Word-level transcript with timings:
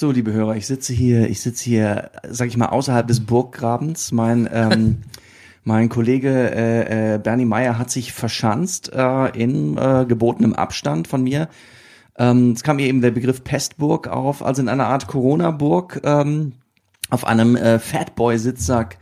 So, 0.00 0.12
liebe 0.12 0.32
Hörer, 0.32 0.54
ich 0.54 0.68
sitze 0.68 0.92
hier, 0.92 1.28
ich 1.28 1.40
sitze 1.40 1.64
hier, 1.64 2.12
sag 2.28 2.46
ich 2.46 2.56
mal, 2.56 2.68
außerhalb 2.68 3.08
des 3.08 3.26
Burggrabens. 3.26 4.12
Mein, 4.12 4.48
ähm, 4.52 4.98
mein 5.64 5.88
Kollege 5.88 6.30
äh, 6.30 7.14
äh, 7.14 7.18
Bernie 7.18 7.44
Meyer 7.44 7.80
hat 7.80 7.90
sich 7.90 8.12
verschanzt 8.12 8.92
äh, 8.92 9.26
in 9.30 9.76
äh, 9.76 10.06
gebotenem 10.06 10.54
Abstand 10.54 11.08
von 11.08 11.24
mir. 11.24 11.48
Ähm, 12.16 12.52
es 12.52 12.62
kam 12.62 12.76
mir 12.76 12.86
eben 12.86 13.00
der 13.00 13.10
Begriff 13.10 13.42
Pestburg 13.42 14.06
auf, 14.06 14.40
also 14.40 14.62
in 14.62 14.68
einer 14.68 14.86
Art 14.86 15.08
Corona-Burg 15.08 16.02
ähm, 16.04 16.52
auf 17.10 17.26
einem 17.26 17.56
äh, 17.56 17.80
Fatboy-Sitzsack 17.80 18.98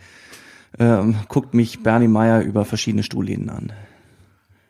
ähm, 0.78 1.16
guckt 1.28 1.52
mich 1.52 1.82
Bernie 1.82 2.08
Meyer 2.08 2.40
über 2.40 2.64
verschiedene 2.64 3.02
Stuhllehnen 3.02 3.50
an. 3.50 3.72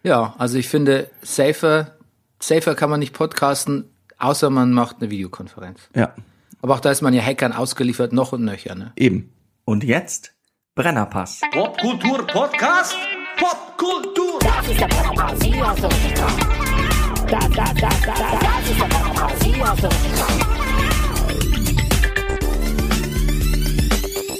Ja, 0.03 0.35
also 0.39 0.59
ich 0.59 0.67
finde, 0.67 1.09
safer, 1.23 1.93
safer 2.41 2.75
kann 2.75 2.91
man 2.91 2.99
nicht 2.99 3.15
podcasten, 3.15 3.85
außer 4.19 4.51
man 4.51 4.73
macht 4.73 4.97
eine 5.01 5.11
Videokonferenz. 5.11 5.89
Ja, 5.95 6.15
Aber 6.63 6.75
auch 6.75 6.81
da 6.81 6.91
ist 6.91 7.03
man 7.03 7.15
ja 7.15 7.23
Hackern 7.23 7.53
ausgeliefert, 7.53 8.13
noch 8.13 8.33
und 8.33 8.45
nöcher, 8.45 8.75
ne? 8.75 8.93
eben. 8.97 9.33
Und 9.65 9.85
jetzt 9.85 10.35
Brennerpass. 10.75 11.41
Popkultur 11.53 12.27
Podcast. 12.27 12.97
Popkultur. 13.39 14.39
Das 14.41 14.69
ist 14.69 14.81
der 14.81 14.87
Brennerpass, 14.89 15.43
hier 15.43 15.67
hast 15.67 15.83
du 15.83 15.87
richtig 15.89 16.15
Kram. 16.15 16.37
Das, 17.29 17.49
das, 17.51 17.75
das, 17.75 17.75
das, 17.81 18.01
das, 18.03 18.17
das 18.41 18.71
ist 18.71 18.81
der 18.81 18.87
Brennerpass, 18.87 19.43
hier 19.43 19.69
hast 19.71 19.83
du. 19.83 19.89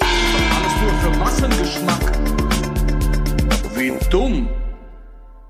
Alles 0.01 0.75
nur 0.83 0.93
für 1.01 1.19
Massengeschmack. 1.19 2.13
Wie 3.75 3.93
dumm. 4.11 4.49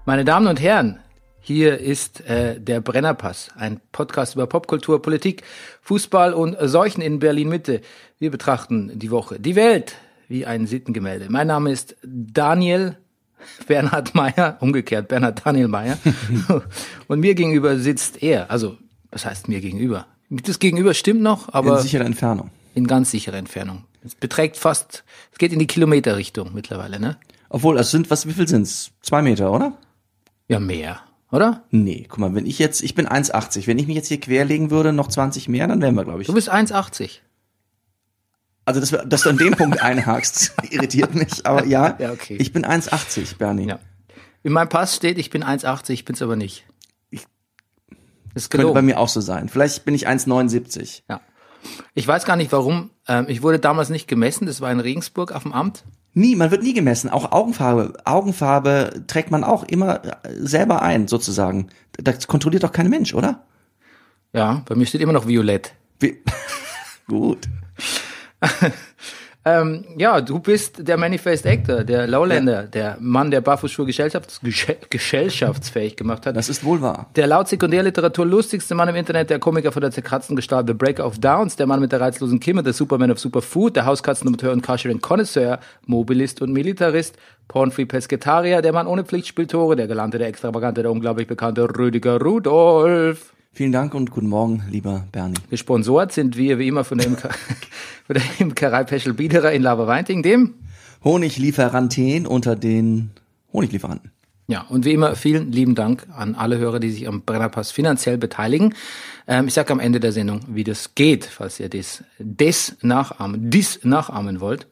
Meine 0.05 0.25
Damen 0.25 0.47
und 0.47 0.61
Herren, 0.61 0.99
hier 1.47 1.79
ist 1.79 2.23
äh, 2.23 2.61
der 2.61 2.81
Brennerpass, 2.81 3.51
ein 3.57 3.81
Podcast 3.93 4.35
über 4.35 4.49
Popkultur, 4.49 5.01
Politik, 5.01 5.45
Fußball 5.83 6.35
und 6.35 6.57
Seuchen 6.61 7.01
in 7.01 7.21
Berlin 7.21 7.49
Mitte. 7.49 7.83
Wir 8.19 8.33
betrachten 8.33 8.91
die 8.99 9.13
Woche, 9.13 9.39
die 9.39 9.55
Welt 9.55 9.95
wie 10.27 10.45
ein 10.45 10.67
Sittengemälde. 10.67 11.27
Mein 11.29 11.47
Name 11.47 11.71
ist 11.71 11.95
Daniel 12.03 12.97
Bernhard 13.69 14.13
Meyer, 14.17 14.57
umgekehrt 14.59 15.07
Bernhard 15.07 15.47
Daniel 15.47 15.69
Meyer. 15.69 15.99
und 17.07 17.21
mir 17.21 17.37
gegenüber 17.37 17.79
sitzt 17.79 18.25
er, 18.25 18.51
also 18.51 18.77
was 19.13 19.25
heißt 19.25 19.47
mir 19.47 19.61
gegenüber? 19.61 20.07
Das 20.29 20.59
Gegenüber 20.59 20.95
stimmt 20.95 21.23
noch, 21.23 21.55
aber 21.55 21.77
in 21.77 21.83
sicherer 21.83 22.07
Entfernung. 22.07 22.51
in 22.75 22.89
ganz 22.89 23.13
sicherer 23.13 23.37
Entfernung. 23.37 23.85
Es 24.05 24.17
beträgt 24.17 24.57
fast, 24.57 25.05
es 25.31 25.39
geht 25.39 25.53
in 25.53 25.61
die 25.61 25.69
Kilometerrichtung 25.69 26.51
mittlerweile, 26.53 26.99
ne? 26.99 27.19
Obwohl, 27.49 27.79
es 27.79 27.93
sind, 27.93 28.11
was, 28.11 28.27
wie 28.27 28.33
viel 28.33 28.49
sind's? 28.49 28.91
Zwei 29.01 29.23
Meter, 29.23 29.53
oder? 29.53 29.79
Ja, 30.49 30.59
mehr, 30.59 31.01
oder? 31.37 31.63
Nee, 31.71 32.07
guck 32.09 32.19
mal, 32.19 32.35
wenn 32.35 32.47
ich 32.47 32.59
jetzt, 32.59 32.83
ich 32.83 32.95
bin 32.95 33.07
1,80. 33.07 33.67
Wenn 33.67 33.79
ich 33.79 33.87
mich 33.87 33.95
jetzt 33.97 34.09
hier 34.09 34.19
querlegen 34.21 34.71
würde, 34.71 34.93
noch 34.93 35.09
20 35.09 35.49
mehr, 35.49 35.69
dann 35.69 35.81
wären 35.81 35.95
wir, 35.95 36.05
glaube 36.05 36.23
ich. 36.23 36.27
Du 36.27 36.35
bist 36.35 36.53
1,80. 36.53 37.21
Also, 38.65 38.81
dass, 38.81 39.09
dass 39.09 39.23
du 39.23 39.31
an 39.31 39.39
dem 39.39 39.55
Punkt 39.55 39.81
einhakst, 39.81 40.53
irritiert 40.71 41.15
mich. 41.15 41.47
Aber 41.47 41.65
ja, 41.67 41.97
Ja, 42.01 42.11
okay. 42.13 42.37
ich 42.41 42.53
bin 42.53 42.65
1,80, 42.67 43.37
Bernie. 43.39 43.69
Ja. 43.69 43.79
In 44.43 44.53
meinem 44.53 44.69
Pass 44.69 44.97
steht, 44.97 45.19
ich 45.19 45.31
bin 45.31 45.45
1,80, 45.45 45.91
ich 45.91 46.05
bin's 46.05 46.21
aber 46.23 46.35
nicht. 46.37 46.65
Ich- 47.11 47.27
Das 48.35 48.51
Könnte 48.51 48.73
bei 48.73 48.83
mir 48.83 48.99
auch 48.99 49.09
so 49.09 49.21
sein. 49.21 49.49
Vielleicht 49.49 49.85
bin 49.85 49.95
ich 49.95 50.09
1,79. 50.09 51.03
Ja. 51.09 51.21
Ich 51.95 52.07
weiß 52.07 52.25
gar 52.25 52.37
nicht 52.37 52.53
warum. 52.53 52.91
Ähm, 53.09 53.27
ich 53.29 53.43
wurde 53.43 53.59
damals 53.59 53.89
nicht 53.89 54.07
gemessen. 54.09 54.47
Das 54.47 54.61
war 54.61 54.71
in 54.73 54.81
Regensburg 54.81 55.33
auf 55.33 55.43
dem 55.45 55.53
Amt. 55.53 55.85
Nie, 56.19 56.35
man 56.35 56.51
wird 56.51 56.63
nie 56.63 56.73
gemessen. 56.73 57.11
Auch 57.11 57.31
Augenfarbe. 57.31 57.93
Augenfarbe 58.07 59.05
trägt 59.07 59.31
man 59.31 59.45
auch 59.45 59.65
immer 59.65 60.03
äh, 60.03 60.33
selber 60.39 60.81
ein, 60.81 61.09
sozusagen. 61.09 61.69
Das 61.93 62.27
kontrolliert 62.27 62.63
doch 62.63 62.73
kein 62.73 62.89
Mensch, 62.89 63.13
oder? 63.13 63.45
Ja, 64.33 64.63
bei 64.67 64.75
mir 64.77 64.87
steht 64.87 65.03
immer 65.03 65.13
noch 65.13 65.29
Violett. 65.29 65.75
Wie? 66.01 66.23
Gut. 67.07 67.47
Ähm, 69.47 69.85
ja, 69.97 70.21
du 70.21 70.41
bist 70.41 70.89
der 70.89 70.97
Manifest 70.97 71.47
Actor, 71.47 71.85
der 71.85 72.09
Lowlander, 72.09 72.65
der 72.65 72.97
Mann, 72.99 73.31
der 73.31 73.41
Barfußschuhe 73.41 73.87
gesellschafts 73.87 74.41
gesellschaftsfähig 74.91 75.95
gemacht 75.95 76.27
hat. 76.27 76.35
Das 76.35 76.49
ist 76.49 76.65
wohl 76.65 76.83
wahr. 76.83 77.09
Der 77.15 77.29
laut 77.29 77.47
Sekundärliteratur 77.47 78.27
lustigste 78.27 78.75
Mann 78.75 78.89
im 78.89 78.97
Internet, 78.97 79.31
der 79.31 79.39
Komiker 79.39 79.71
von 79.71 79.83
der 79.83 79.93
zerkratzten 79.93 80.35
Gestalt 80.35 80.67
The 80.67 80.75
Breaker 80.75 81.07
of 81.07 81.21
Downs, 81.21 81.55
der 81.55 81.69
Mann 81.69 81.79
mit 81.79 81.93
der 81.93 82.01
reizlosen 82.01 82.41
Kimme, 82.41 82.65
der 82.65 82.73
Superman 82.73 83.13
of 83.13 83.21
Superfood, 83.21 83.77
der 83.77 83.87
Hauskatzenamateur 83.87 84.53
und 84.53 84.63
Carsharing 84.63 85.01
Connoisseur, 85.01 85.61
Mobilist 85.87 86.43
und 86.43 86.53
Militarist, 86.53 87.17
Pornfree 87.47 87.85
Pesketarier, 87.85 88.63
der 88.63 88.73
Mann 88.73 88.89
ohne 88.89 89.05
Pflichtspieltore, 89.05 89.77
der 89.77 89.87
galante, 89.87 90.19
der 90.19 90.27
extravagante, 90.27 90.83
der 90.83 90.91
unglaublich 90.91 91.29
bekannte 91.29 91.69
Rüdiger 91.79 92.21
Rudolf. 92.21 93.36
Vielen 93.57 93.73
Dank 93.73 93.95
und 93.95 94.11
guten 94.11 94.29
Morgen, 94.29 94.65
lieber 94.71 95.07
Bernie. 95.13 95.39
Gesponsort 95.49 96.13
sind 96.13 96.37
wir 96.37 96.59
wie 96.59 96.69
immer 96.69 96.85
von 96.85 96.99
der, 96.99 97.07
Imker 97.07 97.31
von 98.07 98.13
der 98.13 98.23
Imkerei 98.39 98.85
Peschel 98.85 99.15
Biederer 99.15 99.53
in 99.53 99.63
Laberweinting, 99.63 100.23
dem 100.23 100.53
Honiglieferanten 101.03 102.27
unter 102.27 102.55
den 102.55 103.13
Honiglieferanten. 103.55 104.11
Ja, 104.47 104.67
und 104.69 104.85
wie 104.85 104.93
immer 104.93 105.17
vielen 105.17 105.53
lieben 105.53 105.75
Dank 105.75 106.07
an 106.15 106.35
alle 106.35 106.59
Hörer, 106.59 106.81
die 106.81 106.91
sich 106.91 107.09
am 107.09 107.23
Brennerpass 107.23 107.71
finanziell 107.71 108.19
beteiligen. 108.19 108.75
Ähm, 109.27 109.49
ich 109.49 109.55
sage 109.55 109.73
am 109.73 109.81
Ende 109.81 110.01
der 110.01 110.13
Sendung, 110.13 110.43
wie 110.49 110.63
das 110.63 110.95
geht, 110.95 111.25
falls 111.25 111.59
ihr 111.59 111.71
das, 111.71 112.05
das 112.19 112.77
nachahmen, 112.83 113.51
dies 113.51 113.81
nachahmen 113.85 114.41
wollt. 114.41 114.67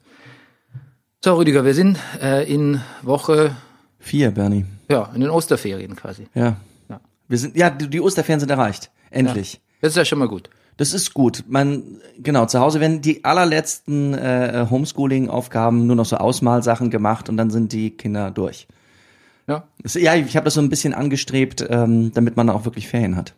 So, 1.23 1.33
Rüdiger, 1.33 1.65
wir 1.65 1.73
sind 1.73 1.97
äh, 2.21 2.47
in 2.47 2.81
Woche, 3.01 3.55
Vier, 3.97 4.29
Bernie. 4.29 4.65
ja, 4.91 5.09
in 5.15 5.21
den 5.21 5.31
Osterferien 5.31 5.95
quasi. 5.95 6.27
Ja. 6.35 6.57
Ja. 7.25 7.29
Wir 7.29 7.37
sind, 7.37 7.55
ja, 7.57 7.69
die, 7.69 8.01
Osterferien 8.01 8.39
sind 8.39 8.49
erreicht. 8.51 8.91
Endlich. 9.09 9.61
Das 9.81 9.91
ist 9.91 9.97
ja 9.97 10.05
schon 10.05 10.19
mal 10.19 10.27
gut. 10.27 10.49
Das 10.77 10.93
ist 10.93 11.13
gut. 11.13 11.43
Man, 11.47 11.99
genau, 12.19 12.45
zu 12.47 12.59
Hause 12.59 12.79
werden 12.81 13.01
die 13.01 13.23
allerletzten 13.23 14.13
äh, 14.13 14.67
Homeschooling-Aufgaben 14.69 15.87
nur 15.87 15.95
noch 15.95 16.05
so 16.05 16.17
Ausmalsachen 16.17 16.89
gemacht 16.89 17.29
und 17.29 17.37
dann 17.37 17.49
sind 17.49 17.71
die 17.71 17.91
Kinder 17.91 18.29
durch. 18.31 18.67
Ja, 19.47 19.63
Das, 19.81 19.93
ja, 19.93 20.15
ich 20.15 20.35
habe 20.35 20.43
das 20.45 20.55
so 20.55 20.61
ein 20.61 20.69
bisschen 20.69 20.93
angestrebt, 20.93 21.65
ähm, 21.69 22.11
damit 22.13 22.35
man 22.35 22.49
auch 22.49 22.65
wirklich 22.65 22.87
Ferien 22.87 23.15
hat. 23.15 23.35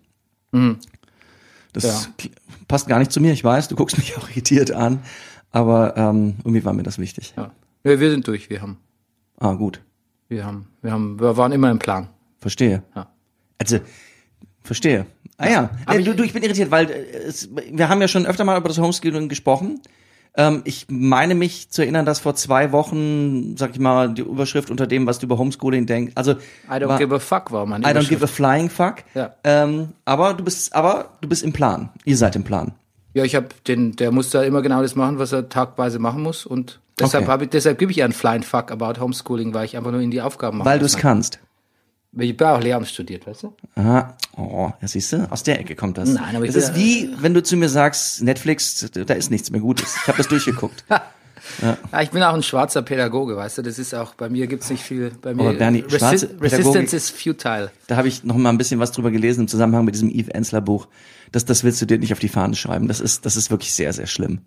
Das 1.74 1.84
Ja. 1.84 2.30
passt 2.68 2.88
gar 2.88 2.98
nicht 3.00 3.12
zu 3.12 3.20
mir, 3.22 3.34
ich 3.34 3.44
weiß, 3.44 3.68
du 3.68 3.76
guckst 3.76 3.98
mich 3.98 4.18
auch 4.18 4.30
irritiert 4.32 4.72
an, 4.72 5.00
aber 5.52 5.96
ähm, 5.98 6.36
irgendwie 6.40 6.64
war 6.66 6.74
mir 6.74 6.84
das 6.84 6.98
wichtig. 6.98 7.34
ja. 7.38 7.52
ja 7.84 8.00
wir 8.00 8.10
sind 8.10 8.28
durch, 8.28 8.50
wir 8.50 8.62
haben, 8.62 8.78
Ah, 9.40 9.54
gut, 9.54 9.82
wir 10.30 10.44
haben, 10.46 10.68
wir 10.82 10.92
haben, 10.92 11.20
wir 11.20 11.38
waren 11.38 11.52
immer 11.52 11.70
im 11.70 11.78
Plan. 11.78 12.08
verstehe. 12.40 12.82
Ja. 12.96 13.08
Also, 13.60 13.80
verstehe. 14.64 15.06
Ah 15.38 15.50
ja, 15.50 15.70
Aber 15.86 16.00
du, 16.02 16.12
ich- 16.12 16.18
du, 16.18 16.24
ich 16.24 16.34
bin 16.34 16.44
irritiert, 16.44 16.72
weil 16.72 16.90
äh, 16.90 16.94
es, 17.28 17.50
wir 17.54 17.90
haben 17.90 18.02
ja 18.02 18.08
schon 18.08 18.26
öfter 18.26 18.44
mal 18.44 18.58
über 18.58 18.68
das 18.70 18.80
Homeschooling 18.80 19.30
gesprochen. 19.30 19.82
Ähm, 20.36 20.62
ich 20.66 20.86
meine 20.90 21.36
mich 21.36 21.70
zu 21.70 21.82
erinnern, 21.82 22.06
dass 22.06 22.20
vor 22.20 22.36
zwei 22.36 22.72
Wochen, 22.72 23.56
sag 23.58 23.72
ich 23.72 23.80
mal, 23.80 24.14
die 24.14 24.22
Überschrift 24.22 24.70
unter 24.70 24.86
dem, 24.88 25.06
was 25.08 25.20
du 25.20 25.26
über 25.26 25.38
Homeschooling 25.38 25.86
denkst, 25.88 26.14
also 26.16 26.34
I 26.34 26.36
don't 26.74 26.88
war, 26.88 26.98
give 27.00 27.14
a 27.16 27.20
fuck 27.20 27.52
war 27.52 27.66
mein 27.66 27.82
I 27.82 27.86
don't 27.88 28.08
give 28.08 28.24
a 28.24 28.28
flying 28.28 28.70
fuck. 28.70 28.98
Ja. 29.16 29.36
Ähm, 29.44 29.90
aber 30.06 30.34
du 30.36 30.44
bist, 30.44 30.76
aber 30.76 31.18
du 31.22 31.28
bist 31.28 31.44
im 31.44 31.54
Plan. 31.54 31.90
Ihr 32.06 32.18
seid 32.18 32.36
im 32.36 32.44
Plan. 32.44 32.74
Ja, 33.14 33.24
ich 33.24 33.36
habe 33.36 33.48
den, 33.68 33.96
der 33.96 34.12
muss 34.12 34.30
da 34.30 34.44
immer 34.44 34.62
genau 34.62 34.82
das 34.84 34.96
machen, 34.96 35.18
was 35.18 35.32
er 35.32 35.50
tagweise 35.50 35.98
machen 35.98 36.22
muss 36.22 36.46
und 36.46 36.80
deshalb 37.00 37.24
Okay. 37.24 37.32
habe 37.32 37.44
ich, 37.46 37.50
deshalb 37.50 37.80
gebe 37.80 37.92
ich 37.92 38.04
einen 38.04 38.14
flying 38.14 38.44
fuck 38.44 38.70
about 38.72 39.00
Homeschooling, 39.00 39.54
weil 39.56 39.66
ich 39.66 39.76
einfach 39.76 39.92
nur 39.92 40.02
in 40.02 40.12
die 40.12 40.22
Aufgaben 40.22 40.60
mache. 40.60 40.68
Weil 40.70 40.78
du 40.80 40.86
es 40.86 40.98
kannst. 40.98 41.40
Ich 42.20 42.32
habe 42.40 42.50
auch 42.50 42.62
Lehramt 42.62 42.88
studiert, 42.88 43.28
weißt 43.28 43.44
du? 43.44 43.54
Aha. 43.76 44.16
Oh, 44.36 44.72
ja, 44.82 44.88
siehst 44.88 45.14
du, 45.14 45.32
aus 45.32 45.44
der 45.44 45.60
Ecke 45.60 45.76
kommt 45.76 45.98
das. 45.98 46.10
Nein, 46.10 46.36
aber 46.36 46.46
ich 46.46 46.54
das 46.54 46.70
ist 46.70 46.76
wie, 46.76 47.10
wenn 47.20 47.34
du 47.34 47.44
zu 47.44 47.58
mir 47.58 47.70
sagst, 47.70 48.24
Netflix, 48.24 48.90
da 48.92 49.14
ist 49.14 49.32
nichts 49.32 49.52
mehr 49.52 49.62
Gutes. 49.62 49.96
Ich 50.02 50.08
habe 50.08 50.18
das 50.18 50.28
durchgeguckt. 50.30 50.84
Ja, 51.62 52.02
ich 52.02 52.12
bin 52.12 52.22
auch 52.24 52.34
ein 52.34 52.44
schwarzer 52.44 52.82
Pädagoge, 52.82 53.36
weißt 53.36 53.60
du? 53.60 53.62
Das 53.62 53.80
ist 53.80 53.94
auch, 53.94 54.16
bei 54.16 54.30
mir 54.30 54.48
gibt's 54.48 54.70
nicht 54.70 54.84
viel, 54.84 55.12
bei 55.22 55.34
mir, 55.34 55.44
Aber 55.44 55.54
Bernie, 55.54 55.84
schwarze 55.88 56.30
Resistance 56.42 56.96
is 56.96 57.10
futile. 57.10 57.72
Da 57.88 57.96
habe 57.96 58.08
ich 58.08 58.24
noch 58.24 58.36
mal 58.36 58.50
ein 58.50 58.58
bisschen 58.58 58.80
was 58.80 58.92
drüber 58.92 59.12
gelesen 59.12 59.42
im 59.42 59.48
Zusammenhang 59.48 59.86
mit 59.86 59.96
diesem 59.96 60.10
Eve 60.10 60.34
Ensler 60.34 60.62
Buch. 60.62 60.88
Das, 61.32 61.46
das 61.46 61.64
willst 61.64 61.82
du 61.82 61.86
dir 61.86 62.00
nicht 62.00 62.14
auf 62.14 62.20
die 62.20 62.30
Fahne 62.30 62.56
schreiben. 62.56 62.88
Das 62.88 63.00
ist, 63.00 63.26
das 63.26 63.36
ist 63.38 63.50
wirklich 63.50 63.74
sehr, 63.74 63.94
sehr 63.94 64.08
schlimm. 64.08 64.42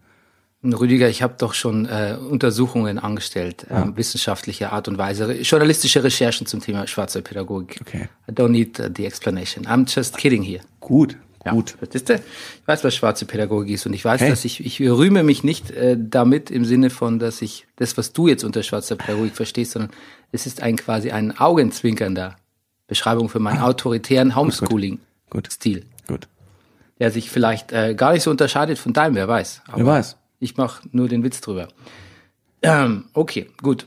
Rüdiger, 0.62 1.09
ich 1.09 1.23
habe 1.23 1.35
doch 1.39 1.55
schon 1.55 1.87
äh, 1.87 2.17
Untersuchungen 2.29 2.99
angestellt, 2.99 3.67
ähm, 3.71 3.97
wissenschaftlicher 3.97 4.73
Art 4.73 4.89
und 4.89 4.99
Weise, 4.99 5.33
journalistische 5.41 6.05
Recherchen 6.05 6.47
zum 6.47 6.61
Thema 6.61 6.87
schwarzer 6.87 7.23
Pädagogik. 7.23 7.79
Okay. 7.81 8.09
I 8.29 8.33
don't 8.33 8.49
need 8.51 8.79
uh, 8.79 8.89
the 8.95 9.07
explanation. 9.07 9.65
I'm 9.67 9.87
just 9.93 10.19
kidding 10.19 10.43
here. 10.43 10.61
Gut, 10.81 11.17
Ja, 11.47 11.53
gut. 11.53 11.71
Verstehst 11.79 12.11
du? 12.11 12.15
Ich 12.17 12.23
weiß, 12.67 12.85
was 12.85 12.95
schwarze 12.95 13.25
Pädagogik 13.25 13.73
ist 13.73 13.87
und 13.87 13.95
ich 13.95 14.05
weiß, 14.05 14.21
Okay. 14.21 14.29
dass 14.29 14.45
ich, 14.45 14.62
ich 14.62 14.79
rühme 14.83 15.23
mich 15.23 15.43
nicht 15.45 15.71
äh, 15.71 15.97
damit 15.99 16.51
im 16.51 16.67
Sinne 16.67 16.91
von, 16.91 17.19
dass 17.19 17.41
ich 17.41 17.67
das, 17.77 17.97
was 17.97 18.12
du 18.12 18.29
jetzt 18.29 18.45
unter 18.45 18.62
schwarzer 18.62 18.97
Pädagogik 18.97 19.35
verstehst, 19.37 19.71
sondern 19.73 19.91
es 20.33 20.45
ist 20.47 20.62
ein 20.62 20.77
quasi 20.77 21.11
ein 21.11 21.39
augenzwinkernder 21.39 22.37
Beschreibung 22.87 23.31
für 23.31 23.39
meinen 23.39 23.61
autoritären 23.62 24.37
Homeschooling-Stil, 24.37 25.85
Ah. 25.87 26.12
Gut. 26.12 26.29
der 26.99 27.11
sich 27.11 27.31
vielleicht 27.31 27.73
äh, 27.73 27.95
gar 27.95 28.12
nicht 28.12 28.25
so 28.25 28.31
unterscheidet 28.31 28.79
von 28.79 28.93
deinem, 28.93 29.15
wer 29.15 29.27
weiß. 29.29 29.62
Wer 29.75 29.87
weiß. 29.87 30.17
Ich 30.41 30.57
mache 30.57 30.89
nur 30.91 31.09
den 31.09 31.23
Witz 31.23 31.41
drüber. 31.41 31.69
Ähm, 32.63 33.05
okay, 33.13 33.51
gut. 33.63 33.87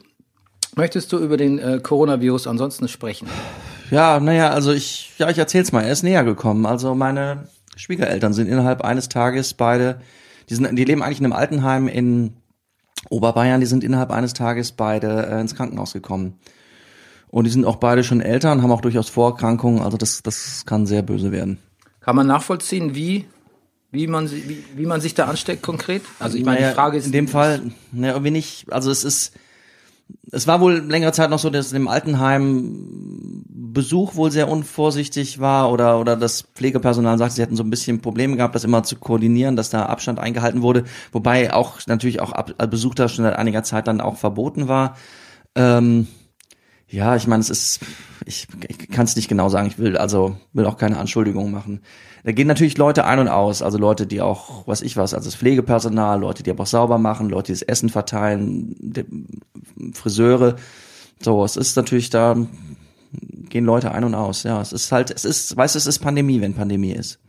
Möchtest 0.75 1.11
du 1.11 1.17
über 1.19 1.35
den 1.37 1.59
äh, 1.59 1.79
Coronavirus 1.81 2.47
ansonsten 2.47 2.87
sprechen? 2.87 3.27
Ja, 3.91 4.19
naja, 4.19 4.51
also 4.51 4.71
ich, 4.71 5.11
ja, 5.17 5.29
ich 5.29 5.37
erzähl's 5.37 5.71
mal. 5.71 5.81
Er 5.81 5.91
ist 5.91 6.03
näher 6.03 6.23
gekommen. 6.23 6.65
Also 6.65 6.95
meine 6.95 7.47
Schwiegereltern 7.75 8.33
sind 8.33 8.47
innerhalb 8.47 8.81
eines 8.81 9.09
Tages 9.09 9.53
beide, 9.53 9.99
die 10.49 10.55
sind, 10.55 10.77
die 10.77 10.85
leben 10.85 11.01
eigentlich 11.01 11.19
in 11.19 11.25
einem 11.25 11.33
Altenheim 11.33 11.87
in 11.87 12.33
Oberbayern, 13.09 13.59
die 13.59 13.65
sind 13.65 13.83
innerhalb 13.83 14.11
eines 14.11 14.33
Tages 14.33 14.71
beide 14.71 15.27
äh, 15.27 15.41
ins 15.41 15.55
Krankenhaus 15.55 15.93
gekommen. 15.93 16.39
Und 17.29 17.45
die 17.45 17.51
sind 17.51 17.65
auch 17.65 17.77
beide 17.77 18.03
schon 18.03 18.21
Eltern, 18.21 18.61
haben 18.61 18.71
auch 18.71 18.81
durchaus 18.81 19.09
Vorerkrankungen, 19.09 19.81
also 19.81 19.97
das, 19.97 20.21
das 20.21 20.65
kann 20.65 20.85
sehr 20.85 21.01
böse 21.01 21.31
werden. 21.31 21.57
Kann 21.99 22.15
man 22.15 22.27
nachvollziehen, 22.27 22.95
wie, 22.95 23.25
wie, 23.93 24.07
man, 24.07 24.29
wie, 24.29 24.63
wie 24.75 24.85
man 24.85 24.99
sich 24.99 25.13
da 25.13 25.25
ansteckt 25.25 25.61
konkret? 25.61 26.01
Also 26.19 26.37
ich 26.37 26.43
meine, 26.43 26.59
Naja, 26.59 26.69
die 26.71 26.75
Frage 26.75 26.97
ist... 26.97 27.05
in 27.05 27.11
dem 27.11 27.27
Fall, 27.27 27.61
ne, 27.91 28.09
irgendwie 28.09 28.31
nicht, 28.31 28.73
also 28.73 28.89
es 28.89 29.03
ist, 29.03 29.33
es 30.31 30.47
war 30.47 30.59
wohl 30.59 30.79
längere 30.79 31.13
Zeit 31.13 31.29
noch 31.29 31.39
so, 31.39 31.49
dass 31.49 31.71
im 31.71 31.87
Altenheim 31.87 33.43
Besuch 33.47 34.15
wohl 34.15 34.31
sehr 34.31 34.49
unvorsichtig 34.49 35.39
war 35.39 35.71
oder, 35.71 35.99
oder 35.99 36.15
das 36.15 36.43
Pflegepersonal 36.55 37.17
sagte, 37.17 37.35
sie 37.35 37.41
hätten 37.41 37.55
so 37.55 37.63
ein 37.63 37.69
bisschen 37.69 38.01
Probleme 38.01 38.35
gehabt, 38.35 38.55
das 38.55 38.63
immer 38.63 38.83
zu 38.83 38.95
koordinieren, 38.95 39.55
dass 39.55 39.69
da 39.69 39.85
Abstand 39.85 40.19
eingehalten 40.19 40.61
wurde, 40.61 40.83
wobei 41.11 41.53
auch 41.53 41.79
natürlich 41.87 42.19
auch 42.19 42.31
Ab 42.31 42.53
Besuch 42.69 42.95
da 42.95 43.07
schon 43.07 43.25
seit 43.25 43.35
einiger 43.35 43.63
Zeit 43.63 43.87
dann 43.87 44.01
auch 44.01 44.17
verboten 44.17 44.67
war. 44.67 44.97
Ähm, 45.55 46.07
ja, 46.93 47.15
ich 47.15 47.25
meine, 47.25 47.41
es 47.41 47.49
ist, 47.49 47.79
ich, 48.25 48.47
ich 48.67 48.89
kann 48.89 49.05
es 49.05 49.15
nicht 49.15 49.27
genau 49.27 49.49
sagen. 49.49 49.67
Ich 49.67 49.79
will 49.79 49.97
also 49.97 50.37
will 50.53 50.67
auch 50.67 50.77
keine 50.77 50.99
Anschuldigungen 50.99 51.51
machen. 51.51 51.81
Da 52.23 52.31
gehen 52.31 52.47
natürlich 52.47 52.77
Leute 52.77 53.05
ein 53.05 53.17
und 53.17 53.27
aus, 53.27 53.63
also 53.63 53.79
Leute, 53.79 54.05
die 54.05 54.21
auch, 54.21 54.67
was 54.67 54.81
ich 54.81 54.95
was, 54.95 55.15
also 55.15 55.25
das 55.25 55.35
Pflegepersonal, 55.35 56.19
Leute, 56.19 56.43
die 56.43 56.51
aber 56.51 56.63
auch 56.63 56.67
sauber 56.67 56.99
machen, 56.99 57.29
Leute, 57.29 57.47
die 57.47 57.59
das 57.59 57.63
Essen 57.63 57.89
verteilen, 57.89 58.75
die 58.79 59.05
Friseure. 59.93 60.55
So, 61.19 61.43
es 61.43 61.57
ist 61.57 61.75
natürlich 61.75 62.11
da 62.11 62.35
gehen 63.49 63.65
Leute 63.65 63.91
ein 63.91 64.03
und 64.03 64.15
aus. 64.15 64.43
Ja, 64.43 64.61
es 64.61 64.71
ist 64.71 64.91
halt, 64.91 65.09
es 65.11 65.25
ist, 65.25 65.57
weißt 65.57 65.75
du, 65.75 65.77
es 65.77 65.87
ist 65.87 65.99
Pandemie, 65.99 66.41
wenn 66.41 66.53
Pandemie 66.53 66.91
ist. 66.91 67.19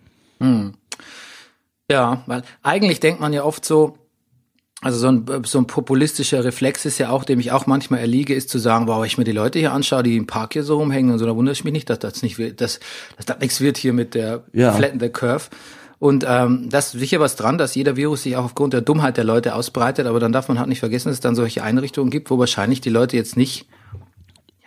Ja, 1.91 2.23
weil 2.27 2.43
eigentlich 2.63 3.01
denkt 3.01 3.21
man 3.21 3.33
ja 3.33 3.45
oft 3.45 3.65
so, 3.65 3.99
also 4.85 4.99
so 4.99 5.09
ein, 5.09 5.45
so 5.47 5.59
ein 5.59 5.67
populistischer 5.67 6.45
Reflex 6.45 6.85
ist 6.85 6.99
ja 6.99 7.09
auch, 7.09 7.25
dem 7.25 7.41
ich 7.41 7.53
auch 7.53 7.67
manchmal 7.67 8.01
erliege, 8.01 8.35
ist 8.35 8.51
zu 8.51 8.59
sagen, 8.59 8.87
wow, 8.87 9.01
wenn 9.01 9.07
ich 9.07 9.17
mir 9.17 9.25
die 9.25 9.33
Leute 9.33 9.59
hier 9.59 9.73
anschaue, 9.73 10.03
die 10.03 10.15
im 10.15 10.27
Park 10.27 10.53
hier 10.53 10.63
so 10.63 10.77
rumhängen 10.77 11.11
und 11.11 11.19
so, 11.19 11.25
da 11.25 11.35
wundere 11.35 11.55
ich 11.55 11.65
mich 11.65 11.73
nicht, 11.73 11.89
dass 11.89 12.01
das 12.01 12.23
nicht 12.23 12.37
wird, 12.37 12.61
dass, 12.61 12.81
dass 13.17 13.25
das 13.25 13.41
nichts 13.41 13.63
wird 13.63 13.79
hier 13.79 13.95
mit 13.95 14.15
der 14.15 14.45
Ja. 14.53 14.73
Flatten 14.73 15.01
the 15.01 15.09
Curve. 15.09 15.45
Und 15.99 16.27
ähm, 16.29 16.69
da 16.69 16.81
ist 16.81 16.91
sicher 16.91 17.19
was 17.19 17.35
dran, 17.35 17.57
dass 17.57 17.75
jeder 17.75 17.97
Virus 17.97 18.25
sich 18.25 18.37
auch 18.37 18.45
aufgrund 18.45 18.75
der 18.75 18.83
Dummheit 18.83 19.17
der 19.17 19.25
Leute 19.25 19.55
ausbreitet, 19.55 20.07
aber 20.07 20.21
dann 20.21 20.33
darf 20.33 20.49
man 20.49 20.59
halt 20.59 20.69
nicht 20.69 20.81
vergessen, 20.81 21.09
dass 21.09 21.17
es 21.17 21.21
dann 21.21 21.35
solche 21.35 21.63
Einrichtungen 21.63 22.11
gibt, 22.11 22.31
wo 22.31 22.39
wahrscheinlich 22.39 22.83
die 22.83 22.91
Leute 22.91 23.17
jetzt 23.17 23.39
nicht, 23.39 23.67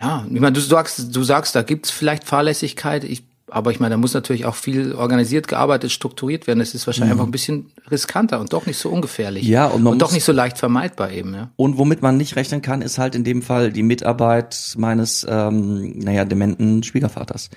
ja, 0.00 0.26
ich 0.28 0.40
meine, 0.40 0.54
du 0.54 0.60
sagst, 0.60 1.14
du 1.14 1.22
sagst, 1.22 1.54
da 1.54 1.62
gibt's 1.62 1.92
vielleicht 1.92 2.24
Fahrlässigkeit, 2.24 3.04
ich, 3.04 3.22
aber 3.50 3.70
ich 3.70 3.80
meine, 3.80 3.94
da 3.94 3.96
muss 3.98 4.14
natürlich 4.14 4.44
auch 4.46 4.54
viel 4.54 4.94
organisiert 4.94 5.48
gearbeitet, 5.48 5.90
strukturiert 5.92 6.46
werden. 6.46 6.58
Das 6.58 6.74
ist 6.74 6.86
wahrscheinlich 6.86 7.12
einfach 7.12 7.24
ein 7.26 7.30
bisschen 7.30 7.70
riskanter 7.90 8.40
und 8.40 8.52
doch 8.52 8.66
nicht 8.66 8.78
so 8.78 8.90
ungefährlich. 8.90 9.44
Mhm. 9.44 9.50
Ja, 9.52 9.66
und 9.66 9.82
man 9.82 9.98
doch 9.98 10.08
muss- 10.08 10.14
nicht 10.14 10.24
so 10.24 10.32
leicht 10.32 10.58
vermeidbar 10.58 11.10
eben, 11.10 11.34
ja. 11.34 11.50
Und 11.56 11.78
womit 11.78 12.02
man 12.02 12.16
nicht 12.16 12.36
rechnen 12.36 12.62
kann, 12.62 12.82
ist 12.82 12.98
halt 12.98 13.14
in 13.14 13.24
dem 13.24 13.42
Fall 13.42 13.72
die 13.72 13.82
Mitarbeit 13.82 14.74
meines, 14.76 15.26
ähm, 15.28 15.98
naja, 15.98 16.24
dementen 16.24 16.82
Schwiegervaters. 16.82 17.50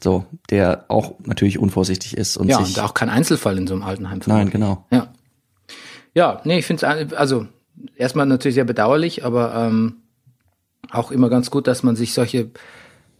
So, 0.00 0.26
der 0.50 0.84
auch 0.88 1.14
natürlich 1.24 1.58
unvorsichtig 1.58 2.16
ist 2.16 2.36
und 2.36 2.48
Ja, 2.48 2.62
sich. 2.64 2.76
und 2.76 2.84
auch 2.84 2.94
kein 2.94 3.08
Einzelfall 3.10 3.58
in 3.58 3.66
so 3.66 3.74
einem 3.74 3.82
Altenheim. 3.82 4.20
Nein, 4.26 4.50
genau. 4.50 4.86
Ja. 4.92 5.08
Ja, 6.14 6.40
nee, 6.44 6.58
ich 6.58 6.66
finde 6.66 6.86
es 6.86 7.12
also 7.14 7.46
erstmal 7.96 8.26
natürlich 8.26 8.54
sehr 8.54 8.64
bedauerlich, 8.64 9.24
aber 9.24 9.54
ähm, 9.54 9.96
auch 10.90 11.10
immer 11.10 11.28
ganz 11.28 11.50
gut, 11.50 11.66
dass 11.66 11.82
man 11.82 11.96
sich 11.96 12.14
solche, 12.14 12.50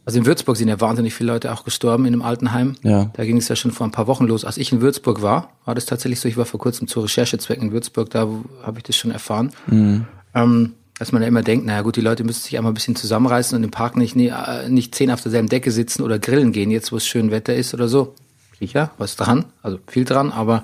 also 0.09 0.17
in 0.17 0.25
Würzburg 0.25 0.57
sind 0.57 0.69
ja 0.69 0.81
wahnsinnig 0.81 1.13
viele 1.13 1.31
Leute 1.31 1.53
auch 1.53 1.63
gestorben 1.63 2.07
in 2.07 2.13
einem 2.13 2.23
Altenheim. 2.23 2.75
Ja. 2.81 3.11
Da 3.13 3.25
ging 3.25 3.37
es 3.37 3.47
ja 3.47 3.55
schon 3.55 3.69
vor 3.69 3.85
ein 3.85 3.91
paar 3.91 4.07
Wochen 4.07 4.25
los. 4.25 4.43
Als 4.43 4.57
ich 4.57 4.71
in 4.71 4.81
Würzburg 4.81 5.21
war, 5.21 5.51
war 5.65 5.75
das 5.75 5.85
tatsächlich 5.85 6.19
so, 6.19 6.27
ich 6.27 6.35
war 6.35 6.45
vor 6.45 6.59
kurzem 6.59 6.87
zu 6.87 7.01
Recherchezwecken 7.01 7.67
in 7.67 7.71
Würzburg, 7.73 8.09
da 8.09 8.27
habe 8.63 8.79
ich 8.79 8.83
das 8.85 8.95
schon 8.95 9.11
erfahren. 9.11 9.51
Ähm, 10.33 10.73
dass 10.97 11.11
man 11.11 11.21
ja 11.21 11.27
immer 11.27 11.43
denkt, 11.43 11.67
naja 11.67 11.83
gut, 11.83 11.95
die 11.95 12.01
Leute 12.01 12.23
müssen 12.23 12.41
sich 12.41 12.57
einmal 12.57 12.71
ein 12.71 12.73
bisschen 12.73 12.95
zusammenreißen 12.95 13.55
und 13.55 13.63
im 13.63 13.69
Park 13.69 13.97
nicht, 13.97 14.15
äh, 14.15 14.67
nicht 14.67 14.95
zehn 14.95 15.11
auf 15.11 15.21
derselben 15.21 15.47
Decke 15.47 15.69
sitzen 15.69 16.01
oder 16.01 16.17
grillen 16.17 16.53
gehen, 16.53 16.71
jetzt 16.71 16.91
wo 16.91 16.95
es 16.95 17.05
schön 17.05 17.29
Wetter 17.29 17.53
ist 17.53 17.75
oder 17.75 17.87
so. 17.87 18.15
Sicher, 18.59 18.89
was 18.97 19.15
dran, 19.15 19.45
also 19.61 19.77
viel 19.85 20.05
dran, 20.05 20.31
aber 20.31 20.63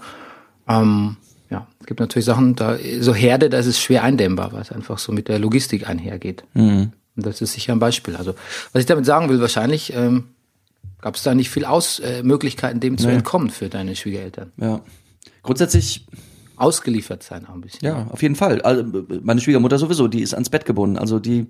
ähm, 0.67 1.17
ja, 1.51 1.67
es 1.79 1.85
gibt 1.85 1.99
natürlich 1.99 2.25
Sachen, 2.25 2.55
da 2.55 2.79
so 2.99 3.13
Herde, 3.13 3.51
da 3.51 3.59
ist 3.59 3.67
es 3.67 3.79
schwer 3.79 4.03
eindämmbar, 4.03 4.53
weil 4.53 4.61
es 4.63 4.71
einfach 4.71 4.97
so 4.97 5.11
mit 5.11 5.27
der 5.27 5.37
Logistik 5.37 5.87
einhergeht. 5.87 6.43
Und 7.15 7.25
das 7.25 7.41
ist 7.41 7.53
sicher 7.53 7.73
ein 7.73 7.79
Beispiel. 7.79 8.15
Also, 8.15 8.33
was 8.73 8.79
ich 8.81 8.85
damit 8.85 9.05
sagen 9.05 9.29
will, 9.29 9.39
wahrscheinlich 9.39 9.93
ähm, 9.93 10.25
gab 11.01 11.15
es 11.15 11.23
da 11.23 11.33
nicht 11.35 11.49
viel 11.49 11.65
Aus 11.65 11.99
äh, 11.99 12.23
Möglichkeiten, 12.23 12.79
dem 12.79 12.97
zu 12.97 13.07
Nee. 13.07 13.13
entkommen 13.15 13.49
für 13.49 13.69
deine 13.69 13.95
Schwiegereltern. 13.95 14.51
Ja. 14.57 14.81
Grundsätzlich, 15.43 16.05
Ausgeliefert 16.57 17.21
sein 17.21 17.45
auch 17.45 17.53
ein 17.53 17.61
bisschen. 17.61 17.85
ja, 17.85 18.07
auf 18.09 18.21
jeden 18.21 18.35
Fall. 18.35 18.61
Also, 18.61 18.83
meine 19.21 19.41
Schwiegermutter 19.41 19.77
sowieso, 19.77 20.07
die 20.07 20.21
ist 20.21 20.33
ans 20.33 20.49
Bett 20.49 20.65
gebunden. 20.65 20.97
Also 20.97 21.19
die 21.19 21.47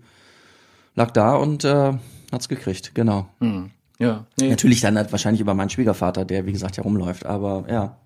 lag 0.96 1.12
da 1.12 1.36
und 1.36 1.64
äh, 1.64 1.94
hat's 2.32 2.50
gekriegt, 2.50 2.96
genau. 2.96 3.28
Hm. 3.40 3.70
Ja, 4.00 4.26
nee. 4.40 4.50
Natürlich 4.50 4.82
dann 4.82 4.98
halt 4.98 5.12
wahrscheinlich 5.12 5.42
über 5.42 5.54
meinen 5.54 5.70
Schwiegervater, 5.70 6.26
der 6.26 6.46
wie 6.48 6.52
gesagt 6.52 6.78
herumläuft, 6.78 7.26
aber 7.26 7.66
ja. 7.70 7.98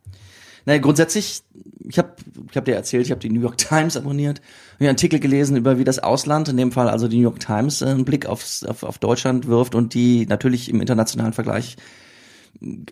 Naja, 0.69 0.81
grundsätzlich, 0.81 1.42
ich 1.88 1.98
habe 1.98 2.13
ich 2.51 2.56
hab 2.56 2.63
dir 2.66 2.75
erzählt, 2.75 3.04
ich 3.04 3.10
habe 3.10 3.19
die 3.19 3.31
New 3.31 3.42
York 3.42 3.57
Times 3.69 3.98
abonniert, 3.98 4.39
habe 4.74 4.81
einen 4.81 4.89
Artikel 4.89 5.19
gelesen 5.19 5.57
über 5.57 5.80
wie 5.80 5.83
das 5.83 5.98
Ausland, 5.98 6.48
in 6.48 6.57
dem 6.57 6.71
Fall 6.71 6.88
also 6.89 7.07
die 7.07 7.16
New 7.16 7.24
York 7.24 7.39
Times, 7.39 7.81
äh, 7.81 7.88
einen 7.88 8.06
Blick 8.06 8.27
aufs, 8.27 8.63
auf, 8.63 8.83
auf 8.83 9.00
Deutschland 9.00 9.48
wirft 9.48 9.74
und 9.74 9.95
die 9.95 10.27
natürlich 10.27 10.69
im 10.69 10.80
internationalen 10.80 11.33
Vergleich 11.33 11.75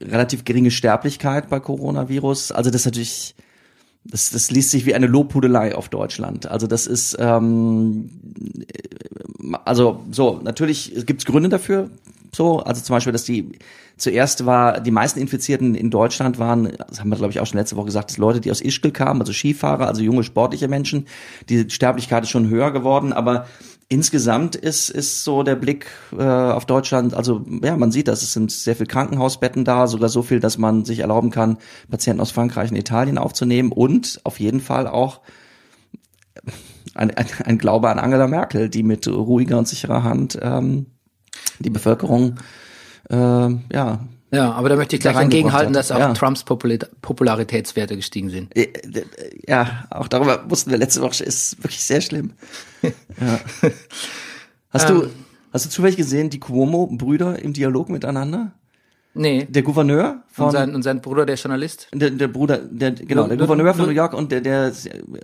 relativ 0.01 0.43
geringe 0.43 0.71
Sterblichkeit 0.71 1.49
bei 1.49 1.59
Coronavirus. 1.59 2.51
Also 2.51 2.71
das 2.71 2.81
ist 2.81 2.85
natürlich, 2.85 3.35
das, 4.03 4.31
das 4.31 4.49
liest 4.49 4.71
sich 4.71 4.87
wie 4.87 4.95
eine 4.95 5.05
Lobhudelei 5.05 5.75
auf 5.75 5.89
Deutschland. 5.89 6.49
Also 6.49 6.65
das 6.65 6.87
ist, 6.87 7.15
ähm, 7.19 8.09
also 9.65 10.03
so, 10.09 10.39
natürlich 10.43 11.05
gibt's 11.05 11.25
Gründe 11.25 11.49
dafür. 11.49 11.91
So, 12.33 12.59
also 12.59 12.81
zum 12.81 12.95
Beispiel, 12.95 13.13
dass 13.13 13.23
die 13.23 13.51
zuerst 13.97 14.45
war, 14.45 14.79
die 14.79 14.91
meisten 14.91 15.19
Infizierten 15.19 15.75
in 15.75 15.89
Deutschland 15.89 16.39
waren, 16.39 16.73
das 16.89 16.99
haben 16.99 17.09
wir 17.09 17.17
glaube 17.17 17.31
ich 17.31 17.39
auch 17.39 17.45
schon 17.45 17.57
letzte 17.57 17.75
Woche 17.75 17.87
gesagt, 17.87 18.11
dass 18.11 18.17
Leute, 18.17 18.39
die 18.41 18.51
aus 18.51 18.61
Ischgl 18.61 18.91
kamen, 18.91 19.21
also 19.21 19.33
Skifahrer, 19.33 19.87
also 19.87 20.01
junge 20.01 20.23
sportliche 20.23 20.67
Menschen. 20.67 21.07
Die 21.49 21.69
Sterblichkeit 21.69 22.23
ist 22.23 22.29
schon 22.29 22.49
höher 22.49 22.71
geworden, 22.71 23.11
aber 23.11 23.47
insgesamt 23.89 24.55
ist 24.55 24.89
ist 24.89 25.23
so 25.23 25.43
der 25.43 25.55
Blick 25.55 25.87
äh, 26.17 26.23
auf 26.23 26.65
Deutschland, 26.65 27.13
also 27.13 27.45
ja, 27.63 27.75
man 27.77 27.91
sieht 27.91 28.07
das, 28.07 28.21
es 28.21 28.33
sind 28.33 28.51
sehr 28.51 28.75
viel 28.75 28.85
Krankenhausbetten 28.85 29.65
da, 29.65 29.87
sogar 29.87 30.09
so 30.09 30.21
viel, 30.21 30.39
dass 30.39 30.57
man 30.57 30.85
sich 30.85 30.99
erlauben 30.99 31.31
kann, 31.31 31.57
Patienten 31.89 32.21
aus 32.21 32.31
Frankreich 32.31 32.69
und 32.69 32.77
Italien 32.77 33.17
aufzunehmen 33.17 33.71
und 33.71 34.19
auf 34.23 34.39
jeden 34.39 34.59
Fall 34.59 34.87
auch 34.87 35.21
ein, 36.93 37.11
ein, 37.11 37.27
ein 37.45 37.57
Glaube 37.57 37.89
an 37.89 37.99
Angela 37.99 38.27
Merkel, 38.27 38.69
die 38.69 38.83
mit 38.83 39.07
ruhiger 39.07 39.57
und 39.57 39.67
sicherer 39.67 40.03
Hand 40.03 40.37
ähm, 40.41 40.87
die 41.59 41.69
Bevölkerung 41.69 42.35
äh, 43.09 43.15
ja 43.73 43.99
Ja, 44.31 44.51
aber 44.51 44.69
da 44.69 44.75
möchte 44.75 44.95
ich 44.95 45.01
gleich 45.01 45.15
entgegenhalten, 45.17 45.73
dass 45.73 45.91
auch 45.91 45.99
Ja. 45.99 46.13
Trumps 46.13 46.43
Popula 46.43 46.77
Popularitätswerte 47.01 47.95
gestiegen 47.95 48.29
sind. 48.29 48.55
äh, 48.55 48.67
ja 49.47 49.85
auch 49.89 50.07
darüber 50.07 50.49
wussten 50.49 50.71
wir 50.71 50.77
letzte 50.77 51.01
Woche 51.01 51.23
ist 51.23 51.57
wirklich 51.63 51.81
sehr 51.83 52.01
schlimm. 52.01 52.33
ja. 52.83 53.39
Hast 54.69 54.89
du 54.89 55.07
hast 55.53 55.65
du 55.65 55.69
zufällig 55.69 55.95
gesehen 55.97 56.29
die 56.29 56.39
Cuomo 56.39 56.87
Brüder 56.91 57.39
im 57.41 57.53
Dialog 57.53 57.89
miteinander? 57.89 58.51
Nee. 59.13 59.47
Der 59.49 59.63
Gouverneur 59.63 60.09
Und 60.11 60.23
von 60.35 60.51
sein, 60.51 60.75
und 60.75 60.83
sein 60.83 61.01
Bruder, 61.01 61.25
der 61.25 61.37
Journalist? 61.37 61.87
der, 61.91 62.11
der 62.11 62.27
Bruder, 62.27 62.59
der 62.59 62.91
genau, 62.91 63.21
Nur- 63.21 63.29
der 63.29 63.37
Gouverneur 63.37 63.73
von 63.73 63.77
nur- 63.85 63.87
New 63.87 63.93
York 63.95 64.13
und 64.13 64.31
der 64.31 64.41
der 64.41 64.71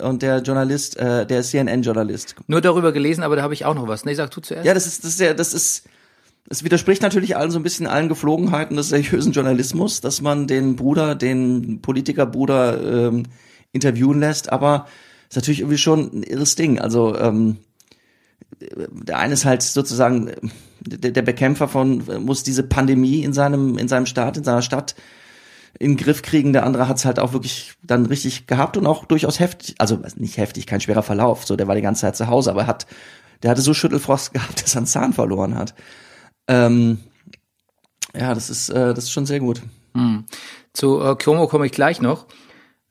und 0.02 0.24
der 0.24 0.40
Journalist, 0.42 0.98
äh, 0.98 1.28
der 1.28 1.44
CNN-Journalist. 1.44 2.36
Nur 2.48 2.62
darüber 2.62 2.92
gelesen, 2.92 3.22
aber 3.22 3.36
da 3.36 3.44
habe 3.44 3.54
ich 3.54 3.66
auch 3.66 3.76
noch 3.76 3.88
was. 3.88 4.04
Nee, 4.06 4.16
sag 4.16 4.32
du 4.32 4.42
zuerst. 4.42 4.66
Ja, 4.66 4.74
das 4.74 4.88
ist, 4.88 5.04
das 5.04 5.12
ist 5.12 5.20
ja, 5.20 5.34
das 5.36 5.54
ist, 5.54 5.84
es 6.50 6.64
widerspricht 6.64 7.02
natürlich 7.02 7.38
allen 7.38 7.52
so 7.52 7.60
ein 7.60 7.64
bisschen 7.64 7.88
allen 7.88 8.10
Geflogenheiten 8.10 8.76
des 8.76 8.90
seriösen 8.90 9.32
Journalismus, 9.32 10.02
dass 10.02 10.22
man 10.22 10.48
den 10.48 10.76
Bruder, 10.76 11.16
den 11.16 11.82
Politikerbruder 11.82 13.08
ähm, 13.08 13.24
interviewen 13.72 14.20
lässt, 14.20 14.52
aber 14.52 14.88
ist 15.30 15.36
natürlich 15.36 15.62
irgendwie 15.62 15.78
schon 15.78 16.12
ein 16.14 16.24
irres 16.24 16.56
Ding. 16.56 16.80
Also 16.80 17.18
ähm, 17.18 17.58
der 18.60 19.18
eine 19.18 19.34
ist 19.34 19.46
halt 19.46 19.62
sozusagen 19.64 20.32
der, 20.82 21.12
der 21.12 21.22
Bekämpfer 21.22 21.68
von 21.68 22.04
muss 22.24 22.44
diese 22.44 22.64
Pandemie 22.64 23.24
in 23.24 23.34
seinem 23.34 23.78
in 23.78 23.88
seinem 23.88 24.06
Staat, 24.06 24.38
in 24.38 24.44
seiner 24.44 24.62
Stadt 24.62 24.96
in 25.80 25.92
den 25.92 25.98
Griff 25.98 26.22
kriegen. 26.22 26.54
Der 26.54 26.66
andere 26.66 26.88
hat 26.88 26.98
es 26.98 27.06
halt 27.06 27.20
auch 27.20 27.34
wirklich 27.34 27.74
dann 27.82 28.06
richtig 28.06 28.48
gehabt 28.48 28.78
und 28.78 28.86
auch 28.86 29.06
durchaus 29.06 29.40
heftig, 29.40 29.76
also 29.80 30.00
nicht 30.18 30.38
heftig, 30.38 30.68
kein 30.68 30.82
schwerer 30.82 31.04
Verlauf. 31.04 31.46
So, 31.46 31.56
der 31.56 31.68
war 31.68 31.76
die 31.76 31.82
ganze 31.82 32.02
Zeit 32.02 32.16
zu 32.16 32.28
Hause, 32.28 32.52
aber 32.52 32.62
er 32.62 32.68
hat, 32.68 32.86
der 33.42 33.52
hatte 33.52 33.62
so 33.62 33.74
Schüttelfrost 33.74 34.34
gehabt, 34.34 34.62
dass 34.64 34.76
er 34.76 34.80
einen 34.80 34.88
Zahn 34.88 35.14
verloren 35.14 35.56
hat. 35.56 35.74
Ähm, 36.48 37.00
ja, 38.16 38.34
das 38.34 38.50
ist, 38.50 38.70
äh, 38.70 38.94
das 38.94 39.06
ist 39.06 39.12
schon 39.12 39.26
sehr 39.26 39.40
gut. 39.40 39.62
Zu 40.74 41.02
äh, 41.02 41.16
Cuomo 41.16 41.48
komme 41.48 41.66
ich 41.66 41.72
gleich 41.72 42.02
noch. 42.02 42.26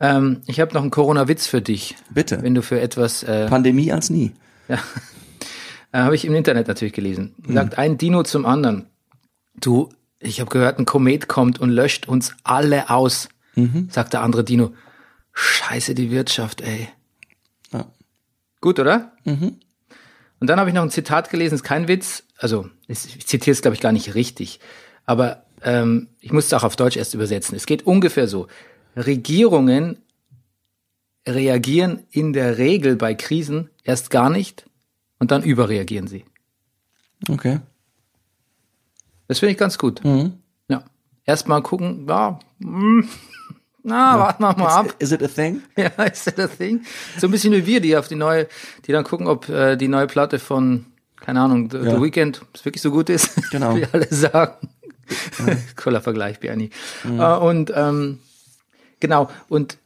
Ähm, 0.00 0.42
ich 0.46 0.60
habe 0.60 0.72
noch 0.74 0.82
einen 0.82 0.90
Corona-Witz 0.90 1.46
für 1.46 1.60
dich, 1.62 1.96
Bitte. 2.10 2.42
wenn 2.42 2.54
du 2.54 2.62
für 2.62 2.80
etwas 2.80 3.22
äh, 3.22 3.46
Pandemie 3.48 3.92
als 3.92 4.10
nie. 4.10 4.32
Äh, 5.94 5.98
Habe 5.98 6.14
ich 6.14 6.24
im 6.24 6.34
Internet 6.34 6.68
natürlich 6.68 6.94
gelesen. 6.94 7.34
Sagt 7.46 7.76
ein 7.76 7.98
Dino 7.98 8.22
zum 8.22 8.46
anderen. 8.46 8.86
Du, 9.60 9.90
Ich 10.20 10.40
habe 10.40 10.48
gehört, 10.48 10.78
ein 10.78 10.86
Komet 10.86 11.28
kommt 11.28 11.60
und 11.60 11.68
löscht 11.68 12.08
uns 12.08 12.32
alle 12.44 12.88
aus, 12.88 13.28
sagt 13.90 14.14
der 14.14 14.22
andere 14.22 14.42
Dino. 14.42 14.72
Scheiße, 15.34 15.94
die 15.94 16.10
Wirtschaft, 16.10 16.62
ey. 16.62 16.88
Ja. 17.74 17.84
Gut, 18.62 18.78
oder? 18.78 19.12
Und 20.40 20.46
dann 20.46 20.58
habe 20.58 20.70
ich 20.70 20.74
noch 20.74 20.80
ein 20.82 20.90
Zitat 20.90 21.28
gelesen, 21.28 21.56
ist 21.56 21.62
kein 21.62 21.88
Witz. 21.88 22.24
Also, 22.42 22.68
ich 22.88 23.24
zitiere 23.24 23.52
es, 23.52 23.62
glaube 23.62 23.76
ich, 23.76 23.80
gar 23.80 23.92
nicht 23.92 24.16
richtig. 24.16 24.58
Aber 25.06 25.44
ähm, 25.62 26.08
ich 26.20 26.32
musste 26.32 26.56
auch 26.56 26.64
auf 26.64 26.74
Deutsch 26.74 26.96
erst 26.96 27.14
übersetzen. 27.14 27.54
Es 27.54 27.66
geht 27.66 27.86
ungefähr 27.86 28.26
so. 28.26 28.48
Regierungen 28.96 29.98
reagieren 31.24 32.00
in 32.10 32.32
der 32.32 32.58
Regel 32.58 32.96
bei 32.96 33.14
Krisen 33.14 33.70
erst 33.84 34.10
gar 34.10 34.28
nicht 34.28 34.68
und 35.20 35.30
dann 35.30 35.44
überreagieren 35.44 36.08
sie. 36.08 36.24
Okay. 37.28 37.60
Das 39.28 39.38
finde 39.38 39.52
ich 39.52 39.58
ganz 39.58 39.78
gut. 39.78 40.04
Mhm. 40.04 40.32
Ja. 40.66 40.82
Erstmal 41.24 41.62
gucken, 41.62 42.08
ja, 42.08 42.40
hm, 42.60 43.08
na, 43.84 44.18
warten 44.18 44.42
wir 44.42 44.56
mal 44.56 44.80
ab. 44.80 44.96
Is 44.98 45.12
it 45.12 45.22
a 45.22 45.28
thing? 45.28 45.62
Ja, 45.76 45.90
ist 46.02 46.24
that 46.24 46.40
a 46.40 46.48
thing? 46.48 46.84
So 47.18 47.28
ein 47.28 47.30
bisschen 47.30 47.52
wie 47.52 47.66
wir, 47.66 47.80
die 47.80 47.96
auf 47.96 48.08
die 48.08 48.16
neue, 48.16 48.48
die 48.84 48.90
dann 48.90 49.04
gucken, 49.04 49.28
ob 49.28 49.48
äh, 49.48 49.76
die 49.76 49.86
neue 49.86 50.08
Platte 50.08 50.40
von, 50.40 50.86
keine 51.24 51.40
Ahnung, 51.40 51.70
The, 51.70 51.78
Ja. 51.78 51.96
The 51.96 52.02
Weeknd 52.02 52.42
wirklich 52.64 52.82
so 52.82 52.90
gut 52.90 53.08
ist. 53.08 53.30
Genau. 53.50 53.76
Wie 53.76 53.86
alle 53.92 54.06
sagen. 54.10 54.68
Cooler 55.76 56.00
Vergleich, 56.02 56.40
Bernie. 56.40 56.70
Äh, 57.04 57.08
und 57.36 57.72
ähm, 57.74 58.18
genau, 59.00 59.28
und 59.48 59.78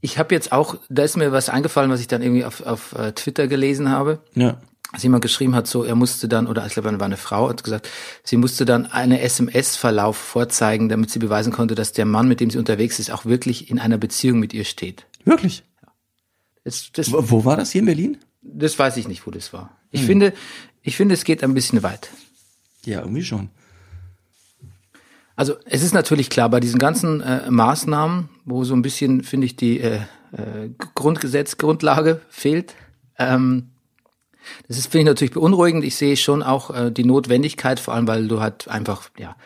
ich 0.00 0.18
habe 0.18 0.34
jetzt 0.34 0.52
auch, 0.52 0.76
da 0.90 1.02
ist 1.04 1.16
mir 1.16 1.32
was 1.32 1.48
eingefallen, 1.48 1.90
was 1.90 2.00
ich 2.00 2.08
dann 2.08 2.22
irgendwie 2.22 2.44
auf, 2.44 2.60
auf 2.66 2.94
äh, 2.98 3.12
Twitter 3.12 3.46
gelesen 3.48 3.88
habe 3.88 4.18
Ja. 4.34 4.60
dass 4.92 5.02
jemand 5.02 5.22
geschrieben 5.22 5.54
hat, 5.54 5.66
so 5.66 5.82
er 5.84 5.94
musste 5.94 6.28
dann, 6.28 6.46
oder 6.46 6.66
ich 6.66 6.74
glaube, 6.74 6.90
es 6.90 6.98
war 6.98 7.06
eine 7.06 7.16
Frau, 7.16 7.48
hat 7.48 7.64
gesagt, 7.64 7.88
sie 8.22 8.36
musste 8.36 8.64
dann 8.66 8.84
eine 8.86 9.20
SMS-Verlauf 9.22 10.16
vorzeigen, 10.18 10.88
damit 10.90 11.10
sie 11.10 11.18
beweisen 11.18 11.52
konnte, 11.52 11.74
dass 11.74 11.92
der 11.92 12.04
Mann, 12.04 12.28
mit 12.28 12.40
dem 12.40 12.50
sie 12.50 12.58
unterwegs 12.58 12.98
ist, 12.98 13.10
auch 13.10 13.24
wirklich 13.24 13.70
in 13.70 13.78
einer 13.78 13.96
Beziehung 13.96 14.38
mit 14.40 14.52
ihr 14.52 14.64
steht. 14.64 15.06
Wirklich? 15.24 15.64
Das, 16.64 16.90
das, 16.92 17.10
Wo, 17.12 17.30
wo 17.30 17.44
war 17.46 17.56
das 17.56 17.70
hier 17.70 17.80
in 17.80 17.86
Berlin? 17.86 18.18
das 18.42 18.78
weiß 18.78 18.98
ich 18.98 19.08
nicht, 19.08 19.26
wo 19.26 19.30
das 19.30 19.54
war. 19.54 19.70
Ich 19.90 20.02
finde, 20.02 20.34
ich 20.84 20.96
finde, 20.96 21.14
es 21.14 21.24
geht 21.24 21.42
ein 21.42 21.54
bisschen 21.54 21.82
weit. 21.82 22.10
Ja, 22.84 23.00
irgendwie 23.00 23.24
schon. 23.24 23.48
Also 25.34 25.54
es 25.64 25.82
ist 25.82 25.94
natürlich 25.94 26.30
klar, 26.30 26.48
bei 26.48 26.60
diesen 26.60 26.78
ganzen 26.78 27.20
äh, 27.20 27.50
Maßnahmen, 27.50 28.28
wo 28.44 28.62
so 28.62 28.74
ein 28.74 28.82
bisschen, 28.82 29.24
finde 29.24 29.46
ich, 29.46 29.56
die 29.56 29.80
äh, 29.80 29.96
äh, 30.32 30.70
Grundgesetz, 30.94 31.56
Grundlage 31.56 32.20
fehlt, 32.28 32.74
ähm, 33.18 33.70
das 34.68 34.76
ist, 34.76 34.88
finde 34.88 34.98
ich 34.98 35.06
natürlich 35.06 35.32
beunruhigend. 35.32 35.84
Ich 35.84 35.96
sehe 35.96 36.18
schon 36.18 36.42
auch 36.42 36.70
äh, 36.70 36.90
die 36.90 37.04
Notwendigkeit, 37.04 37.80
vor 37.80 37.94
allem, 37.94 38.06
weil 38.06 38.28
du 38.28 38.40
halt 38.40 38.68
einfach, 38.68 39.10
ja, 39.18 39.36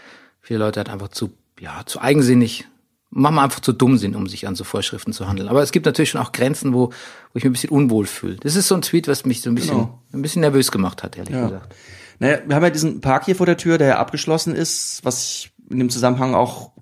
viele 0.40 0.58
Leute 0.58 0.80
halt 0.80 0.90
einfach 0.90 1.08
zu, 1.08 1.32
ja, 1.60 1.82
zu 1.86 2.00
eigensinnig, 2.00 2.66
manchmal 3.10 3.44
einfach 3.44 3.60
zu 3.60 3.72
dumm 3.72 3.96
sind, 3.96 4.14
um 4.16 4.26
sich 4.26 4.46
an 4.46 4.54
so 4.54 4.64
Vorschriften 4.64 5.12
zu 5.12 5.26
handeln. 5.28 5.48
Aber 5.48 5.62
es 5.62 5.72
gibt 5.72 5.86
natürlich 5.86 6.10
schon 6.10 6.20
auch 6.20 6.32
Grenzen, 6.32 6.72
wo, 6.74 6.88
wo 6.88 6.92
ich 7.34 7.42
mich 7.42 7.46
ein 7.46 7.52
bisschen 7.52 7.70
unwohl 7.70 8.06
fühle. 8.06 8.36
Das 8.36 8.54
ist 8.56 8.68
so 8.68 8.74
ein 8.74 8.82
Tweet, 8.82 9.08
was 9.08 9.24
mich 9.24 9.40
so 9.42 9.50
ein 9.50 9.54
bisschen, 9.54 9.74
Genau. 9.76 10.02
ein 10.12 10.22
bisschen 10.22 10.40
nervös 10.40 10.70
gemacht 10.70 11.02
hat, 11.02 11.16
ehrlich 11.16 11.34
Ja. 11.34 11.44
gesagt. 11.46 11.74
Naja, 12.18 12.38
wir 12.46 12.56
haben 12.56 12.62
ja 12.64 12.70
diesen 12.70 13.00
Park 13.00 13.24
hier 13.26 13.36
vor 13.36 13.46
der 13.46 13.56
Tür, 13.56 13.78
der 13.78 13.86
ja 13.88 13.98
abgeschlossen 13.98 14.54
ist, 14.54 15.00
was 15.04 15.24
ich 15.24 15.52
in 15.70 15.78
dem 15.78 15.88
Zusammenhang 15.90 16.34
auch 16.34 16.72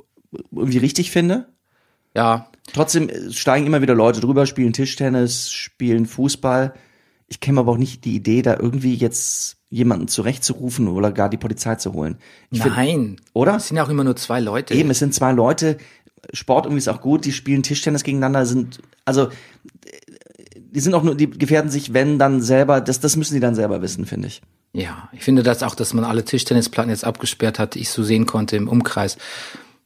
irgendwie 0.51 0.79
richtig 0.79 1.11
finde. 1.11 1.47
Ja, 2.15 2.49
Trotzdem 2.73 3.09
steigen 3.31 3.65
immer 3.67 3.81
wieder 3.81 3.95
Leute 3.95 4.21
drüber, 4.21 4.45
spielen 4.45 4.73
Tischtennis, 4.73 5.53
spielen 5.53 6.05
Fußball. 6.07 6.75
Ich 7.29 7.39
kenne 7.39 7.61
aber 7.61 7.71
auch 7.71 7.77
nicht 7.77 8.05
die 8.05 8.17
Idee, 8.17 8.43
da 8.43 8.55
irgendwie 8.59 8.95
jetzt 8.97 9.59
jemanden 9.71 10.09
zurechtzurufen 10.09 10.89
oder 10.89 11.13
gar 11.13 11.29
die 11.29 11.37
Polizei 11.37 11.77
zu 11.77 11.93
holen. 11.93 12.19
Ich 12.51 12.63
find- 12.63 12.75
nein. 12.77 13.17
oder? 13.35 13.55
Es 13.57 13.69
sind 13.69 13.77
ja 13.77 13.85
auch 13.85 13.89
immer 13.89 14.03
nur 14.03 14.17
zwei 14.17 14.41
Leute. 14.41 14.75
Eben, 14.75 14.91
es 14.91 14.99
sind 14.99 15.15
zwei 15.15 15.31
Leute. 15.31 15.79
Sport 16.33 16.67
irgendwie 16.67 16.79
ist 16.79 16.89
auch 16.89 17.01
gut. 17.01 17.25
Die 17.25 17.33
spielen 17.33 17.63
Tischtennis 17.63 18.03
gegeneinander. 18.03 18.47
Sind 18.47 18.81
also 19.05 19.29
die 20.77 20.81
sind 20.81 20.95
auch 20.95 21.03
nur, 21.03 21.15
die 21.15 21.31
gefährden 21.31 21.71
sich, 21.71 21.95
wenn 21.95 22.19
dann 22.19 22.43
selber. 22.43 22.81
Das, 22.81 23.01
das 23.01 23.17
müssen 23.17 23.35
die 23.35 23.41
dann 23.41 23.55
selber 23.55 23.81
wissen, 23.81 24.05
finde 24.05 24.29
ich. 24.29 24.43
Ja, 24.73 25.09
ich 25.13 25.23
finde 25.23 25.43
das 25.43 25.63
auch, 25.63 25.75
dass 25.75 25.95
man 25.95 26.05
alle 26.05 26.25
Tischtennisplatten 26.25 26.91
jetzt 26.91 27.05
abgesperrt 27.05 27.59
hat, 27.59 27.75
die 27.75 27.81
ich 27.81 27.89
so 27.89 28.03
sehen 28.03 28.27
konnte 28.27 28.57
im 28.57 28.69
Umkreis. 28.69 29.17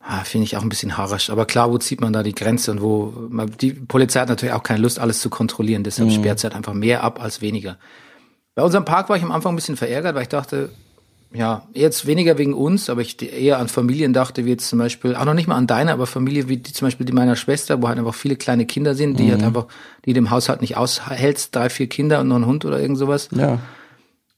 Ah, 0.01 0.25
finde 0.25 0.47
ich 0.47 0.57
auch 0.57 0.63
ein 0.63 0.69
bisschen 0.69 0.97
haarisch. 0.97 1.31
Aber 1.31 1.47
klar, 1.47 1.71
wo 1.71 1.79
zieht 1.79 2.01
man 2.01 2.13
da 2.13 2.25
die 2.25 2.35
Grenze 2.35 2.73
und 2.73 2.81
wo, 2.81 3.15
man, 3.29 3.53
die 3.61 3.73
Polizei 3.73 4.21
hat 4.21 4.29
natürlich 4.31 4.55
auch 4.55 4.65
keine 4.65 4.81
Lust, 4.81 4.99
alles 4.99 5.21
zu 5.21 5.31
kontrollieren. 5.31 5.85
Deshalb 5.85 6.11
sperrt 6.11 6.41
sie 6.41 6.45
halt 6.47 6.57
einfach 6.57 6.75
mehr 6.75 7.05
ab 7.05 7.23
als 7.23 7.41
weniger. 7.41 7.79
Bei 8.57 8.65
unserem 8.65 8.85
Park 8.85 9.09
war 9.09 9.17
ich 9.17 9.23
am 9.23 9.31
Anfang 9.31 9.53
ein 9.53 9.57
bisschen 9.57 9.77
verärgert, 9.77 10.17
weil 10.17 10.23
ich 10.23 10.29
dachte, 10.29 10.71
ja, 11.33 11.69
jetzt 11.75 12.07
weniger 12.07 12.39
wegen 12.39 12.55
uns, 12.55 12.91
aber 12.91 13.03
ich 13.03 13.21
eher 13.23 13.59
an 13.59 13.69
Familien 13.69 14.13
dachte, 14.13 14.45
wie 14.45 14.51
jetzt 14.51 14.69
zum 14.69 14.81
Beispiel, 14.81 15.15
auch 15.15 15.25
noch 15.25 15.35
nicht 15.35 15.47
mal 15.47 15.55
an 15.55 15.69
deine, 15.69 15.93
aber 15.93 16.07
Familie 16.07 16.49
wie 16.49 16.57
die, 16.57 16.73
zum 16.73 16.87
Beispiel 16.87 17.07
die 17.07 17.13
meiner 17.13 17.37
Schwester, 17.37 17.81
wo 17.81 17.89
halt 17.89 17.99
einfach 17.99 18.15
viele 18.15 18.35
kleine 18.35 18.67
Kinder 18.67 18.97
sind, 18.97 19.21
die 19.21 19.31
halt 19.31 19.43
einfach, 19.45 19.67
die 20.05 20.13
dem 20.13 20.31
Haushalt 20.31 20.61
nicht 20.61 20.77
aushältst, 20.77 21.55
drei, 21.55 21.71
vier 21.71 21.87
Kinder 21.89 22.21
und 22.21 22.29
noch 22.29 22.37
ein 22.37 22.47
Hund 22.47 22.65
oder 22.65 22.81
irgend 22.81 22.99
sowas. 22.99 23.29
Ja. 23.31 23.61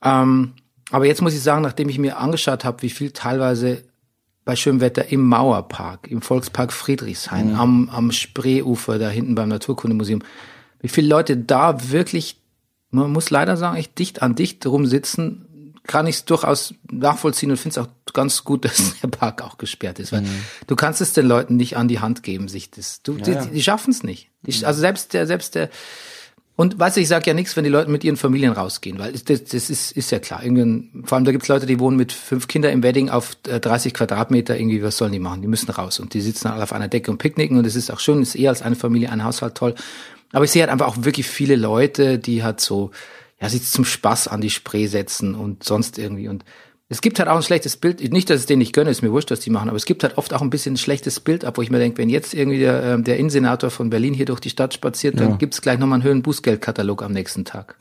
Ähm, 0.04 0.52
aber 0.90 1.06
jetzt 1.06 1.22
muss 1.22 1.32
ich 1.32 1.40
sagen, 1.40 1.62
nachdem 1.62 1.88
ich 1.88 1.99
mir 1.99 2.18
angeschaut 2.18 2.64
habe, 2.66 2.82
wie 2.82 2.90
viel 2.90 3.12
teilweise 3.12 3.84
bei 4.44 4.54
schönem 4.56 4.82
Wetter 4.82 5.11
im 5.11 5.26
Mauerpark, 5.26 6.08
im 6.11 6.20
Volkspark 6.20 6.72
Friedrichshain, 6.72 7.54
am, 7.54 7.88
am 7.88 8.12
Spreeufer, 8.12 8.99
da 8.99 9.08
hinten 9.08 9.34
beim 9.34 9.49
Naturkundemuseum, 9.49 10.22
wie 10.80 10.88
viele 10.88 11.08
Leute 11.08 11.38
da 11.38 11.90
wirklich, 11.90 12.40
man 12.90 13.12
muss 13.12 13.30
leider 13.30 13.56
sagen, 13.56 13.78
echt 13.78 13.99
dicht 13.99 14.20
an 14.20 14.34
dicht 14.34 14.66
rumsitzen, 14.66 15.46
kann 15.84 16.06
ich 16.06 16.16
es 16.16 16.24
durchaus 16.24 16.74
nachvollziehen 16.90 17.50
und 17.50 17.56
finde 17.56 17.80
es 17.80 17.86
auch 17.86 18.12
ganz 18.12 18.44
gut, 18.44 18.64
dass 18.64 19.00
der 19.00 19.08
Park 19.08 19.42
auch 19.42 19.58
gesperrt 19.58 19.98
ist, 19.98 20.12
weil 20.12 20.24
du 20.66 20.76
kannst 20.76 21.00
es 21.00 21.12
den 21.12 21.26
Leuten 21.26 21.56
nicht 21.56 21.76
an 21.76 21.88
die 21.88 22.00
Hand 22.00 22.22
geben, 22.22 22.48
sich 22.48 22.70
das, 22.70 23.02
du, 23.02 23.16
ja. 23.16 23.44
die, 23.44 23.50
die 23.50 23.62
schaffen 23.62 23.90
es 23.90 24.02
nicht. 24.02 24.30
Die, 24.42 24.64
also 24.64 24.80
selbst 24.80 25.12
der, 25.12 25.26
selbst 25.26 25.54
der, 25.54 25.70
und 26.54 26.78
weißt 26.78 26.96
du, 26.96 27.00
ich 27.00 27.08
sage 27.08 27.28
ja 27.28 27.34
nichts, 27.34 27.56
wenn 27.56 27.64
die 27.64 27.70
Leute 27.70 27.90
mit 27.90 28.04
ihren 28.04 28.16
Familien 28.16 28.52
rausgehen, 28.52 28.98
weil 28.98 29.12
das, 29.12 29.44
das 29.44 29.70
ist, 29.70 29.92
ist 29.92 30.10
ja 30.10 30.18
klar. 30.18 30.44
Irgendwann, 30.44 31.02
vor 31.04 31.16
allem 31.16 31.24
da 31.24 31.32
gibt's 31.32 31.48
Leute, 31.48 31.64
die 31.64 31.80
wohnen 31.80 31.96
mit 31.96 32.12
fünf 32.12 32.46
Kindern 32.46 32.72
im 32.72 32.82
Wedding 32.82 33.08
auf 33.08 33.36
äh, 33.48 33.58
30 33.58 33.94
Quadratmeter, 33.94 34.56
irgendwie, 34.56 34.82
was 34.82 34.98
sollen 34.98 35.12
die 35.12 35.18
machen? 35.18 35.40
Die 35.40 35.48
müssen 35.48 35.70
raus 35.70 35.98
und 35.98 36.12
die 36.12 36.20
sitzen 36.20 36.48
alle 36.48 36.62
auf 36.62 36.72
einer 36.72 36.88
Decke 36.88 37.10
und 37.10 37.18
picknicken 37.18 37.56
und 37.56 37.66
es 37.66 37.74
ist 37.74 37.90
auch 37.90 38.00
schön, 38.00 38.20
ist 38.20 38.34
eher 38.34 38.50
als 38.50 38.60
eine 38.60 38.76
Familie, 38.76 39.10
ein 39.10 39.24
Haushalt 39.24 39.54
toll. 39.54 39.74
Aber 40.32 40.44
ich 40.44 40.50
sehe 40.50 40.62
halt 40.62 40.70
einfach 40.70 40.88
auch 40.88 40.96
wirklich 41.00 41.26
viele 41.26 41.56
Leute, 41.56 42.18
die 42.18 42.42
halt 42.42 42.60
so, 42.60 42.90
ja, 43.42 43.49
sich 43.49 43.68
zum 43.68 43.84
Spaß 43.84 44.28
an 44.28 44.40
die 44.40 44.50
Spree 44.50 44.87
setzen 44.87 45.34
und 45.34 45.64
sonst 45.64 45.99
irgendwie 45.99 46.28
und 46.28 46.44
es 46.88 47.00
gibt 47.00 47.18
halt 47.18 47.28
auch 47.28 47.37
ein 47.37 47.42
schlechtes 47.42 47.78
Bild, 47.78 48.12
nicht, 48.12 48.28
dass 48.28 48.40
es 48.40 48.46
denen 48.46 48.58
nicht 48.58 48.75
gönne, 48.75 48.90
ist 48.90 49.00
mir 49.00 49.11
wurscht, 49.11 49.30
was 49.30 49.40
die 49.40 49.49
machen, 49.49 49.68
aber 49.68 49.78
es 49.78 49.87
gibt 49.87 50.02
halt 50.04 50.18
oft 50.18 50.34
auch 50.34 50.42
ein 50.42 50.50
bisschen 50.50 50.75
ein 50.75 50.76
schlechtes 50.76 51.20
Bild 51.20 51.44
ab, 51.44 51.56
wo 51.56 51.62
ich 51.62 51.70
mir 51.70 51.78
denke, 51.78 51.96
wenn 51.99 52.11
jetzt 52.11 52.34
irgendwie 52.34 52.58
der, 52.58 52.82
ähm, 52.82 53.04
der 53.04 53.16
Innensenator 53.16 53.70
von 53.70 53.88
Berlin 53.88 54.12
hier 54.12 54.26
durch 54.26 54.40
die 54.40 54.50
Stadt 54.50 54.75
spaziert, 54.75 55.18
dann 55.18 55.38
gibt's 55.38 55.62
gleich 55.62 55.78
nochmal 55.78 55.96
einen 55.96 56.02
höheren 56.04 56.22
Bußgeldkatalog 56.22 57.02
am 57.02 57.12
nächsten 57.12 57.46
Tag. 57.46 57.76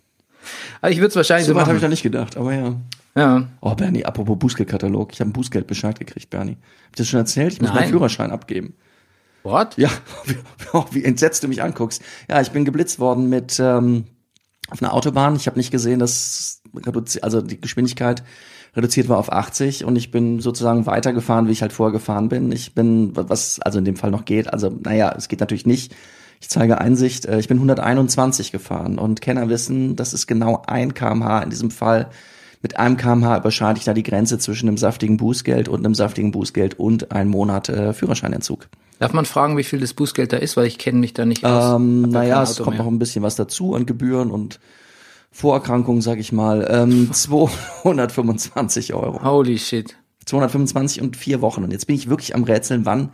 also 0.82 0.92
ich 0.92 0.98
würde 0.98 1.08
es 1.08 1.16
wahrscheinlich 1.16 1.46
so, 1.46 1.52
So 1.52 1.56
weit 1.56 1.62
habe 1.66 1.76
ich 1.76 1.82
machen. 1.82 1.84
noch 1.86 1.90
nicht 1.90 2.02
gedacht, 2.02 2.36
aber 2.36 2.54
ja. 2.54 2.76
Ja. 3.16 3.48
Oh, 3.60 3.74
Bernie, 3.74 4.04
apropos 4.04 4.38
Bußgeldkatalog. 4.38 5.12
Ich 5.12 5.20
habe 5.20 5.28
einen 5.28 5.32
Bußgeldbescheid 5.32 5.98
gekriegt, 5.98 6.28
Bernie. 6.30 6.58
Hab 6.58 6.90
ich 6.90 6.96
das 6.96 7.08
schon 7.08 7.20
erzählt? 7.20 7.54
Ich 7.54 7.60
muss 7.60 7.70
Nein. 7.70 7.80
meinen 7.80 7.90
Führerschein 7.90 8.30
abgeben. 8.30 8.74
What? 9.42 9.78
Ja, 9.78 9.88
wie, 10.26 10.36
wie 10.90 11.04
entsetzt 11.04 11.42
du 11.44 11.48
mich 11.48 11.62
anguckst. 11.62 12.02
Ja, 12.28 12.40
ich 12.42 12.50
bin 12.50 12.64
geblitzt 12.64 12.98
worden 12.98 13.30
mit 13.30 13.58
ähm, 13.58 14.04
auf 14.70 14.82
einer 14.82 14.92
Autobahn. 14.92 15.36
Ich 15.36 15.46
habe 15.46 15.58
nicht 15.58 15.70
gesehen, 15.70 15.98
dass 15.98 16.62
also 17.22 17.40
die 17.40 17.60
Geschwindigkeit 17.60 18.22
reduziert 18.76 19.08
war 19.08 19.18
auf 19.18 19.32
80 19.32 19.84
und 19.84 19.96
ich 19.96 20.10
bin 20.10 20.40
sozusagen 20.40 20.86
weitergefahren, 20.86 21.46
wie 21.46 21.52
ich 21.52 21.62
halt 21.62 21.72
vorher 21.72 21.92
gefahren 21.92 22.28
bin. 22.28 22.50
Ich 22.50 22.74
bin, 22.74 23.12
was 23.14 23.60
also 23.60 23.78
in 23.78 23.84
dem 23.84 23.96
Fall 23.96 24.10
noch 24.10 24.24
geht, 24.24 24.52
also 24.52 24.70
naja, 24.82 25.14
es 25.16 25.28
geht 25.28 25.40
natürlich 25.40 25.66
nicht. 25.66 25.94
Ich 26.40 26.48
zeige 26.48 26.80
Einsicht, 26.80 27.24
äh, 27.26 27.38
ich 27.38 27.48
bin 27.48 27.58
121 27.58 28.52
gefahren 28.52 28.98
und 28.98 29.20
Kenner 29.20 29.48
wissen, 29.48 29.96
das 29.96 30.12
ist 30.12 30.26
genau 30.26 30.62
ein 30.66 30.92
kmh 30.92 31.42
in 31.42 31.50
diesem 31.50 31.70
Fall. 31.70 32.08
Mit 32.64 32.78
einem 32.78 32.96
kmh 32.96 33.36
überschreite 33.36 33.78
ich 33.78 33.84
da 33.84 33.92
die 33.92 34.02
Grenze 34.02 34.38
zwischen 34.38 34.68
einem 34.68 34.78
saftigen 34.78 35.18
Bußgeld 35.18 35.68
und 35.68 35.84
einem 35.84 35.94
saftigen 35.94 36.30
Bußgeld 36.32 36.78
und 36.78 37.12
einem 37.12 37.28
Monat 37.30 37.68
äh, 37.68 37.92
Führerscheinentzug. 37.92 38.68
Darf 39.00 39.12
man 39.12 39.26
fragen, 39.26 39.58
wie 39.58 39.64
viel 39.64 39.80
das 39.80 39.92
Bußgeld 39.92 40.32
da 40.32 40.38
ist, 40.38 40.56
weil 40.56 40.64
ich 40.64 40.78
kenne 40.78 40.98
mich 40.98 41.12
da 41.12 41.26
nicht 41.26 41.44
aus. 41.44 41.76
Ähm, 41.78 42.06
ja 42.06 42.06
naja, 42.08 42.42
es 42.42 42.56
kommt 42.56 42.78
mehr. 42.78 42.78
noch 42.86 42.90
ein 42.90 42.98
bisschen 42.98 43.22
was 43.22 43.34
dazu 43.36 43.74
an 43.74 43.84
Gebühren 43.84 44.30
und 44.30 44.60
Vorerkrankungen, 45.30 46.00
sag 46.00 46.18
ich 46.18 46.32
mal. 46.32 46.66
Ähm, 46.70 47.12
225 47.92 48.94
Euro. 48.94 49.22
Holy 49.22 49.58
shit. 49.58 49.96
225 50.24 51.02
und 51.02 51.18
vier 51.18 51.42
Wochen. 51.42 51.64
Und 51.64 51.70
jetzt 51.70 51.86
bin 51.86 51.96
ich 51.96 52.08
wirklich 52.08 52.34
am 52.34 52.44
Rätseln, 52.44 52.86
wann. 52.86 53.10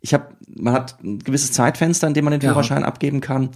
Ich 0.00 0.14
habe, 0.14 0.28
man 0.46 0.74
hat 0.74 1.02
ein 1.02 1.18
gewisses 1.18 1.50
Zeitfenster, 1.50 2.06
in 2.06 2.14
dem 2.14 2.24
man 2.24 2.30
den 2.32 2.40
Ja. 2.40 2.50
Führerschein 2.50 2.84
abgeben 2.84 3.20
kann. 3.20 3.48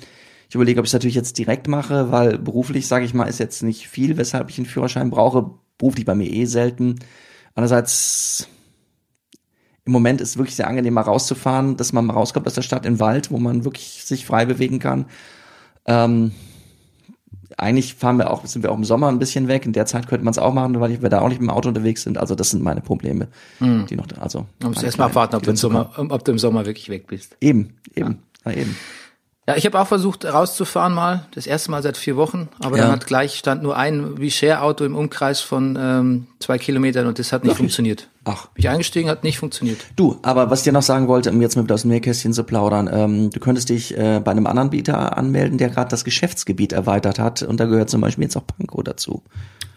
Ich 0.49 0.55
überlege, 0.55 0.79
ob 0.81 0.85
ich 0.87 0.91
es 0.91 0.95
natürlich 0.95 1.17
jetzt 1.17 1.38
direkt 1.38 1.67
mache, 1.69 2.11
weil 2.12 2.38
beruflich, 2.38 2.87
sage 2.87 3.05
ich 3.05 3.15
mal, 3.15 3.25
ist 3.25 3.41
jetzt 3.41 3.62
nicht 3.62 3.88
viel, 3.88 4.17
weshalb 4.17 4.49
ich 4.50 4.59
einen 4.59 4.67
Führerschein 4.67 5.11
brauche. 5.11 5.50
Beruflich 5.79 6.05
bei 6.05 6.15
mir 6.15 6.31
eh 6.31 6.45
selten. 6.47 6.97
Andererseits, 7.55 8.49
im 9.85 9.93
Moment 9.93 10.21
ist 10.21 10.31
es 10.31 10.37
wirklich 10.38 10.57
sehr 10.57 10.69
angenehm, 10.69 10.95
mal 10.95 11.00
rauszufahren, 11.03 11.76
dass 11.76 11.93
man 11.93 12.07
mal 12.07 12.12
rauskommt 12.15 12.47
aus 12.47 12.55
der 12.55 12.62
Stadt 12.62 12.87
in 12.87 12.95
den 12.95 13.00
Wald, 13.00 13.31
wo 13.31 13.38
man 13.38 13.65
wirklich 13.65 14.03
sich 14.05 14.25
frei 14.26 14.45
bewegen 14.47 14.79
kann. 14.79 15.07
Ähm, 15.87 16.33
eigentlich 17.57 17.95
fahren 17.95 18.19
wir 18.19 18.31
auch, 18.31 18.45
sind 18.47 18.62
wir 18.62 18.71
auch 18.73 18.76
im 18.76 18.85
Sommer 18.85 19.09
ein 19.09 19.19
bisschen 19.19 19.49
weg. 19.49 19.65
In 19.67 19.73
der 19.73 19.87
Zeit 19.87 20.09
könnte 20.09 20.25
man 20.25 20.33
es 20.33 20.38
auch 20.38 20.53
machen, 20.53 20.79
weil 20.81 21.00
wir 21.00 21.09
da 21.09 21.21
auch 21.21 21.29
nicht 21.29 21.41
mit 21.41 21.49
dem 21.49 21.55
Auto 21.55 21.69
unterwegs 21.69 22.03
sind. 22.03 22.19
Also 22.19 22.35
das 22.35 22.50
sind 22.50 22.62
meine 22.62 22.81
Probleme, 22.83 23.29
die 23.61 23.97
noch, 23.97 24.07
da- 24.07 24.21
also. 24.21 24.41
Man 24.41 24.47
Hm. 24.61 24.69
muss 24.69 24.76
meine 24.76 24.87
erst 24.87 24.99
mal 24.99 25.07
abwarten, 25.07 25.37
ob 25.37 25.43
du, 25.43 25.50
im 25.50 25.57
Sommer, 25.57 25.91
ob 25.97 26.25
du 26.25 26.33
im 26.33 26.38
Sommer 26.38 26.67
wirklich 26.67 26.88
weg 26.88 27.07
bist. 27.07 27.37
Eben, 27.41 27.75
eben, 27.95 28.19
ja. 28.45 28.53
eben. 28.53 28.76
Ja, 29.49 29.55
ich 29.57 29.65
habe 29.65 29.79
auch 29.79 29.87
versucht 29.87 30.25
rauszufahren 30.25 30.93
mal, 30.93 31.25
das 31.33 31.47
erste 31.47 31.71
Mal 31.71 31.81
seit 31.81 31.97
vier 31.97 32.17
Wochen, 32.17 32.49
aber 32.59 32.79
Ja. 32.79 32.85
dann 32.85 32.93
hat 32.95 33.07
gleich 33.07 33.38
stand 33.38 33.62
nur 33.62 33.76
ein 33.76 34.17
V-Share-Auto 34.17 34.85
im 34.85 34.97
Umkreis 34.97 35.41
von 35.41 35.79
ähm, 35.81 36.26
zwei 36.41 36.59
Kilometern 36.59 37.07
und 37.07 37.21
das 37.21 37.33
hat 37.33 37.45
nicht 37.45 37.57
funktioniert. 37.57 38.09
Ach. 38.25 38.47
Bin 38.49 38.62
ich 38.65 38.69
eingestiegen, 38.69 39.09
hat 39.09 39.23
nicht 39.23 39.38
funktioniert. 39.38 39.79
Du, 39.95 40.19
aber 40.23 40.50
was 40.50 40.61
ich 40.61 40.65
dir 40.65 40.73
noch 40.73 40.83
sagen 40.83 41.07
wollte, 41.07 41.31
um 41.31 41.41
jetzt 41.41 41.55
mal 41.55 41.62
wieder 41.62 41.75
aus 41.76 41.83
dem 41.83 41.93
Nähkästchen 41.93 42.33
zu 42.33 42.43
plaudern, 42.43 42.91
ähm, 42.93 43.31
du 43.31 43.38
könntest 43.38 43.69
dich 43.69 43.97
äh, 43.97 44.19
bei 44.19 44.33
einem 44.33 44.49
anderen 44.49 44.71
Bieter 44.71 45.17
anmelden, 45.17 45.59
der 45.59 45.69
gerade 45.69 45.91
das 45.91 46.03
Geschäftsgebiet 46.03 46.73
erweitert 46.73 47.21
hat 47.21 47.43
und 47.43 47.61
da 47.61 47.67
gehört 47.67 47.88
zum 47.88 48.00
Beispiel 48.00 48.25
jetzt 48.25 48.37
auch 48.37 48.47
Pankow 48.49 48.83
dazu. 48.83 49.23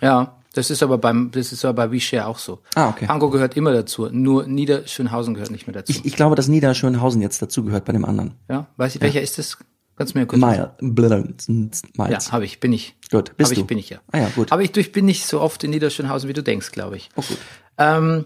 Ja, 0.01 0.33
das 0.53 0.71
ist 0.71 0.81
aber 0.81 0.97
beim, 0.97 1.29
das 1.31 1.51
ist 1.51 1.63
aber 1.63 1.87
bei 1.87 1.99
V-Share 1.99 2.27
auch 2.27 2.39
so. 2.39 2.59
Ah, 2.75 2.89
okay. 2.89 3.05
Pankow 3.05 3.31
gehört 3.31 3.55
immer 3.55 3.71
dazu, 3.71 4.09
nur 4.11 4.47
Niederschönhausen 4.47 5.33
gehört 5.35 5.51
nicht 5.51 5.67
mehr 5.67 5.75
dazu. 5.75 5.91
Ich, 5.91 6.05
ich 6.05 6.15
glaube, 6.15 6.35
dass 6.35 6.47
Niederschönhausen 6.47 7.21
jetzt 7.21 7.41
dazu 7.41 7.63
gehört 7.63 7.85
bei 7.85 7.93
dem 7.93 8.05
anderen. 8.05 8.33
ja, 8.49 8.67
weiß 8.77 8.95
ich, 8.95 9.01
welcher 9.01 9.21
ist 9.21 9.37
das? 9.37 9.57
Kannst 9.95 10.15
du 10.15 10.19
mir 10.19 10.25
kurz 10.25 10.41
Mile, 10.41 10.71
Miles. 10.79 11.83
Ja, 11.97 12.31
habe 12.31 12.45
ich, 12.45 12.61
bin 12.61 12.71
ich. 12.71 12.95
Gut, 13.11 13.35
bist 13.35 13.51
Hab 13.51 13.57
ich, 13.57 13.59
du? 13.59 13.67
bin 13.67 13.77
ich 13.77 13.89
ja. 13.89 13.99
Ah 14.13 14.19
ja, 14.19 14.29
gut. 14.29 14.49
Aber 14.51 14.61
ich, 14.61 14.75
ich 14.77 14.93
bin 14.93 15.03
nicht 15.03 15.25
so 15.25 15.41
oft 15.41 15.61
in 15.65 15.71
Niederschönhausen, 15.71 16.29
wie 16.29 16.33
du 16.33 16.41
denkst, 16.41 16.71
glaube 16.71 16.95
ich. 16.95 17.09
Oh, 17.17 17.21
gut. 17.21 17.37
Ähm, 17.77 18.25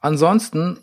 ansonsten 0.00 0.78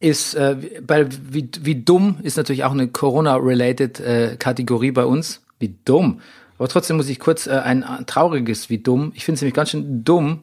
ist, 0.00 0.34
äh, 0.34 0.56
bei, 0.84 1.06
wie, 1.08 1.48
wie 1.60 1.76
dumm 1.76 2.18
ist 2.22 2.36
natürlich 2.36 2.64
auch 2.64 2.72
eine 2.72 2.88
Corona-related 2.88 4.00
äh, 4.00 4.36
Kategorie 4.36 4.90
bei 4.90 5.04
uns. 5.04 5.42
Wie 5.60 5.76
dumm. 5.84 6.20
Aber 6.58 6.68
trotzdem 6.68 6.96
muss 6.96 7.08
ich 7.08 7.20
kurz 7.20 7.46
äh, 7.46 7.52
ein 7.52 7.84
trauriges 8.06 8.68
wie 8.68 8.78
dumm. 8.78 9.12
Ich 9.14 9.24
finde 9.24 9.36
es 9.36 9.42
nämlich 9.42 9.54
ganz 9.54 9.70
schön 9.70 10.04
dumm, 10.04 10.42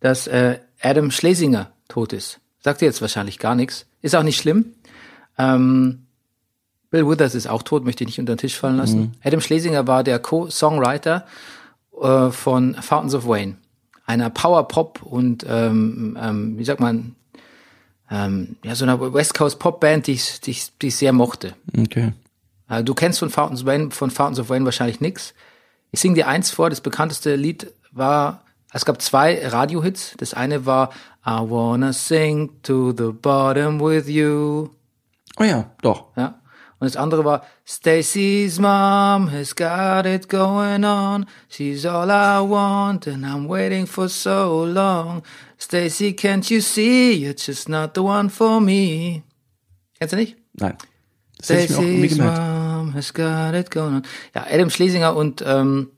dass 0.00 0.26
äh, 0.26 0.58
Adam 0.80 1.10
Schlesinger 1.10 1.70
tot 1.88 2.12
ist. 2.12 2.40
Sagt 2.60 2.80
dir 2.80 2.86
jetzt 2.86 3.00
wahrscheinlich 3.00 3.38
gar 3.38 3.54
nichts. 3.54 3.86
Ist 4.00 4.16
auch 4.16 4.22
nicht 4.22 4.40
schlimm. 4.40 4.72
Ähm, 5.38 6.06
Bill 6.90 7.08
Withers 7.08 7.34
ist 7.34 7.48
auch 7.48 7.62
tot, 7.62 7.84
möchte 7.84 8.04
ich 8.04 8.08
nicht 8.08 8.20
unter 8.20 8.34
den 8.34 8.38
Tisch 8.38 8.56
fallen 8.56 8.76
lassen. 8.76 9.12
Adam 9.24 9.40
Schlesinger 9.40 9.86
war 9.86 10.04
der 10.04 10.18
Co-Songwriter 10.18 11.26
äh, 12.00 12.30
von 12.30 12.74
Fountains 12.74 13.14
of 13.14 13.26
Wayne, 13.26 13.56
einer 14.04 14.28
Power-Pop 14.30 15.02
und 15.02 15.44
ähm, 15.48 16.18
ähm, 16.20 16.58
wie 16.58 16.64
sagt 16.64 16.80
man, 16.80 17.16
ähm, 18.10 18.56
ja, 18.62 18.74
so 18.74 18.84
einer 18.84 19.14
West 19.14 19.32
Coast 19.34 19.58
Pop-Band, 19.58 20.06
die 20.06 20.12
ich, 20.12 20.40
die, 20.40 20.50
ich, 20.50 20.76
die 20.78 20.88
ich 20.88 20.96
sehr 20.96 21.14
mochte. 21.14 21.54
Okay. 21.76 22.12
Äh, 22.72 22.82
du 22.82 22.94
kennst 22.94 23.18
von 23.18 23.28
Fountains, 23.28 23.60
of 23.60 23.66
Wayne, 23.66 23.90
von 23.90 24.10
Fountains 24.10 24.40
of 24.40 24.48
Wayne 24.48 24.64
wahrscheinlich 24.64 25.00
nix. 25.00 25.34
Ich 25.90 26.00
singe 26.00 26.14
dir 26.14 26.26
eins 26.26 26.50
vor, 26.50 26.70
das 26.70 26.80
bekannteste 26.80 27.36
Lied 27.36 27.70
war, 27.90 28.44
es 28.72 28.86
gab 28.86 29.02
zwei 29.02 29.46
Radio-Hits. 29.46 30.14
Das 30.16 30.32
eine 30.32 30.64
war 30.64 30.88
I 31.26 31.38
wanna 31.40 31.92
sing 31.92 32.62
to 32.62 32.94
the 32.96 33.12
bottom 33.12 33.78
with 33.78 34.08
you. 34.08 34.70
Oh 35.38 35.44
ja, 35.44 35.70
doch. 35.82 36.06
Ja. 36.16 36.40
Und 36.78 36.86
das 36.86 36.96
andere 36.96 37.26
war 37.26 37.42
Stacy's 37.66 38.58
mom 38.58 39.30
has 39.30 39.54
got 39.54 40.06
it 40.06 40.30
going 40.30 40.84
on. 40.84 41.26
She's 41.50 41.84
all 41.84 42.08
I 42.08 42.40
want 42.40 43.06
and 43.06 43.26
I'm 43.26 43.46
waiting 43.46 43.86
for 43.86 44.08
so 44.08 44.64
long. 44.64 45.22
Stacy, 45.58 46.14
can't 46.14 46.50
you 46.50 46.62
see 46.62 47.12
you're 47.12 47.36
just 47.36 47.68
not 47.68 47.90
the 47.94 48.00
one 48.00 48.30
for 48.30 48.60
me? 48.62 49.22
Kennst 49.98 50.14
du 50.14 50.16
nicht? 50.16 50.36
Nein. 50.54 50.78
Das 51.36 51.50
hätte 51.50 51.64
ich 51.64 51.70
mir 51.70 51.76
auch 51.76 51.82
Stacy's 51.82 52.16
gemerkt. 52.16 52.61
Has 52.94 53.12
got 53.12 53.54
it 53.54 53.70
going 53.70 53.96
on. 53.96 54.02
Ja, 54.34 54.46
Adam 54.50 54.70
Schlesinger 54.70 55.16
und 55.16 55.42
ähm, 55.46 55.88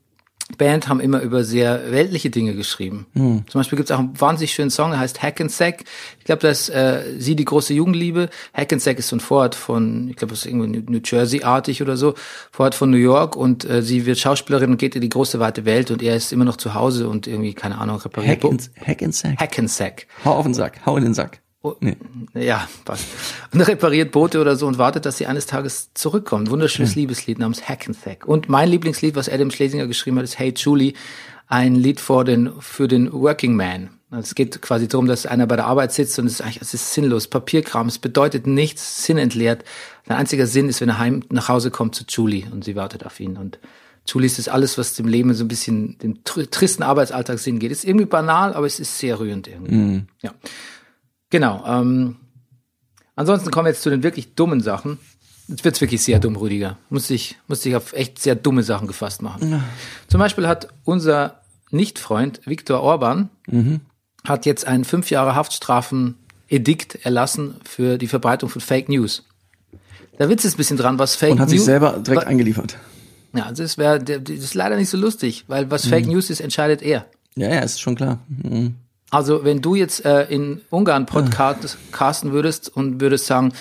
Band 0.59 0.89
haben 0.89 1.01
immer 1.01 1.21
über 1.21 1.43
sehr 1.43 1.91
weltliche 1.91 2.29
Dinge 2.29 2.55
geschrieben. 2.55 3.07
Hm. 3.15 3.45
Zum 3.49 3.61
Beispiel 3.61 3.77
gibt 3.77 3.89
es 3.89 3.97
auch 3.97 3.99
einen 3.99 4.21
wahnsinnig 4.21 4.53
schönen 4.53 4.71
Song, 4.71 4.91
der 4.91 5.01
heißt 5.01 5.23
Hack 5.23 5.41
and 5.41 5.51
Sack. 5.51 5.85
Ich 6.19 6.25
glaube, 6.27 6.43
das 6.43 6.69
ist 6.69 6.75
äh, 6.75 7.03
sie 7.19 7.35
die 7.35 7.47
große 7.47 7.73
Jugendliebe. 7.73 8.29
Hack 8.53 8.73
and 8.73 8.83
Sack 8.83 8.99
ist 8.99 9.09
so 9.09 9.17
ein 9.17 9.21
Vorort 9.21 9.55
von, 9.55 10.09
ich 10.11 10.17
glaube, 10.17 10.33
das 10.33 10.41
ist 10.41 10.47
irgendwie 10.47 10.83
New 10.87 11.01
Jersey-artig 11.03 11.81
oder 11.81 11.97
so, 11.97 12.15
Vorort 12.53 12.75
von 12.75 12.91
New 12.91 12.99
York 12.99 13.37
und 13.37 13.65
äh, 13.65 13.83
sie 13.83 14.05
wird 14.05 14.19
Schauspielerin 14.19 14.73
und 14.73 14.77
geht 14.77 14.95
in 14.95 15.01
die 15.01 15.09
große 15.09 15.41
weite 15.41 15.65
Welt 15.65 15.91
und 15.91 16.03
er 16.03 16.15
ist 16.15 16.33
immer 16.33 16.45
noch 16.45 16.59
zu 16.59 16.75
Hause 16.75 17.09
und 17.09 17.27
irgendwie, 17.27 17.55
keine 17.55 17.79
Ahnung, 17.79 17.97
repariert. 17.97 18.45
Hack 18.45 18.51
and, 18.51 18.71
Hack 18.87 19.03
and 19.03 19.15
Sack. 19.15 19.41
Hack 19.41 19.59
and 19.59 19.71
Sack. 19.71 20.07
Hau 20.27 20.33
auf 20.33 20.45
den 20.45 20.55
Sack, 20.55 20.85
hau 20.85 20.97
in 20.99 21.05
den 21.05 21.15
Sack. 21.15 21.41
Oh, 21.65 21.75
Nee. 21.81 21.97
Ja, 22.35 22.69
passt. 22.85 23.07
Und 23.53 23.63
repariert 23.63 24.13
Boote 24.13 24.41
oder 24.41 24.55
so 24.57 24.67
und 24.67 24.77
wartet, 24.77 25.07
dass 25.07 25.17
sie 25.19 25.27
eines 25.27 25.47
Tages 25.47 25.91
zurückkommt. 25.95 26.51
Wunderschönes 26.51 26.95
Liebeslied 26.95 27.39
namens 27.39 27.67
Hack 27.69 27.87
and 27.87 27.97
Sack. 27.97 28.27
Und 28.27 28.49
mein 28.51 28.69
Lieblingslied, 28.69 29.17
was 29.17 29.29
Adam 29.31 29.51
Schlesinger 29.51 29.87
geschrieben 29.87 30.19
hat, 30.19 30.25
ist 30.25 30.39
Hey 30.39 30.53
Julie, 30.55 30.93
ein 31.49 31.75
Lied 31.75 32.01
vor 32.01 32.25
den, 32.25 32.53
für 32.61 32.87
den 32.87 33.11
Working 33.13 33.57
Man. 33.57 33.91
Also 34.11 34.27
Es 34.29 34.35
geht 34.35 34.61
quasi 34.61 34.89
darum, 34.89 35.07
dass 35.07 35.25
einer 35.27 35.47
bei 35.47 35.57
der 35.57 35.67
Arbeit 35.67 35.93
sitzt 35.93 36.19
und 36.19 36.27
es 36.27 36.35
ist 36.35 36.41
eigentlich, 36.43 36.61
es 36.61 36.75
ist 36.75 36.93
sinnlos. 36.93 37.29
Papierkram, 37.29 37.89
es 37.89 37.99
bedeutet 37.99 38.47
nichts, 38.47 39.05
sinnentleert. 39.07 39.65
Sein 40.07 40.19
einziger 40.19 40.47
Sinn 40.47 40.69
ist, 40.69 40.81
wenn 40.83 40.91
er 40.91 40.99
heim 40.99 41.23
nach 41.31 41.49
Hause 41.49 41.71
kommt 41.71 41.95
zu 41.95 42.05
Julie 42.07 42.45
und 42.53 42.63
sie 42.65 42.77
wartet 42.77 43.07
auf 43.07 43.19
ihn. 43.21 43.37
Und 43.39 43.59
Julie 44.07 44.27
ist 44.27 44.39
das 44.39 44.49
alles, 44.49 44.77
was 44.77 44.95
dem 44.95 45.09
Leben 45.09 45.33
so 45.33 45.45
ein 45.45 45.49
bisschen, 45.49 45.97
dem 45.99 46.23
tr- 46.25 46.51
tristen 46.51 46.83
Arbeitsalltag 46.83 47.39
Sinn 47.39 47.59
geht. 47.59 47.73
Ist 47.73 47.85
irgendwie 47.85 48.05
banal, 48.07 48.53
aber 48.53 48.67
es 48.67 48.79
ist 48.79 48.99
sehr 48.99 49.19
rührend 49.19 49.49
irgendwie. 49.49 49.75
Ja. 50.21 50.35
Genau. 51.35 51.65
Ähm, 51.67 52.15
ansonsten 53.17 53.51
kommen 53.51 53.65
wir 53.67 53.71
jetzt 53.71 53.83
zu 53.83 53.91
den 53.91 54.05
wirklich 54.05 54.37
dummen 54.37 54.61
Sachen. 54.61 55.01
Jetzt 55.49 55.65
wird's 55.65 55.81
wirklich 55.81 56.01
sehr 56.01 56.21
dumm, 56.21 56.37
Rüdiger. 56.37 56.79
Muss 56.91 57.11
ich, 57.11 57.37
muss 57.49 57.67
ich 57.67 57.75
auf 57.75 57.93
echt 57.93 58.23
sehr 58.23 58.37
dumme 58.37 58.63
Sachen 58.63 58.87
gefasst 58.87 59.21
machen. 59.21 59.61
Zum 60.07 60.21
Beispiel 60.21 60.47
hat 60.47 60.69
unser 60.85 61.41
Nicht-Freund 61.73 62.43
Viktor 62.45 62.83
Orban 62.83 63.31
hat 64.23 64.47
jetzt 64.47 64.69
ein 64.69 64.85
fünf 64.85 65.11
Jahre 65.11 65.35
Haftstrafen-Edikt 65.35 67.05
erlassen 67.05 67.57
für 67.65 67.99
die 67.99 68.07
Verbreitung 68.07 68.49
von 68.49 68.61
Fake 68.61 68.89
News. 68.89 69.25
Der 70.21 70.29
Witz 70.29 70.45
ist 70.45 70.55
ein 70.55 70.59
bisschen 70.59 70.77
dran, 70.77 71.01
was 71.01 71.17
Fake 71.17 71.33
Und 71.33 71.41
hat 71.41 71.51
sich 71.51 71.59
News 71.59 71.67
selber 71.67 71.99
direkt 71.99 72.29
eingeliefert. 72.29 72.79
Ja, 73.33 73.51
das 73.51 73.77
wäre, 73.77 73.99
das 73.99 74.39
ist 74.39 74.55
leider 74.55 74.77
nicht 74.77 74.89
so 74.89 74.97
lustig, 74.97 75.47
weil 75.49 75.69
was 75.69 75.85
Fake 75.85 76.07
News 76.07 76.31
ist, 76.31 76.39
entscheidet 76.39 76.81
er. 76.81 77.07
Ja, 77.35 77.53
ja, 77.53 77.59
ist 77.59 77.81
schon 77.81 77.97
klar. 77.97 78.21
Mhm. 78.29 78.77
Also 79.11 79.45
wenn 79.45 79.61
du 79.61 79.75
jetzt 79.75 80.05
äh, 80.05 80.25
in 80.25 80.63
Ungarn 80.71 81.07
Podcast 81.07 81.79
casten 81.93 82.33
würdest 82.33 82.75
und 82.75 83.01
würdest 83.01 83.27
sagen, 83.27 83.53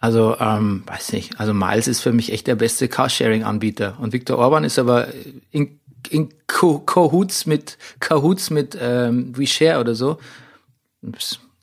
also 0.00 0.36
ähm, 0.38 0.82
weiß 0.86 1.12
nicht, 1.12 1.40
also 1.40 1.54
Miles 1.54 1.88
ist 1.88 2.00
für 2.00 2.12
mich 2.12 2.32
echt 2.32 2.46
der 2.46 2.56
beste 2.56 2.88
Carsharing-Anbieter 2.88 3.96
und 3.98 4.12
Viktor 4.12 4.38
Orban 4.38 4.62
ist 4.62 4.78
aber 4.78 5.08
in, 5.50 5.80
in 6.10 6.28
Cahoots 6.46 7.46
mit 7.46 7.78
Cahoots 8.00 8.50
mit 8.50 8.76
ähm, 8.78 9.36
WeShare 9.36 9.80
oder 9.80 9.94
so. 9.94 10.18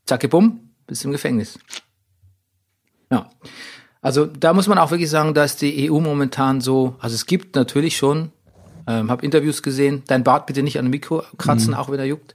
Zacke 0.05 0.27
bumm, 0.27 0.71
bist 0.87 1.05
im 1.05 1.11
Gefängnis. 1.11 1.59
Ja. 3.11 3.29
Also 4.01 4.25
da 4.25 4.53
muss 4.53 4.67
man 4.67 4.79
auch 4.79 4.89
wirklich 4.89 5.09
sagen, 5.09 5.33
dass 5.33 5.57
die 5.57 5.91
EU 5.91 5.99
momentan 5.99 6.61
so, 6.61 6.95
also 6.99 7.13
es 7.13 7.27
gibt 7.27 7.55
natürlich 7.55 7.95
schon, 7.95 8.31
ähm, 8.87 9.11
habe 9.11 9.23
Interviews 9.23 9.61
gesehen, 9.61 10.01
dein 10.07 10.23
Bart 10.23 10.47
bitte 10.47 10.63
nicht 10.63 10.79
an 10.79 10.85
dem 10.85 10.91
Mikro 10.91 11.23
kratzen, 11.37 11.75
auch 11.75 11.89
wenn 11.89 11.99
er 11.99 12.05
juckt. 12.05 12.33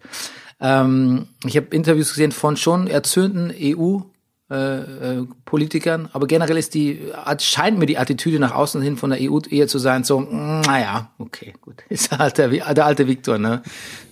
Ähm, 0.60 1.28
ich 1.44 1.56
habe 1.56 1.66
Interviews 1.74 2.10
gesehen 2.10 2.32
von 2.32 2.56
schon 2.56 2.86
erzürnten 2.86 3.52
EU-Politikern, 4.50 6.08
aber 6.12 6.26
generell 6.26 6.56
ist 6.56 6.74
die, 6.74 7.00
scheint 7.40 7.78
mir 7.78 7.86
die 7.86 7.98
Attitüde 7.98 8.38
nach 8.38 8.52
außen 8.54 8.80
hin 8.82 8.96
von 8.96 9.10
der 9.10 9.18
EU 9.20 9.38
eher 9.50 9.68
zu 9.68 9.78
sein, 9.78 10.04
so, 10.04 10.20
mm, 10.20 10.60
naja, 10.62 11.10
okay, 11.18 11.52
gut. 11.60 11.82
Ist 11.88 12.16
halt 12.16 12.38
der, 12.38 12.48
der 12.48 12.86
alte 12.86 13.06
Viktor, 13.08 13.38
ne? 13.38 13.62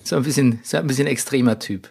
Ist 0.02 0.12
ein 0.12 0.22
bisschen, 0.22 0.60
ist 0.62 0.74
ein 0.74 0.86
bisschen 0.86 1.06
extremer 1.06 1.58
Typ. 1.58 1.88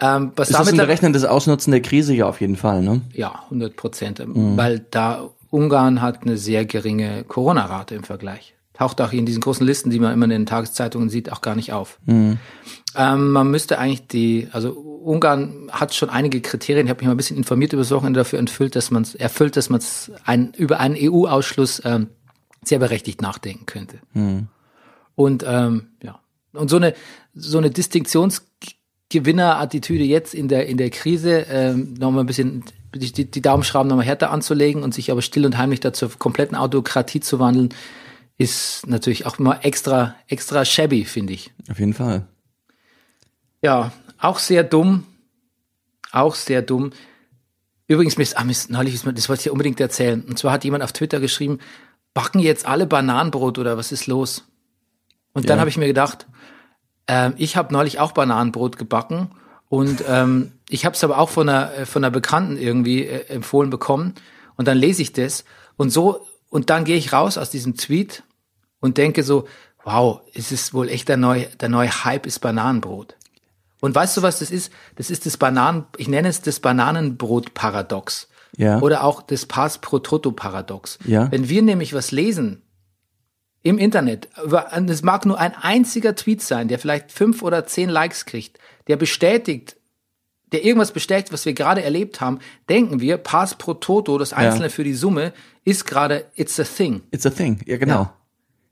Ähm, 0.00 0.32
was 0.34 0.48
Ist 0.48 0.54
das 0.54 0.62
damit 0.66 0.74
ein 0.74 0.78
dann- 0.78 0.86
berechnendes 0.88 1.24
Ausnutzen 1.24 1.70
der 1.70 1.80
Krise 1.82 2.14
ja 2.14 2.26
auf 2.26 2.40
jeden 2.40 2.56
Fall, 2.56 2.82
ne? 2.82 3.02
ja, 3.12 3.42
100 3.44 3.76
Prozent. 3.76 4.22
Weil 4.26 4.80
da 4.90 5.30
Ungarn 5.50 6.00
hat 6.02 6.22
eine 6.22 6.36
sehr 6.38 6.64
geringe 6.64 7.22
Corona-Rate 7.24 7.94
im 7.94 8.02
Vergleich. 8.04 8.54
Taucht 8.72 9.00
auch 9.02 9.12
in 9.12 9.26
diesen 9.26 9.42
großen 9.42 9.64
Listen, 9.66 9.90
die 9.90 10.00
man 10.00 10.12
immer 10.14 10.24
in 10.24 10.30
den 10.30 10.46
Tageszeitungen 10.46 11.08
sieht, 11.10 11.30
auch 11.30 11.40
gar 11.42 11.54
nicht 11.54 11.72
auf. 11.74 11.98
Ähm, 12.96 13.32
man 13.32 13.50
müsste 13.50 13.78
eigentlich 13.78 14.06
die, 14.06 14.48
also 14.52 14.72
Ungarn 14.72 15.70
hat 15.70 15.94
schon 15.94 16.10
einige 16.10 16.40
Kriterien, 16.40 16.86
ich 16.86 16.90
habe 16.90 17.00
mich 17.00 17.06
mal 17.06 17.14
ein 17.14 17.16
bisschen 17.16 17.36
informiert 17.36 17.72
über 17.72 17.82
das 17.82 17.90
Wochenende 17.90 18.20
dafür 18.20 18.38
erfüllt, 18.38 18.76
dass 18.76 18.90
man 18.90 19.02
es 19.02 19.14
erfüllt, 19.14 19.56
dass 19.56 19.70
man 19.70 19.80
es 19.80 20.12
ein, 20.24 20.52
über 20.56 20.80
einen 20.80 20.96
EU-Ausschluss 20.98 21.82
ähm, 21.84 22.08
sehr 22.64 22.78
berechtigt 22.78 23.22
nachdenken 23.22 23.66
könnte. 23.66 23.98
Und 25.14 25.44
ähm, 25.46 25.88
ja, 26.02 26.18
und 26.52 26.70
so 26.70 26.76
eine 26.76 26.94
so 27.34 27.58
eine 27.58 27.70
Distinktionsgewinnerattitüde 27.70 30.04
jetzt 30.04 30.34
in 30.34 30.48
der 30.48 30.66
in 30.66 30.76
der 30.76 30.90
Krise 30.90 31.46
ähm, 31.50 31.94
noch 31.94 32.10
mal 32.10 32.20
ein 32.20 32.26
bisschen 32.26 32.62
die, 32.94 33.30
die, 33.30 33.40
Daumenschrauben 33.40 33.88
noch 33.88 33.96
mal 33.96 34.04
härter 34.04 34.30
anzulegen 34.30 34.82
und 34.82 34.92
sich 34.92 35.10
aber 35.10 35.22
still 35.22 35.46
und 35.46 35.56
heimlich 35.56 35.80
dazu 35.80 36.10
kompletten 36.10 36.56
Autokratie 36.56 37.20
zu 37.20 37.38
wandeln, 37.38 37.70
ist 38.36 38.86
natürlich 38.86 39.24
auch 39.24 39.38
immer 39.38 39.64
extra 39.64 40.14
extra 40.28 40.66
shabby, 40.66 41.06
finde 41.06 41.32
ich. 41.32 41.52
Auf 41.70 41.78
jeden 41.78 41.94
Fall. 41.94 42.26
Ja, 43.62 43.92
auch 44.18 44.38
sehr 44.38 44.64
dumm. 44.64 45.06
Auch 46.10 46.34
sehr 46.34 46.62
dumm. 46.62 46.90
Übrigens, 47.86 48.16
mir 48.16 48.22
ist, 48.22 48.36
ah, 48.36 48.44
mir 48.44 48.52
ist, 48.52 48.70
neulich 48.70 48.94
ist 48.94 49.06
mir, 49.06 49.12
das 49.14 49.28
wollte 49.28 49.40
ich 49.40 49.44
dir 49.44 49.52
unbedingt 49.52 49.80
erzählen. 49.80 50.22
Und 50.22 50.38
zwar 50.38 50.52
hat 50.52 50.64
jemand 50.64 50.82
auf 50.84 50.92
Twitter 50.92 51.20
geschrieben, 51.20 51.58
backen 52.14 52.38
jetzt 52.40 52.66
alle 52.66 52.86
Bananenbrot 52.86 53.58
oder 53.58 53.76
was 53.76 53.92
ist 53.92 54.06
los? 54.06 54.44
Und 55.32 55.48
dann 55.48 55.56
Ja. 55.56 55.60
habe 55.60 55.70
ich 55.70 55.78
mir 55.78 55.86
gedacht, 55.86 56.26
ähm, 57.08 57.34
ich 57.38 57.56
habe 57.56 57.72
neulich 57.72 57.98
auch 57.98 58.12
Bananenbrot 58.12 58.76
gebacken 58.76 59.30
und 59.68 60.04
ähm, 60.06 60.52
ich 60.68 60.84
habe 60.84 60.94
es 60.94 61.02
aber 61.02 61.18
auch 61.18 61.30
von 61.30 61.48
einer, 61.48 61.72
äh, 61.74 61.86
von 61.86 62.04
einer 62.04 62.10
Bekannten 62.10 62.56
irgendwie 62.58 63.06
äh, 63.06 63.26
empfohlen 63.28 63.70
bekommen 63.70 64.14
und 64.56 64.68
dann 64.68 64.76
lese 64.76 65.02
ich 65.02 65.12
das 65.12 65.44
und 65.76 65.90
so 65.90 66.26
und 66.50 66.68
dann 66.70 66.84
gehe 66.84 66.96
ich 66.96 67.12
raus 67.12 67.38
aus 67.38 67.50
diesem 67.50 67.76
Tweet 67.76 68.22
und 68.80 68.98
denke 68.98 69.22
so, 69.22 69.48
wow, 69.84 70.20
es 70.34 70.52
ist 70.52 70.74
wohl 70.74 70.88
echt 70.90 71.08
der 71.08 71.16
neue, 71.16 71.46
der 71.46 71.70
neue 71.70 72.04
Hype 72.04 72.26
ist 72.26 72.40
Bananenbrot. 72.40 73.16
Und 73.82 73.96
weißt 73.96 74.16
du, 74.16 74.22
was 74.22 74.38
das 74.38 74.52
ist? 74.52 74.72
Das 74.94 75.10
ist 75.10 75.26
das 75.26 75.36
Bananen, 75.36 75.86
ich 75.96 76.06
nenne 76.06 76.28
es 76.28 76.40
das 76.40 76.60
Bananenbrot-Paradox. 76.60 78.28
Ja. 78.56 78.80
Oder 78.80 79.02
auch 79.02 79.22
das 79.22 79.44
Pass 79.44 79.78
pro 79.78 79.98
Toto-Paradox. 79.98 81.00
Ja. 81.04 81.32
Wenn 81.32 81.48
wir 81.48 81.62
nämlich 81.62 81.92
was 81.92 82.12
lesen 82.12 82.62
im 83.64 83.78
Internet, 83.78 84.28
es 84.86 85.02
mag 85.02 85.26
nur 85.26 85.36
ein 85.40 85.54
einziger 85.54 86.14
Tweet 86.14 86.42
sein, 86.42 86.68
der 86.68 86.78
vielleicht 86.78 87.10
fünf 87.10 87.42
oder 87.42 87.66
zehn 87.66 87.90
Likes 87.90 88.24
kriegt, 88.24 88.60
der 88.86 88.96
bestätigt, 88.96 89.76
der 90.52 90.64
irgendwas 90.64 90.92
bestätigt, 90.92 91.32
was 91.32 91.44
wir 91.44 91.52
gerade 91.52 91.82
erlebt 91.82 92.20
haben, 92.20 92.38
denken 92.68 93.00
wir, 93.00 93.16
Pass 93.16 93.56
pro 93.56 93.74
Toto, 93.74 94.16
das 94.16 94.32
Einzelne 94.32 94.70
für 94.70 94.84
die 94.84 94.94
Summe, 94.94 95.32
ist 95.64 95.86
gerade, 95.86 96.26
it's 96.36 96.60
a 96.60 96.64
thing. 96.64 97.02
It's 97.10 97.26
a 97.26 97.30
thing. 97.30 97.60
Ja, 97.66 97.78
genau. 97.78 97.94
Ja. 97.94 98.14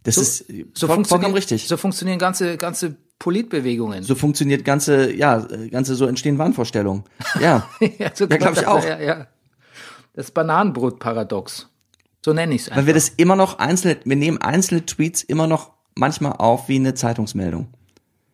Das 0.05 0.15
So, 0.15 0.21
ist 0.21 0.39
so 0.39 0.45
voll, 0.47 0.55
vollkommen 0.75 1.05
funktionieren, 1.05 1.35
richtig. 1.35 1.67
So 1.67 1.77
funktionieren 1.77 2.21
ganze, 2.21 2.57
ganze 2.57 2.97
Politbewegungen. 3.21 4.03
So 4.03 4.17
funktioniert 4.17 4.65
ganze, 4.65 5.15
ja, 5.15 5.47
ganze 5.71 5.95
so 5.95 6.07
entstehen 6.07 6.39
Wahnvorstellungen. 6.39 7.05
Ja. 7.41 7.69
ja, 7.99 8.11
so 8.13 8.25
Ja, 8.27 8.37
glaub 8.39 8.53
ich 8.55 8.59
das- 8.61 8.67
auch. 8.67 8.85
Ja, 8.85 8.99
ja. 9.01 9.27
Das 10.15 10.33
Bananenbrot-Paradox. 10.33 11.69
So 12.25 12.33
nenne 12.33 12.55
ich 12.55 12.63
es 12.67 12.77
Weil 12.77 12.87
wir 12.87 12.95
das 12.95 13.09
immer 13.11 13.37
noch 13.37 13.59
einzelne, 13.61 13.99
wir 14.05 14.17
nehmen 14.17 14.39
einzelne 14.39 14.85
Tweets 14.85 15.23
immer 15.23 15.47
noch 15.47 15.71
manchmal 15.95 16.33
auf 16.33 16.69
wie 16.69 16.77
eine 16.77 16.95
Zeitungsmeldung. 16.95 17.69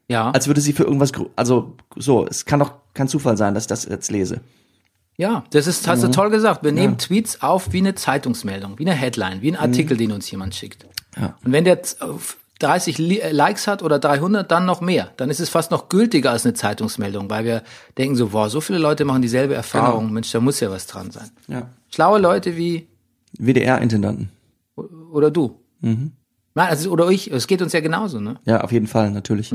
Ja. 0.09 0.31
Als 0.31 0.47
würde 0.47 0.61
sie 0.61 0.73
für 0.73 0.85
irgendwas, 0.85 1.13
also 1.37 1.77
so, 1.97 2.27
es 2.27 2.45
kann 2.47 2.61
doch 2.61 2.73
kein 2.95 3.09
Zufall 3.09 3.37
sein, 3.37 3.55
dass 3.55 3.65
ich 3.65 3.69
das 3.69 3.85
jetzt 3.85 4.11
lese. 4.11 4.41
Ja, 5.19 5.45
das 5.51 5.67
ist, 5.67 5.87
hast 5.89 6.01
Mhm. 6.03 6.07
du 6.07 6.11
toll 6.13 6.31
gesagt. 6.31 6.63
Wir 6.63 6.73
nehmen 6.73 6.99
Tweets 6.99 7.43
auf 7.43 7.73
wie 7.73 7.79
eine 7.79 7.95
Zeitungsmeldung, 7.95 8.79
wie 8.79 8.87
eine 8.87 8.95
Headline, 8.95 9.43
wie 9.43 9.51
ein 9.53 9.57
Artikel, 9.57 9.97
den 9.97 10.13
uns 10.13 10.31
jemand 10.31 10.55
schickt. 10.55 10.85
Mhm. 11.17 11.23
Ja. 11.23 11.37
Und 11.45 11.53
wenn 11.53 11.65
der 11.65 11.81
30 12.59 12.99
Li 12.99 13.19
äh, 13.19 13.33
Likes 13.33 13.67
hat 13.67 13.83
oder 13.83 13.99
300, 13.99 14.51
dann 14.51 14.65
noch 14.65 14.81
mehr. 14.81 15.13
Dann 15.17 15.31
ist 15.31 15.41
es 15.41 15.49
fast 15.49 15.71
noch 15.71 15.89
gültiger 15.89 16.31
als 16.31 16.45
eine 16.45 16.55
Zeitungsmeldung, 16.55 17.29
weil 17.29 17.45
wir 17.45 17.63
denken 17.99 18.17
so, 18.17 18.33
wow, 18.33 18.49
so 18.49 18.61
viele 18.61 18.79
Leute 18.79 19.05
machen 19.05 19.23
dieselbe 19.23 19.55
Erfahrung. 19.55 20.05
Genau. 20.05 20.15
Mensch, 20.15 20.31
da 20.31 20.41
muss 20.41 20.61
ja 20.61 20.71
was 20.71 20.87
dran 20.87 21.11
sein. 21.11 21.31
Ja. 21.49 21.69
Schlaue 21.91 22.19
Leute 22.19 22.57
wie, 22.57 22.87
WDR-Intendanten. 23.39 24.31
oder 25.13 25.31
du. 25.31 25.61
Mhm. 25.81 26.13
Nein, 26.55 26.69
also, 26.69 26.91
oder 26.91 27.11
ich. 27.11 27.31
Es 27.31 27.47
geht 27.47 27.61
uns 27.61 27.75
ja 27.75 27.81
genauso, 27.81 28.19
ne? 28.19 28.41
Ja, 28.47 28.63
auf 28.63 28.73
jeden 28.73 28.87
Fall, 28.87 29.11
natürlich. 29.11 29.55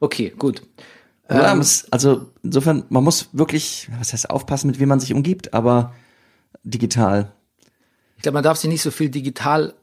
Okay, 0.00 0.34
gut. 0.36 0.62
Ja, 1.30 1.52
Ähm, 1.52 1.64
also 1.90 2.26
insofern, 2.42 2.84
man 2.88 3.04
muss 3.04 3.28
wirklich, 3.32 3.88
was 3.98 4.12
heißt 4.12 4.30
aufpassen, 4.30 4.66
mit 4.66 4.80
wem 4.80 4.88
man 4.88 5.00
sich 5.00 5.14
umgibt, 5.14 5.54
aber 5.54 5.94
digital. 6.64 7.32
Ich 8.16 8.22
glaube, 8.22 8.34
man 8.34 8.44
darf 8.44 8.58
sich 8.58 8.68
nicht 8.68 8.82
so 8.82 8.90
viel 8.90 9.10
digital 9.10 9.74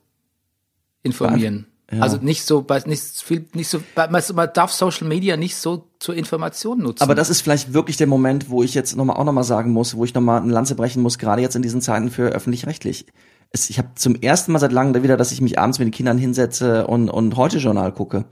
informieren. 1.03 1.67
Ja. 1.91 2.01
Also 2.01 2.17
nicht 2.17 2.45
so, 2.45 2.65
nicht 2.86 3.04
viel, 3.21 3.45
nicht 3.54 3.67
so, 3.67 3.80
man 3.95 4.49
darf 4.54 4.71
Social 4.71 5.08
Media 5.08 5.36
nicht 5.36 5.58
so 5.58 5.88
zur 5.99 6.15
Information 6.15 6.80
nutzen. 6.80 7.04
Aber 7.04 7.15
das 7.15 7.30
ist 7.30 7.41
vielleicht 7.41 7.73
wirklich 7.73 7.97
der 7.97 8.08
Moment, 8.08 8.49
wo 8.49 8.63
ich 8.63 8.73
jetzt 8.73 8.95
noch 8.95 9.04
mal, 9.04 9.13
auch 9.13 9.25
nochmal 9.25 9.43
sagen 9.43 9.71
muss, 9.71 9.95
wo 9.95 10.06
ich 10.06 10.13
nochmal 10.13 10.41
eine 10.41 10.54
Lanze 10.54 10.75
brechen 10.75 11.01
muss, 11.01 11.17
gerade 11.17 11.41
jetzt 11.41 11.56
in 11.56 11.62
diesen 11.62 11.82
Zeiten 11.82 12.10
für 12.10 12.30
öffentlich-rechtlich. 12.30 13.08
Ich 13.54 13.77
habe 13.77 13.89
zum 13.95 14.15
ersten 14.15 14.54
Mal 14.54 14.60
seit 14.60 14.71
langem 14.71 15.04
wieder, 15.04 15.17
dass 15.17 15.34
ich 15.34 15.41
mich 15.41 15.60
abends 15.60 15.80
mit 15.80 15.88
den 15.88 15.91
Kindern 15.91 16.17
hinsetze 16.17 16.88
und, 16.88 17.10
und 17.10 17.36
Heute-Journal 17.36 17.91
gucke. 17.91 18.23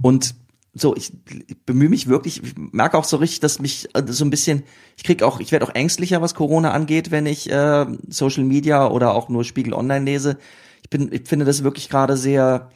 Und 0.00 0.36
so, 0.72 0.94
ich, 0.94 1.12
ich 1.48 1.56
bemühe 1.64 1.88
mich 1.88 2.06
wirklich, 2.06 2.42
ich 2.44 2.54
merke 2.56 2.98
auch 2.98 3.04
so 3.04 3.16
richtig, 3.16 3.40
dass 3.40 3.58
mich 3.58 3.88
äh, 3.94 4.02
so 4.06 4.24
ein 4.24 4.30
bisschen, 4.30 4.62
ich 4.96 5.04
krieg 5.04 5.22
auch, 5.22 5.40
ich 5.40 5.50
werde 5.50 5.66
auch 5.66 5.74
ängstlicher, 5.74 6.20
was 6.20 6.34
Corona 6.34 6.70
angeht, 6.70 7.10
wenn 7.10 7.26
ich 7.26 7.50
äh, 7.50 7.86
Social 8.08 8.44
Media 8.44 8.86
oder 8.88 9.14
auch 9.14 9.28
nur 9.28 9.42
Spiegel 9.42 9.72
Online 9.72 10.04
lese. 10.04 10.36
Ich 10.86 10.90
bin, 10.90 11.12
ich 11.12 11.26
finde 11.26 11.44
das 11.44 11.64
wirklich 11.64 11.88
gerade 11.88 12.16
sehr, 12.16 12.70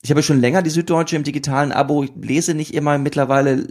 ich 0.00 0.10
habe 0.10 0.22
schon 0.22 0.40
länger 0.40 0.62
die 0.62 0.70
Süddeutsche 0.70 1.16
im 1.16 1.24
digitalen 1.24 1.72
Abo. 1.72 2.04
Ich 2.04 2.12
lese 2.14 2.54
nicht 2.54 2.72
immer 2.72 2.96
mittlerweile, 2.98 3.66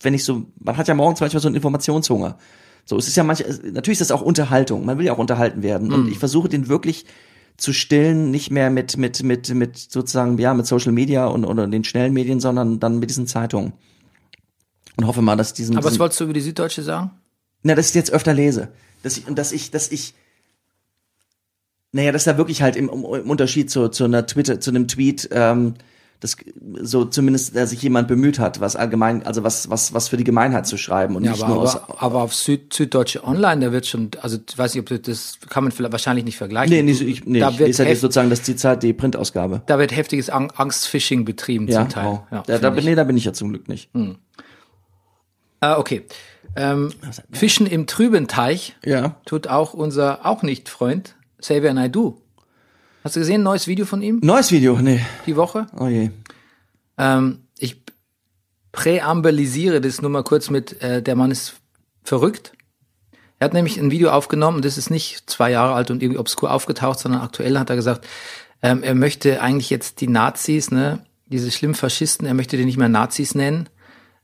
wenn 0.00 0.14
ich 0.14 0.22
so, 0.22 0.46
man 0.60 0.76
hat 0.76 0.86
ja 0.86 0.94
morgens 0.94 1.20
manchmal 1.20 1.42
so 1.42 1.48
einen 1.48 1.56
Informationshunger. 1.56 2.38
So, 2.84 2.96
es 2.96 3.08
ist 3.08 3.16
ja 3.16 3.24
manchmal, 3.24 3.58
natürlich 3.72 4.00
ist 4.00 4.10
das 4.10 4.12
auch 4.12 4.22
Unterhaltung. 4.22 4.84
Man 4.84 4.98
will 4.98 5.06
ja 5.06 5.12
auch 5.12 5.18
unterhalten 5.18 5.64
werden. 5.64 5.92
Und 5.92 6.08
ich 6.08 6.18
versuche 6.18 6.48
den 6.48 6.68
wirklich 6.68 7.04
zu 7.56 7.72
stillen, 7.72 8.30
nicht 8.30 8.52
mehr 8.52 8.70
mit, 8.70 8.96
mit, 8.96 9.22
mit, 9.22 9.52
mit 9.52 9.76
sozusagen, 9.76 10.38
ja, 10.38 10.54
mit 10.54 10.66
Social 10.66 10.92
Media 10.92 11.26
und, 11.26 11.44
oder 11.44 11.66
den 11.66 11.82
schnellen 11.82 12.12
Medien, 12.12 12.38
sondern 12.38 12.78
dann 12.78 13.00
mit 13.00 13.10
diesen 13.10 13.26
Zeitungen. 13.26 13.72
Und 14.96 15.06
hoffe 15.06 15.22
mal, 15.22 15.36
dass 15.36 15.52
diesen, 15.52 15.76
Aber 15.76 15.86
was 15.86 15.98
wolltest 15.98 16.20
du 16.20 16.24
über 16.24 16.32
die 16.32 16.40
Süddeutsche 16.40 16.82
sagen? 16.82 17.10
na, 17.64 17.74
dass 17.74 17.88
ich 17.88 17.94
jetzt 17.94 18.12
öfter 18.12 18.32
lese. 18.32 18.68
Dass 19.02 19.16
ich, 19.16 19.26
und 19.26 19.36
dass 19.36 19.50
ich, 19.50 19.72
dass 19.72 19.90
ich, 19.90 20.14
naja, 21.94 22.10
dass 22.12 22.24
da 22.24 22.36
wirklich 22.36 22.60
halt 22.60 22.74
im, 22.76 22.88
im 22.88 23.30
Unterschied 23.30 23.70
zu, 23.70 23.88
zu 23.88 24.04
einer 24.04 24.26
Twitter, 24.26 24.58
zu 24.60 24.70
einem 24.70 24.88
Tweet, 24.88 25.28
ähm, 25.32 25.74
das 26.20 26.36
so 26.80 27.04
zumindest, 27.04 27.54
dass 27.54 27.70
sich 27.70 27.82
jemand 27.82 28.08
bemüht 28.08 28.38
hat, 28.38 28.58
was 28.60 28.76
allgemein, 28.76 29.24
also 29.26 29.44
was, 29.44 29.68
was, 29.70 29.92
was 29.94 30.08
für 30.08 30.16
die 30.16 30.24
Gemeinheit 30.24 30.66
zu 30.66 30.76
schreiben 30.78 31.16
und 31.16 31.24
Ja, 31.24 31.32
nicht 31.32 31.42
aber, 31.42 31.54
nur 31.54 31.62
aus. 31.62 31.76
aber, 31.76 32.02
aber 32.02 32.22
auf 32.22 32.34
Süd, 32.34 32.72
Süddeutsche 32.72 33.22
Online, 33.24 33.66
da 33.66 33.72
wird 33.72 33.86
schon, 33.86 34.10
also 34.22 34.38
ich 34.48 34.56
weiß 34.58 34.74
nicht, 34.74 34.80
ob 34.80 34.88
du 34.88 34.98
das 34.98 35.38
kann 35.50 35.64
man 35.64 35.70
vielleicht 35.72 35.92
wahrscheinlich 35.92 36.24
nicht 36.24 36.36
vergleichen. 36.38 36.74
Nee, 36.74 36.82
nee, 36.82 36.92
ich, 36.92 37.24
nee, 37.26 37.38
da 37.40 37.50
ich 37.50 37.58
wird 37.58 37.66
lese 37.68 37.82
halt 37.82 37.90
jetzt 37.90 38.00
sozusagen 38.00 38.30
das 38.30 38.42
die 38.42 38.56
Zeit, 38.56 38.82
die 38.82 38.92
Printausgabe. 38.92 39.62
da 39.66 39.78
wird 39.78 39.94
heftiges 39.94 40.30
Ang 40.30 40.50
Angstfishing 40.56 41.24
betrieben 41.24 41.68
Ja, 41.68 41.80
zum 41.80 41.88
Teil. 41.90 42.04
wow. 42.06 42.20
Ja, 42.30 42.42
da, 42.46 42.58
da, 42.58 42.70
bin, 42.70 42.78
ich. 42.80 42.84
nee, 42.86 42.94
da 42.94 43.04
bin 43.04 43.16
ich 43.16 43.24
ja 43.26 43.32
zum 43.32 43.50
Glück 43.50 43.68
nicht. 43.68 43.90
Ah, 45.60 45.78
okay. 45.78 46.04
Ähm, 46.56 46.92
Fischen 47.32 47.66
im 47.66 47.86
trüben 47.86 48.28
Teich 48.28 48.76
Ja. 48.84 49.16
tut 49.26 49.46
auch 49.48 49.74
unser 49.74 50.24
auch 50.24 50.42
nicht 50.42 50.68
Freund 50.68 51.16
Xavier 51.44 51.74
Naidoo. 51.74 52.16
Hast 53.04 53.16
du 53.16 53.20
gesehen, 53.20 53.42
neues 53.42 53.66
Video 53.66 53.84
von 53.84 54.00
ihm 54.00 54.18
Neues 54.22 54.50
Video, 54.50 54.78
nee. 54.78 55.04
die 55.26 55.36
Woche? 55.36 55.66
Oh 55.78 55.88
je. 55.88 56.08
Ähm, 56.96 57.40
ich 57.58 57.82
präambelisiere 58.72 59.82
das 59.82 60.00
nur 60.00 60.10
mal 60.10 60.24
kurz 60.24 60.48
mit, 60.48 60.80
äh, 60.80 61.02
der 61.02 61.16
Mann 61.16 61.30
ist 61.30 61.56
verrückt. 62.02 62.52
Er 63.38 63.44
hat 63.44 63.52
nämlich 63.52 63.78
ein 63.78 63.90
Video 63.90 64.08
aufgenommen, 64.08 64.62
das 64.62 64.78
ist 64.78 64.88
nicht 64.88 65.28
zwei 65.28 65.50
Jahre 65.50 65.74
alt 65.74 65.90
und 65.90 66.02
irgendwie 66.02 66.18
obskur 66.18 66.50
aufgetaucht, 66.50 66.98
sondern 66.98 67.20
aktuell 67.20 67.58
hat 67.58 67.68
er 67.68 67.76
gesagt, 67.76 68.06
ähm, 68.62 68.82
er 68.82 68.94
möchte 68.94 69.42
eigentlich 69.42 69.68
jetzt 69.68 70.00
die 70.00 70.08
Nazis, 70.08 70.70
ne, 70.70 71.04
diese 71.26 71.50
schlimmen 71.50 71.74
Faschisten, 71.74 72.26
er 72.26 72.32
möchte 72.32 72.56
die 72.56 72.64
nicht 72.64 72.78
mehr 72.78 72.88
Nazis 72.88 73.34
nennen, 73.34 73.68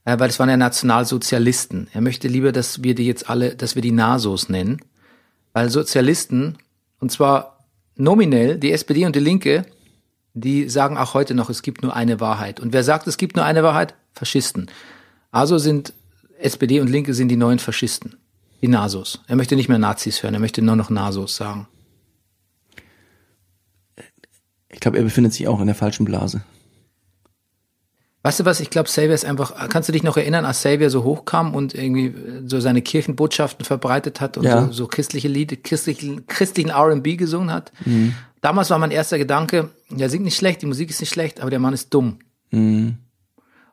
äh, 0.07 0.19
weil 0.19 0.29
das 0.29 0.39
waren 0.39 0.49
ja 0.49 0.57
Nationalsozialisten. 0.57 1.89
Er 1.93 2.01
möchte 2.01 2.29
lieber, 2.29 2.51
dass 2.51 2.83
wir 2.83 2.95
die 2.95 3.07
jetzt 3.07 3.29
alle, 3.29 3.57
dass 3.57 3.75
wir 3.75 3.83
die 3.83 3.93
Nasos 3.93 4.49
nennen, 4.49 4.81
weil 5.53 5.69
Sozialisten, 5.69 6.57
und 7.01 7.11
zwar 7.11 7.65
nominell, 7.97 8.59
die 8.59 8.73
SPD 8.73 9.07
und 9.07 9.17
die 9.17 9.21
Linke, 9.21 9.67
die 10.35 10.69
sagen 10.69 10.97
auch 10.97 11.15
heute 11.15 11.35
noch, 11.35 11.51
es 11.51 11.63
gibt 11.63 11.83
nur 11.83 11.95
eine 11.95 12.21
Wahrheit. 12.21 12.61
Und 12.61 12.73
wer 12.73 12.85
sagt, 12.85 13.07
es 13.07 13.17
gibt 13.17 13.37
nur 13.37 13.45
eine 13.45 13.63
Wahrheit? 13.63 13.95
Faschisten. 14.13 14.71
Also 15.31 15.59
sind 15.59 15.93
SPD 16.39 16.81
und 16.81 16.89
Linke 16.89 17.15
sind 17.15 17.29
die 17.29 17.37
neuen 17.37 17.59
Faschisten. 17.59 18.17
Die 18.63 18.69
Nasos. 18.69 19.23
Er 19.27 19.37
möchte 19.37 19.57
nicht 19.57 19.69
mehr 19.69 19.79
Nazis 19.79 20.23
hören, 20.23 20.35
er 20.35 20.41
möchte 20.41 20.63
nur 20.63 20.77
noch 20.77 20.91
Nasos 20.91 21.35
sagen. 21.37 21.67
Ich 24.69 24.81
glaube, 24.81 24.99
er 24.99 25.05
befindet 25.05 25.33
sich 25.33 25.49
auch 25.49 25.61
in 25.61 25.67
der 25.67 25.75
falschen 25.75 26.05
Blase. 26.05 26.43
Weißt 28.23 28.39
du 28.41 28.45
was, 28.45 28.61
ich 28.61 28.69
glaube, 28.69 28.87
Xavier 28.87 29.15
ist 29.15 29.25
einfach, 29.25 29.69
kannst 29.71 29.89
du 29.89 29.93
dich 29.93 30.03
noch 30.03 30.17
erinnern, 30.19 30.45
als 30.45 30.59
Xavier 30.59 30.91
so 30.91 31.05
hochkam 31.05 31.55
und 31.55 31.75
irgendwie 31.75 32.07
äh, 32.09 32.43
so 32.45 32.61
seine 32.61 32.83
Kirchenbotschaften 32.83 33.65
verbreitet 33.65 34.21
hat 34.21 34.37
und 34.37 34.45
Ja. 34.45 34.67
so, 34.67 34.73
so 34.73 34.87
christliche 34.89 35.29
Lieder, 35.29 35.57
christlichen, 35.57 36.27
christlichen 36.27 36.71
R&B 36.71 37.17
gesungen 37.17 37.51
hat? 37.53 37.73
Damals 38.43 38.69
war 38.71 38.79
mein 38.79 38.91
erster 38.91 39.17
Gedanke, 39.19 39.71
der 39.91 40.11
singt 40.11 40.25
nicht 40.25 40.37
schlecht, 40.37 40.61
die 40.63 40.67
Musik 40.67 40.91
ist 40.91 41.01
nicht 41.01 41.13
schlecht, 41.13 41.41
aber 41.41 41.51
der 41.51 41.61
Mann 41.61 41.73
ist 41.73 41.95
dumm. 41.95 42.19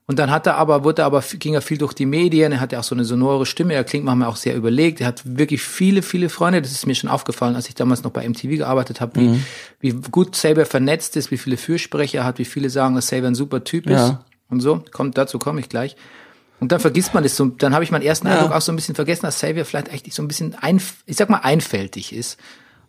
Und 0.09 0.19
dann 0.19 0.31
hat 0.31 0.47
er 0.47 0.55
aber, 0.55 0.85
wurde 0.85 1.01
er 1.01 1.07
aber, 1.07 1.21
ging 1.21 1.53
er 1.53 1.61
viel 1.61 1.77
durch 1.77 1.91
die 1.93 2.05
Medien, 2.05 2.53
er 2.53 2.61
hatte 2.61 2.79
auch 2.79 2.83
so 2.83 2.95
eine 2.95 3.03
sonore 3.03 3.45
Stimme, 3.45 3.73
er 3.73 3.83
klingt 3.83 4.05
manchmal 4.05 4.29
auch 4.29 4.37
sehr 4.37 4.55
überlegt, 4.55 5.01
er 5.01 5.07
hat 5.07 5.21
wirklich 5.25 5.61
viele, 5.61 6.01
viele 6.01 6.29
Freunde, 6.29 6.61
das 6.61 6.71
ist 6.71 6.85
mir 6.87 6.95
schon 6.95 7.09
aufgefallen, 7.09 7.55
als 7.57 7.67
ich 7.67 7.75
damals 7.75 8.03
noch 8.03 8.11
bei 8.11 8.23
MTV 8.27 8.57
gearbeitet 8.57 9.01
habe, 9.01 9.19
wie, 9.19 9.41
wie 9.81 10.09
gut 10.09 10.33
Saber 10.37 10.65
vernetzt 10.65 11.17
ist, 11.17 11.29
wie 11.31 11.37
viele 11.37 11.57
Fürsprecher 11.57 12.19
er 12.19 12.23
hat, 12.23 12.39
wie 12.39 12.45
viele 12.45 12.69
sagen, 12.69 12.95
dass 12.95 13.07
Saber 13.07 13.27
ein 13.27 13.35
super 13.35 13.65
Typ 13.65 13.85
ist 13.87 13.91
Ja. 13.99 14.23
Und 14.49 14.59
so, 14.61 14.83
kommt, 14.91 15.17
dazu 15.17 15.39
komme 15.39 15.59
ich 15.59 15.69
gleich. 15.69 15.95
Und 16.59 16.71
dann 16.71 16.79
vergisst 16.79 17.13
man 17.13 17.23
das 17.23 17.35
so, 17.35 17.45
dann 17.45 17.73
habe 17.73 17.83
ich 17.83 17.91
meinen 17.91 18.01
ersten 18.01 18.27
Ja. 18.27 18.33
Eindruck 18.37 18.51
auch 18.51 18.61
so 18.61 18.71
ein 18.71 18.75
bisschen 18.75 18.95
vergessen, 18.95 19.23
dass 19.23 19.35
Xavier 19.35 19.63
vielleicht 19.65 19.89
eigentlich 19.91 20.15
so 20.15 20.23
ein 20.23 20.27
bisschen, 20.27 20.55
ein, 20.55 20.81
ich 21.05 21.15
sag 21.17 21.29
mal, 21.29 21.37
einfältig 21.39 22.13
ist. 22.13 22.39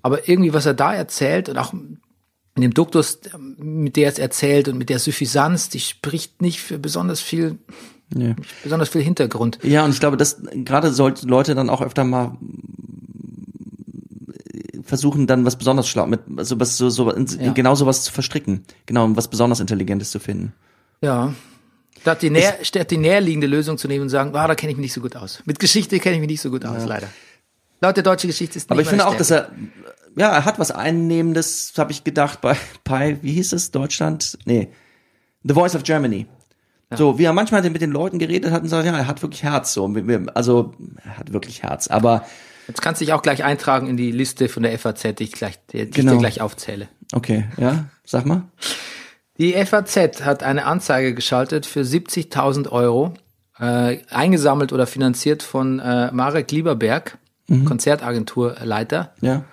Aber 0.00 0.28
irgendwie, 0.28 0.54
was 0.54 0.64
er 0.64 0.74
da 0.74 0.94
erzählt 0.94 1.48
und 1.48 1.58
auch 1.58 1.72
in 1.74 2.62
dem 2.62 2.72
Duktus, 2.72 3.20
mit 3.58 3.96
der 3.96 4.04
er 4.06 4.12
es 4.12 4.18
erzählt 4.18 4.68
und 4.68 4.78
mit 4.78 4.88
der 4.88 4.98
Suffisanz, 4.98 5.68
die 5.68 5.80
spricht 5.80 6.40
nicht 6.40 6.60
für 6.60 6.78
besonders 6.78 7.20
viel, 7.20 7.58
Nee. 8.14 8.34
besonders 8.62 8.88
viel 8.88 9.02
Hintergrund. 9.02 9.58
Ja, 9.62 9.84
und 9.84 9.90
ich 9.90 10.00
glaube, 10.00 10.16
dass 10.16 10.40
gerade 10.64 10.90
sollten 10.92 11.28
Leute 11.28 11.54
dann 11.54 11.68
auch 11.68 11.82
öfter 11.82 12.04
mal 12.04 12.38
versuchen 14.82 15.26
dann 15.26 15.44
was 15.44 15.56
besonders 15.56 15.86
schlau 15.88 16.06
mit 16.06 16.20
so 16.38 16.58
was 16.58 16.78
so, 16.78 16.88
so 16.88 17.10
in, 17.10 17.26
Ja. 17.40 17.52
genau 17.52 17.74
sowas 17.74 18.04
zu 18.04 18.12
verstricken. 18.12 18.64
Genau, 18.86 19.04
um 19.04 19.16
was 19.16 19.28
besonders 19.28 19.60
Intelligentes 19.60 20.10
zu 20.10 20.18
finden. 20.18 20.54
Ja. 21.00 21.34
Statt 22.00 22.22
die, 22.22 22.30
näher, 22.30 22.58
statt 22.62 22.90
die 22.90 22.96
näherliegende 22.96 23.46
Lösung 23.46 23.76
zu 23.76 23.88
nehmen 23.88 24.02
und 24.02 24.08
sagen, 24.08 24.34
ah, 24.34 24.46
da 24.46 24.54
kenne 24.54 24.72
ich 24.72 24.76
mich 24.78 24.84
nicht 24.84 24.92
so 24.92 25.00
gut 25.00 25.16
aus. 25.16 25.42
Mit 25.46 25.58
Geschichte 25.58 25.98
kenne 25.98 26.14
ich 26.14 26.20
mich 26.20 26.30
nicht 26.30 26.40
so 26.40 26.50
gut 26.50 26.64
aus, 26.64 26.84
leider. 26.84 27.08
Laut 27.80 27.96
der 27.96 28.04
deutschen 28.04 28.28
Geschichte 28.28 28.56
ist 28.56 28.64
nicht 28.64 28.70
Aber 28.70 28.80
ich 28.80 28.88
finde 28.88 29.06
auch, 29.06 29.14
dass 29.16 29.30
er, 29.30 29.50
ja, 30.16 30.30
er 30.30 30.44
hat 30.44 30.58
was 30.58 30.70
Einnehmendes, 30.70 31.72
habe 31.76 31.92
ich 31.92 32.04
gedacht, 32.04 32.40
bei, 32.40 32.56
bei, 32.84 33.18
wie 33.22 33.32
hieß 33.32 33.52
es, 33.52 33.70
Deutschland? 33.70 34.38
Nee, 34.44 34.68
The 35.44 35.54
Voice 35.54 35.74
of 35.74 35.82
Germany. 35.82 36.26
So, 36.94 37.18
wie 37.18 37.24
er 37.24 37.34
manchmal 37.34 37.68
mit 37.68 37.82
den 37.82 37.90
Leuten 37.90 38.18
geredet 38.18 38.50
hat 38.50 38.62
und 38.62 38.68
sagt, 38.68 38.86
ja, 38.86 38.96
er 38.96 39.06
hat 39.06 39.20
wirklich 39.20 39.42
Herz, 39.42 39.74
so, 39.74 39.94
also, 40.34 40.72
er 41.04 41.18
hat 41.18 41.32
wirklich 41.32 41.62
Herz, 41.62 41.88
aber, 41.88 42.24
Jetzt 42.66 42.82
kannst 42.82 43.00
du 43.00 43.06
dich 43.06 43.14
auch 43.14 43.22
gleich 43.22 43.44
eintragen 43.44 43.86
in 43.86 43.96
die 43.96 44.10
Liste 44.10 44.48
von 44.48 44.62
der 44.62 44.78
FAZ, 44.78 45.14
die 45.18 45.24
ich, 45.24 45.32
gleich, 45.32 45.58
die 45.72 45.78
ich 45.78 45.90
Genau. 45.90 46.12
dir 46.12 46.18
gleich 46.18 46.40
aufzähle. 46.40 46.88
okay, 47.12 47.46
ja, 47.56 47.86
sag 48.04 48.26
mal. 48.26 48.42
Die 49.38 49.52
FAZ 49.54 50.24
hat 50.24 50.42
eine 50.42 50.64
Anzeige 50.66 51.14
geschaltet 51.14 51.64
für 51.66 51.80
70.000 51.80 52.68
Euro, 52.70 53.14
äh, 53.60 53.98
eingesammelt 54.10 54.72
oder 54.72 54.86
finanziert 54.86 55.42
von 55.42 55.78
äh, 55.78 56.10
Marek 56.12 56.50
Lieberberg, 56.50 57.18
Konzertagenturleiter. 57.64 59.12
Ja, 59.20 59.44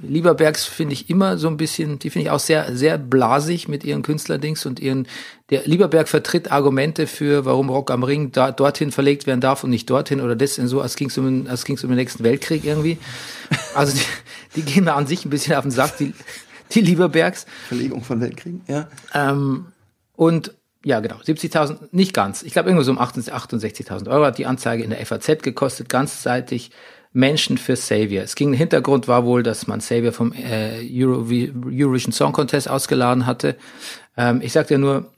Lieberbergs 0.00 0.64
finde 0.64 0.92
ich 0.92 1.10
immer 1.10 1.38
so 1.38 1.48
ein 1.48 1.56
bisschen, 1.56 1.98
die 1.98 2.10
finde 2.10 2.26
ich 2.26 2.30
auch 2.30 2.38
sehr, 2.38 2.76
sehr 2.76 2.98
blasig 2.98 3.66
mit 3.66 3.82
ihren 3.84 4.02
Künstlerdings 4.02 4.64
und 4.64 4.78
ihren, 4.78 5.08
der 5.50 5.62
Lieberberg 5.66 6.08
vertritt 6.08 6.52
Argumente 6.52 7.06
für, 7.08 7.44
warum 7.46 7.68
Rock 7.68 7.90
am 7.90 8.04
Ring 8.04 8.30
da, 8.30 8.52
dorthin 8.52 8.92
verlegt 8.92 9.26
werden 9.26 9.40
darf 9.40 9.64
und 9.64 9.70
nicht 9.70 9.90
dorthin 9.90 10.20
oder 10.20 10.36
das 10.36 10.58
und 10.60 10.68
so, 10.68 10.80
als 10.80 10.94
ging 10.94 11.08
es 11.08 11.18
um, 11.18 11.24
den- 11.24 11.48
als 11.48 11.64
ging's 11.64 11.82
um 11.82 11.90
den 11.90 11.96
nächsten 11.96 12.22
Weltkrieg 12.22 12.64
irgendwie. 12.64 12.98
Also 13.74 13.92
die, 13.96 14.60
die 14.60 14.62
gehen 14.62 14.84
mir 14.84 14.94
an 14.94 15.06
sich 15.08 15.24
ein 15.24 15.30
bisschen 15.30 15.56
auf 15.56 15.62
den 15.62 15.70
Sack, 15.72 15.96
die, 15.96 16.12
die 16.74 16.80
Lieberbergs. 16.80 17.46
Verlegung 17.68 18.02
von 18.02 18.20
Weltkriegen, 18.20 18.62
ja. 18.66 18.88
Ähm, 19.14 19.66
und 20.14 20.54
ja, 20.84 21.00
genau, 21.00 21.16
70.000, 21.16 21.88
nicht 21.90 22.14
ganz. 22.14 22.42
Ich 22.42 22.52
glaube, 22.52 22.68
irgendwo 22.68 22.84
so 22.84 22.92
um 22.92 22.98
68 22.98 23.34
68.000 23.34 24.08
Euro 24.10 24.24
hat 24.24 24.38
die 24.38 24.46
Anzeige 24.46 24.84
in 24.84 24.90
der 24.90 25.04
FAZ 25.04 25.42
gekostet, 25.42 25.88
ganzzeitig 25.88 26.70
Menschen 27.12 27.58
für 27.58 27.74
Savior. 27.74 28.22
Es 28.22 28.36
ging, 28.36 28.52
der 28.52 28.58
Hintergrund 28.58 29.08
war 29.08 29.24
wohl, 29.24 29.42
dass 29.42 29.66
man 29.66 29.80
Savior 29.80 30.12
vom 30.12 30.32
äh, 30.32 30.86
Euro, 31.02 31.26
Eurovision 31.66 32.12
Song 32.12 32.32
Contest 32.32 32.68
ausgeladen 32.68 33.26
hatte. 33.26 33.56
Ähm, 34.16 34.40
ich 34.42 34.52
sagte 34.52 34.74
ja 34.74 34.78
nur, 34.78 35.10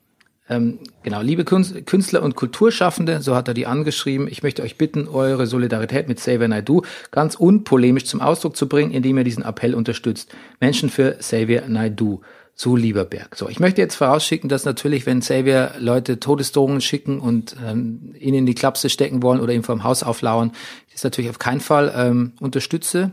ähm, 0.50 0.80
genau, 1.02 1.22
liebe 1.22 1.44
Künst- 1.44 1.86
Künstler 1.86 2.22
und 2.22 2.34
Kulturschaffende, 2.34 3.22
so 3.22 3.34
hat 3.34 3.48
er 3.48 3.54
die 3.54 3.66
angeschrieben, 3.66 4.28
ich 4.28 4.42
möchte 4.42 4.62
euch 4.62 4.76
bitten, 4.76 5.08
eure 5.08 5.46
Solidarität 5.46 6.08
mit 6.08 6.18
Xavier 6.18 6.48
Naidoo 6.48 6.82
ganz 7.10 7.36
unpolemisch 7.36 8.04
zum 8.04 8.20
Ausdruck 8.20 8.56
zu 8.56 8.68
bringen, 8.68 8.90
indem 8.90 9.16
ihr 9.16 9.24
diesen 9.24 9.44
Appell 9.44 9.74
unterstützt. 9.74 10.34
Menschen 10.60 10.90
für 10.90 11.12
Xavier 11.12 11.68
Naidoo 11.68 12.20
zu 12.54 12.76
Lieberberg. 12.76 13.36
So, 13.36 13.48
ich 13.48 13.58
möchte 13.58 13.80
jetzt 13.80 13.94
vorausschicken, 13.94 14.50
dass 14.50 14.66
natürlich, 14.66 15.06
wenn 15.06 15.20
Xavier 15.20 15.72
Leute 15.78 16.20
Todesdrohungen 16.20 16.82
schicken 16.82 17.18
und 17.18 17.56
ähm, 17.66 18.14
ihn 18.18 18.34
in 18.34 18.44
die 18.44 18.54
Klapse 18.54 18.90
stecken 18.90 19.22
wollen 19.22 19.40
oder 19.40 19.54
ihm 19.54 19.62
vom 19.62 19.82
Haus 19.82 20.02
auflauern, 20.02 20.52
ich 20.88 20.92
das 20.92 21.04
natürlich 21.04 21.30
auf 21.30 21.38
keinen 21.38 21.60
Fall 21.60 21.90
ähm, 21.96 22.32
unterstütze. 22.38 23.12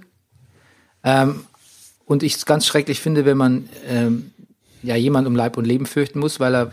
Ähm, 1.04 1.42
und 2.04 2.24
ich 2.24 2.36
es 2.36 2.46
ganz 2.46 2.66
schrecklich 2.66 3.00
finde, 3.00 3.24
wenn 3.24 3.38
man 3.38 3.70
ähm, 3.88 4.32
ja 4.84 4.96
jemand 4.96 5.28
um 5.28 5.36
Leib 5.36 5.58
und 5.58 5.66
Leben 5.66 5.86
fürchten 5.86 6.20
muss, 6.20 6.40
weil 6.40 6.56
er, 6.56 6.72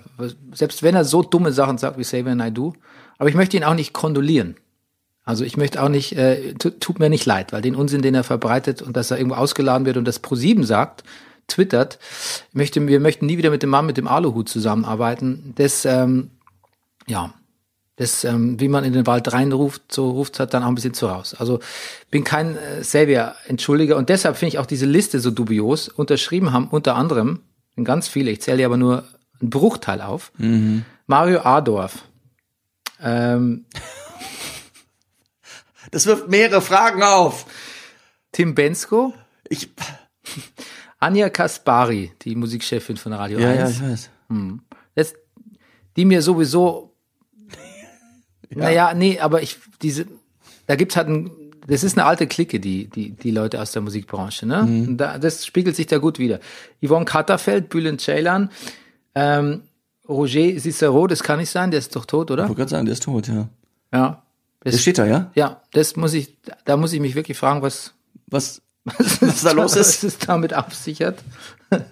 selbst 0.53 0.83
wenn 0.83 0.95
er 0.95 1.05
so 1.05 1.23
dumme 1.23 1.53
Sachen 1.53 1.79
sagt 1.79 1.99
wie 1.99 2.03
Xavier 2.03 2.35
Naidoo, 2.35 2.75
aber 3.19 3.29
ich 3.29 3.35
möchte 3.35 3.57
ihn 3.57 3.65
auch 3.65 3.75
nicht 3.75 3.93
kondolieren. 3.93 4.57
Also 5.25 5.45
ich 5.45 5.57
möchte 5.57 5.83
auch 5.83 5.89
nicht, 5.89 6.17
äh, 6.17 6.53
tu- 6.55 6.71
tut 6.71 6.99
mir 6.99 7.09
nicht 7.09 7.25
leid, 7.25 7.53
weil 7.53 7.63
den 7.63 7.75
Unsinn, 7.75 8.03
den 8.03 8.15
er 8.15 8.25
verbreitet 8.25 8.83
und 8.83 8.95
dass 8.97 9.11
er 9.11 9.17
irgendwo 9.19 9.37
ausgeladen 9.37 9.87
wird 9.87 9.97
und 9.97 10.05
das 10.07 10.19
ProSieben 10.19 10.65
sagt, 10.65 11.03
twittert, 11.49 11.99
möchte, 12.53 12.87
wir 12.87 13.01
möchten 13.01 13.27
nie 13.27 13.39
wieder 13.39 13.51
mit 13.51 13.63
dem 13.63 13.71
Mann 13.71 13.87
mit 13.87 13.97
dem 13.97 14.09
Aluhut 14.09 14.49
zusammenarbeiten. 14.49 15.53
Das, 15.57 15.85
ähm, 15.87 16.31
ja, 17.07 17.33
das, 17.97 18.25
ähm, 18.25 18.61
wie 18.61 18.69
man 18.69 18.85
in 18.85 18.93
den 18.93 19.07
Wald 19.07 19.33
reinruft, 19.33 19.93
so 19.93 20.11
ruft 20.11 20.41
hat 20.41 20.53
dann 20.53 20.63
auch 20.63 20.69
ein 20.69 20.75
bisschen 20.75 20.95
zu 20.95 21.07
raus. 21.07 21.35
Also 21.39 21.61
bin 22.11 22.25
kein 22.25 22.57
äh, 22.57 22.81
Xavier-Entschuldiger 22.81 23.97
und 23.97 24.09
deshalb 24.09 24.37
finde 24.37 24.49
ich 24.49 24.59
auch 24.59 24.67
diese 24.67 24.87
Liste 24.87 25.21
so 25.21 25.31
dubios. 25.31 25.89
Unterschrieben 25.89 26.53
haben 26.53 26.69
unter 26.69 26.97
anderem, 26.97 27.41
sind 27.75 27.85
ganz 27.85 28.09
viele, 28.09 28.31
ich 28.31 28.41
zähle 28.43 28.59
dir 28.59 28.67
aber 28.67 28.77
nur 28.77 29.05
einen 29.41 29.51
Bruchteil 29.51 30.01
auf, 30.01 30.33
Mario 31.07 31.41
Adorf, 31.41 32.05
ähm, 33.01 33.67
Das 35.91 36.07
wirft 36.07 36.29
mehrere 36.29 36.61
Fragen 36.61 37.03
auf. 37.03 37.47
Tim 38.33 38.55
Bensko, 38.55 39.15
Ich, 39.49 39.71
Anja 40.99 41.29
Kaspari, 41.29 42.13
die 42.23 42.35
Musikchefin 42.35 42.97
von 42.97 43.13
Radio 43.13 43.39
ja, 43.39 43.53
ja, 43.53 43.65
1, 43.67 43.71
ich 43.71 43.83
weiß. 43.83 44.11
das, 44.97 45.15
die 45.97 46.05
mir 46.05 46.23
sowieso, 46.23 46.97
naja, 48.51 48.93
nee, 48.95 49.21
aber 49.21 49.43
ich, 49.43 49.59
diese, 49.83 50.07
da 50.67 50.75
gibt's 50.75 50.97
halt 50.97 51.09
ein, 51.09 51.31
das 51.67 51.85
ist 51.85 51.97
eine 51.99 52.07
alte 52.07 52.27
Clique, 52.27 52.59
die, 52.61 52.89
die, 52.89 53.11
die 53.11 53.31
Leute 53.31 53.61
aus 53.61 53.73
der 53.73 53.83
Musikbranche, 53.83 54.47
ne? 54.47 54.63
Und 54.63 54.97
Da, 54.99 55.19
das 55.19 55.45
spiegelt 55.47 55.77
sich 55.77 55.87
da 55.87 55.99
gut 55.99 56.19
wieder. 56.19 56.41
Yvonne 56.85 57.05
Katterfeld, 57.05 57.69
Bülent 57.69 58.01
Ceylan, 58.01 58.51
ähm, 59.15 59.63
Roger 60.09 60.59
Cicero, 60.59 61.07
das 61.07 61.23
kann 61.23 61.39
nicht 61.39 61.51
sein, 61.51 61.71
der 61.71 61.79
ist 61.79 61.95
doch 61.97 62.05
tot, 62.05 62.31
oder? 62.31 62.43
Ich 62.45 62.49
wollte 62.49 62.61
gerade 62.61 62.71
sagen, 62.71 62.85
der 62.87 62.93
ist 62.93 63.05
tot, 63.05 63.29
ja. 63.29 63.49
Ja. 63.93 64.23
Der 64.65 64.73
Das, 64.73 64.81
steht 64.83 64.99
da, 64.99 65.07
ja? 65.07 65.31
ja, 65.35 65.63
das 65.73 65.97
muss 65.97 66.13
ich, 66.15 66.37
da 66.65 66.77
muss 66.77 66.93
ich 66.93 67.01
mich 67.01 67.15
wirklich 67.15 67.39
fragen, 67.39 67.63
was, 67.63 67.95
Was, 68.29 68.61
was, 68.85 69.23
was 69.23 69.43
da 69.43 69.53
los 69.53 69.77
was 69.77 70.03
ist? 70.03 70.05
es 70.05 70.19
damit 70.19 70.55
auf 70.55 70.75
sich 70.75 71.01
hat. 71.03 71.17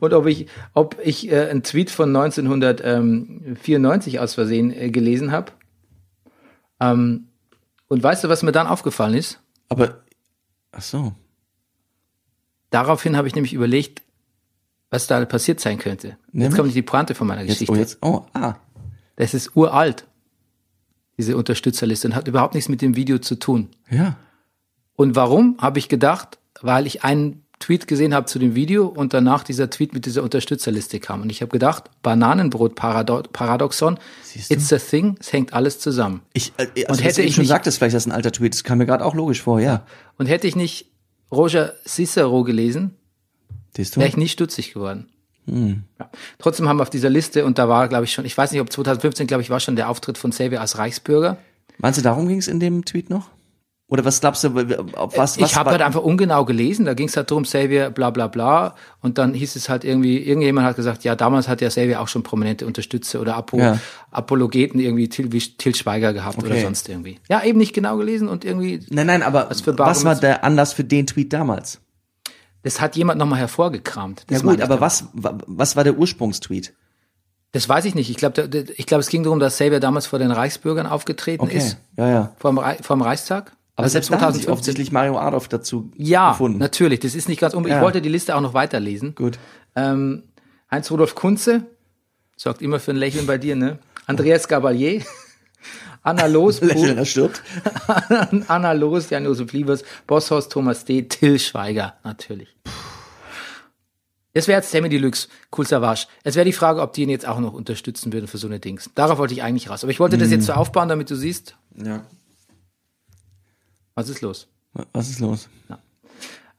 Und 0.00 0.12
ob 0.14 0.26
ich, 0.26 0.46
ob 0.74 0.96
ich 1.02 1.30
äh, 1.32 1.48
einen 1.48 1.62
Tweet 1.64 1.90
von 1.90 2.14
1994 2.14 4.20
aus 4.20 4.34
Versehen 4.34 4.72
äh, 4.72 4.90
gelesen 4.90 5.32
habe. 5.32 5.50
Ähm, 6.80 7.27
und 7.88 8.02
weißt 8.02 8.24
du, 8.24 8.28
was 8.28 8.42
mir 8.42 8.52
dann 8.52 8.66
aufgefallen 8.66 9.14
ist? 9.14 9.40
Aber, 9.68 10.02
ach 10.72 10.82
so. 10.82 11.12
Daraufhin 12.70 13.16
habe 13.16 13.28
ich 13.28 13.34
nämlich 13.34 13.54
überlegt, 13.54 14.02
was 14.90 15.06
da 15.06 15.24
passiert 15.24 15.60
sein 15.60 15.78
könnte. 15.78 16.08
Jetzt 16.08 16.18
Nämlich? 16.32 16.56
kommt 16.56 16.74
die 16.74 16.82
Pointe 16.82 17.14
von 17.14 17.26
meiner 17.26 17.42
Jetzt, 17.42 17.60
Geschichte. 17.60 17.72
oh, 17.72 17.76
jetzt, 17.76 17.98
oh, 18.02 18.26
ah. 18.34 18.54
Das 19.16 19.34
ist 19.34 19.56
uralt, 19.56 20.06
diese 21.18 21.36
Unterstützerliste, 21.36 22.08
und 22.08 22.14
hat 22.14 22.28
überhaupt 22.28 22.54
nichts 22.54 22.68
mit 22.68 22.80
dem 22.80 22.94
Video 22.94 23.18
zu 23.18 23.34
tun. 23.34 23.70
Ja. 23.90 24.16
Und 24.94 25.16
warum, 25.16 25.56
habe 25.60 25.78
ich 25.78 25.88
gedacht, 25.88 26.38
weil 26.60 26.86
ich 26.86 27.04
einen 27.04 27.44
Tweet 27.60 27.88
gesehen 27.88 28.14
habe 28.14 28.26
zu 28.26 28.38
dem 28.38 28.54
Video 28.54 28.86
und 28.86 29.12
danach 29.14 29.42
dieser 29.42 29.68
Tweet 29.68 29.92
mit 29.92 30.06
dieser 30.06 30.22
Unterstützerliste 30.22 31.00
kam. 31.00 31.22
Und 31.22 31.30
ich 31.30 31.40
habe 31.42 31.50
gedacht, 31.50 31.90
Bananenbrot-Paradoxon, 32.02 33.98
it's 34.48 34.72
a 34.72 34.78
thing, 34.78 35.16
es 35.20 35.32
hängt 35.32 35.52
alles 35.52 35.78
zusammen. 35.80 36.22
Ich, 36.32 36.52
äh, 36.56 36.66
also 36.86 37.00
Und 37.00 37.04
hätte 37.04 37.22
ich 37.22 37.34
schon 37.34 37.42
nicht- 37.42 37.48
sagtest, 37.48 37.78
vielleicht 37.78 37.94
ist 37.96 38.06
das 38.06 38.12
ein 38.12 38.14
alter 38.16 38.32
Tweet, 38.32 38.54
das 38.54 38.64
kam 38.64 38.78
mir 38.78 38.86
gerade 38.86 39.04
auch 39.04 39.14
logisch 39.14 39.42
vor, 39.42 39.60
ja. 39.60 39.84
Und 40.18 40.26
hätte 40.26 40.46
ich 40.46 40.56
nicht 40.56 40.86
Roger 41.32 41.74
Cicero 41.86 42.44
gelesen, 42.44 42.94
wäre 43.76 44.08
ich 44.08 44.16
nie 44.16 44.28
stutzig 44.28 44.72
geworden. 44.74 45.08
Hm. 45.46 45.82
Ja. 45.98 46.10
Trotzdem 46.38 46.68
haben 46.68 46.78
wir 46.78 46.82
auf 46.82 46.90
dieser 46.90 47.10
Liste, 47.10 47.44
und 47.44 47.58
da 47.58 47.68
war, 47.68 47.88
glaube 47.88 48.04
ich, 48.04 48.12
schon, 48.12 48.24
ich 48.24 48.36
weiß 48.36 48.52
nicht, 48.52 48.60
ob 48.60 48.70
2015, 48.72 49.26
glaube 49.26 49.42
ich, 49.42 49.50
war 49.50 49.60
schon 49.60 49.76
der 49.76 49.88
Auftritt 49.88 50.18
von 50.18 50.30
Xavier 50.30 50.60
als 50.60 50.78
Reichsbürger. 50.78 51.38
Meinst 51.78 51.98
du, 51.98 52.02
darum 52.02 52.28
ging 52.28 52.38
es 52.38 52.48
in 52.48 52.60
dem 52.60 52.84
Tweet 52.84 53.08
noch? 53.10 53.30
Oder 53.90 54.04
was 54.04 54.20
glaubst 54.20 54.44
du, 54.44 54.48
auf 54.96 55.16
was, 55.16 55.40
was 55.40 55.50
ich 55.50 55.56
habe 55.56 55.70
halt 55.70 55.80
einfach 55.80 56.02
ungenau 56.02 56.44
gelesen, 56.44 56.84
da 56.84 56.92
ging 56.92 57.08
es 57.08 57.16
halt 57.16 57.30
drum, 57.30 57.44
Xavier, 57.44 57.88
bla 57.88 58.10
bla 58.10 58.26
bla. 58.26 58.74
Und 59.00 59.16
dann 59.16 59.32
hieß 59.32 59.56
es 59.56 59.70
halt 59.70 59.82
irgendwie, 59.82 60.18
irgendjemand 60.18 60.66
hat 60.66 60.76
gesagt, 60.76 61.04
ja, 61.04 61.16
damals 61.16 61.48
hat 61.48 61.62
ja 61.62 61.68
Xavier 61.68 62.02
auch 62.02 62.08
schon 62.08 62.22
prominente 62.22 62.66
Unterstützer 62.66 63.18
oder 63.18 63.34
Apo, 63.36 63.56
Ja. 63.58 63.78
Apologeten 64.10 64.78
irgendwie 64.78 65.08
Til, 65.08 65.32
wie 65.32 65.38
Til 65.40 65.74
Schweiger 65.74 66.12
gehabt 66.12 66.36
oder 66.36 66.48
Okay. 66.50 66.64
sonst 66.64 66.86
irgendwie. 66.90 67.18
Ja, 67.30 67.42
eben 67.42 67.56
nicht 67.58 67.72
genau 67.72 67.96
gelesen 67.96 68.28
und 68.28 68.44
irgendwie, 68.44 68.80
Nein, 68.90 69.06
nein, 69.06 69.22
aber 69.22 69.48
Was 69.48 69.66
was 69.66 70.04
war 70.04 70.14
der 70.16 70.44
Anlass 70.44 70.74
für 70.74 70.84
den 70.84 71.06
Tweet 71.06 71.32
damals? 71.32 71.80
das 72.64 72.82
hat 72.82 72.94
jemand 72.96 73.18
nochmal 73.18 73.38
hervorgekramt. 73.38 74.26
Ja 74.28 74.36
Das 74.36 74.42
meine 74.42 74.58
gut, 74.58 74.64
aber 74.64 74.82
was, 74.82 75.06
wa- 75.14 75.38
was 75.46 75.76
war 75.76 75.84
der 75.84 75.96
Ursprungstweet? 75.96 76.74
Das 77.52 77.66
weiß 77.66 77.86
ich 77.86 77.94
nicht. 77.94 78.10
Ich 78.10 78.16
glaube, 78.18 78.50
ich 78.76 78.84
glaube, 78.84 79.00
es 79.00 79.08
ging 79.08 79.22
darum, 79.22 79.38
dass 79.38 79.54
Xavier 79.54 79.80
damals 79.80 80.06
vor 80.06 80.18
den 80.18 80.30
Reichsbürgern 80.30 80.86
aufgetreten 80.86 81.42
Okay, 81.44 81.56
ist, 81.56 81.78
ja, 81.96 82.10
ja. 82.10 82.32
vor 82.36 82.52
dem, 82.52 82.58
vor 82.82 82.96
dem 82.96 83.00
Reichstag. 83.00 83.52
Aber 83.78 83.84
Also 83.84 83.92
selbst 83.92 84.10
da 84.10 84.20
hat 84.20 84.34
sich 84.34 84.48
offensichtlich 84.48 84.90
Mario 84.90 85.18
Adolf 85.18 85.46
dazu 85.46 85.92
Ja, 85.96 86.30
gefunden. 86.32 86.58
natürlich. 86.58 86.98
Das 86.98 87.14
ist 87.14 87.28
nicht 87.28 87.40
ganz 87.40 87.54
unbedingt. 87.54 87.76
Ja. 87.76 87.78
Ich 87.80 87.84
wollte 87.84 88.02
die 88.02 88.08
Liste 88.08 88.34
auch 88.34 88.40
noch 88.40 88.52
weiterlesen. 88.52 89.14
Gut. 89.14 89.38
Ähm, 89.76 90.24
Heinz-Rudolf 90.68 91.14
Kunze, 91.14 91.64
sorgt 92.36 92.60
immer 92.60 92.80
für 92.80 92.90
ein 92.90 92.96
Lächeln 92.96 93.26
bei 93.28 93.38
dir, 93.38 93.54
ne? 93.54 93.78
Andreas 94.06 94.48
Gabalier, 94.48 95.02
Anna 96.02 96.26
Loos, 96.26 96.60
Lächeln, 96.60 96.98
er 96.98 97.04
stirbt. 97.04 97.40
Anna 98.48 98.72
Loos, 98.72 99.10
Jan-Josef 99.10 99.52
Liebers, 99.52 99.84
Bosshaus, 100.08 100.48
Thomas 100.48 100.84
D., 100.84 101.02
Till 101.02 101.38
Schweiger, 101.38 101.94
natürlich. 102.02 102.56
Das 104.34 104.46
wäre 104.48 104.58
jetzt 104.60 104.70
Sammy 104.72 104.88
Deluxe, 104.88 105.28
cool 105.56 105.66
Savage. 105.66 106.06
Es 106.22 106.34
wäre 106.34 106.44
die 106.44 106.52
Frage, 106.52 106.80
ob 106.82 106.92
die 106.92 107.02
ihn 107.02 107.10
jetzt 107.10 107.26
auch 107.26 107.38
noch 107.40 107.52
unterstützen 107.54 108.12
würden 108.12 108.26
für 108.26 108.38
so 108.38 108.46
eine 108.46 108.60
Dings. 108.60 108.90
Darauf 108.94 109.18
wollte 109.18 109.34
ich 109.34 109.42
eigentlich 109.42 109.70
raus. 109.70 109.82
Aber 109.84 109.90
ich 109.90 110.00
wollte 110.00 110.18
das 110.18 110.30
jetzt 110.30 110.46
so 110.46 110.52
aufbauen, 110.52 110.88
damit 110.88 111.10
du 111.10 111.16
siehst, 111.16 111.56
Ja. 111.76 112.02
Was 113.98 114.08
ist 114.08 114.20
los. 114.20 114.46
Was 114.92 115.10
ist 115.10 115.18
los? 115.18 115.48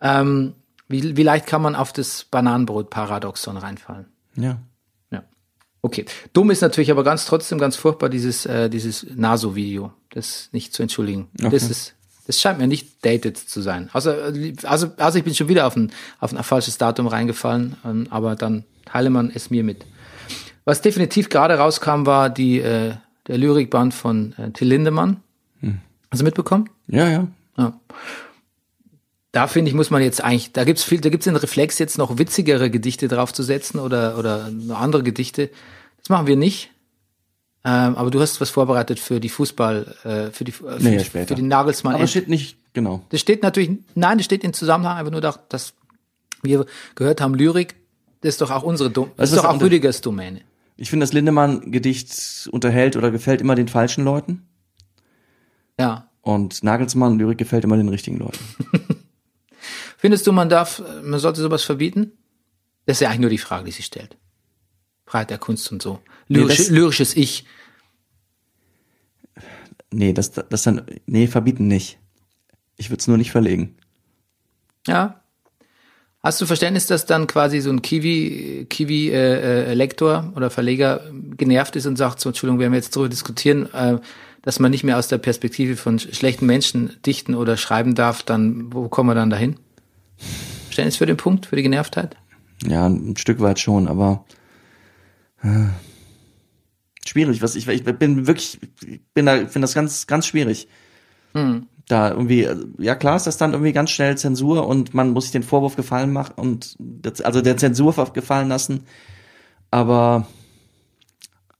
Ähm, 0.02 0.56
Wie, 0.89 1.15
wie 1.15 1.23
leicht 1.23 1.45
kann 1.47 1.62
man 1.62 1.73
auf 1.73 1.93
das 1.93 2.25
Bananenbrot-Paradoxon 2.25 3.56
reinfallen? 3.56 4.08
Ja. 4.36 4.60
Ja. 5.10 5.23
Okay. 5.82 6.06
Dumm 6.34 6.52
ist 6.52 6.62
natürlich 6.62 6.91
aber 6.91 7.06
ganz 7.06 7.25
trotzdem 7.25 7.58
ganz 7.58 7.78
furchtbar 7.78 8.10
dieses, 8.10 8.45
äh, 8.45 8.69
dieses 8.69 9.06
Naso-Video. 9.15 9.93
Das 10.10 10.49
nicht 10.52 10.73
zu 10.73 10.82
entschuldigen. 10.82 11.30
Das 11.34 11.69
ist, 11.69 11.93
das 12.28 12.41
scheint 12.41 12.60
mir 12.60 12.67
nicht 12.67 13.06
dated 13.06 13.38
zu 13.38 13.62
sein. 13.62 13.89
Also, 13.93 14.12
also, 14.63 14.91
also 14.97 15.17
ich 15.17 15.23
bin 15.23 15.34
schon 15.34 15.47
wieder 15.47 15.65
auf 15.65 15.78
ein, 15.78 15.93
auf 16.19 16.34
ein 16.36 16.43
falsches 16.43 16.78
Datum 16.78 17.08
reingefallen, 17.08 17.78
ähm, 17.86 18.08
aber 18.10 18.36
dann 18.36 18.65
teile 18.84 19.12
man 19.12 19.32
es 19.34 19.49
mir 19.49 19.63
mit. 19.63 19.86
Was 20.65 20.82
definitiv 20.82 21.30
gerade 21.30 21.54
rauskam, 21.54 22.06
war 22.06 22.30
die, 22.30 22.60
äh, 22.60 22.95
der 23.28 23.38
Lyrikband 23.38 23.93
von 23.93 24.34
äh, 24.34 24.52
Till 24.52 24.67
Lindemann. 24.67 25.23
Hast 26.11 26.19
du 26.21 26.25
mitbekommen? 26.25 26.69
Ja, 26.87 27.07
ja. 27.09 27.27
Ja. 27.57 27.79
Da 29.31 29.47
finde 29.47 29.69
ich, 29.69 29.75
muss 29.75 29.91
man 29.91 30.01
jetzt 30.01 30.23
eigentlich, 30.23 30.53
da 30.53 30.63
gibt's 30.63 30.83
viel, 30.83 31.01
da 31.01 31.09
gibt's 31.09 31.25
den 31.25 31.35
Reflex, 31.35 31.77
jetzt 31.77 31.97
noch 31.99 32.17
witzigere 32.17 32.71
Gedichte 32.71 33.07
draufzusetzen 33.07 33.79
oder, 33.79 34.17
oder 34.17 34.49
noch 34.49 34.79
andere 34.79 35.03
Gedichte. 35.03 35.49
Das 35.97 36.09
machen 36.09 36.25
wir 36.25 36.35
nicht. 36.35 36.71
Ähm, 37.63 37.95
aber 37.95 38.09
du 38.09 38.19
hast 38.21 38.41
was 38.41 38.49
vorbereitet 38.49 38.99
für 38.99 39.19
die 39.19 39.29
Fußball, 39.29 39.95
äh, 40.03 40.31
für 40.31 40.45
die, 40.45 40.51
äh, 40.51 40.79
für, 40.79 40.79
Nee, 40.79 40.99
später. 41.03 41.27
für 41.27 41.35
die 41.35 41.41
Nagelsmann. 41.43 41.93
Aber 41.95 42.05
es 42.05 42.09
steht 42.09 42.29
nicht, 42.29 42.57
genau. 42.73 43.03
das 43.09 43.19
steht 43.19 43.43
natürlich, 43.43 43.69
nein, 43.95 44.17
das 44.17 44.25
steht 44.25 44.43
in 44.43 44.53
Zusammenhang 44.53 44.97
einfach 44.97 45.11
nur, 45.11 45.21
da- 45.21 45.37
dass 45.49 45.73
wir 46.41 46.65
gehört 46.95 47.19
haben, 47.21 47.35
Lyrik, 47.35 47.75
das 48.21 48.29
ist 48.35 48.41
doch 48.41 48.49
auch 48.49 48.63
unsere, 48.63 48.89
Dom 48.89 49.11
das 49.17 49.31
ist 49.31 49.37
doch 49.37 49.43
auch 49.45 49.53
das? 49.53 49.61
Rüdigers 49.61 49.99
Domäne. 50.01 50.41
Ich 50.77 50.89
finde, 50.89 51.03
das 51.05 51.11
Lindemann-Gedicht 51.13 52.47
unterhält 52.51 52.95
oder 52.95 53.11
gefällt 53.11 53.41
immer 53.41 53.55
den 53.55 53.67
falschen 53.67 54.05
Leuten. 54.05 54.47
Ja. 55.79 56.09
Und 56.21 56.63
Nagelsmann-Lyrik 56.63 57.37
gefällt 57.37 57.63
immer 57.63 57.77
den 57.77 57.89
richtigen 57.89 58.17
Leuten. 58.17 58.37
Findest 59.97 60.27
du, 60.27 60.31
man 60.31 60.49
darf, 60.49 60.81
man 61.03 61.19
sollte 61.19 61.41
sowas 61.41 61.63
verbieten? 61.63 62.11
Das 62.85 62.97
ist 62.97 63.01
ja 63.01 63.09
eigentlich 63.09 63.19
nur 63.21 63.29
die 63.29 63.37
Frage, 63.37 63.65
die 63.65 63.71
sich 63.71 63.85
stellt. 63.85 64.17
Freiheit 65.05 65.29
der 65.29 65.37
Kunst 65.37 65.71
und 65.71 65.81
so. 65.81 65.99
Nee, 66.27 66.39
Lyrisch, 66.39 66.57
das- 66.57 66.69
lyrisches 66.69 67.15
Ich. 67.15 67.45
Nee, 69.91 70.13
das, 70.13 70.31
das 70.31 70.63
dann, 70.63 70.85
nee, 71.07 71.27
verbieten 71.27 71.67
nicht. 71.67 71.97
Ich 72.77 72.89
würde 72.89 72.99
es 72.99 73.07
nur 73.07 73.17
nicht 73.17 73.31
verlegen. 73.31 73.75
Ja. 74.85 75.21
Hast 76.21 76.39
du 76.41 76.45
Verständnis, 76.45 76.85
dass 76.85 77.05
dann 77.05 77.27
quasi 77.27 77.59
so 77.61 77.69
ein 77.69 77.81
Kiwi, 77.81 78.67
Kiwi 78.69 79.09
äh, 79.09 79.71
äh, 79.71 79.73
Lektor 79.73 80.33
oder 80.35 80.49
Verleger 80.49 81.09
genervt 81.37 81.75
ist 81.75 81.85
und 81.85 81.95
sagt, 81.95 82.19
so 82.19 82.29
Entschuldigung, 82.29 82.59
wir 82.59 82.69
jetzt 82.73 82.95
darüber 82.95 83.09
diskutieren, 83.09 83.73
äh, 83.73 83.99
dass 84.49 84.59
man 84.59 84.71
nicht 84.71 84.83
mehr 84.83 84.97
aus 84.97 85.07
der 85.07 85.19
Perspektive 85.19 85.75
von 85.75 85.99
sch- 85.99 86.12
schlechten 86.15 86.47
Menschen 86.47 86.97
dichten 87.05 87.35
oder 87.35 87.55
schreiben 87.55 87.93
darf, 87.93 88.23
dann 88.23 88.73
wo 88.73 88.89
kommen 88.89 89.07
wir 89.07 89.13
dann 89.13 89.29
dahin? 89.29 89.57
Verständnis 90.65 90.95
für 90.95 91.05
den 91.05 91.17
Punkt, 91.17 91.45
für 91.45 91.55
die 91.55 91.62
Genervtheit? 91.62 92.17
Ja, 92.65 92.88
ein 92.88 93.15
Stück 93.15 93.41
weit 93.41 93.59
schon, 93.59 93.88
aber 93.88 94.25
äh, 95.43 95.67
schwierig. 97.05 97.43
Was 97.43 97.55
ich, 97.55 97.67
ich 97.67 97.83
bin 97.83 98.25
wirklich, 98.25 98.59
ich 98.83 99.01
bin 99.13 99.27
da, 99.27 99.35
finde 99.38 99.62
das 99.62 99.75
ganz, 99.75 100.07
ganz 100.07 100.25
schwierig. 100.25 100.67
Da 101.88 102.09
irgendwie, 102.09 102.49
ja 102.79 102.95
klar 102.95 103.17
ist 103.17 103.27
das 103.27 103.38
dann 103.38 103.51
irgendwie 103.51 103.71
ganz 103.71 103.91
schnell 103.91 104.17
Zensur 104.17 104.67
und 104.67 104.95
man 104.95 105.12
muss 105.12 105.25
sich 105.25 105.31
den 105.31 105.43
Vorwurf 105.43 105.75
gefallen 105.75 106.12
machen 106.12 106.33
und 106.38 106.75
das, 106.79 107.21
also 107.21 107.41
der 107.41 107.57
Zensur 107.57 107.93
gefallen 108.13 108.49
lassen. 108.49 108.88
Aber, 109.69 110.25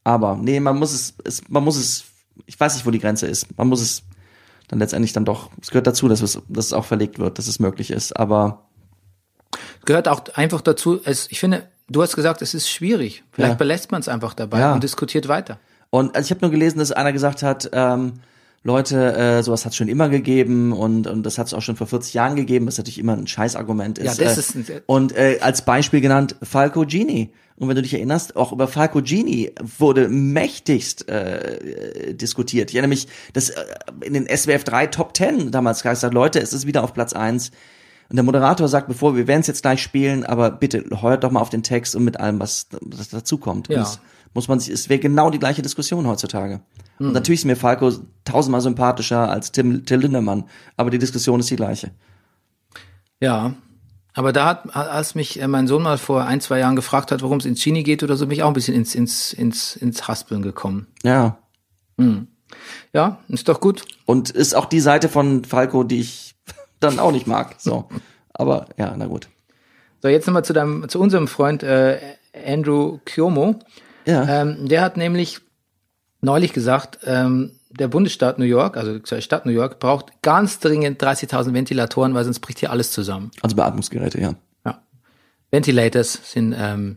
aber 0.02 0.36
nee, 0.42 0.58
man 0.58 0.76
muss 0.76 0.92
es, 0.92 1.14
es, 1.24 1.48
man 1.48 1.62
muss 1.62 1.76
es, 1.76 2.04
ich 2.46 2.58
weiß 2.58 2.74
nicht, 2.74 2.86
wo 2.86 2.90
die 2.90 2.98
Grenze 2.98 3.26
ist. 3.26 3.46
Man 3.58 3.68
muss 3.68 3.80
es 3.80 4.02
dann 4.68 4.78
letztendlich 4.78 5.12
dann 5.12 5.24
doch, 5.24 5.50
es 5.60 5.68
gehört 5.70 5.86
dazu, 5.86 6.08
dass 6.08 6.20
es, 6.22 6.40
dass 6.48 6.66
es 6.66 6.72
auch 6.72 6.84
verlegt 6.84 7.18
wird, 7.18 7.38
dass 7.38 7.46
es 7.48 7.58
möglich 7.58 7.90
ist. 7.90 8.16
Aber 8.16 8.66
Gehört 9.84 10.08
auch 10.08 10.22
einfach 10.34 10.60
dazu, 10.60 11.00
es, 11.04 11.26
ich 11.30 11.40
finde, 11.40 11.68
du 11.88 12.02
hast 12.02 12.14
gesagt, 12.14 12.42
es 12.42 12.54
ist 12.54 12.68
schwierig. 12.70 13.24
Vielleicht 13.32 13.52
Ja. 13.52 13.56
belässt 13.56 13.90
man 13.90 14.00
es 14.00 14.08
einfach 14.08 14.34
dabei 14.34 14.60
Ja. 14.60 14.74
und 14.74 14.82
diskutiert 14.84 15.26
weiter. 15.26 15.58
Und 15.90 16.14
also 16.14 16.26
ich 16.26 16.30
habe 16.30 16.42
nur 16.42 16.50
gelesen, 16.50 16.78
dass 16.78 16.92
einer 16.92 17.12
gesagt 17.12 17.42
hat, 17.42 17.68
ähm, 17.72 18.20
Leute, 18.62 19.14
äh, 19.14 19.42
sowas 19.42 19.64
hat 19.64 19.72
es 19.72 19.76
schon 19.76 19.88
immer 19.88 20.10
gegeben 20.10 20.72
und, 20.72 21.06
und 21.06 21.24
das 21.24 21.38
hat 21.38 21.46
es 21.46 21.54
auch 21.54 21.62
schon 21.62 21.76
vor 21.76 21.86
40 21.86 22.12
Jahren 22.12 22.36
gegeben, 22.36 22.66
was 22.66 22.76
natürlich 22.76 22.98
immer 22.98 23.16
ein 23.16 23.26
Scheißargument 23.26 23.98
ist. 23.98 24.18
Ja, 24.18 24.24
das 24.24 24.36
äh, 24.36 24.40
ist 24.40 24.54
ein- 24.70 24.80
und 24.84 25.16
äh, 25.16 25.38
als 25.40 25.62
Beispiel 25.64 26.00
genannt 26.00 26.36
Falco 26.42 26.82
Gini. 26.82 27.30
Und 27.56 27.68
wenn 27.68 27.76
du 27.76 27.82
dich 27.82 27.92
erinnerst, 27.92 28.36
auch 28.36 28.52
über 28.52 28.68
Falco 28.68 29.02
Gini 29.02 29.52
wurde 29.78 30.08
mächtigst 30.08 31.08
äh, 31.08 32.14
diskutiert. 32.14 32.70
Ich 32.70 32.76
erinnere 32.76 32.88
mich, 32.88 33.06
dass 33.32 33.50
äh, 33.50 33.64
in 34.02 34.14
den 34.14 34.26
SWF 34.34 34.64
3 34.64 34.88
Top 34.88 35.16
10 35.16 35.50
damals 35.50 35.82
gesagt, 35.82 36.14
Leute, 36.14 36.40
es 36.40 36.52
ist 36.52 36.66
wieder 36.66 36.84
auf 36.84 36.92
Platz 36.94 37.12
1. 37.12 37.50
Und 38.10 38.16
der 38.16 38.24
Moderator 38.24 38.66
sagt, 38.66 38.88
bevor 38.88 39.14
wir 39.14 39.26
werden 39.26 39.40
es 39.40 39.46
jetzt 39.46 39.62
gleich 39.62 39.82
spielen, 39.82 40.24
aber 40.24 40.50
bitte 40.50 40.84
heuert 41.00 41.22
doch 41.22 41.30
mal 41.30 41.40
auf 41.40 41.50
den 41.50 41.62
Text 41.62 41.94
und 41.94 42.04
mit 42.04 42.18
allem, 42.18 42.40
was, 42.40 42.66
was 42.80 43.08
dazukommt. 43.08 43.68
Ja. 43.68 43.90
Muss 44.34 44.48
man 44.48 44.58
sich, 44.58 44.72
es 44.72 44.88
wäre 44.88 45.00
genau 45.00 45.30
die 45.30 45.38
gleiche 45.38 45.62
Diskussion 45.62 46.06
heutzutage. 46.06 46.60
Hm. 47.00 47.08
Und 47.08 47.12
natürlich 47.14 47.40
ist 47.40 47.46
mir 47.46 47.56
Falco 47.56 47.90
tausendmal 48.24 48.60
sympathischer 48.60 49.28
als 49.28 49.50
Tim, 49.50 49.84
Till 49.84 49.98
Lindemann, 49.98 50.44
aber 50.76 50.90
die 50.90 50.98
Diskussion 50.98 51.40
ist 51.40 51.50
die 51.50 51.56
gleiche. 51.56 51.90
Ja. 53.18 53.54
Aber 54.12 54.32
da 54.32 54.46
hat, 54.46 54.74
als 54.74 55.14
mich 55.14 55.40
äh, 55.40 55.46
mein 55.46 55.66
Sohn 55.66 55.82
mal 55.82 55.96
vor 55.96 56.24
ein, 56.24 56.40
zwei 56.40 56.58
Jahren 56.58 56.76
gefragt 56.76 57.12
hat, 57.12 57.22
worum 57.22 57.38
es 57.38 57.46
ins 57.46 57.60
Chini 57.60 57.84
geht 57.84 58.02
oder 58.02 58.16
so, 58.16 58.26
bin 58.26 58.36
ich 58.36 58.42
auch 58.42 58.48
ein 58.48 58.54
bisschen 58.54 58.74
ins, 58.74 58.94
ins, 58.94 59.32
ins, 59.32 59.76
ins 59.76 60.08
Haspeln 60.08 60.42
gekommen. 60.42 60.88
Ja. 61.04 61.38
Ja, 62.92 63.18
ist 63.28 63.48
doch 63.48 63.60
gut. 63.60 63.84
Und 64.04 64.30
ist 64.30 64.54
auch 64.54 64.66
die 64.66 64.80
Seite 64.80 65.08
von 65.08 65.44
Falco, 65.44 65.84
die 65.84 66.00
ich 66.00 66.34
dann 66.80 66.98
auch 66.98 67.12
nicht 67.12 67.26
mag. 67.26 67.54
So. 67.58 67.88
Aber 68.32 68.66
ja, 68.76 68.94
na 68.96 69.06
gut. 69.06 69.28
So, 70.02 70.08
jetzt 70.08 70.26
nochmal 70.26 70.44
zu 70.44 70.52
deinem, 70.52 70.88
zu 70.88 70.98
unserem 70.98 71.28
Freund 71.28 71.62
äh, 71.62 71.98
Andrew 72.46 72.98
Cuomo. 73.04 73.60
Ja. 74.06 74.42
Ähm, 74.42 74.68
der 74.68 74.82
hat 74.82 74.96
nämlich 74.96 75.40
neulich 76.20 76.52
gesagt, 76.52 76.98
ähm, 77.04 77.52
der 77.70 77.88
Bundesstaat 77.88 78.38
New 78.38 78.44
York, 78.44 78.76
also 78.76 78.98
die 78.98 79.22
Stadt 79.22 79.46
New 79.46 79.52
York, 79.52 79.78
braucht 79.78 80.22
ganz 80.22 80.58
dringend 80.58 81.02
30.000 81.02 81.54
Ventilatoren, 81.54 82.14
weil 82.14 82.24
sonst 82.24 82.40
bricht 82.40 82.58
hier 82.58 82.70
alles 82.70 82.90
zusammen. 82.90 83.30
Also 83.42 83.54
Beatmungsgeräte, 83.56 84.20
ja. 84.20 84.34
Ja. 84.66 84.82
Ventilators 85.50 86.18
sind, 86.24 86.54
ähm, 86.58 86.96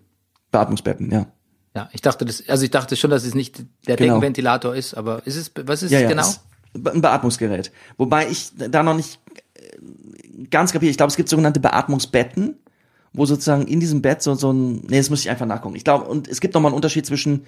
Beatmungsbetten, 0.52 1.12
ja. 1.12 1.28
ja, 1.76 1.90
ich 1.94 2.02
dachte 2.02 2.26
das, 2.26 2.48
also 2.48 2.64
ich 2.64 2.72
dachte 2.72 2.96
schon, 2.96 3.10
dass 3.12 3.24
es 3.24 3.36
nicht 3.36 3.60
der 3.88 3.96
Genau. 3.96 4.16
Deckenventilator 4.16 4.76
ist, 4.76 4.94
aber 4.96 5.26
ist 5.26 5.36
es, 5.36 5.52
was 5.66 5.84
ist 5.84 5.92
Ja, 5.92 6.00
es 6.00 6.04
ja. 6.04 6.10
genau? 6.10 6.22
Ist 6.24 6.42
ein 6.74 7.02
Beatmungsgerät. 7.02 7.72
Wobei 7.98 8.30
ich 8.30 8.52
da 8.56 8.82
noch 8.84 8.96
nicht 8.96 9.20
äh, 9.56 10.48
ganz 10.50 10.72
kapiere. 10.74 10.90
Ich 10.90 10.98
glaube, 10.98 11.12
es 11.12 11.16
gibt 11.18 11.30
sogenannte 11.30 11.60
Beatmungsbetten, 11.60 12.58
wo 13.14 13.26
sozusagen 13.28 13.68
in 13.68 13.80
diesem 13.80 14.02
Bett 14.02 14.24
so, 14.24 14.34
so 14.34 14.52
ein, 14.52 14.82
nee, 14.88 14.98
das 14.98 15.12
muss 15.12 15.22
ich 15.22 15.30
einfach 15.30 15.46
nachgucken. 15.46 15.76
Ich 15.76 15.84
glaube, 15.84 16.06
und 16.06 16.28
es 16.28 16.42
gibt 16.42 16.56
nochmal 16.56 16.72
einen 16.72 16.76
Unterschied 16.78 17.06
zwischen, 17.06 17.46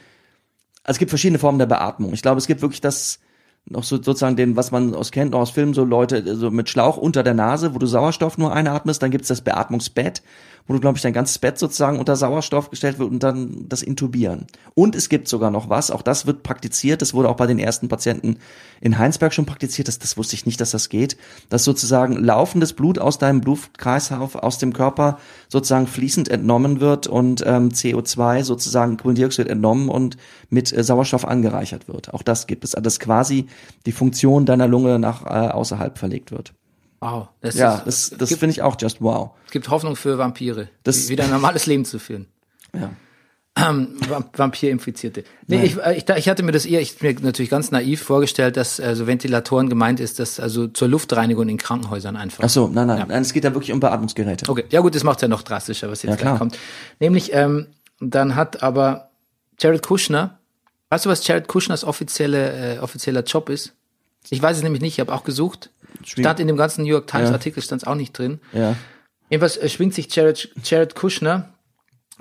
also 0.85 0.97
es 0.97 0.99
gibt 0.99 1.09
verschiedene 1.09 1.39
Formen 1.39 1.57
der 1.57 1.65
Beatmung. 1.65 2.13
Ich 2.13 2.21
glaube, 2.21 2.37
es 2.37 2.45
gibt 2.45 2.61
wirklich 2.61 2.79
das, 2.79 3.19
noch 3.65 3.83
so 3.83 3.97
sozusagen 3.97 4.35
den, 4.35 4.55
was 4.55 4.69
man 4.69 4.93
aus 4.93 5.11
kennt, 5.11 5.31
noch 5.31 5.39
aus 5.39 5.49
Filmen, 5.49 5.73
so 5.73 5.83
Leute 5.83 6.35
so 6.35 6.51
mit 6.51 6.69
Schlauch 6.69 6.97
unter 6.97 7.23
der 7.23 7.33
Nase, 7.33 7.73
wo 7.73 7.79
du 7.79 7.87
Sauerstoff 7.87 8.37
nur 8.37 8.53
einatmest, 8.53 9.01
dann 9.01 9.09
gibt's 9.09 9.27
das 9.27 9.41
Beatmungsbett, 9.41 10.21
wo 10.67 10.73
du, 10.73 10.79
glaube 10.79 10.97
ich, 10.97 11.03
dein 11.03 11.13
ganzes 11.13 11.37
Bett 11.37 11.59
sozusagen 11.59 11.99
unter 11.99 12.15
Sauerstoff 12.15 12.69
gestellt 12.69 12.97
wird 12.97 13.11
und 13.11 13.21
dann 13.21 13.65
das 13.69 13.83
Intubieren. 13.83 14.47
Und 14.73 14.95
es 14.95 15.09
gibt 15.09 15.27
sogar 15.27 15.51
noch 15.51 15.69
was, 15.69 15.91
auch 15.91 16.01
das 16.01 16.25
wird 16.25 16.43
praktiziert, 16.43 17.01
das 17.01 17.13
wurde 17.13 17.29
auch 17.29 17.35
bei 17.35 17.45
den 17.45 17.59
ersten 17.59 17.87
Patienten 17.87 18.37
in 18.81 18.97
Heinsberg 18.97 19.33
schon 19.33 19.45
praktiziert, 19.45 19.87
das, 19.87 19.99
das 19.99 20.17
wusste 20.17 20.35
ich 20.35 20.45
nicht, 20.45 20.59
dass 20.59 20.71
das 20.71 20.89
geht, 20.89 21.17
dass 21.49 21.63
sozusagen 21.63 22.15
laufendes 22.15 22.73
Blut 22.73 22.97
aus 22.97 23.19
deinem 23.19 23.41
Blutkreislauf, 23.41 24.35
aus 24.35 24.57
dem 24.57 24.73
Körper 24.73 25.19
sozusagen 25.49 25.87
fließend 25.87 26.29
entnommen 26.29 26.79
wird 26.79 27.07
und 27.07 27.43
ähm, 27.45 27.69
CO2 27.69 28.43
sozusagen 28.43 28.97
Kohlendioxid 28.97 29.47
entnommen 29.47 29.89
und 29.89 30.17
mit 30.49 30.75
äh, 30.75 30.83
Sauerstoff 30.83 31.25
angereichert 31.25 31.87
wird. 31.87 32.13
Auch 32.13 32.23
das 32.23 32.47
gibt 32.47 32.63
es, 32.63 32.73
also 32.73 32.83
dass 32.83 32.99
quasi 32.99 33.45
die 33.85 33.91
Funktion 33.91 34.45
deiner 34.45 34.67
Lunge 34.67 34.97
nach 34.97 35.25
äh, 35.25 35.49
außerhalb 35.49 35.97
verlegt 35.97 36.31
wird. 36.31 36.53
Wow. 37.11 37.27
Das 37.41 37.55
Ja, 37.55 37.75
ist, 37.85 38.11
das, 38.13 38.17
das 38.17 38.29
finde 38.39 38.51
ich 38.53 38.61
auch 38.61 38.75
just 38.79 39.01
wow. 39.01 39.31
es 39.45 39.51
gibt 39.51 39.69
Hoffnung 39.69 39.95
für 39.95 40.17
Vampire, 40.17 40.69
Das- 40.83 41.05
wie- 41.05 41.09
wieder 41.13 41.23
ein 41.25 41.29
normales 41.29 41.65
Leben 41.65 41.85
zu 41.85 41.99
führen. 41.99 42.27
Ja. 42.73 42.89
Ähm, 43.57 43.95
Vamp- 44.09 44.37
Vampir-Infizierte. 44.37 45.23
Nee, 45.47 45.63
ich, 45.63 45.77
äh, 45.77 45.95
ich, 45.95 46.09
ich 46.09 46.27
hatte 46.27 46.43
mir 46.43 46.51
das 46.51 46.65
eher, 46.65 46.81
ich 46.81 47.01
mir 47.01 47.15
natürlich 47.21 47.49
ganz 47.49 47.71
naiv 47.71 48.01
vorgestellt, 48.01 48.57
dass 48.57 48.81
also 48.81 49.07
Ventilatoren 49.07 49.69
gemeint 49.69 50.01
ist, 50.01 50.19
dass 50.19 50.41
also 50.41 50.67
zur 50.67 50.89
Luftreinigung 50.89 51.47
in 51.47 51.55
Krankenhäusern 51.57 52.17
einfach. 52.17 52.43
Ach 52.43 52.49
so, 52.49 52.67
nein, 52.67 52.85
nein, 52.87 52.97
Ja. 52.97 53.05
nein, 53.05 53.21
es 53.21 53.31
geht 53.31 53.45
da 53.45 53.53
wirklich 53.53 53.71
um 53.71 53.79
Beatmungsgeräte. 53.79 54.49
Okay, 54.49 54.65
ja 54.71 54.81
gut, 54.81 54.93
das 54.93 55.05
macht 55.05 55.21
ja 55.21 55.29
noch 55.29 55.41
drastischer, 55.41 55.89
was 55.89 56.03
jetzt 56.03 56.09
Ja, 56.09 56.15
gleich 56.17 56.37
kommt. 56.37 56.57
Nämlich, 56.99 57.31
ähm, 57.31 57.67
dann 58.01 58.35
hat 58.35 58.61
aber 58.61 59.11
Jared 59.57 59.83
Kushner, 59.83 60.37
weißt 60.89 61.05
du, 61.05 61.09
was 61.09 61.25
Jared 61.25 61.47
Kushners 61.47 61.85
offizielle, 61.85 62.75
äh, 62.75 62.79
offizieller 62.79 63.23
Job 63.23 63.47
ist? 63.49 63.73
Ich 64.29 64.41
weiß 64.41 64.57
es 64.57 64.63
nämlich 64.63 64.81
nicht, 64.81 64.93
ich 64.93 64.99
habe 64.99 65.13
auch 65.13 65.23
gesucht. 65.23 65.69
Stand 66.03 66.39
in 66.39 66.47
dem 66.47 66.57
ganzen 66.57 66.83
New 66.83 66.89
York 66.89 67.07
Times 67.07 67.29
Ja. 67.29 67.33
Artikel 67.33 67.61
stand 67.63 67.81
es 67.81 67.87
auch 67.87 67.95
nicht 67.95 68.17
drin. 68.17 68.39
Ja. 68.53 68.75
Jedenfalls 69.29 69.57
äh, 69.57 69.69
schwingt 69.69 69.93
sich 69.93 70.13
Jared, 70.13 70.49
Jared 70.63 70.95
Kushner, 70.95 71.49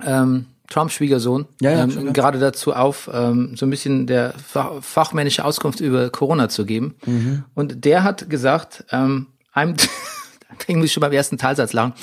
ähm, 0.03 0.47
Trumps 0.69 0.95
Schwiegersohn, 0.95 1.45
Ja, 1.61 1.71
ja, 1.71 1.83
ähm, 1.83 2.11
gerade 2.13 2.39
dazu 2.39 2.73
auf, 2.73 3.09
ähm, 3.13 3.55
so 3.55 3.67
ein 3.67 3.69
bisschen 3.69 4.07
der 4.07 4.33
fach, 4.33 4.81
fachmännische 4.81 5.45
Auskunft 5.45 5.79
über 5.79 6.09
Corona 6.09 6.49
zu 6.49 6.65
geben. 6.65 6.95
Mhm. 7.05 7.43
Und 7.53 7.85
der 7.85 8.03
hat 8.03 8.29
gesagt, 8.29 8.83
ähm, 8.91 9.27
I'm, 9.53 9.75
da 10.67 10.73
muss 10.73 10.85
ich 10.85 10.93
schon 10.93 11.01
beim 11.01 11.11
ersten 11.11 11.37
Teilsatz 11.37 11.73
lachen, 11.73 11.93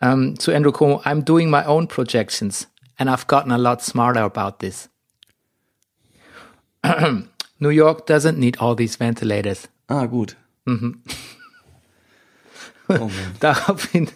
ähm, 0.00 0.38
zu 0.38 0.52
Andrew 0.52 0.72
Cuomo, 0.72 1.02
I'm 1.02 1.22
doing 1.22 1.50
my 1.50 1.64
own 1.66 1.86
projections 1.86 2.68
and 2.96 3.10
I've 3.10 3.26
gotten 3.26 3.52
a 3.52 3.56
lot 3.56 3.82
smarter 3.82 4.22
about 4.22 4.56
this. 4.60 4.88
New 7.62 7.70
York 7.70 8.06
doesn't 8.08 8.38
need 8.38 8.60
all 8.60 8.74
these 8.76 8.98
ventilators. 8.98 9.68
Ah, 9.86 10.06
gut. 10.06 10.36
Mhm. 10.66 11.02
oh. 12.88 13.10
Daraufhin. 13.40 14.08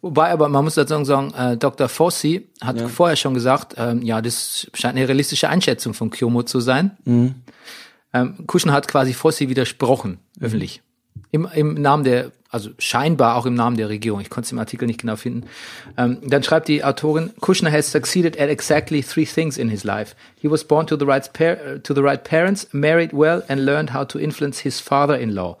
Wobei, 0.00 0.30
aber 0.32 0.48
man 0.48 0.64
muss 0.64 0.74
dazu 0.74 1.04
sagen, 1.04 1.32
äh, 1.34 1.56
Dr. 1.56 1.88
Fossi 1.88 2.48
hat 2.60 2.78
Ja. 2.80 2.88
vorher 2.88 3.16
schon 3.16 3.34
gesagt, 3.34 3.74
ähm, 3.78 4.02
ja, 4.02 4.20
das 4.20 4.68
scheint 4.74 4.96
eine 4.96 5.06
realistische 5.08 5.48
Einschätzung 5.48 5.94
von 5.94 6.10
Cuomo 6.10 6.42
zu 6.42 6.60
sein. 6.60 6.96
Mhm. 7.04 7.34
Ähm, 8.12 8.46
Kuschen 8.46 8.72
hat 8.72 8.88
quasi 8.88 9.14
Fossi 9.14 9.48
widersprochen, 9.48 10.18
öffentlich. 10.40 10.82
Im, 11.32 11.48
Im 11.54 11.74
Namen 11.74 12.04
der, 12.04 12.30
also 12.50 12.70
scheinbar 12.78 13.36
auch 13.36 13.46
im 13.46 13.54
Namen 13.54 13.76
der 13.76 13.88
Regierung. 13.88 14.20
Ich 14.20 14.30
konnte 14.30 14.46
es 14.46 14.52
im 14.52 14.58
Artikel 14.58 14.86
nicht 14.86 15.00
genau 15.00 15.16
finden. 15.16 15.48
Ähm, 15.96 16.18
dann 16.24 16.42
schreibt 16.42 16.68
die 16.68 16.84
Autorin, 16.84 17.32
Kushner 17.40 17.72
has 17.72 17.90
succeeded 17.90 18.38
at 18.38 18.48
exactly 18.50 19.02
three 19.02 19.24
things 19.24 19.56
in 19.58 19.68
his 19.70 19.82
life. 19.82 20.14
He 20.40 20.48
was 20.50 20.62
born 20.62 20.86
to 20.86 20.96
the 20.96 21.06
right, 21.06 21.26
uh, 21.40 21.78
to 21.82 21.94
the 21.94 22.02
right 22.02 22.22
parents, 22.22 22.68
married 22.72 23.12
well, 23.12 23.42
and 23.48 23.64
learned 23.64 23.92
how 23.94 24.04
to 24.04 24.18
influence 24.20 24.60
his 24.60 24.78
father-in-law. 24.80 25.56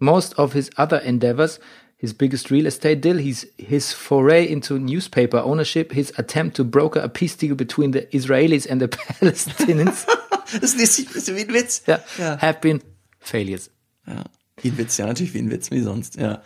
Most 0.00 0.34
of 0.36 0.52
his 0.54 0.68
other 0.76 0.98
endeavors, 0.98 1.60
his 1.96 2.12
biggest 2.12 2.50
real 2.50 2.66
estate 2.66 3.00
deal, 3.00 3.18
his, 3.18 3.46
his 3.56 3.92
foray 3.92 4.44
into 4.44 4.76
newspaper 4.80 5.38
ownership, 5.38 5.92
his 5.92 6.12
attempt 6.18 6.56
to 6.56 6.64
broker 6.64 6.98
a 6.98 7.08
peace 7.08 7.36
deal 7.36 7.54
between 7.54 7.92
the 7.92 8.08
Israelis 8.12 8.66
and 8.68 8.80
the 8.80 8.88
Palestinians, 9.20 10.04
Das 10.60 10.74
ist, 10.74 10.98
wie 11.36 11.42
ein 11.42 11.54
Witz. 11.54 11.82
yeah, 11.86 12.00
Ja. 12.18 12.36
have 12.42 12.60
been 12.60 12.82
failures. 13.20 13.70
ja. 14.08 14.24
Wie 14.62 14.68
ein 14.68 14.78
Witz, 14.78 14.96
ja, 14.96 15.06
natürlich 15.06 15.34
wie 15.34 15.40
ein 15.40 15.50
Witz, 15.50 15.70
wie 15.70 15.80
sonst, 15.80 16.16
ja. 16.16 16.42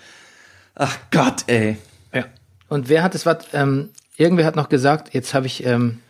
Ach 0.74 0.98
Gott, 1.10 1.44
ey. 1.46 1.76
Ja. 2.12 2.24
Und 2.68 2.88
wer 2.88 3.02
hat 3.02 3.14
es 3.14 3.26
was? 3.26 3.46
Ähm, 3.52 3.90
irgendwer 4.16 4.44
hat 4.44 4.56
noch 4.56 4.68
gesagt, 4.68 5.14
jetzt 5.14 5.34
habe 5.34 5.46
ich 5.46 5.64
ähm, 5.64 6.00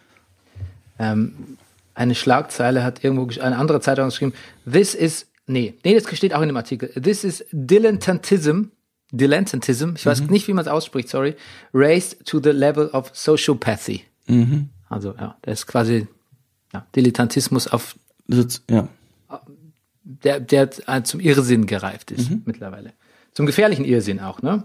ähm, 0.99 1.57
eine 1.95 2.15
Schlagzeile, 2.15 2.83
hat 2.83 3.03
irgendwo 3.05 3.29
eine 3.41 3.57
andere 3.57 3.81
Zeitung 3.81 4.07
geschrieben, 4.07 4.35
this 4.71 4.95
is, 4.95 5.27
nee, 5.47 5.75
nee, 5.85 5.99
das 5.99 6.17
steht 6.17 6.35
auch 6.35 6.43
in 6.43 6.49
dem 6.49 6.57
Artikel, 6.57 6.89
this 7.01 7.25
is 7.25 7.45
dilettantism, 7.53 8.65
dilettantism, 9.13 9.95
ich 9.97 10.07
weiß 10.07 10.23
nicht, 10.23 10.49
wie 10.49 10.53
man 10.53 10.65
es 10.65 10.69
ausspricht, 10.69 11.09
sorry, 11.09 11.37
raised 11.73 12.25
to 12.27 12.41
the 12.43 12.51
level 12.51 12.89
of 12.89 13.11
sociopathy. 13.15 14.03
Also, 14.89 15.15
ja, 15.19 15.37
das 15.43 15.61
ist 15.61 15.67
quasi 15.67 16.07
ja, 16.73 16.87
Dilettantismus 16.95 17.69
auf 17.69 17.97
Ja. 18.69 18.89
Der, 20.09 20.39
der 20.41 20.71
äh, 20.87 21.03
zum 21.03 21.21
Irrsinn 21.21 21.67
gereift 21.67 22.11
ist 22.13 22.31
mittlerweile. 22.47 22.93
Zum 23.33 23.45
gefährlichen 23.45 23.85
Irrsinn 23.85 24.21
auch, 24.21 24.41
ne? 24.41 24.65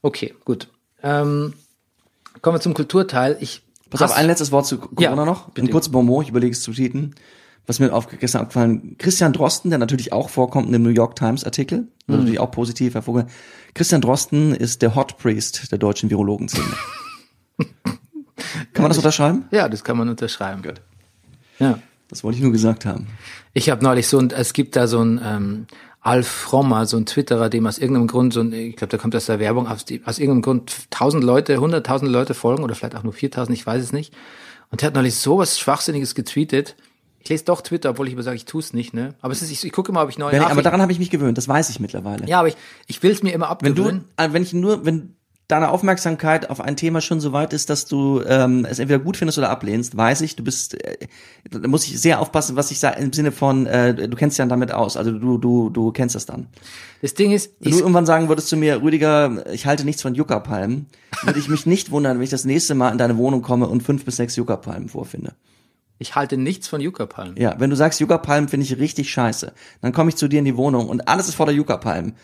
Okay, 0.00 0.34
gut. 0.44 0.68
Ähm, 1.02 1.52
kommen 2.40 2.56
wir 2.56 2.60
zum 2.60 2.74
Kulturteil. 2.74 3.36
Ich 3.40 3.62
Pass 3.90 4.00
auf, 4.02 4.12
ein 4.12 4.26
letztes 4.26 4.50
Wort 4.52 4.66
zu 4.66 4.78
Corona 4.78 5.02
Ja, 5.16 5.24
noch. 5.26 5.50
bitte. 5.50 5.66
Ein 5.66 5.70
kurzes 5.70 5.92
Bonbon, 5.92 6.22
ich 6.22 6.30
überlege 6.30 6.52
es 6.52 6.62
zu 6.62 6.72
tweeten. 6.72 7.14
Was 7.66 7.78
mir 7.78 7.92
auf, 7.92 8.08
gestern 8.08 8.40
aufgefallen, 8.42 8.96
Christian 8.98 9.32
Drosten, 9.32 9.70
der 9.70 9.78
natürlich 9.78 10.12
auch 10.12 10.30
vorkommt 10.30 10.66
in 10.66 10.72
dem 10.72 10.82
New 10.82 10.88
York 10.90 11.14
Times 11.14 11.44
Artikel, 11.44 11.88
Mhm. 12.06 12.16
natürlich 12.16 12.40
auch 12.40 12.50
positiv 12.50 12.94
hervorgehoben. 12.94 13.30
Christian 13.74 14.00
Drosten 14.00 14.52
ist 14.54 14.82
der 14.82 14.94
Hot 14.96 15.18
Priest 15.18 15.70
der 15.70 15.78
deutschen 15.78 16.10
Virologenszene. 16.10 16.66
Kann 18.72 18.82
man 18.82 18.88
das 18.88 18.96
unterschreiben? 18.98 19.44
Ja, 19.52 19.68
das 19.68 19.84
kann 19.84 19.96
man 19.96 20.08
unterschreiben. 20.08 20.62
Gut. 20.62 20.80
Ja. 21.58 21.78
Das 22.12 22.22
wollte 22.22 22.36
ich 22.36 22.42
nur 22.42 22.52
gesagt 22.52 22.84
haben. 22.84 23.06
Ich 23.54 23.70
habe 23.70 23.82
neulich 23.82 24.06
so 24.06 24.18
ein, 24.18 24.30
es 24.30 24.52
gibt 24.52 24.76
da 24.76 24.86
so 24.86 25.02
ein 25.02 25.18
ähm, 25.24 25.66
Alf 26.02 26.28
Frommer, 26.28 26.84
so 26.84 26.98
ein 26.98 27.06
Twitterer, 27.06 27.48
dem 27.48 27.66
aus 27.66 27.78
irgendeinem 27.78 28.06
Grund 28.06 28.34
so 28.34 28.40
ein, 28.40 28.52
ich 28.52 28.76
glaube, 28.76 28.90
da 28.90 28.98
kommt 28.98 29.16
aus 29.16 29.24
der 29.26 29.38
Werbung, 29.38 29.66
aus, 29.66 29.86
aus 30.04 30.18
irgendeinem 30.18 30.42
Grund 30.42 30.90
tausend 30.90 31.24
Leute, 31.24 31.58
hunderttausend 31.58 32.10
Leute 32.10 32.34
folgen 32.34 32.64
oder 32.64 32.74
vielleicht 32.74 32.96
auch 32.96 33.02
nur 33.02 33.14
viertausend, 33.14 33.56
ich 33.56 33.66
weiß 33.66 33.82
es 33.82 33.92
nicht. 33.94 34.12
Und 34.70 34.82
der 34.82 34.88
hat 34.88 34.94
neulich 34.94 35.14
sowas 35.14 35.58
Schwachsinniges 35.58 36.14
getweetet. 36.14 36.76
Ich 37.18 37.30
lese 37.30 37.44
doch 37.46 37.62
Twitter, 37.62 37.88
obwohl 37.88 38.08
ich 38.08 38.12
immer 38.12 38.22
sage, 38.22 38.36
ich 38.36 38.44
tue 38.44 38.60
es 38.60 38.74
nicht, 38.74 38.92
ne? 38.92 39.14
Aber 39.22 39.32
es 39.32 39.40
ist, 39.40 39.50
ich, 39.50 39.64
ich 39.64 39.72
gucke 39.72 39.90
immer, 39.90 40.02
ob 40.02 40.10
ich 40.10 40.18
neue 40.18 40.32
Wenn, 40.32 40.42
aber 40.42 40.60
daran 40.60 40.82
habe 40.82 40.92
ich 40.92 40.98
mich 40.98 41.08
gewöhnt, 41.08 41.38
das 41.38 41.48
weiß 41.48 41.70
ich 41.70 41.80
mittlerweile. 41.80 42.26
Ja, 42.26 42.40
aber 42.40 42.48
ich, 42.48 42.56
ich 42.88 43.02
will 43.02 43.12
es 43.12 43.22
mir 43.22 43.32
immer 43.32 43.46
Wenn 43.60 43.74
du, 43.74 43.84
abgewöhnen. 43.84 44.04
äh, 44.18 44.28
wenn 44.32 44.42
ich 44.42 44.52
nur, 44.52 44.84
wenn 44.84 45.16
deine 45.52 45.68
Aufmerksamkeit 45.68 46.48
auf 46.48 46.62
ein 46.62 46.76
Thema 46.76 47.02
schon 47.02 47.20
so 47.20 47.34
weit 47.34 47.52
ist, 47.52 47.68
dass 47.68 47.84
du 47.84 48.22
ähm, 48.26 48.66
es 48.68 48.78
entweder 48.78 48.98
gut 48.98 49.18
findest 49.18 49.36
oder 49.36 49.50
ablehnst, 49.50 49.94
weiß 49.94 50.22
ich, 50.22 50.34
du 50.34 50.42
bist, 50.42 50.82
äh, 50.82 50.96
da 51.50 51.68
muss 51.68 51.86
ich 51.86 52.00
sehr 52.00 52.20
aufpassen, 52.20 52.56
was 52.56 52.70
ich 52.70 52.78
sage 52.78 53.00
im 53.00 53.12
Sinne 53.12 53.32
von, 53.32 53.66
äh, 53.66 54.08
du 54.08 54.16
kennst 54.16 54.38
dich 54.38 54.42
dann 54.42 54.48
damit 54.48 54.72
aus, 54.72 54.96
also 54.96 55.12
du, 55.12 55.36
du, 55.36 55.68
du 55.68 55.92
kennst 55.92 56.14
das 56.14 56.24
dann. 56.24 56.46
Das 57.02 57.12
Ding 57.12 57.32
ist, 57.32 57.52
Wenn 57.60 57.72
du 57.72 57.78
irgendwann 57.80 58.06
sagen 58.06 58.28
würdest 58.28 58.48
zu 58.48 58.56
mir, 58.56 58.80
Rüdiger, 58.80 59.44
ich 59.52 59.66
halte 59.66 59.84
nichts 59.84 60.00
von 60.00 60.14
Juckerpalmen, 60.14 60.86
würde 61.22 61.38
ich 61.38 61.48
mich 61.48 61.66
nicht 61.66 61.90
wundern, 61.90 62.16
wenn 62.16 62.24
ich 62.24 62.30
das 62.30 62.46
nächste 62.46 62.74
Mal 62.74 62.90
in 62.90 62.98
deine 62.98 63.18
Wohnung 63.18 63.42
komme 63.42 63.68
und 63.68 63.82
fünf 63.82 64.06
bis 64.06 64.16
sechs 64.16 64.36
Juckerpalmen 64.36 64.88
vorfinde. 64.88 65.34
ich 65.98 66.14
halte 66.14 66.38
nichts 66.38 66.66
von 66.66 66.80
Yucca-Palmen. 66.80 67.36
Ja, 67.36 67.56
wenn 67.58 67.68
du 67.68 67.76
sagst, 67.76 68.00
Juckerpalmen 68.00 68.48
finde 68.48 68.64
ich 68.64 68.78
richtig 68.78 69.10
scheiße, 69.10 69.52
dann 69.82 69.92
komme 69.92 70.08
ich 70.08 70.16
zu 70.16 70.28
dir 70.28 70.38
in 70.38 70.46
die 70.46 70.56
Wohnung 70.56 70.88
und 70.88 71.08
alles 71.08 71.28
ist 71.28 71.34
voller 71.34 71.52
Juckerpalmen. 71.52 72.14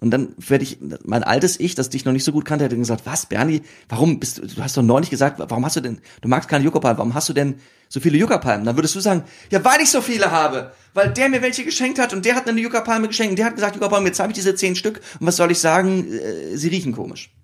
Und 0.00 0.10
dann 0.12 0.34
werde 0.38 0.62
ich, 0.62 0.78
mein 1.04 1.24
altes 1.24 1.58
Ich, 1.58 1.74
das 1.74 1.90
dich 1.90 2.04
noch 2.04 2.12
nicht 2.12 2.22
so 2.22 2.30
gut 2.30 2.44
kannte, 2.44 2.64
hätte 2.64 2.76
gesagt, 2.76 3.04
was, 3.04 3.26
Bernie, 3.26 3.62
warum 3.88 4.20
bist 4.20 4.38
du, 4.38 4.46
du 4.46 4.62
hast 4.62 4.76
doch 4.76 4.82
neulich 4.82 5.10
gesagt, 5.10 5.40
warum 5.40 5.64
hast 5.64 5.74
du 5.74 5.80
denn, 5.80 5.98
du 6.20 6.28
magst 6.28 6.48
keine 6.48 6.64
Juckerpalmen, 6.64 6.98
warum 6.98 7.14
hast 7.14 7.28
du 7.28 7.32
denn 7.32 7.56
so 7.88 7.98
viele 7.98 8.16
Juckerpalmen? 8.16 8.64
Dann 8.64 8.76
würdest 8.76 8.94
du 8.94 9.00
sagen, 9.00 9.24
ja, 9.50 9.64
weil 9.64 9.80
ich 9.80 9.90
so 9.90 10.00
viele 10.00 10.30
habe, 10.30 10.72
weil 10.94 11.12
der 11.12 11.28
mir 11.28 11.42
welche 11.42 11.64
geschenkt 11.64 11.98
hat 11.98 12.12
und 12.12 12.24
der 12.24 12.36
hat 12.36 12.46
mir 12.46 12.52
eine 12.52 12.60
Juckerpalme 12.60 13.08
geschenkt 13.08 13.30
und 13.30 13.38
der 13.38 13.46
hat 13.46 13.56
gesagt, 13.56 13.74
Juckerpalmen, 13.74 14.06
jetzt 14.06 14.20
habe 14.20 14.30
ich 14.30 14.36
diese 14.36 14.54
zehn 14.54 14.76
Stück 14.76 15.00
und 15.18 15.26
was 15.26 15.36
soll 15.36 15.50
ich 15.50 15.58
sagen, 15.58 16.06
äh, 16.12 16.56
sie 16.56 16.68
riechen 16.68 16.92
komisch. 16.92 17.34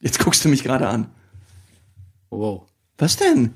Jetzt 0.00 0.18
guckst 0.18 0.44
du 0.44 0.48
mich 0.48 0.64
gerade 0.64 0.88
an. 0.88 1.10
Wow. 2.30 2.66
Was 2.98 3.16
denn? 3.16 3.54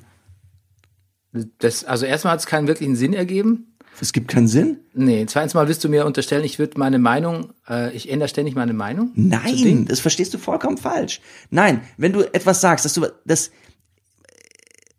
Das, 1.59 1.84
also 1.84 2.07
erstmal 2.07 2.34
hat 2.34 2.41
es 2.41 2.47
keinen 2.47 2.68
wirklichen 2.68 2.95
Sinn 2.95 3.14
ergeben. 3.14 3.70
Es 4.01 4.12
gibt 4.12 4.28
keinen 4.28 4.48
Sinn? 4.48 4.78
Nee, 4.94 5.26
zweitens 5.26 5.55
mal 5.55 5.68
willst 5.68 5.84
du 5.84 5.88
mir 5.88 6.07
unterstellen, 6.07 6.44
ich 6.44 6.59
würde 6.59 6.78
meine 6.78 6.98
Meinung, 6.98 7.53
äh, 7.68 7.94
ich 7.94 8.11
ändere 8.11 8.28
ständig 8.28 8.55
meine 8.55 8.72
Meinung. 8.72 9.11
Nein, 9.14 9.84
das 9.86 10.01
verstehst 10.01 10.32
du 10.34 10.38
vollkommen 10.38 10.78
falsch. 10.78 11.20
Nein, 11.51 11.82
wenn 11.98 12.12
du 12.12 12.22
etwas 12.34 12.61
sagst, 12.61 12.84
dass 12.84 12.94
du 12.94 13.07
das 13.26 13.51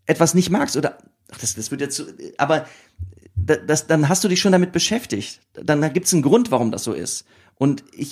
etwas 0.05 0.33
nicht 0.33 0.49
magst 0.49 0.77
oder 0.77 0.97
ach, 1.31 1.37
das, 1.39 1.55
das 1.55 1.71
wird 1.71 1.81
jetzt 1.81 1.95
so, 1.97 2.03
aber 2.37 2.65
da- 3.35 3.55
das, 3.57 3.87
dann 3.87 4.09
hast 4.09 4.23
du 4.23 4.27
dich 4.27 4.39
schon 4.41 4.51
damit 4.51 4.71
beschäftigt. 4.71 5.41
Dann 5.53 5.81
gibt 5.93 6.05
es 6.05 6.13
einen 6.13 6.21
Grund, 6.21 6.51
warum 6.51 6.71
das 6.71 6.83
so 6.83 6.93
ist. 6.93 7.25
Und 7.55 7.83
ich, 7.95 8.11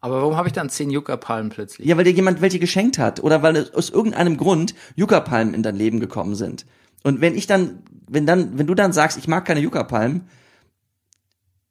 Aber 0.00 0.20
warum 0.20 0.36
habe 0.36 0.48
ich 0.48 0.52
dann 0.52 0.68
zehn 0.68 0.90
Yucca-Palmen 0.90 1.50
plötzlich? 1.50 1.86
ja, 1.86 1.96
weil 1.96 2.04
dir 2.04 2.12
jemand 2.12 2.40
welche 2.40 2.58
geschenkt 2.58 2.98
hat 2.98 3.22
oder 3.22 3.40
weil 3.42 3.70
aus 3.72 3.88
irgendeinem 3.90 4.36
Grund 4.36 4.74
Yucca-Palmen 4.96 5.54
in 5.54 5.62
dein 5.62 5.76
Leben 5.76 6.00
gekommen 6.00 6.34
sind. 6.34 6.66
Und 7.04 7.20
wenn 7.20 7.36
ich 7.36 7.46
dann, 7.46 7.82
wenn 8.10 8.26
dann, 8.26 8.58
wenn 8.58 8.66
du 8.66 8.74
dann 8.74 8.92
sagst, 8.92 9.16
ich 9.18 9.28
mag 9.28 9.44
keine 9.44 9.60
Yucca-Palmen, 9.60 10.28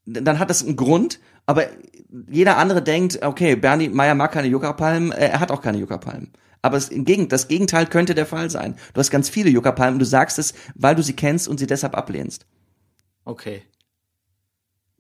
dann 0.06 0.40
hat 0.40 0.50
das 0.50 0.64
einen 0.64 0.76
Grund, 0.76 1.20
aber 1.46 1.66
jeder 2.30 2.58
andere 2.58 2.82
denkt, 2.82 3.24
okay, 3.24 3.56
Bernie 3.56 3.90
Meyer 3.90 4.16
mag 4.16 4.32
keine 4.32 4.48
Yucca-Palmen, 4.48 5.12
äh, 5.12 5.28
er 5.28 5.40
hat 5.40 5.52
auch 5.52 5.62
keine 5.62 5.78
Yucca-Palmen. 5.78 6.32
Aber 6.62 6.78
es, 6.78 6.90
Gegen, 6.90 7.30
das 7.30 7.48
Gegenteil 7.48 7.86
könnte 7.86 8.16
der 8.16 8.26
Fall 8.26 8.50
sein. 8.50 8.76
Du 8.94 9.00
hast 9.00 9.12
ganz 9.12 9.30
viele 9.30 9.50
Yucca-Palmen, 9.50 10.00
du 10.00 10.06
sagst 10.06 10.40
es, 10.40 10.54
weil 10.76 10.96
du 10.96 11.04
sie 11.04 11.14
kennst 11.14 11.48
und 11.48 11.58
sie 11.60 11.68
deshalb 11.68 11.96
ablehnst. 11.96 12.46
Okay. 13.26 13.64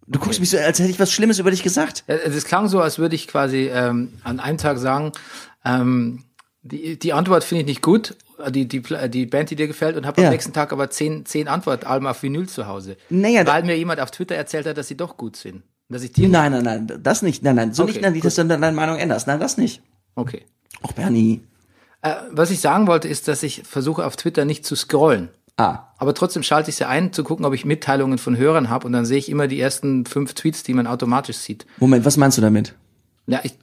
Du 0.07 0.19
guckst 0.19 0.39
mich 0.39 0.49
so, 0.49 0.57
als 0.57 0.79
hätte 0.79 0.89
ich 0.89 0.99
was 0.99 1.11
Schlimmes 1.11 1.39
über 1.39 1.51
dich 1.51 1.63
gesagt. 1.63 2.03
Äh, 2.07 2.29
Das 2.29 2.45
klang 2.45 2.67
so, 2.67 2.81
als 2.81 2.99
würde 2.99 3.15
ich 3.15 3.27
quasi 3.27 3.69
ähm, 3.71 4.13
an 4.23 4.39
einem 4.39 4.57
Tag 4.57 4.77
sagen, 4.77 5.11
ähm, 5.65 6.23
die, 6.61 6.99
die 6.99 7.13
Antwort 7.13 7.43
finde 7.43 7.61
ich 7.61 7.67
nicht 7.67 7.81
gut, 7.81 8.11
äh, 8.11 8.28
die, 8.49 8.67
die, 8.67 8.81
die 9.09 9.25
Band, 9.25 9.49
die 9.49 9.55
dir 9.55 9.67
gefällt, 9.67 9.95
und 9.97 10.05
habe 10.05 10.21
Ja. 10.21 10.27
am 10.27 10.33
nächsten 10.33 10.53
Tag 10.53 10.71
aber 10.73 10.89
zehn, 10.89 11.25
zehn 11.25 11.47
Antwortalben 11.47 12.07
auf 12.07 12.21
Vinyl 12.23 12.47
zu 12.47 12.67
Hause. 12.67 12.97
Naja, 13.09 13.45
weil 13.45 13.63
mir 13.63 13.77
jemand 13.77 13.99
auf 13.99 14.11
Twitter 14.11 14.35
erzählt 14.35 14.65
hat, 14.65 14.77
dass 14.77 14.87
sie 14.87 14.97
doch 14.97 15.17
gut 15.17 15.35
sind. 15.35 15.63
Dass 15.89 16.03
ich 16.03 16.11
dir 16.11 16.29
Nein, 16.29 16.51
nein, 16.51 16.63
nein, 16.63 16.99
das 17.01 17.21
nicht. 17.21 17.43
Nein, 17.43 17.55
nein, 17.55 17.73
so 17.73 17.83
Okay, 17.83 17.93
nicht, 17.93 18.01
nein, 18.01 18.19
dass 18.21 18.35
du 18.35 18.45
deine 18.45 18.71
Meinung 18.71 18.97
änderst. 18.97 19.27
Nein, 19.27 19.39
das 19.39 19.57
nicht. 19.57 19.81
Okay. 20.15 20.43
Auch 20.83 20.91
Bernie. 20.93 21.41
Äh, 22.01 22.13
was 22.31 22.51
ich 22.51 22.59
sagen 22.61 22.87
wollte, 22.87 23.07
ist, 23.07 23.27
dass 23.27 23.41
ich 23.43 23.63
versuche 23.63 24.05
auf 24.05 24.15
Twitter 24.15 24.45
nicht 24.45 24.65
zu 24.65 24.75
scrollen. 24.75 25.29
Ah, 25.57 25.89
Aber 25.97 26.13
trotzdem 26.13 26.41
schalte 26.43 26.69
ich 26.69 26.77
sie 26.77 26.87
ein, 26.87 27.11
zu 27.11 27.23
gucken, 27.25 27.43
ob 27.45 27.53
ich 27.53 27.65
Mitteilungen 27.65 28.17
von 28.17 28.37
Hörern 28.37 28.69
habe 28.69 28.85
und 28.87 28.93
dann 28.93 29.03
sehe 29.03 29.17
ich 29.17 29.27
immer 29.29 29.47
die 29.47 29.59
ersten 29.59 30.05
fünf 30.05 30.33
Tweets, 30.33 30.63
die 30.63 30.73
man 30.73 30.87
automatisch 30.87 31.35
sieht. 31.37 31.65
Moment, 31.79 32.05
was 32.05 32.15
meinst 32.15 32.37
du 32.37 32.41
damit? 32.41 32.75
Ja, 33.27 33.41
ich, 33.43 33.55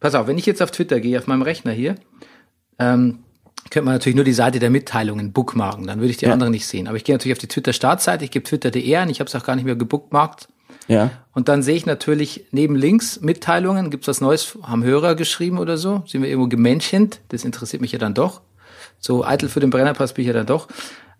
pass 0.00 0.16
auf, 0.16 0.26
wenn 0.26 0.36
ich 0.36 0.46
jetzt 0.46 0.60
auf 0.62 0.72
Twitter 0.72 0.98
gehe, 0.98 1.16
auf 1.16 1.28
meinem 1.28 1.42
Rechner 1.42 1.70
hier, 1.70 1.94
ähm, 2.80 3.20
könnte 3.70 3.84
man 3.86 3.94
natürlich 3.94 4.16
nur 4.16 4.24
die 4.24 4.32
Seite 4.32 4.58
der 4.58 4.70
Mitteilungen 4.70 5.32
bookmarken, 5.32 5.86
dann 5.86 6.00
würde 6.00 6.10
ich 6.10 6.16
die 6.18 6.26
Ja. 6.26 6.32
anderen 6.32 6.52
nicht 6.52 6.66
sehen. 6.66 6.86
Aber 6.88 6.96
ich 6.96 7.04
gehe 7.04 7.14
natürlich 7.14 7.34
auf 7.36 7.40
die 7.40 7.48
Twitter-Startseite, 7.48 8.24
ich 8.24 8.30
gebe 8.30 8.44
twitter.de 8.44 8.96
ein, 8.96 9.10
ich 9.10 9.20
habe 9.20 9.28
es 9.28 9.34
auch 9.34 9.44
gar 9.44 9.56
nicht 9.56 9.64
mehr 9.64 9.76
gebookmarkt. 9.76 10.48
Ja. 10.86 11.10
Und 11.32 11.48
dann 11.48 11.62
sehe 11.62 11.76
ich 11.76 11.86
natürlich 11.86 12.46
neben 12.50 12.76
links 12.76 13.20
Mitteilungen, 13.20 13.90
gibt's 13.90 14.06
was 14.08 14.20
Neues, 14.20 14.58
haben 14.62 14.84
Hörer 14.84 15.14
geschrieben 15.14 15.58
oder 15.58 15.78
so, 15.78 16.02
sind 16.06 16.22
wir 16.22 16.28
irgendwo 16.28 16.48
gemenschent, 16.48 17.20
das 17.28 17.44
interessiert 17.44 17.80
mich 17.80 17.92
ja 17.92 17.98
dann 17.98 18.14
doch. 18.14 18.42
So 18.98 19.24
eitel 19.24 19.48
für 19.48 19.60
den 19.60 19.70
Brennerpass 19.70 20.14
bin 20.14 20.22
ich 20.22 20.28
ja 20.28 20.34
dann 20.34 20.46
doch. 20.46 20.68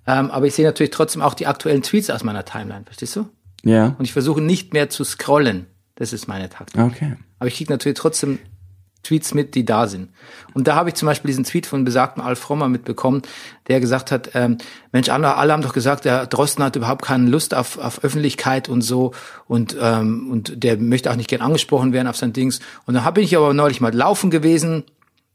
Ähm, 0.06 0.30
aber 0.30 0.46
ich 0.46 0.54
sehe 0.54 0.66
natürlich 0.66 0.90
trotzdem 0.90 1.22
auch 1.22 1.32
die 1.34 1.46
aktuellen 1.46 1.82
Tweets 1.82 2.10
aus 2.10 2.24
meiner 2.24 2.44
Timeline, 2.44 2.84
verstehst 2.84 3.16
du? 3.16 3.26
Ja. 3.62 3.94
Und 3.98 4.04
ich 4.04 4.12
versuche 4.12 4.42
nicht 4.42 4.74
mehr 4.74 4.90
zu 4.90 5.02
scrollen. 5.04 5.66
Das 5.94 6.12
ist 6.12 6.26
meine 6.28 6.50
Taktik. 6.50 6.80
Okay. 6.80 7.14
Aber 7.38 7.48
ich 7.48 7.56
kriege 7.56 7.72
natürlich 7.72 7.96
trotzdem 7.98 8.38
Tweets 9.04 9.34
mit, 9.34 9.54
die 9.54 9.64
da 9.64 9.86
sind. 9.86 10.08
Und 10.54 10.66
da 10.66 10.74
habe 10.74 10.88
ich 10.88 10.96
zum 10.96 11.06
Beispiel 11.06 11.28
diesen 11.28 11.44
Tweet 11.44 11.66
von 11.66 11.84
besagten 11.84 12.22
Alf 12.22 12.50
Rommer 12.50 12.68
mitbekommen, 12.68 13.22
der 13.68 13.80
gesagt 13.80 14.10
hat, 14.10 14.30
ähm, 14.34 14.58
Mensch, 14.92 15.08
alle, 15.08 15.36
alle 15.36 15.52
haben 15.52 15.62
doch 15.62 15.72
gesagt, 15.72 16.04
der 16.04 16.26
Drosten 16.26 16.64
hat 16.64 16.76
überhaupt 16.76 17.04
keine 17.04 17.28
Lust 17.28 17.54
auf, 17.54 17.78
auf 17.78 18.02
Öffentlichkeit 18.02 18.68
und 18.68 18.82
so 18.82 19.12
und, 19.46 19.76
ähm, 19.80 20.30
und 20.30 20.64
der 20.64 20.78
möchte 20.78 21.10
auch 21.10 21.16
nicht 21.16 21.30
gern 21.30 21.42
angesprochen 21.42 21.92
werden 21.92 22.08
auf 22.08 22.16
sein 22.16 22.32
Dings. 22.32 22.60
Und 22.86 22.94
da 22.94 23.04
habe 23.04 23.20
ich 23.20 23.36
aber 23.36 23.54
neulich 23.54 23.80
mal 23.80 23.94
laufen 23.94 24.30
gewesen. 24.30 24.84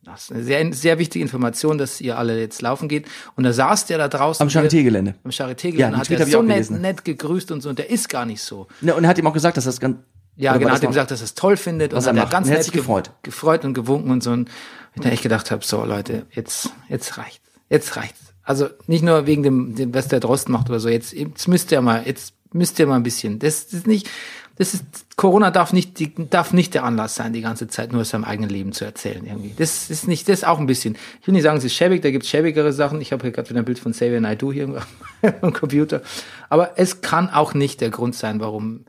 Das 0.04 0.24
ist 0.24 0.32
eine 0.32 0.44
sehr, 0.44 0.74
sehr 0.74 0.98
wichtige 0.98 1.24
Information, 1.24 1.78
dass 1.78 2.02
ihr 2.02 2.18
alle 2.18 2.40
jetzt 2.40 2.62
laufen 2.62 2.88
geht. 2.88 3.06
Und 3.36 3.44
da 3.44 3.54
saß 3.54 3.86
der 3.86 3.98
da 3.98 4.08
draußen. 4.08 4.42
Am 4.42 4.50
Charité-Gelände. 4.50 5.16
Am 5.24 5.32
Charité-Gelände. 5.32 5.98
Ja, 5.98 5.98
hat 5.98 6.10
er 6.10 6.26
so 6.26 6.42
nett, 6.42 6.72
nett 6.72 7.06
gegrüßt 7.06 7.52
und 7.52 7.62
so. 7.62 7.70
Und 7.70 7.80
der 7.80 7.90
ist 7.90 8.10
gar 8.10 8.26
nicht 8.26 8.42
so. 8.42 8.68
Ja, 8.82 8.96
und 8.96 9.04
er 9.04 9.10
hat 9.10 9.18
ihm 9.18 9.28
auch 9.28 9.34
gesagt, 9.34 9.58
dass 9.58 9.66
das 9.66 9.80
ganz. 9.80 9.98
Ja, 10.40 10.52
oder 10.52 10.60
genau, 10.60 10.72
hat 10.72 10.84
ihm 10.84 10.88
gesagt, 10.88 11.12
dass 11.12 11.20
er 11.20 11.26
es 11.26 11.36
toll 11.36 11.58
findet 11.58 11.92
Was 11.92 12.08
und 12.08 12.16
er 12.16 12.24
hat 12.24 12.32
ganz 12.32 12.48
nett 12.48 12.72
gefreut. 12.72 13.12
gefreut 13.24 13.66
und 13.66 13.74
gewunken 13.74 14.10
und 14.10 14.24
so. 14.24 14.32
Und 14.32 14.50
ich 14.96 15.02
dann 15.02 15.12
echt 15.12 15.22
gedacht 15.22 15.52
habe, 15.52 15.66
so 15.66 15.84
Leute, 15.84 16.28
jetzt, 16.32 16.70
jetzt 16.88 17.18
reicht's. 17.18 17.42
Jetzt 17.70 17.98
reicht's. 17.98 18.34
Also 18.42 18.70
nicht 18.88 19.04
nur 19.04 19.28
wegen 19.28 19.44
dem, 19.44 19.76
dem 19.76 19.94
was 19.94 20.08
der 20.08 20.22
Drosten 20.22 20.54
macht 20.54 20.70
oder 20.70 20.80
so, 20.80 20.88
jetzt, 20.88 21.12
jetzt 21.12 21.48
müsst 21.50 21.74
ihr 21.74 21.82
mal, 21.82 22.04
jetzt 22.06 22.34
müsst 22.54 22.80
ihr 22.80 22.88
mal 22.88 22.96
ein 22.96 23.04
bisschen. 23.04 23.40
Das 23.40 23.64
ist 23.66 23.86
nicht, 23.86 24.10
das 24.56 24.74
ist, 24.74 24.84
Corona 25.18 25.52
darf 25.52 25.74
nicht, 25.74 26.00
die, 26.00 26.14
darf 26.30 26.54
nicht 26.54 26.74
der 26.74 26.86
Anlass 26.86 27.16
sein, 27.16 27.34
die 27.34 27.42
ganze 27.42 27.68
Zeit 27.68 27.92
nur 27.92 28.02
aus 28.02 28.10
seinem 28.10 28.24
eigenen 28.24 28.50
Leben 28.50 28.72
zu 28.72 28.86
erzählen 28.86 29.26
irgendwie. 29.26 29.54
Das 29.58 29.90
ist 29.90 30.08
nicht, 30.08 30.30
das 30.30 30.40
ist 30.40 30.48
auch 30.48 30.60
ein 30.60 30.68
bisschen. 30.68 30.98
Ich 31.20 31.28
will 31.28 31.34
nicht 31.34 31.44
sagen, 31.44 31.58
es 31.58 31.66
ist 31.66 31.74
schäbig, 31.74 32.02
da 32.02 32.12
gibt's 32.12 32.30
schäbigere 32.30 32.72
Sachen. 32.72 33.02
Ich 33.02 33.12
habe 33.12 33.24
hier 33.24 33.32
gerade 33.32 33.50
wieder 33.50 33.60
ein 33.60 33.66
Bild 33.66 33.80
von 33.80 33.92
Xavier 33.92 34.22
Naidoo 34.22 34.54
hier 34.54 34.82
am 35.42 35.52
Computer. 35.52 36.02
Aber 36.48 36.78
es 36.78 37.02
kann 37.02 37.30
auch 37.30 37.54
nicht 37.54 37.82
der 37.82 37.90
Grund 37.90 38.16
sein, 38.16 38.40
warum 38.40 38.86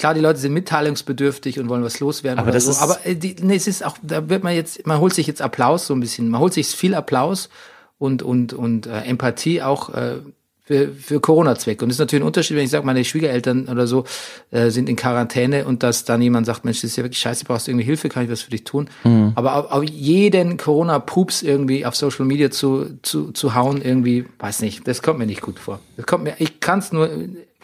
Klar, 0.00 0.14
die 0.14 0.20
Leute 0.20 0.38
sind 0.38 0.52
mitteilungsbedürftig 0.54 1.58
und 1.60 1.68
wollen 1.68 1.84
was 1.84 2.00
loswerden 2.00 2.38
Aber 2.38 2.48
oder 2.48 2.54
das 2.54 2.64
so. 2.64 2.70
ist- 2.70 2.80
Aber 2.82 2.98
äh, 3.04 3.14
die, 3.14 3.36
nee, 3.42 3.54
es 3.56 3.66
ist 3.66 3.84
auch, 3.84 3.96
da 4.02 4.28
wird 4.28 4.42
man 4.42 4.54
jetzt, 4.54 4.86
man 4.86 4.98
holt 4.98 5.12
sich 5.14 5.26
jetzt 5.26 5.42
Applaus 5.42 5.86
so 5.86 5.94
ein 5.94 6.00
bisschen, 6.00 6.28
man 6.30 6.40
holt 6.40 6.54
sich 6.54 6.68
viel 6.68 6.94
Applaus 6.94 7.50
und 7.98 8.22
und 8.22 8.52
und 8.54 8.86
äh, 8.86 9.02
Empathie 9.02 9.60
auch 9.62 9.90
äh, 9.94 10.16
für, 10.64 10.88
für 10.92 11.20
Corona-Zwecke. 11.20 11.84
Und 11.84 11.88
das 11.90 11.96
ist 11.96 11.98
natürlich 11.98 12.22
ein 12.22 12.26
Unterschied, 12.26 12.56
wenn 12.56 12.64
ich 12.64 12.70
sage, 12.70 12.86
meine 12.86 13.04
Schwiegereltern 13.04 13.68
oder 13.68 13.86
so 13.88 14.04
äh, 14.52 14.70
sind 14.70 14.88
in 14.88 14.94
Quarantäne 14.96 15.64
und 15.66 15.82
dass 15.82 16.04
dann 16.04 16.22
jemand 16.22 16.46
sagt, 16.46 16.64
Mensch, 16.64 16.80
das 16.80 16.92
ist 16.92 16.96
ja 16.96 17.02
wirklich 17.04 17.18
scheiße, 17.18 17.44
brauchst 17.44 17.66
du 17.66 17.72
irgendwie 17.72 17.84
Hilfe, 17.86 18.08
kann 18.08 18.24
ich 18.24 18.30
was 18.30 18.40
für 18.42 18.52
dich 18.52 18.62
tun. 18.64 18.88
Aber 19.34 19.56
auf, 19.56 19.70
auf 19.72 19.84
jeden 19.84 20.56
Corona-Pups 20.56 21.42
irgendwie 21.42 21.84
auf 21.84 21.94
Social 21.96 22.24
Media 22.24 22.50
zu, 22.50 22.98
zu, 23.02 23.32
zu 23.32 23.54
hauen, 23.54 23.82
irgendwie, 23.82 24.24
weiß 24.38 24.62
nicht, 24.62 24.86
das 24.88 25.02
kommt 25.02 25.18
mir 25.18 25.26
nicht 25.26 25.42
gut 25.42 25.58
vor. 25.58 25.80
Das 25.98 26.06
kommt 26.06 26.24
mir, 26.24 26.34
ich 26.38 26.60
kann 26.60 26.78
es 26.78 26.90
nur, 26.92 27.10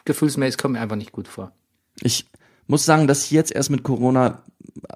gefühlsmäßig 0.05 0.59
kommt 0.59 0.75
mir 0.75 0.81
einfach 0.81 0.97
nicht 0.97 1.13
gut 1.13 1.29
vor. 1.29 1.53
Ich 2.03 2.27
muss 2.67 2.85
sagen, 2.85 3.07
dass 3.07 3.25
ich 3.25 3.31
jetzt 3.31 3.53
erst 3.53 3.71
mit 3.71 3.83
Corona 3.83 4.43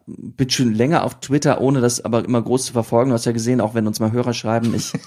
bin 0.07 0.51
schon 0.51 0.75
länger 0.75 1.05
auf 1.05 1.21
Twitter, 1.21 1.61
ohne 1.61 1.81
das 1.81 2.05
aber 2.05 2.25
immer 2.25 2.43
groß 2.43 2.67
zu 2.67 2.73
verfolgen. 2.73 3.11
Du 3.11 3.15
hast 3.15 3.27
ja 3.27 3.33
gesehen, 3.33 3.61
auch 3.61 3.75
wenn 3.75 3.87
uns 3.87 4.01
mal 4.01 4.13
Hörer 4.13 4.35
schreiben, 4.35 4.75
ich 4.75 4.93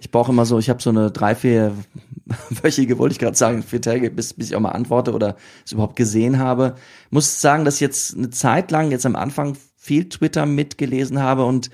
ich 0.00 0.10
brauche 0.10 0.32
immer 0.32 0.46
so, 0.46 0.58
ich 0.58 0.68
habe 0.68 0.82
so 0.82 0.90
eine 0.90 1.10
drei, 1.10 1.34
vier 1.34 1.72
wöchige, 2.62 2.98
wollte 2.98 3.12
ich 3.12 3.18
gerade 3.18 3.36
sagen, 3.36 3.62
vier 3.62 3.80
Tage, 3.80 4.10
bis, 4.10 4.34
bis 4.34 4.48
ich 4.48 4.56
auch 4.56 4.60
mal 4.60 4.70
antworte 4.70 5.12
oder 5.12 5.36
es 5.64 5.72
überhaupt 5.72 5.96
gesehen 5.96 6.38
habe. 6.38 6.74
Muss 7.10 7.40
sagen, 7.40 7.64
dass 7.64 7.76
ich 7.76 7.80
jetzt 7.80 8.16
eine 8.16 8.30
Zeit 8.30 8.70
lang, 8.70 8.90
jetzt 8.90 9.06
am 9.06 9.16
Anfang, 9.16 9.56
viel 9.76 10.08
Twitter 10.08 10.46
mitgelesen 10.46 11.22
habe 11.22 11.44
und 11.44 11.70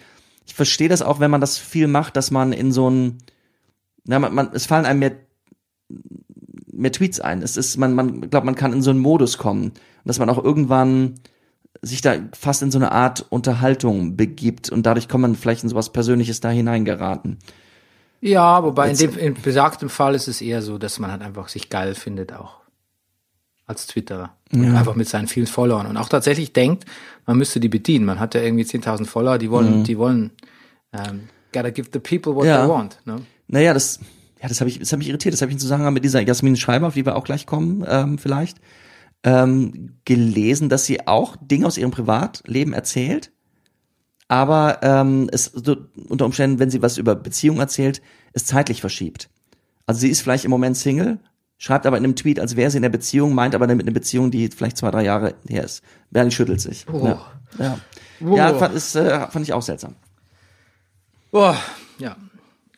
ich 0.46 0.54
verstehe 0.54 0.88
das 0.88 1.00
auch, 1.00 1.20
wenn 1.20 1.30
man 1.30 1.40
das 1.40 1.56
viel 1.56 1.86
macht, 1.86 2.16
dass 2.16 2.30
man 2.30 2.52
in 2.52 2.72
so 2.72 2.90
ein, 2.90 3.18
na, 4.04 4.18
man, 4.18 4.34
man, 4.34 4.50
es 4.52 4.66
fallen 4.66 4.84
einem 4.84 4.98
mehr 4.98 5.12
mehr 6.72 6.92
Tweets 6.92 7.20
ein. 7.20 7.42
Es 7.42 7.56
ist, 7.56 7.76
man, 7.76 7.94
man 7.94 8.22
glaubt, 8.30 8.46
man 8.46 8.54
kann 8.54 8.72
in 8.72 8.82
so 8.82 8.90
einen 8.90 8.98
Modus 9.00 9.38
kommen. 9.38 9.64
Und 9.68 9.74
dass 10.04 10.18
man 10.18 10.28
auch 10.30 10.42
irgendwann 10.42 11.14
sich 11.82 12.00
da 12.00 12.14
fast 12.32 12.62
in 12.62 12.70
so 12.70 12.78
eine 12.78 12.92
Art 12.92 13.26
Unterhaltung 13.30 14.16
begibt 14.16 14.70
und 14.70 14.84
dadurch 14.86 15.08
kann 15.08 15.20
man 15.20 15.34
vielleicht 15.34 15.62
in 15.64 15.68
sowas 15.68 15.90
Persönliches 15.90 16.40
da 16.40 16.50
hineingeraten. 16.50 17.38
Ja, 18.20 18.62
wobei 18.62 18.84
in 18.90 18.96
Jetzt- 18.96 19.00
dem 19.16 19.18
in 19.18 19.34
besagtem 19.34 19.88
Fall 19.88 20.14
ist 20.14 20.28
es 20.28 20.40
eher 20.40 20.62
so, 20.62 20.78
dass 20.78 20.98
man 20.98 21.10
halt 21.10 21.22
einfach 21.22 21.48
sich 21.48 21.70
geil 21.70 21.94
findet 21.94 22.32
auch 22.32 22.60
als 23.66 23.86
Twitterer. 23.86 24.34
Und 24.52 24.76
einfach 24.76 24.94
mit 24.96 25.08
seinen 25.08 25.28
vielen 25.28 25.46
Followern 25.46 25.86
und 25.86 25.96
auch 25.96 26.08
tatsächlich 26.10 26.52
denkt, 26.52 26.84
man 27.26 27.38
müsste 27.38 27.58
die 27.58 27.70
bedienen. 27.70 28.04
Man 28.04 28.20
hat 28.20 28.34
ja 28.34 28.42
irgendwie 28.42 28.64
10.000 28.64 29.06
Follower, 29.06 29.38
die 29.38 29.50
wollen, 29.50 29.82
die 29.82 29.96
wollen, 29.96 30.30
ähm, 30.92 31.28
gotta 31.54 31.70
give 31.70 31.88
the 31.92 31.98
people 31.98 32.34
what 32.34 32.44
Ja. 32.44 32.60
they 32.60 32.68
want. 32.68 32.98
Ne? 33.06 33.22
Naja, 33.48 33.72
das, 33.72 33.98
ja, 34.42 34.48
das 34.48 34.60
habe 34.60 34.68
ich, 34.68 34.78
das 34.80 34.90
hat 34.92 34.98
mich 34.98 35.08
irritiert. 35.08 35.32
Das 35.32 35.40
habe 35.40 35.50
ich 35.50 35.54
in 35.54 35.60
Zusammenhang 35.60 35.94
mit 35.94 36.04
dieser 36.04 36.20
Jasmin 36.20 36.56
Schreiber, 36.56 36.88
auf 36.88 36.94
die 36.94 37.06
wir 37.06 37.16
auch 37.16 37.24
gleich 37.24 37.46
kommen, 37.46 37.84
ähm, 37.88 38.18
vielleicht, 38.18 38.58
ähm, 39.22 39.94
gelesen, 40.04 40.68
dass 40.68 40.84
sie 40.84 41.06
auch 41.06 41.36
Dinge 41.40 41.66
aus 41.66 41.78
ihrem 41.78 41.92
Privatleben 41.92 42.72
erzählt, 42.72 43.30
aber 44.26 44.80
ähm, 44.82 45.28
es 45.30 45.44
so, 45.44 45.76
unter 46.08 46.24
Umständen, 46.24 46.58
wenn 46.58 46.70
sie 46.70 46.82
was 46.82 46.98
über 46.98 47.14
Beziehungen 47.14 47.60
erzählt, 47.60 48.02
es 48.32 48.44
zeitlich 48.44 48.80
verschiebt. 48.80 49.28
Also 49.86 50.00
sie 50.00 50.08
ist 50.08 50.22
vielleicht 50.22 50.44
im 50.44 50.50
Moment 50.50 50.76
Single, 50.76 51.20
schreibt 51.58 51.86
aber 51.86 51.98
in 51.98 52.04
einem 52.04 52.16
Tweet, 52.16 52.40
als 52.40 52.56
wäre 52.56 52.70
sie 52.70 52.78
in 52.78 52.82
der 52.82 52.88
Beziehung, 52.88 53.34
meint 53.34 53.54
aber 53.54 53.66
damit 53.66 53.84
eine 53.84 53.92
Beziehung, 53.92 54.30
die 54.30 54.48
vielleicht 54.48 54.78
zwei, 54.78 54.90
drei 54.90 55.04
Jahre 55.04 55.34
her 55.46 55.64
ist. 55.64 55.84
Bernie 56.10 56.32
schüttelt 56.32 56.60
sich. 56.60 56.86
Ja, 56.92 57.26
ja. 57.58 57.78
ja 58.20 58.54
fand, 58.54 58.74
ist, 58.74 58.96
äh, 58.96 59.28
fand 59.28 59.44
ich 59.44 59.52
auch 59.52 59.62
seltsam. 59.62 59.94
Boah, 61.30 61.56
ja. 61.98 62.16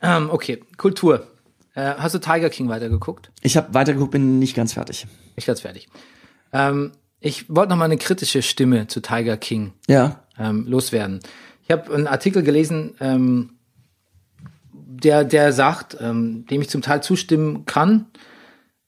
Ähm, 0.03 0.29
okay, 0.31 0.61
Kultur. 0.77 1.27
Äh, 1.75 1.95
hast 1.99 2.15
du 2.15 2.19
Tiger 2.19 2.51
King 2.51 2.69
weitergeguckt? 2.69 3.31
Ich 3.43 3.57
habe 3.57 3.75
weitergeguckt, 3.75 4.13
bin 4.13 4.39
nicht 4.39 4.55
ganz 4.55 4.75
fertig. 4.75 5.07
Ich 5.37 5.47
werde 5.47 5.61
fertig. 5.61 5.89
Ähm, 6.53 6.93
ich 7.21 7.49
wollte 7.49 7.71
noch 7.71 7.77
mal 7.77 7.87
eine 7.87 7.97
kritische 7.97 8.43
Stimme 8.43 8.87
zu 8.87 9.01
Tiger 9.01 9.37
King 9.37 9.73
Ja. 9.89 10.21
ähm, 10.39 10.67
loswerden. 10.69 11.21
Ich 11.63 11.71
habe 11.71 11.93
einen 11.93 12.07
Artikel 12.07 12.43
gelesen, 12.43 12.95
ähm, 13.01 13.55
der, 14.73 15.25
der 15.25 15.53
sagt, 15.53 15.97
ähm, 16.01 16.47
dem 16.47 16.61
ich 16.61 16.69
zum 16.71 16.83
Teil 16.83 17.03
zustimmen 17.03 17.65
kann. 17.65 18.07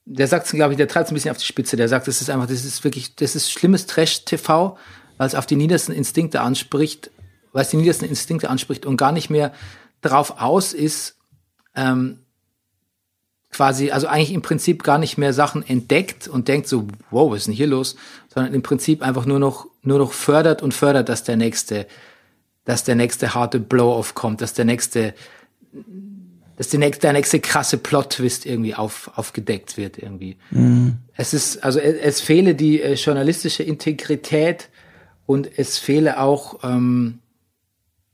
Der 0.05 0.27
sagt, 0.27 0.49
glaube 0.51 0.73
ich, 0.73 0.77
der 0.77 0.87
treibt 0.87 1.07
es 1.07 1.11
ein 1.11 1.15
bisschen 1.15 1.31
auf 1.31 1.37
die 1.37 1.45
Spitze. 1.45 1.75
Der 1.75 1.89
sagt, 1.89 2.07
das 2.07 2.21
ist 2.21 2.29
einfach, 2.29 2.47
das 2.47 2.63
ist 2.63 2.83
wirklich, 2.83 3.15
das 3.15 3.35
ist 3.35 3.51
schlimmes 3.51 3.87
Trash-TV, 3.87 4.77
weil 5.17 5.27
es 5.27 5.35
auf 5.35 5.45
die 5.45 5.57
niedersten 5.57 5.91
Instinkte 5.91 6.39
anspricht, 6.41 7.11
weil 7.51 7.63
es 7.63 7.69
die 7.69 7.77
niedersten 7.77 8.05
Instinkte 8.05 8.49
anspricht 8.49 8.85
und 8.85 8.95
gar 8.95 9.11
nicht 9.11 9.29
mehr 9.29 9.51
darauf 9.99 10.39
aus 10.39 10.73
ist, 10.73 11.17
ähm, 11.75 12.19
quasi, 13.51 13.91
also 13.91 14.07
eigentlich 14.07 14.33
im 14.33 14.41
Prinzip 14.41 14.83
gar 14.83 14.97
nicht 14.97 15.17
mehr 15.17 15.33
Sachen 15.33 15.67
entdeckt 15.67 16.27
und 16.27 16.47
denkt 16.47 16.67
so, 16.67 16.87
wow, 17.11 17.31
was 17.31 17.39
ist 17.39 17.47
denn 17.47 17.53
hier 17.53 17.67
los? 17.67 17.95
Sondern 18.33 18.53
im 18.53 18.61
Prinzip 18.61 19.01
einfach 19.01 19.25
nur 19.25 19.39
noch, 19.39 19.67
nur 19.81 19.99
noch 19.99 20.11
fördert 20.11 20.61
und 20.61 20.73
fördert, 20.73 21.09
dass 21.09 21.23
der 21.23 21.37
nächste, 21.37 21.87
dass 22.65 22.83
der 22.83 22.95
nächste 22.95 23.33
harte 23.33 23.59
Blow-off 23.59 24.15
kommt, 24.15 24.41
dass 24.41 24.53
der 24.53 24.65
nächste, 24.65 25.13
dass 26.57 26.69
die 26.69 26.77
nächste, 26.77 27.01
der 27.01 27.13
nächste 27.13 27.39
krasse 27.39 27.77
Plot-Twist 27.77 28.45
irgendwie 28.45 28.75
auf, 28.75 29.11
aufgedeckt 29.15 29.77
wird 29.77 29.97
irgendwie. 29.97 30.37
Es 31.15 31.33
ist, 31.33 31.63
also 31.63 31.79
es, 31.79 31.95
es 31.95 32.21
fehle 32.21 32.53
die 32.53 32.81
äh, 32.81 32.93
journalistische 32.93 33.63
Integrität 33.63 34.69
und 35.25 35.57
es 35.57 35.77
fehle 35.77 36.19
auch, 36.19 36.63
ähm, 36.63 37.19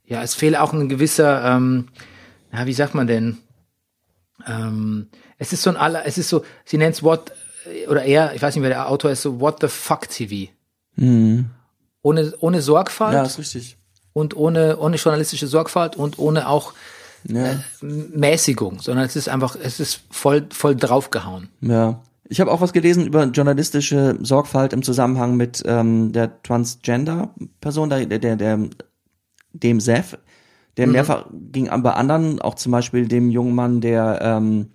ja, 0.06 0.22
es 0.22 0.36
fehle 0.36 0.62
auch 0.62 0.74
ein 0.74 0.90
gewisser, 0.90 1.44
ähm, 1.44 1.88
ja, 2.52 2.66
wie 2.66 2.74
sagt 2.74 2.94
man 2.94 3.08
denn? 3.08 3.38
Ähm, 4.46 5.08
es 5.38 5.54
ist 5.54 5.62
so 5.64 5.70
ein 5.70 5.78
aller, 5.78 6.06
es 6.06 6.18
ist 6.18 6.30
so, 6.30 6.44
sie 6.66 6.78
nennt 6.78 6.96
es 6.96 7.04
What, 7.04 7.32
oder 7.90 8.04
er, 8.04 8.34
ich 8.36 8.42
weiß 8.42 8.56
nicht, 8.56 8.64
wer 8.64 8.70
der 8.70 8.90
Autor 8.90 9.12
ist, 9.12 9.22
so 9.22 9.40
What 9.40 9.58
the 9.62 9.68
fuck 9.68 10.10
TV. 10.10 10.52
Ohne, 12.02 12.34
ohne 12.40 12.62
Sorgfalt 12.62 13.14
Ja, 13.14 13.24
ist 13.24 13.40
richtig. 13.40 13.78
und 14.14 14.36
ohne, 14.36 14.78
ohne 14.78 14.98
journalistische 14.98 15.48
Sorgfalt 15.48 15.96
und 15.96 16.20
ohne 16.20 16.48
auch 16.50 16.74
Ja. 17.28 17.56
Mäßigung, 17.82 18.80
sondern 18.80 19.06
es 19.06 19.16
ist 19.16 19.30
einfach, 19.30 19.56
es 19.62 19.80
ist 19.80 20.02
voll, 20.12 20.46
voll 20.52 20.76
draufgehauen. 20.76 21.50
Ja. 21.62 22.02
Ich 22.30 22.40
habe 22.42 22.52
auch 22.52 22.62
was 22.62 22.74
gelesen 22.74 23.06
über 23.06 23.24
journalistische 23.26 24.18
Sorgfalt 24.22 24.74
im 24.74 24.82
Zusammenhang 24.82 25.36
mit 25.36 25.62
ähm, 25.66 26.12
der 26.14 26.42
Transgender-Person, 26.44 27.90
der, 27.90 28.06
der, 28.06 28.20
der, 28.20 28.36
der 28.38 28.60
dem 29.54 29.80
Seth, 29.80 30.18
der 30.78 30.88
mehrfach 30.88 31.28
ging 31.52 31.70
bei 31.84 31.94
anderen, 31.94 32.42
auch 32.42 32.56
zum 32.56 32.72
Beispiel 32.72 33.08
dem 33.08 33.30
jungen 33.30 33.54
Mann, 33.54 33.82
der, 33.82 34.20
ähm, 34.22 34.72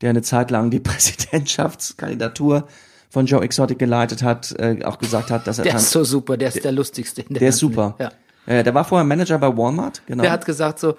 der 0.00 0.10
eine 0.10 0.22
Zeit 0.22 0.50
lang 0.50 0.70
die 0.70 0.80
Präsidentschaftskandidatur 0.80 2.68
von 3.10 3.26
Joe 3.26 3.42
Exotic 3.42 3.78
geleitet 3.78 4.22
hat, 4.22 4.54
äh, 4.58 4.84
auch 4.84 4.98
gesagt 4.98 5.30
hat, 5.30 5.46
dass 5.46 5.58
er 5.58 5.64
Der 5.64 5.76
ist 5.76 5.90
so 5.90 6.04
super, 6.04 6.36
der 6.36 6.48
ist 6.48 6.64
der 6.64 6.72
lustigste. 6.72 7.22
In 7.22 7.34
der, 7.34 7.40
der 7.40 7.48
ist 7.48 7.58
super. 7.58 7.96
Ja. 7.98 8.12
Äh, 8.46 8.62
der 8.62 8.74
war 8.74 8.84
vorher 8.84 9.04
Manager 9.04 9.38
bei 9.38 9.54
Walmart, 9.56 10.02
genau. 10.06 10.22
Der 10.22 10.32
hat 10.32 10.44
gesagt 10.44 10.78
so, 10.78 10.96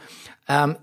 um, 0.48 0.76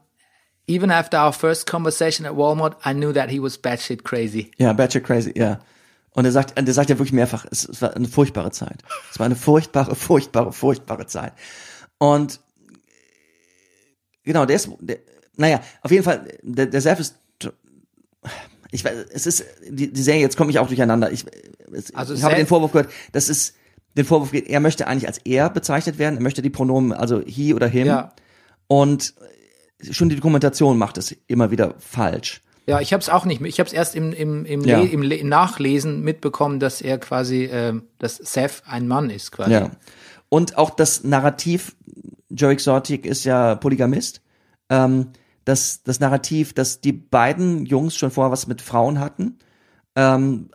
even 0.69 0.91
after 0.91 1.25
our 1.25 1.33
first 1.33 1.67
conversation 1.67 2.27
at 2.27 2.37
Walmart, 2.37 2.77
I 2.85 2.93
knew 2.93 3.13
that 3.13 3.31
he 3.31 3.41
was 3.41 3.59
batshit 3.59 4.05
crazy. 4.05 4.51
Ja, 4.59 4.73
Batshit 4.73 5.05
Crazy, 5.05 5.33
ja. 5.37 5.61
Und 6.11 6.25
er 6.25 6.33
sagt, 6.33 6.55
der 6.57 6.75
sagt 6.75 6.89
ja 6.89 6.99
wirklich 6.99 7.13
mehrfach, 7.13 7.45
es, 7.51 7.69
es 7.69 7.83
war 7.83 7.95
eine 7.95 8.09
furchtbare 8.09 8.51
Zeit. 8.51 8.83
Es 9.11 9.19
war 9.19 9.27
eine 9.27 9.37
furchtbare, 9.37 9.95
furchtbare, 9.95 10.53
furchtbare 10.53 11.07
Zeit. 11.07 11.35
Und 11.99 12.41
genau, 14.25 14.47
der 14.47 14.57
ist, 14.57 14.71
der, 14.81 14.99
naja, 15.37 15.61
auf 15.83 15.91
jeden 15.91 16.05
Fall, 16.05 16.27
der, 16.43 16.67
der 16.67 16.81
Seth 16.81 17.01
ist, 17.01 17.17
ich 18.71 18.85
weiß, 18.85 19.07
es 19.13 19.27
ist, 19.27 19.45
die, 19.69 19.93
die 19.93 20.03
Serie, 20.03 20.21
jetzt 20.21 20.37
komme 20.37 20.51
ich 20.51 20.59
auch 20.59 20.67
durcheinander. 20.67 21.11
Ich, 21.11 21.25
es, 21.73 21.95
Also 21.95 22.15
ich 22.15 22.23
habe 22.23 22.35
den 22.35 22.47
Vorwurf 22.47 22.73
gehört, 22.73 22.91
das 23.13 23.29
ist, 23.29 23.55
den 23.97 24.05
Vorwurf 24.05 24.33
geht, 24.33 24.49
er 24.49 24.61
möchte 24.61 24.87
eigentlich 24.87 25.07
als 25.07 25.19
er 25.25 25.51
bezeichnet 25.51 25.99
werden, 25.99 26.17
er 26.17 26.23
möchte 26.23 26.43
die 26.43 26.51
Pronomen, 26.51 26.93
also 26.93 27.23
he 27.25 27.55
oder 27.55 27.69
him. 27.69 27.87
Ja. 27.87 28.13
Und 28.67 29.15
schon 29.91 30.09
die 30.09 30.17
Dokumentation 30.17 30.79
macht 30.79 30.99
es 30.99 31.17
immer 31.27 31.51
wieder 31.51 31.75
falsch. 31.79 32.43
Ja, 32.67 32.81
ich 32.81 32.93
habe 32.93 33.01
es 33.01 33.09
auch 33.09 33.25
nicht. 33.25 33.41
Ich 33.43 33.61
habe 33.61 33.69
es 33.69 33.73
erst 33.73 33.95
im, 33.95 34.13
im, 34.13 34.45
im, 34.45 34.65
Ja. 34.65 34.81
Im, 34.81 35.03
Le 35.03 35.15
im 35.17 35.29
Nachlesen 35.29 36.03
mitbekommen, 36.03 36.59
dass 36.59 36.81
er 36.81 36.99
quasi, 36.99 37.45
ähm, 37.45 37.85
dass 37.99 38.17
Seth 38.17 38.63
ein 38.67 38.89
Mann 38.89 39.09
ist 39.09 39.31
quasi. 39.31 39.53
Ja. 39.53 39.71
Und 40.29 40.59
auch 40.59 40.71
das 40.71 41.05
Narrativ, 41.05 41.77
Joe 42.29 42.51
Exotic 42.51 43.07
ist 43.07 43.25
ja 43.25 43.55
Polygamist, 43.55 44.21
ähm, 44.69 45.13
das, 45.47 45.83
das 45.83 46.01
Narrativ, 46.01 46.53
dass 46.53 46.83
die 46.83 46.93
beiden 46.93 47.65
Jungs 47.65 47.97
schon 47.97 48.11
vorher 48.11 48.33
was 48.33 48.47
mit 48.47 48.61
Frauen 48.61 49.01
hatten, 49.01 49.39
ähm, 49.95 50.51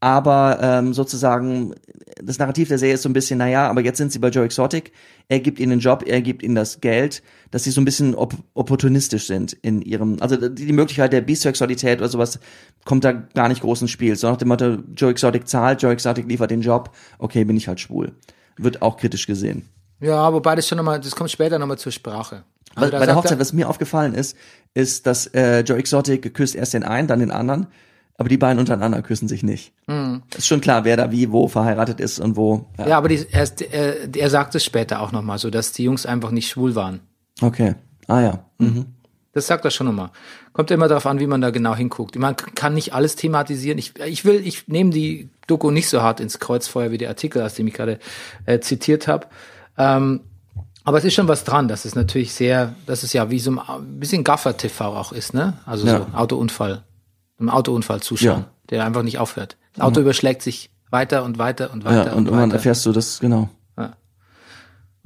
aber 0.00 0.58
ähm, 0.60 0.92
sozusagen 0.92 1.74
das 2.22 2.38
Narrativ 2.38 2.68
der 2.68 2.76
Serie 2.76 2.96
ist 2.96 3.02
so 3.02 3.08
ein 3.08 3.14
bisschen, 3.14 3.38
naja, 3.38 3.70
aber 3.70 3.80
jetzt 3.80 3.96
sind 3.96 4.12
sie 4.12 4.18
bei 4.18 4.28
Joe 4.28 4.44
Exotic, 4.44 4.92
er 5.28 5.40
gibt 5.40 5.58
ihnen 5.58 5.70
den 5.70 5.78
Job, 5.78 6.02
er 6.06 6.20
gibt 6.20 6.42
ihnen 6.42 6.56
das 6.56 6.82
Geld, 6.82 7.22
dass 7.50 7.64
sie 7.64 7.70
so 7.70 7.80
ein 7.80 7.86
bisschen 7.86 8.14
op 8.14 8.34
opportunistisch 8.52 9.26
sind 9.26 9.54
in 9.54 9.80
ihrem, 9.80 10.18
also 10.20 10.36
die, 10.48 10.72
Möglichkeit 10.74 11.14
der 11.14 11.22
Bisexualität 11.22 12.00
oder 12.00 12.10
sowas 12.10 12.38
kommt 12.84 13.04
da 13.04 13.12
gar 13.12 13.48
nicht 13.48 13.62
groß 13.62 13.80
ins 13.80 13.92
Spiel. 13.92 14.14
So 14.16 14.28
nach 14.28 14.36
dem 14.36 14.48
Motto, 14.48 14.76
Joe 14.94 15.10
Exotic 15.10 15.48
zahlt, 15.48 15.80
Joe 15.80 15.92
Exotic 15.92 16.28
liefert 16.28 16.50
den 16.50 16.60
Job, 16.60 16.90
okay, 17.18 17.44
bin 17.44 17.56
ich 17.56 17.68
halt 17.68 17.80
schwul. 17.80 18.12
Wird 18.58 18.82
auch 18.82 18.98
kritisch 18.98 19.26
gesehen. 19.26 19.66
Ja, 20.00 20.30
wobei 20.32 20.54
das 20.54 20.68
schon 20.68 20.76
nochmal, 20.76 21.00
das 21.00 21.16
kommt 21.16 21.30
später 21.30 21.58
nochmal 21.58 21.78
zur 21.78 21.92
Sprache. 21.92 22.44
Bei, 22.76 22.90
bei 22.90 23.06
der 23.06 23.14
Hochzeit, 23.16 23.38
was 23.38 23.52
mir 23.52 23.68
aufgefallen 23.68 24.14
ist, 24.14 24.36
ist, 24.74 25.06
dass 25.06 25.26
äh, 25.28 25.60
Joe 25.60 25.78
Exotic 25.78 26.34
küsst 26.34 26.54
erst 26.54 26.74
den 26.74 26.82
einen, 26.82 27.06
dann 27.08 27.20
den 27.20 27.30
anderen, 27.30 27.66
aber 28.16 28.28
die 28.28 28.36
beiden 28.38 28.58
untereinander 28.58 29.02
küssen 29.02 29.28
sich 29.28 29.42
nicht. 29.42 29.72
Hm. 29.88 30.22
Ist 30.36 30.46
schon 30.46 30.60
klar, 30.60 30.84
wer 30.84 30.96
da 30.96 31.10
wie 31.10 31.30
wo 31.32 31.48
verheiratet 31.48 32.00
ist 32.00 32.18
und 32.20 32.36
wo. 32.36 32.66
Ja. 32.78 32.88
Ja, 32.88 32.98
aber 32.98 33.08
die, 33.08 33.24
er, 33.30 33.42
ist- 33.42 33.60
er, 33.62 34.14
er 34.14 34.30
sagt 34.30 34.54
es 34.54 34.64
später 34.64 35.00
auch 35.00 35.12
nochmal 35.12 35.38
so, 35.38 35.50
dass 35.50 35.72
die 35.72 35.84
Jungs 35.84 36.06
einfach 36.06 36.30
nicht 36.30 36.48
schwul 36.48 36.74
waren. 36.74 37.00
Okay. 37.40 37.74
Ah 38.06 38.20
ja. 38.20 38.44
Mhm. 38.58 38.86
Das 39.32 39.48
sagt 39.48 39.64
er 39.64 39.72
schon 39.72 39.88
nochmal. 39.88 40.10
Kommt 40.52 40.70
immer 40.70 40.86
darauf 40.86 41.06
an, 41.06 41.18
wie 41.18 41.26
man 41.26 41.40
da 41.40 41.50
genau 41.50 41.74
hinguckt. 41.74 42.16
Man 42.16 42.36
kann 42.36 42.74
nicht 42.74 42.94
alles 42.94 43.16
thematisieren. 43.16 43.78
Ich, 43.78 43.98
ich 44.06 44.24
will, 44.24 44.46
ich 44.46 44.68
nehme 44.68 44.90
die 44.90 45.28
Doku 45.48 45.72
nicht 45.72 45.88
so 45.88 46.02
hart 46.02 46.20
ins 46.20 46.38
Kreuzfeuer 46.38 46.92
wie 46.92 46.98
der 46.98 47.08
Artikel, 47.08 47.42
aus 47.42 47.54
dem 47.54 47.66
ich 47.66 47.74
gerade 47.74 47.98
äh, 48.46 48.60
zitiert 48.60 49.08
habe. 49.08 49.26
Ähm, 49.76 50.20
aber 50.84 50.98
es 50.98 51.04
ist 51.04 51.14
schon 51.14 51.28
was 51.28 51.44
dran, 51.44 51.66
dass 51.68 51.84
es 51.84 51.94
natürlich 51.94 52.32
sehr, 52.34 52.74
dass 52.86 53.02
es 53.02 53.12
ja 53.12 53.30
wie 53.30 53.38
so 53.40 53.50
ein 53.50 53.58
ein 53.58 53.98
bisschen 54.00 54.22
Gaffer-TV 54.24 54.84
auch 54.96 55.12
ist, 55.12 55.34
ne? 55.34 55.54
Also 55.66 55.86
Ja. 55.86 55.98
so 55.98 56.06
Autounfall, 56.16 56.82
einem 57.38 57.48
Autounfall 57.50 58.00
zuschauen, 58.02 58.40
Ja. 58.42 58.50
der 58.70 58.84
einfach 58.84 59.02
nicht 59.02 59.18
aufhört. 59.18 59.56
Das 59.74 59.84
Auto 59.84 60.00
überschlägt 60.00 60.42
sich 60.42 60.70
weiter 60.90 61.24
und 61.24 61.38
weiter 61.38 61.72
und 61.72 61.84
weiter 61.84 62.06
Ja, 62.06 62.12
und 62.12 62.26
irgendwann 62.26 62.50
weiter. 62.50 62.54
erfährst 62.56 62.84
du 62.86 62.92
das, 62.92 63.18
genau. 63.20 63.48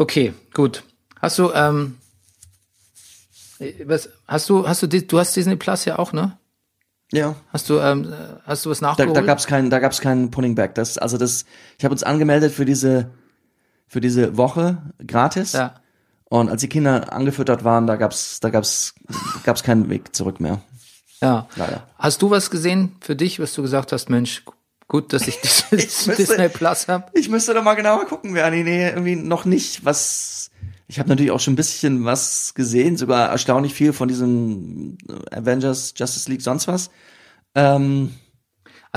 Okay, 0.00 0.32
gut. 0.54 0.84
Hast 1.20 1.38
du, 1.40 1.50
ähm, 1.52 1.96
äh, 3.58 3.72
was, 3.84 4.08
hast 4.28 4.48
du, 4.48 4.68
hast 4.68 4.82
du, 4.82 4.86
du 4.86 5.18
hast 5.18 5.34
Disney 5.34 5.56
Plus 5.56 5.84
ja 5.86 5.98
auch, 5.98 6.12
ne? 6.12 6.38
Ja. 7.10 7.34
Hast 7.52 7.68
du, 7.68 7.78
ähm, 7.78 8.12
hast 8.44 8.64
du 8.64 8.70
was 8.70 8.78
Da, 8.80 8.88
nachgeholt? 8.90 9.16
da 9.16 9.22
gab's 9.22 9.46
keinen, 9.48 9.70
da 9.70 9.78
gab's 9.80 10.00
keinen 10.00 10.30
Pulling 10.30 10.54
Back. 10.54 10.74
Das, 10.76 10.98
also 10.98 11.16
das, 11.18 11.46
ich 11.78 11.84
habe 11.84 11.92
uns 11.92 12.02
angemeldet 12.04 12.52
für 12.52 12.64
diese, 12.64 13.10
für 13.88 14.00
diese 14.00 14.36
Woche 14.36 14.78
gratis. 15.06 15.52
ja. 15.52 15.74
Und 16.30 16.50
als 16.50 16.60
die 16.60 16.68
Kinder 16.68 17.10
angefüttert 17.10 17.64
waren, 17.64 17.86
da 17.86 17.96
gab's, 17.96 18.38
da 18.40 18.50
gab's, 18.50 18.94
gab's 19.44 19.62
keinen 19.62 19.88
Weg 19.88 20.14
zurück 20.14 20.40
mehr. 20.40 20.60
Ja. 21.22 21.48
Leider. 21.56 21.86
Hast 21.98 22.20
du 22.20 22.30
was 22.30 22.50
gesehen 22.50 22.96
für 23.00 23.16
dich, 23.16 23.40
was 23.40 23.54
du 23.54 23.62
gesagt 23.62 23.92
hast, 23.92 24.10
Mensch, 24.10 24.44
gut, 24.88 25.14
dass 25.14 25.26
ich 25.26 25.40
dieses 25.42 25.70
müsste- 25.72 26.16
Disney 26.16 26.48
Plus 26.50 26.86
hab? 26.86 27.10
Ich 27.16 27.30
müsste 27.30 27.54
doch 27.54 27.62
mal 27.64 27.74
genauer 27.74 28.04
gucken, 28.04 28.34
Bernie. 28.34 28.62
Nee, 28.62 28.88
irgendwie 28.90 29.16
noch 29.16 29.46
nicht. 29.46 29.86
Was. 29.86 30.50
Ich 30.86 30.98
habe 30.98 31.08
natürlich 31.08 31.30
auch 31.32 31.40
schon 31.40 31.54
ein 31.54 31.56
bisschen 31.56 32.04
was 32.04 32.52
gesehen, 32.54 32.98
sogar 32.98 33.30
erstaunlich 33.30 33.72
viel 33.72 33.94
von 33.94 34.08
diesem 34.08 34.98
Avengers, 35.30 35.94
Justice 35.96 36.30
League, 36.30 36.42
sonst 36.42 36.68
was. 36.68 36.90
Ähm, 37.54 38.14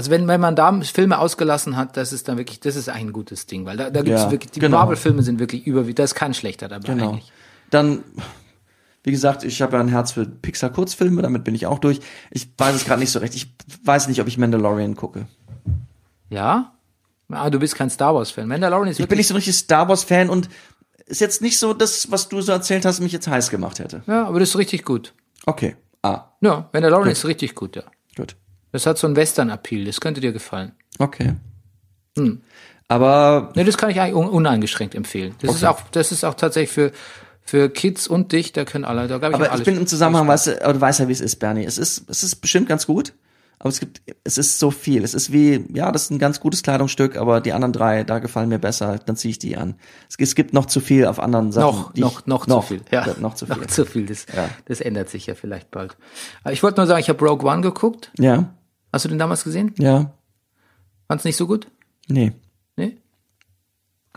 Also 0.02 0.10
wenn, 0.10 0.28
wenn 0.28 0.42
man 0.42 0.56
da 0.56 0.82
Filme 0.82 1.20
ausgelassen 1.20 1.78
hat, 1.78 1.96
das 1.96 2.12
ist 2.12 2.28
dann 2.28 2.36
wirklich, 2.40 2.60
das 2.60 2.76
ist 2.76 2.90
ein 2.90 3.14
gutes 3.14 3.46
Ding, 3.46 3.68
weil 3.68 3.78
da, 3.78 3.92
da 3.92 4.02
gibt's 4.02 4.24
Ja, 4.24 4.32
wirklich, 4.32 4.50
die 4.50 4.60
genau. 4.60 4.78
Marvel-Filme 4.80 5.22
sind 5.22 5.38
wirklich 5.40 5.68
überwiegend, 5.68 6.00
da 6.00 6.04
ist 6.06 6.16
kein 6.16 6.34
schlechter 6.34 6.68
dabei 6.68 6.88
genau. 6.92 7.10
eigentlich. 7.12 7.32
Dann, 7.70 8.04
wie 9.04 9.12
gesagt, 9.12 9.44
ich 9.44 9.62
habe 9.62 9.74
ja 9.74 9.80
ein 9.80 9.90
Herz 9.90 10.14
für 10.14 10.26
Pixar-Kurzfilme, 10.26 11.22
damit 11.22 11.44
bin 11.44 11.54
ich 11.54 11.68
auch 11.68 11.78
durch. 11.78 12.00
Ich 12.32 12.50
weiß 12.58 12.74
es 12.78 12.84
gerade 12.84 13.00
nicht 13.00 13.12
so 13.12 13.20
recht. 13.20 13.36
Ich 13.36 13.54
weiß 13.84 14.08
nicht, 14.08 14.20
ob 14.22 14.28
ich 14.28 14.40
Mandalorian 14.40 14.96
gucke. 14.96 15.28
Ja? 16.32 16.74
Ah, 17.30 17.52
du 17.52 17.60
bist 17.60 17.76
kein 17.76 17.92
Star 17.92 18.16
Wars-Fan. 18.16 18.48
Mandalorian 18.48 18.88
ist 18.90 19.00
Ich 19.00 19.08
bin 19.08 19.20
nicht 19.20 19.28
so 19.28 19.36
ein 19.36 19.38
richtig 19.38 19.56
Star 19.56 19.88
Wars-Fan 19.88 20.32
und 20.32 20.50
ist 21.06 21.22
jetzt 21.22 21.44
nicht 21.44 21.60
so 21.60 21.76
das, 21.76 22.10
was 22.10 22.28
du 22.28 22.42
so 22.42 22.54
erzählt 22.54 22.86
hast, 22.86 23.02
mich 23.02 23.12
jetzt 23.12 23.28
heiß 23.28 23.52
gemacht 23.52 23.78
hätte. 23.78 24.02
ja, 24.08 24.26
aber 24.26 24.40
das 24.40 24.50
ist 24.50 24.58
richtig 24.58 24.84
gut. 24.84 25.14
Okay. 25.46 25.76
Ah, 26.02 26.32
Ja, 26.42 26.70
Mandalorian 26.74 27.12
ist 27.12 27.24
richtig 27.26 27.54
gut, 27.54 27.76
ja. 27.76 27.84
Das 28.72 28.86
hat 28.86 28.98
so 28.98 29.08
einen 29.08 29.16
Western-Appeal, 29.16 29.86
das 29.86 30.00
könnte 30.02 30.22
dir 30.22 30.32
gefallen. 30.32 30.72
Okay. 31.00 31.36
Hm. 32.18 32.42
Aber 32.88 33.52
Ne, 33.56 33.64
das 33.64 33.78
kann 33.78 33.90
ich 33.90 34.00
eigentlich 34.02 34.16
un 34.16 34.28
uneingeschränkt 34.28 34.96
empfehlen. 34.96 35.34
Das 35.42 35.56
ist 35.56 35.64
auch, 35.64 35.82
das 35.92 36.12
ist 36.12 36.24
auch 36.26 36.34
tatsächlich 36.34 36.72
für, 36.72 36.92
für 37.42 37.70
Kids 37.70 38.08
und 38.08 38.32
dich, 38.34 38.52
da 38.54 38.66
können 38.66 38.84
alle, 38.86 39.08
da 39.08 39.18
glaube 39.18 39.38
ich 39.38 39.50
Aber 39.50 39.58
ich 39.58 39.64
bin 39.64 39.78
im 39.78 39.88
Zusammenhang, 39.88 40.28
weißt 40.28 40.48
du, 40.48 40.64
aber 40.64 40.74
du 40.74 40.82
weißt 40.82 41.00
ja, 41.00 41.08
wie 41.08 41.14
es 41.14 41.22
ist, 41.22 41.38
Bernie. 41.38 41.64
Es 41.66 41.78
ist, 41.78 42.10
es 42.10 42.24
ist 42.24 42.36
bestimmt 42.38 42.68
ganz 42.68 42.86
gut, 42.88 43.14
aber 43.60 43.70
es 43.70 43.80
gibt, 43.80 44.02
es 44.26 44.38
ist 44.38 44.60
so 44.60 44.72
viel. 44.72 45.06
Es 45.06 45.14
ist 45.14 45.32
wie, 45.32 45.64
ja, 45.74 45.92
das 45.94 46.04
ist 46.04 46.10
ein 46.12 46.20
ganz 46.20 46.42
gutes 46.42 46.64
Kleidungsstück, 46.64 47.16
aber 47.16 47.40
die 47.40 47.54
anderen 47.54 47.72
drei, 47.72 48.04
da 48.04 48.20
gefallen 48.20 48.50
mir 48.50 48.60
besser, 48.60 49.00
dann 49.06 49.16
ziehe 49.16 49.30
ich 49.32 49.40
die 49.40 49.56
an. 49.56 49.76
Es, 50.10 50.18
es 50.20 50.36
gibt 50.36 50.54
noch 50.54 50.66
zu 50.66 50.82
viel 50.82 51.06
auf 51.06 51.20
anderen 51.20 51.54
Sachen. 51.54 51.66
noch, 51.66 51.96
noch, 51.96 52.20
ich, 52.22 52.26
noch, 52.28 52.46
zu 52.46 52.62
viel. 52.62 52.82
Ja, 52.92 53.06
noch 53.22 53.36
zu 53.36 53.46
viel. 53.48 53.56
Noch 53.56 53.68
zu 53.68 53.86
viel. 53.86 54.06
Das, 54.08 54.26
Ja. 54.36 54.50
das 54.66 54.82
ändert 54.82 55.10
sich 55.10 55.28
ja 55.28 55.36
vielleicht 55.36 55.72
bald. 55.72 55.96
Ich 56.50 56.62
wollte 56.62 56.82
nur 56.82 56.88
sagen, 56.88 57.00
ich 57.00 57.08
habe 57.10 57.24
Rogue 57.26 57.50
One 57.50 57.62
geguckt. 57.62 58.12
Ja, 58.20 58.54
Hast 58.94 59.06
du 59.06 59.10
den 59.10 59.20
damals 59.20 59.44
gesehen? 59.44 59.74
ja, 59.80 60.12
Fand's 61.08 61.24
nicht 61.26 61.36
so 61.38 61.48
gut? 61.48 61.68
nee. 62.08 62.32
Nee? 62.78 62.98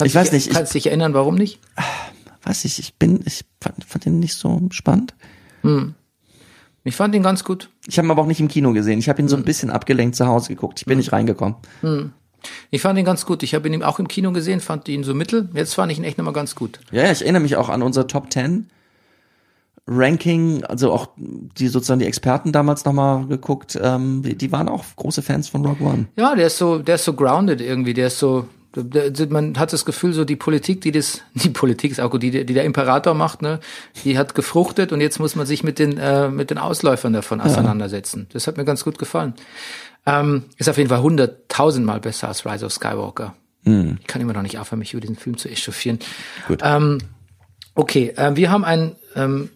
Ich 0.01 0.05
dich- 0.05 0.14
weiß 0.14 0.33
nicht, 0.33 0.47
ich- 0.49 0.53
Kannst 0.53 0.75
dich 0.75 0.87
erinnern, 0.87 1.14
warum 1.14 1.35
nicht? 1.37 1.61
Weiß 2.45 2.64
ich, 2.64 2.79
ich 2.79 2.95
bin, 2.95 3.20
ich 3.25 3.45
fand, 3.61 3.85
fand 3.85 4.05
den 4.05 4.18
nicht 4.20 4.35
so 4.35 4.61
spannend. 4.70 5.14
Ich 6.85 6.95
fand 6.97 7.14
ihn 7.14 7.22
ganz 7.22 7.45
gut. 7.45 7.70
Ich 7.87 7.97
habe 7.99 8.07
ihn 8.07 8.11
aber 8.11 8.22
auch 8.22 8.27
nicht 8.27 8.41
im 8.41 8.49
Kino 8.49 8.72
gesehen. 8.72 8.99
Ich 8.99 9.09
habe 9.09 9.20
ihn 9.22 9.29
so 9.29 9.37
Hm. 9.37 9.43
ein 9.43 9.45
bisschen 9.47 9.70
abgelenkt 9.70 10.16
zu 10.16 10.27
Hause 10.27 10.49
geguckt. 10.49 10.81
Ich 10.81 10.87
bin 10.87 10.99
nicht 10.99 11.12
reingekommen. 11.12 11.57
Ich 12.70 12.83
fand 12.83 12.99
ihn 12.99 13.05
ganz 13.07 13.25
gut. 13.25 13.43
Ich 13.43 13.55
habe 13.55 13.66
ihn 13.68 13.83
auch 13.83 13.99
im 13.99 14.09
Kino 14.09 14.33
gesehen, 14.33 14.61
fand 14.61 14.89
ihn 14.89 15.03
so 15.05 15.14
mittel. 15.14 15.49
Jetzt 15.55 15.75
fand 15.75 15.91
ich 15.91 15.99
ihn 15.99 16.05
echt 16.05 16.18
nochmal 16.18 16.35
ganz 16.35 16.55
gut. 16.55 16.81
Ja, 16.93 17.05
ja, 17.05 17.12
ich 17.12 17.22
erinnere 17.22 17.43
mich 17.43 17.57
auch 17.57 17.68
an 17.70 17.83
unser 17.83 18.07
Top 18.07 18.31
10 18.33 18.68
Ranking, 19.87 20.64
also 20.64 20.93
auch 20.93 21.09
die 21.16 21.68
sozusagen 21.68 22.01
die 22.01 22.07
Experten 22.07 22.53
damals 22.53 22.85
nochmal 22.85 23.26
geguckt, 23.26 23.78
ähm, 23.80 24.22
die, 24.22 24.35
die 24.35 24.51
waren 24.51 24.68
auch 24.68 24.85
große 24.97 25.20
Fans 25.20 25.49
von 25.49 25.64
Rogue 25.64 25.87
One. 25.87 26.07
Ja, 26.16 26.35
der 26.35 26.47
ist 26.47 26.57
so, 26.57 26.78
der 26.78 26.95
ist 26.95 27.05
so 27.05 27.12
grounded 27.12 27.61
irgendwie. 27.61 27.93
Der 27.93 28.07
ist 28.07 28.18
so, 28.18 28.49
der, 28.74 29.11
der, 29.11 29.26
man 29.28 29.59
hat 29.59 29.74
das 29.74 29.85
Gefühl, 29.85 30.14
so 30.14 30.24
die 30.24 30.37
Politik, 30.37 30.80
die 30.80 30.91
das, 30.91 31.20
die 31.35 31.51
Politik 31.51 31.91
ist 31.93 32.01
auch 32.01 32.11
gut, 32.11 32.22
die, 32.22 32.30
die 32.30 32.55
der 32.55 32.64
Imperator 32.64 33.12
macht, 33.12 33.43
ne, 33.43 33.61
die 34.05 34.16
hat 34.16 34.35
gefruchtet 34.35 34.91
und 34.91 35.03
jetzt 35.03 35.18
muss 35.18 35.37
man 35.37 35.45
sich 35.45 35.62
mit 35.62 35.78
den, 35.78 35.99
äh, 35.99 36.30
mit 36.30 36.51
den 36.51 36.59
Ausläufern 36.59 37.12
davon 37.12 37.43
auseinandersetzen. 37.43 38.26
Das 38.32 38.47
hat 38.47 38.57
mir 38.57 38.64
ganz 38.64 38.85
gut 38.85 38.99
gefallen. 38.99 39.35
Ähm, 40.07 40.45
ist 40.57 40.68
auf 40.68 40.78
jeden 40.78 40.89
Fall 40.89 41.03
hunderttausendmal 41.03 42.01
besser 42.01 42.28
als 42.28 42.47
Rise 42.47 42.66
of 42.66 42.72
Skywalker. 42.72 43.35
Ich 43.66 44.07
kann 44.07 44.20
immer 44.20 44.35
noch 44.35 44.43
nicht 44.43 44.59
aufhören, 44.59 44.80
mich 44.80 44.93
über 44.93 45.01
diesen 45.01 45.16
Film 45.16 45.39
zu 45.39 45.49
echauffieren. 45.49 45.99
Gut. 46.47 46.61
Ähm, 46.62 46.99
okay, 47.74 48.12
äh, 48.14 48.37
wir 48.37 48.51
haben 48.51 48.62
ein 48.62 48.95
ähm, 49.16 49.49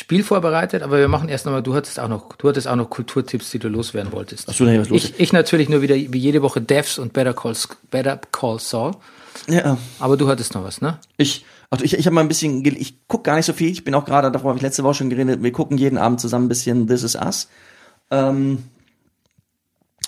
Spiel 0.00 0.24
vorbereitet, 0.24 0.82
aber 0.82 0.98
wir 0.98 1.08
machen 1.08 1.28
erst 1.28 1.44
nochmal, 1.44 1.62
du 1.62 1.74
hattest 1.74 2.00
auch 2.00 2.08
noch, 2.08 2.34
du 2.36 2.48
hattest 2.48 2.66
auch 2.66 2.74
noch 2.74 2.88
Kulturtipps, 2.88 3.50
die 3.50 3.58
du 3.58 3.68
loswerden 3.68 4.12
wolltest. 4.12 4.48
Ach 4.48 4.54
so, 4.54 4.64
da 4.64 4.80
was 4.80 4.88
los. 4.88 5.04
Ich, 5.04 5.20
ich 5.20 5.32
natürlich 5.34 5.68
nur 5.68 5.82
wieder 5.82 5.94
wie 5.94 6.18
jede 6.18 6.40
Woche 6.40 6.62
Devs 6.62 6.98
und 6.98 7.12
Better 7.12 7.34
Call, 7.34 7.54
Better 7.90 8.18
Call 8.32 8.58
Saul. 8.58 8.92
Ja, 9.46 9.76
Aber 9.98 10.16
du 10.16 10.26
hattest 10.26 10.54
noch 10.54 10.64
was, 10.64 10.80
ne? 10.80 10.98
ich, 11.18 11.44
also 11.68 11.84
ich, 11.84 11.98
ich 11.98 12.06
habe 12.06 12.14
mal 12.14 12.22
ein 12.22 12.28
bisschen, 12.28 12.64
ich 12.64 12.94
guck 13.08 13.24
gar 13.24 13.36
nicht 13.36 13.44
so 13.44 13.52
viel. 13.52 13.70
Ich 13.70 13.84
bin 13.84 13.94
auch 13.94 14.06
gerade, 14.06 14.30
davor 14.30 14.48
habe 14.48 14.56
ich 14.56 14.62
letzte 14.62 14.84
Woche 14.84 14.94
schon 14.94 15.10
geredet, 15.10 15.42
wir 15.42 15.52
gucken 15.52 15.76
jeden 15.76 15.98
Abend 15.98 16.18
zusammen 16.18 16.46
ein 16.46 16.48
bisschen 16.48 16.86
This 16.86 17.02
Is 17.02 17.14
Us. 17.14 17.48
Ähm, 18.10 18.64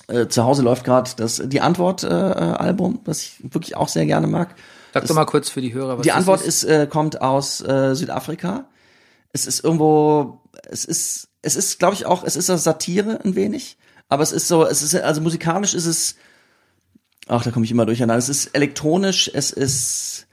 äh, 0.08 0.26
zu 0.28 0.42
Hause 0.42 0.62
läuft 0.62 0.84
gerade 0.84 1.10
das 1.18 1.42
die 1.44 1.60
Antwort 1.60 2.02
äh, 2.02 2.08
äh, 2.08 2.10
Album, 2.10 3.00
was 3.04 3.20
ich 3.20 3.40
wirklich 3.42 3.76
auch 3.76 3.88
sehr 3.88 4.06
gerne 4.06 4.26
mag. 4.26 4.54
Sag 4.94 5.06
doch 5.06 5.14
mal 5.14 5.26
kurz 5.26 5.50
für 5.50 5.60
die 5.60 5.74
Hörer, 5.74 5.98
was 5.98 6.02
Die 6.02 6.08
das 6.08 6.16
Antwort 6.16 6.40
ist, 6.40 6.64
äh, 6.64 6.86
kommt 6.90 7.20
aus 7.20 7.60
äh, 7.60 7.94
Südafrika. 7.94 8.64
Es 9.32 9.46
ist 9.46 9.64
irgendwo, 9.64 10.40
es 10.68 10.84
ist, 10.84 11.28
es 11.42 11.56
ist, 11.56 11.78
glaube 11.78 11.94
ich, 11.94 12.06
auch, 12.06 12.24
es 12.24 12.36
ist 12.36 12.50
eine 12.50 12.58
Satire 12.58 13.20
ein 13.24 13.34
wenig, 13.34 13.76
aber 14.08 14.22
es 14.22 14.32
ist 14.32 14.48
so, 14.48 14.66
es 14.66 14.82
ist, 14.82 14.94
also 14.94 15.20
musikalisch 15.20 15.74
ist 15.74 15.86
es, 15.86 16.16
ach, 17.28 17.42
da 17.42 17.50
komme 17.50 17.64
ich 17.64 17.70
immer 17.70 17.86
durcheinander. 17.86 18.18
Es 18.18 18.28
ist 18.28 18.46
elektronisch, 18.54 19.30
es 19.32 19.50
ist, 19.50 20.26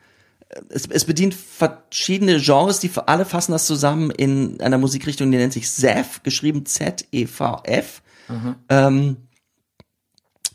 es, 0.69 0.87
es 0.87 1.05
bedient 1.05 1.33
verschiedene 1.33 2.39
Genres, 2.39 2.79
die 2.79 2.89
für 2.89 3.07
alle 3.07 3.25
fassen 3.25 3.51
das 3.53 3.65
zusammen 3.65 4.11
in 4.11 4.59
einer 4.61 4.77
Musikrichtung, 4.77 5.31
die 5.31 5.37
nennt 5.37 5.53
sich 5.53 5.71
ZEF, 5.71 6.23
geschrieben 6.23 6.65
Z-E-V-F. 6.65 8.01
Ähm, 8.69 9.17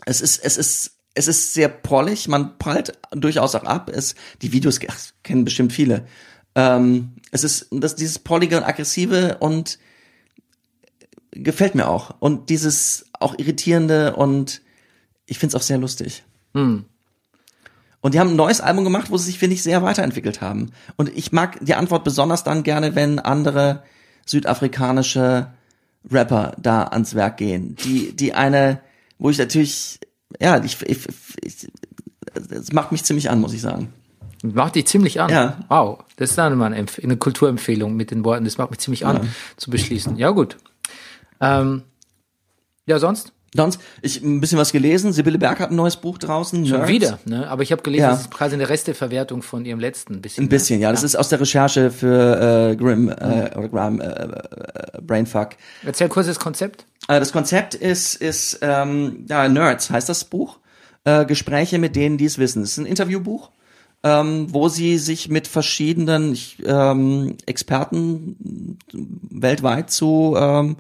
es 0.04 0.20
ist, 0.20 0.44
es 0.44 0.56
ist 0.56 0.94
es 1.14 1.28
ist 1.28 1.54
sehr 1.54 1.68
prollig, 1.68 2.28
man 2.28 2.58
prallt 2.58 2.98
durchaus 3.12 3.54
auch 3.54 3.64
ab. 3.64 3.90
Es, 3.92 4.14
die 4.42 4.52
Videos 4.52 4.80
ach, 4.88 4.98
kennen 5.22 5.44
bestimmt 5.44 5.72
viele. 5.72 6.06
Ähm, 6.56 7.13
es 7.34 7.42
ist 7.42 7.66
das, 7.72 7.96
dieses 7.96 8.18
und 8.18 8.62
aggressive 8.62 9.38
und 9.40 9.80
gefällt 11.32 11.74
mir 11.74 11.88
auch. 11.88 12.14
Und 12.20 12.48
dieses 12.48 13.06
auch 13.18 13.36
irritierende 13.36 14.14
und 14.14 14.62
ich 15.26 15.38
find's 15.40 15.56
auch 15.56 15.62
sehr 15.62 15.78
lustig. 15.78 16.22
Hm. 16.54 16.84
Und 18.00 18.14
die 18.14 18.20
haben 18.20 18.30
ein 18.30 18.36
neues 18.36 18.60
Album 18.60 18.84
gemacht, 18.84 19.10
wo 19.10 19.16
sie 19.16 19.26
sich, 19.26 19.38
finde 19.40 19.54
ich, 19.54 19.64
sehr 19.64 19.82
weiterentwickelt 19.82 20.40
haben. 20.40 20.70
Und 20.96 21.08
ich 21.16 21.32
mag 21.32 21.58
die 21.60 21.74
Antwort 21.74 22.04
besonders 22.04 22.44
dann 22.44 22.62
gerne, 22.62 22.94
wenn 22.94 23.18
andere 23.18 23.82
südafrikanische 24.26 25.48
Rapper 26.08 26.54
da 26.60 26.84
ans 26.84 27.16
Werk 27.16 27.38
gehen. 27.38 27.74
Die, 27.82 28.14
die 28.14 28.34
eine, 28.34 28.80
wo 29.18 29.28
ich 29.28 29.38
natürlich, 29.38 29.98
ja, 30.40 30.62
ich, 30.62 30.80
ich, 30.82 31.08
ich 31.42 31.68
das 32.32 32.70
macht 32.72 32.92
mich 32.92 33.02
ziemlich 33.02 33.28
an, 33.28 33.40
muss 33.40 33.54
ich 33.54 33.60
sagen. 33.60 33.92
Macht 34.52 34.74
dich 34.74 34.86
ziemlich 34.86 35.20
an. 35.20 35.30
Ja. 35.30 35.56
Wow. 35.68 36.00
Das 36.16 36.30
ist 36.30 36.36
dann 36.38 36.56
mal 36.58 36.66
eine, 36.66 36.80
Empf- 36.82 37.02
eine 37.02 37.16
Kulturempfehlung 37.16 37.94
mit 37.96 38.10
den 38.10 38.24
Worten. 38.24 38.44
Das 38.44 38.58
macht 38.58 38.70
mich 38.70 38.78
ziemlich 38.80 39.06
an, 39.06 39.16
Ja. 39.16 39.22
zu 39.56 39.70
beschließen. 39.70 40.16
Ja, 40.16 40.30
gut. 40.30 40.56
Ähm, 41.40 41.82
ja, 42.86 42.98
sonst? 42.98 43.32
Sonst, 43.56 43.80
ich 44.02 44.20
ein 44.20 44.40
bisschen 44.40 44.58
was 44.58 44.72
gelesen. 44.72 45.12
Sibylle 45.12 45.38
Berg 45.38 45.60
hat 45.60 45.70
ein 45.70 45.76
neues 45.76 45.96
Buch 45.96 46.18
draußen. 46.18 46.66
Schon 46.66 46.78
Nerds. 46.78 46.90
wieder, 46.92 47.18
ne? 47.24 47.48
Aber 47.48 47.62
ich 47.62 47.70
habe 47.70 47.82
gelesen, 47.82 48.02
Ja. 48.02 48.10
das 48.10 48.22
ist 48.22 48.30
quasi 48.32 48.54
eine 48.54 48.68
Resteverwertung 48.68 49.42
von 49.42 49.64
ihrem 49.64 49.78
letzten 49.78 50.20
bisschen. 50.20 50.44
Ein 50.44 50.48
bisschen, 50.48 50.80
ja. 50.80 50.90
Das 50.90 51.04
ist 51.04 51.14
aus 51.14 51.28
der 51.28 51.40
Recherche 51.40 51.92
für 51.92 52.70
äh, 52.72 52.76
Grimm 52.76 53.08
äh, 53.08 53.56
oder 53.56 53.68
Graham 53.68 54.00
äh, 54.00 54.06
äh, 54.08 55.00
Brainfuck. 55.00 55.50
Ne? 55.50 55.56
Erzähl 55.86 56.08
kurz 56.08 56.26
das 56.26 56.40
Konzept. 56.40 56.84
Äh, 57.06 57.20
das 57.20 57.30
Konzept 57.32 57.74
ist, 57.76 58.16
ist 58.16 58.58
ähm, 58.60 59.24
ja, 59.28 59.48
Nerds 59.48 59.88
heißt 59.88 60.08
das 60.08 60.24
Buch. 60.24 60.58
Äh, 61.04 61.24
Gespräche 61.24 61.78
mit 61.78 61.94
denen, 61.94 62.18
die 62.18 62.24
es 62.24 62.38
wissen. 62.38 62.62
Es 62.64 62.72
ist 62.72 62.78
ein 62.78 62.86
Interviewbuch, 62.86 63.50
ähm, 64.04 64.52
wo 64.52 64.68
sie 64.68 64.98
sich 64.98 65.28
mit 65.28 65.48
verschiedenen 65.48 66.38
ähm, 66.64 67.36
Experten 67.46 68.78
weltweit 69.30 69.90
zu 69.90 70.36
ähm, 70.38 70.76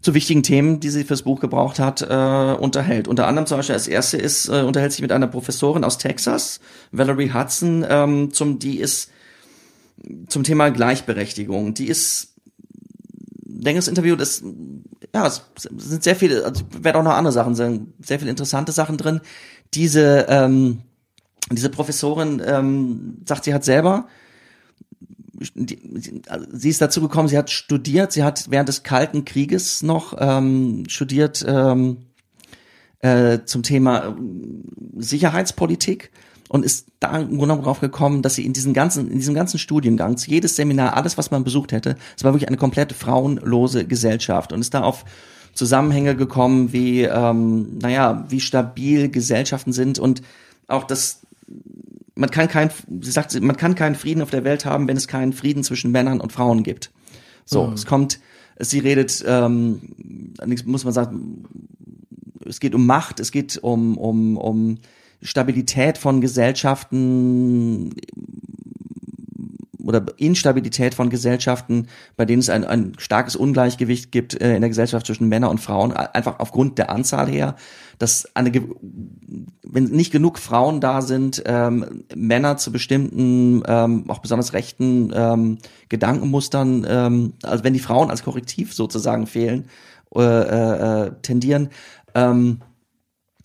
zu 0.00 0.14
wichtigen 0.14 0.44
Themen, 0.44 0.78
die 0.78 0.90
sie 0.90 1.02
fürs 1.02 1.22
Buch 1.22 1.40
gebraucht 1.40 1.80
hat, 1.80 2.02
äh, 2.02 2.56
unterhält. 2.56 3.08
Unter 3.08 3.26
anderem 3.26 3.46
zum 3.46 3.58
Beispiel 3.58 3.74
als 3.74 3.88
erste 3.88 4.16
ist, 4.16 4.48
äh, 4.48 4.62
unterhält 4.62 4.92
sich 4.92 5.02
mit 5.02 5.10
einer 5.10 5.26
Professorin 5.26 5.82
aus 5.82 5.98
Texas, 5.98 6.60
Valerie 6.92 7.32
Hudson, 7.32 7.84
ähm, 7.88 8.32
zum, 8.32 8.60
die 8.60 8.78
ist 8.78 9.10
zum 10.28 10.44
Thema 10.44 10.70
Gleichberechtigung. 10.70 11.74
Die 11.74 11.88
ist, 11.88 12.34
das 13.44 13.88
Interview, 13.88 14.14
das, 14.14 14.44
ja, 15.12 15.26
es 15.26 15.42
sind 15.76 16.04
sehr 16.04 16.14
viele, 16.14 16.44
also 16.44 16.62
werden 16.80 16.98
auch 16.98 17.04
noch 17.04 17.16
andere 17.16 17.32
Sachen 17.32 17.56
sein, 17.56 17.92
sehr 18.00 18.20
viele 18.20 18.30
interessante 18.30 18.70
Sachen 18.70 18.98
drin. 18.98 19.20
Diese, 19.74 20.26
ähm, 20.28 20.82
diese 21.56 21.70
Professorin 21.70 22.42
ähm, 22.44 23.18
sagt, 23.26 23.44
sie 23.44 23.54
hat 23.54 23.64
selber 23.64 24.06
die, 25.54 25.78
sie- 26.00 26.22
also 26.28 26.46
sie 26.52 26.68
ist 26.68 26.80
dazu 26.80 27.00
gekommen, 27.00 27.28
sie 27.28 27.38
hat 27.38 27.50
studiert, 27.50 28.12
sie 28.12 28.24
hat 28.24 28.46
während 28.50 28.68
des 28.68 28.82
Kalten 28.82 29.24
Krieges 29.24 29.82
noch 29.82 30.16
ähm, 30.18 30.84
studiert 30.88 31.44
ähm, 31.46 31.98
äh, 33.00 33.40
zum 33.44 33.62
Thema 33.62 34.06
ähm, 34.06 34.64
Sicherheitspolitik 34.96 36.10
und 36.48 36.64
ist 36.64 36.86
da 36.98 37.18
im 37.18 37.36
Grunde 37.38 37.56
drauf 37.58 37.80
gekommen, 37.80 38.22
dass 38.22 38.34
sie 38.34 38.44
in 38.44 38.52
diesem 38.52 38.72
ganzen, 38.72 39.10
in 39.10 39.18
diesem 39.18 39.34
ganzen 39.34 39.58
Studiengang, 39.58 40.16
jedes 40.26 40.56
Seminar, 40.56 40.96
alles, 40.96 41.18
was 41.18 41.30
man 41.30 41.44
besucht 41.44 41.72
hätte, 41.72 41.96
es 42.16 42.24
war 42.24 42.32
wirklich 42.32 42.48
eine 42.48 42.56
komplett 42.56 42.92
frauenlose 42.92 43.86
Gesellschaft 43.86 44.52
und 44.52 44.60
ist 44.60 44.74
da 44.74 44.82
auf 44.82 45.04
Zusammenhänge 45.54 46.16
gekommen, 46.16 46.72
wie, 46.72 47.02
ähm, 47.02 47.78
naja, 47.80 48.24
wie 48.28 48.40
stabil 48.40 49.08
Gesellschaften 49.08 49.72
sind 49.72 49.98
und 49.98 50.22
auch 50.68 50.84
das 50.84 51.20
man 52.14 52.30
kann 52.30 52.48
kein, 52.48 52.70
sie 53.00 53.10
sagt, 53.10 53.40
man 53.40 53.56
kann 53.56 53.74
keinen 53.76 53.94
Frieden 53.94 54.22
auf 54.22 54.30
der 54.30 54.44
Welt 54.44 54.64
haben, 54.64 54.88
wenn 54.88 54.96
es 54.96 55.06
keinen 55.06 55.32
Frieden 55.32 55.62
zwischen 55.62 55.92
Männern 55.92 56.20
und 56.20 56.32
Frauen 56.32 56.64
gibt. 56.64 56.90
So, 57.44 57.70
es 57.72 57.86
kommt, 57.86 58.18
sie 58.58 58.80
redet, 58.80 59.24
ähm, 59.26 59.80
muss 60.66 60.84
man 60.84 60.92
sagen, 60.92 61.44
es 62.44 62.60
geht 62.60 62.74
um 62.74 62.86
Macht, 62.86 63.20
es 63.20 63.30
geht 63.30 63.56
um, 63.58 63.96
um, 63.96 64.36
um 64.36 64.78
Stabilität 65.22 65.96
von 65.96 66.20
Gesellschaften 66.20 67.94
oder 69.88 70.04
Instabilität 70.18 70.94
von 70.94 71.08
Gesellschaften, 71.08 71.86
bei 72.14 72.26
denen 72.26 72.40
es 72.40 72.50
ein, 72.50 72.64
ein 72.64 72.92
starkes 72.98 73.36
Ungleichgewicht 73.36 74.12
gibt 74.12 74.38
äh, 74.38 74.54
in 74.54 74.60
der 74.60 74.68
Gesellschaft 74.68 75.06
zwischen 75.06 75.28
Männern 75.28 75.50
und 75.50 75.62
Frauen, 75.62 75.94
einfach 75.94 76.40
aufgrund 76.40 76.76
der 76.76 76.90
Anzahl 76.90 77.26
her, 77.26 77.56
dass 77.98 78.28
eine, 78.36 78.52
wenn 79.62 79.84
nicht 79.84 80.12
genug 80.12 80.38
Frauen 80.38 80.82
da 80.82 81.00
sind, 81.00 81.42
ähm, 81.46 82.04
Männer 82.14 82.58
zu 82.58 82.70
bestimmten, 82.70 83.62
ähm, 83.66 84.04
auch 84.08 84.18
besonders 84.18 84.52
rechten 84.52 85.10
ähm, 85.14 85.56
Gedankenmustern, 85.88 86.86
ähm, 86.86 87.32
also 87.42 87.64
wenn 87.64 87.72
die 87.72 87.80
Frauen 87.80 88.10
als 88.10 88.22
Korrektiv 88.22 88.74
sozusagen 88.74 89.26
fehlen, 89.26 89.70
äh, 90.14 90.20
äh, 90.20 91.06
äh, 91.06 91.12
tendieren, 91.22 91.70
ähm, 92.14 92.58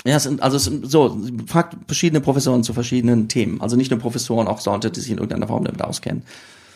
ja, 0.05 0.17
es 0.17 0.23
sind, 0.23 0.41
also 0.43 0.57
es 0.57 0.65
sind 0.65 0.89
so, 0.89 1.17
fragt 1.47 1.77
verschiedene 1.87 2.19
Professoren 2.19 2.63
zu 2.63 2.73
verschiedenen 2.73 3.29
Themen. 3.29 3.61
Also 3.61 3.75
nicht 3.75 3.89
nur 3.89 3.99
Professoren, 3.99 4.47
auch 4.47 4.63
Leute, 4.65 4.91
die 4.91 4.99
sich 4.99 5.11
in 5.11 5.17
irgendeiner 5.17 5.47
Form 5.47 5.63
damit 5.63 5.81
auskennen. 5.81 6.23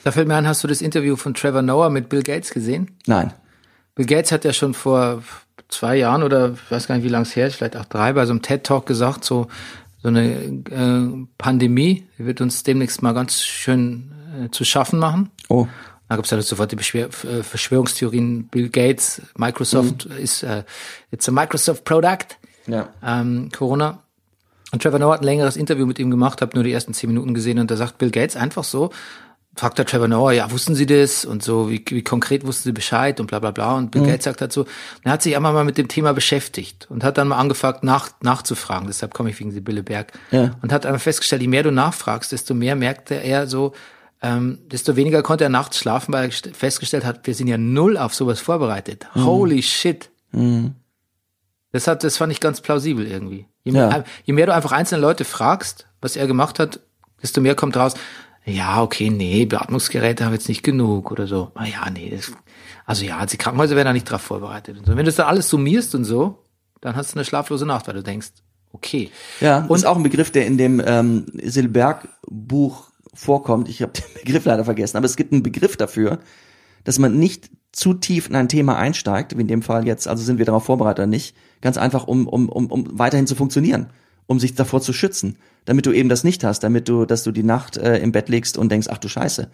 Da 0.03 0.11
fällt 0.11 0.27
mir 0.27 0.35
ein, 0.35 0.47
hast 0.47 0.63
du 0.63 0.67
das 0.67 0.81
Interview 0.81 1.17
von 1.17 1.33
Trevor 1.33 1.61
Noah 1.61 1.89
mit 1.89 2.07
Bill 2.07 2.23
Gates 2.23 2.51
gesehen? 2.51 2.91
Nein. 3.05 3.33
Bill 3.95 4.05
Gates 4.05 4.31
hat 4.31 4.45
ja 4.45 4.53
schon 4.53 4.73
vor 4.73 5.23
zwei 5.67 5.97
Jahren 5.97 6.23
oder 6.23 6.53
ich 6.53 6.71
weiß 6.71 6.87
gar 6.87 6.95
nicht, 6.95 7.03
wie 7.03 7.09
lange 7.09 7.23
es 7.23 7.35
her 7.35 7.47
ist, 7.47 7.55
vielleicht 7.55 7.75
auch 7.75 7.85
drei, 7.85 8.13
bei 8.13 8.25
so 8.25 8.31
einem 8.31 8.41
TED-Talk 8.41 8.85
gesagt, 8.85 9.25
so, 9.25 9.47
so 10.01 10.07
eine 10.07 10.31
äh, 10.71 11.27
Pandemie 11.37 12.07
wird 12.17 12.39
uns 12.39 12.63
demnächst 12.63 13.01
mal 13.01 13.13
ganz 13.13 13.43
schön 13.43 14.11
äh, 14.45 14.49
zu 14.51 14.63
schaffen 14.63 14.99
machen. 14.99 15.29
Oh. 15.49 15.67
Da 16.07 16.15
gab 16.15 16.23
es 16.23 16.29
dann 16.29 16.41
sofort 16.41 16.71
die 16.71 16.77
Beschwer 16.77 17.07
äh, 17.07 17.43
Verschwörungstheorien, 17.43 18.47
Bill 18.47 18.69
Gates, 18.69 19.21
Microsoft 19.35 20.05
ist, 20.05 20.43
äh, 20.43 20.63
it's 21.11 21.27
a 21.27 21.31
Microsoft 21.33 21.83
Product, 21.83 22.37
Ja. 22.67 22.89
ähm, 23.03 23.49
Corona. 23.55 23.99
Und 24.71 24.83
Trevor 24.83 24.99
Noah 24.99 25.13
hat 25.13 25.21
ein 25.21 25.25
längeres 25.25 25.55
Interview 25.55 25.85
mit 25.85 25.97
ihm 25.97 26.11
gemacht, 26.11 26.41
habe 26.41 26.53
nur 26.55 26.63
die 26.63 26.73
ersten 26.73 26.93
zehn 26.93 27.09
Minuten 27.09 27.33
gesehen 27.33 27.57
und 27.59 27.71
da 27.71 27.77
sagt 27.77 27.97
Bill 27.97 28.11
Gates 28.11 28.35
einfach 28.35 28.65
so, 28.65 28.89
fragt 29.55 29.77
der 29.79 29.85
Trevor 29.85 30.07
Noah, 30.09 30.33
ja, 30.33 30.51
wussten 30.51 30.75
Sie 30.75 30.85
das? 30.85 31.25
Und 31.25 31.41
so, 31.41 31.71
wie, 31.71 31.83
wie 31.89 32.03
konkret 32.03 32.45
wussten 32.45 32.63
Sie 32.65 32.73
Bescheid 32.73 33.19
und 33.19 33.25
bla 33.27 33.39
bla 33.39 33.51
bla. 33.51 33.75
Und 33.75 33.89
Bill 33.91 34.03
Gates 34.03 34.25
sagt 34.25 34.41
halt 34.41 34.51
so, 34.51 34.65
er 35.03 35.13
hat 35.13 35.23
sich 35.23 35.35
einmal 35.35 35.53
mal 35.53 35.63
mit 35.63 35.77
dem 35.79 35.87
Thema 35.87 36.13
beschäftigt 36.13 36.85
und 36.91 37.03
hat 37.03 37.17
dann 37.17 37.29
mal 37.29 37.37
angefangen 37.37 37.79
nach, 37.81 38.09
nachzufragen. 38.21 38.85
Deshalb 38.87 39.13
komme 39.15 39.29
ich 39.31 39.39
wegen 39.39 39.51
Sibylle 39.51 39.81
Berg. 39.83 40.11
Ja. 40.31 40.51
Und 40.61 40.71
hat 40.73 40.85
einfach 40.85 41.01
festgestellt, 41.01 41.41
je 41.41 41.47
mehr 41.47 41.63
du 41.63 41.71
nachfragst, 41.71 42.31
desto 42.33 42.53
mehr 42.53 42.75
merkte 42.75 43.15
er 43.15 43.47
so, 43.47 43.71
ähm, 44.21 44.59
desto 44.67 44.95
weniger 44.95 45.23
konnte 45.23 45.45
er 45.45 45.49
nachts 45.49 45.77
schlafen, 45.79 46.13
weil 46.13 46.25
er 46.25 46.29
gest- 46.29 46.53
festgestellt 46.53 47.05
hat, 47.05 47.25
wir 47.25 47.33
sind 47.33 47.47
ja 47.47 47.57
null 47.57 47.97
auf 47.97 48.13
sowas 48.13 48.39
vorbereitet. 48.41 49.07
Holy 49.15 49.63
shit. 49.63 50.09
Das 51.71 51.87
hat, 51.87 52.03
das 52.03 52.17
fand 52.17 52.31
ich 52.31 52.39
ganz 52.39 52.61
plausibel 52.61 53.05
irgendwie. 53.05 53.45
Je 53.63 53.71
mehr, 53.73 53.89
Ja. 53.89 54.03
je 54.23 54.33
mehr 54.33 54.45
du 54.45 54.53
einfach 54.53 54.71
einzelne 54.71 55.01
Leute 55.01 55.25
fragst, 55.25 55.87
was 56.01 56.15
er 56.15 56.27
gemacht 56.27 56.59
hat, 56.59 56.79
desto 57.21 57.41
mehr 57.41 57.55
kommt 57.55 57.75
raus. 57.75 57.93
Ja, 58.45 58.81
okay, 58.81 59.09
nee, 59.09 59.45
Beatmungsgeräte 59.45 60.23
haben 60.25 60.31
jetzt 60.33 60.47
nicht 60.47 60.63
genug 60.63 61.11
oder 61.11 61.27
so. 61.27 61.51
Ah 61.55 61.65
ja, 61.65 61.89
nee, 61.89 62.09
das, 62.15 62.31
also 62.85 63.03
ja, 63.03 63.25
die 63.25 63.35
Krankenhäuser 63.37 63.75
werden 63.75 63.87
da 63.87 63.93
nicht 63.93 64.09
drauf 64.09 64.21
vorbereitet. 64.21 64.77
Und 64.77 64.85
so. 64.85 64.91
Wenn 64.91 64.99
du 64.99 65.03
das 65.05 65.15
dann 65.17 65.27
alles 65.27 65.49
summierst 65.49 65.93
und 65.95 66.05
so, 66.05 66.43
dann 66.79 66.95
hast 66.95 67.11
du 67.13 67.17
eine 67.17 67.25
schlaflose 67.25 67.65
Nacht, 67.65 67.87
weil 67.87 67.95
du 67.95 68.03
denkst, 68.03 68.29
okay. 68.71 69.11
Ja, 69.41 69.65
Und- 69.65 69.75
ist 69.75 69.85
auch 69.85 69.97
ein 69.97 70.03
Begriff, 70.03 70.31
der 70.31 70.45
in 70.47 70.57
dem 70.57 70.81
ähm, 70.85 71.25
Silberg 71.43 72.07
Buch 72.29 72.89
vorkommt. 73.13 73.67
Ich 73.67 73.81
habe 73.81 73.91
den 73.91 74.03
Begriff 74.23 74.45
leider 74.45 74.63
vergessen, 74.63 74.95
aber 74.95 75.07
es 75.07 75.17
gibt 75.17 75.33
einen 75.33 75.43
Begriff 75.43 75.75
dafür, 75.75 76.19
dass 76.85 76.99
man 76.99 77.17
nicht 77.19 77.49
zu 77.73 77.93
tief 77.95 78.29
in 78.29 78.35
ein 78.37 78.47
Thema 78.47 78.77
einsteigt, 78.77 79.35
wie 79.37 79.41
in 79.41 79.47
dem 79.47 79.61
Fall 79.61 79.85
jetzt, 79.85 80.07
also 80.07 80.23
sind 80.23 80.37
wir 80.37 80.45
darauf 80.45 80.63
vorbereitet 80.63 80.99
oder 80.99 81.07
nicht, 81.07 81.35
ganz 81.61 81.77
einfach, 81.77 82.07
um, 82.07 82.27
um, 82.27 82.49
um, 82.49 82.67
um 82.67 82.99
weiterhin 82.99 83.27
zu 83.27 83.35
funktionieren, 83.35 83.87
um 84.25 84.39
sich 84.39 84.55
davor 84.55 84.81
zu 84.81 84.93
schützen, 84.93 85.37
damit 85.65 85.85
du 85.85 85.91
eben 85.91 86.09
das 86.09 86.23
nicht 86.23 86.43
hast, 86.43 86.59
damit 86.61 86.87
du, 86.87 87.05
dass 87.05 87.23
du 87.23 87.31
die 87.31 87.43
Nacht 87.43 87.77
äh, 87.77 87.97
im 87.99 88.11
Bett 88.11 88.29
legst 88.29 88.57
und 88.57 88.71
denkst, 88.71 88.87
ach 88.89 88.97
du 88.97 89.07
Scheiße. 89.07 89.49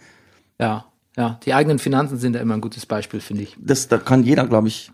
Ja, 0.60 0.86
ja, 1.16 1.38
die 1.44 1.54
eigenen 1.54 1.78
Finanzen 1.78 2.18
sind 2.18 2.32
da 2.34 2.40
immer 2.40 2.54
ein 2.54 2.60
gutes 2.60 2.86
Beispiel, 2.86 3.20
finde 3.20 3.44
ich. 3.44 3.56
Das, 3.58 3.88
da 3.88 3.98
kann 3.98 4.24
jeder, 4.24 4.46
glaube 4.46 4.68
ich, 4.68 4.90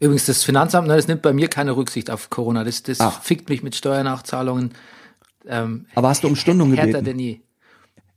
Übrigens, 0.00 0.26
das 0.26 0.42
Finanzamt, 0.44 0.88
ne, 0.88 0.96
das 0.96 1.06
nimmt 1.08 1.22
bei 1.22 1.32
mir 1.32 1.48
keine 1.48 1.76
Rücksicht 1.76 2.10
auf 2.10 2.28
Corona. 2.28 2.64
Das, 2.64 2.82
das 2.82 3.00
Ach. 3.00 3.22
fickt 3.22 3.48
mich 3.48 3.62
mit 3.62 3.74
Steuernachzahlungen. 3.74 4.72
Ähm, 5.46 5.86
aber 5.94 6.08
hast 6.08 6.24
du 6.24 6.28
um 6.28 6.36
Stundung 6.36 6.72
härter 6.74 6.86
gebeten? 6.98 7.04
denn 7.04 7.18
je. 7.18 7.40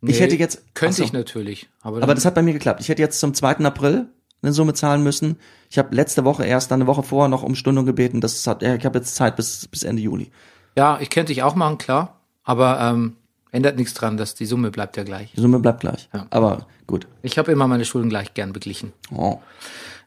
Ich 0.01 0.19
hätte 0.19 0.35
jetzt- 0.35 0.63
Könnte 0.73 0.95
ach 0.95 0.97
so. 0.97 1.03
ich 1.03 1.13
natürlich. 1.13 1.69
Aber, 1.81 2.01
Aber 2.03 2.13
das 2.15 2.25
hat 2.25 2.35
bei 2.35 2.41
mir 2.41 2.53
geklappt. 2.53 2.81
Ich 2.81 2.89
hätte 2.89 3.01
jetzt 3.01 3.19
zum 3.19 3.33
2. 3.33 3.57
April 3.65 4.07
eine 4.47 4.53
Summe 4.53 4.73
zahlen 4.73 5.03
müssen. 5.03 5.37
Ich 5.69 5.77
habe 5.77 5.93
letzte 5.95 6.25
Woche 6.25 6.45
erst 6.45 6.71
dann 6.71 6.81
eine 6.81 6.87
Woche 6.87 7.03
vorher 7.03 7.27
noch 7.29 7.43
um 7.43 7.55
Stundung 7.55 7.85
gebeten. 7.85 8.21
Das 8.21 8.45
hat, 8.47 8.63
ich 8.63 8.85
habe 8.85 8.97
jetzt 8.99 9.15
Zeit 9.15 9.35
bis, 9.35 9.67
bis 9.67 9.83
Ende 9.83 10.01
Juli. 10.01 10.31
ja, 10.75 10.97
ich 10.99 11.09
könnte 11.09 11.31
ich 11.31 11.43
auch 11.43 11.55
machen, 11.55 11.77
klar. 11.77 12.15
Aber 12.43 12.79
ähm, 12.79 13.17
ändert 13.51 13.75
nichts 13.77 13.93
dran, 13.93 14.15
dass 14.17 14.33
die 14.35 14.45
Summe 14.45 14.71
bleibt 14.71 14.95
ja 14.97 15.03
gleich. 15.03 15.31
Die 15.35 15.41
Summe 15.41 15.59
bleibt 15.59 15.81
gleich. 15.81 16.07
Ja. 16.13 16.25
Aber 16.29 16.65
gut. 16.87 17.05
Ich 17.21 17.37
habe 17.37 17.51
immer 17.51 17.67
meine 17.67 17.83
Schulden 17.85 18.09
gleich 18.09 18.33
gern 18.33 18.53
beglichen. 18.53 18.93
Oh. 19.13 19.39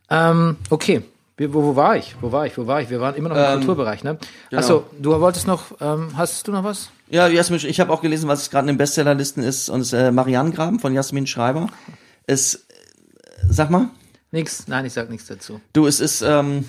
Ähm, 0.08 0.56
okay, 0.70 1.02
wo, 1.38 1.62
wo 1.62 1.76
war 1.76 1.96
ich? 1.96 2.16
Wo 2.20 2.32
war 2.32 2.46
ich? 2.46 2.56
Wo 2.56 2.66
war 2.66 2.80
ich? 2.82 2.90
Wir 2.90 3.00
waren 3.00 3.14
immer 3.14 3.28
noch 3.30 3.36
im 3.36 3.42
Ähm, 3.42 3.58
Kulturbereich, 3.58 4.04
ne? 4.04 4.18
genau. 4.50 4.60
Achso, 4.62 4.84
du 4.98 5.18
wolltest 5.20 5.46
noch, 5.46 5.64
ähm, 5.80 6.10
hast 6.16 6.48
du 6.48 6.52
noch 6.52 6.64
was? 6.64 6.90
Ja, 7.08 7.28
Jasmin, 7.28 7.60
ich 7.66 7.80
habe 7.80 7.92
auch 7.92 8.02
gelesen, 8.02 8.28
was 8.28 8.50
gerade 8.50 8.64
in 8.68 8.74
den 8.74 8.78
Bestsellerlisten 8.78 9.42
ist, 9.42 9.68
und 9.68 9.80
es 9.80 9.88
ist 9.88 9.98
äh, 9.98 10.12
Marianengraben 10.12 10.78
von 10.80 10.92
Jasmin 10.94 11.26
Schreiber. 11.26 11.68
Es, 12.26 12.54
äh, 12.54 12.58
sag 13.48 13.70
mal, 13.70 13.88
Nix, 14.32 14.68
nein, 14.68 14.84
ich 14.86 14.92
sag 14.92 15.10
nichts 15.10 15.26
dazu. 15.26 15.60
du, 15.72 15.86
es 15.86 16.00
ist, 16.00 16.22
ähm, 16.22 16.64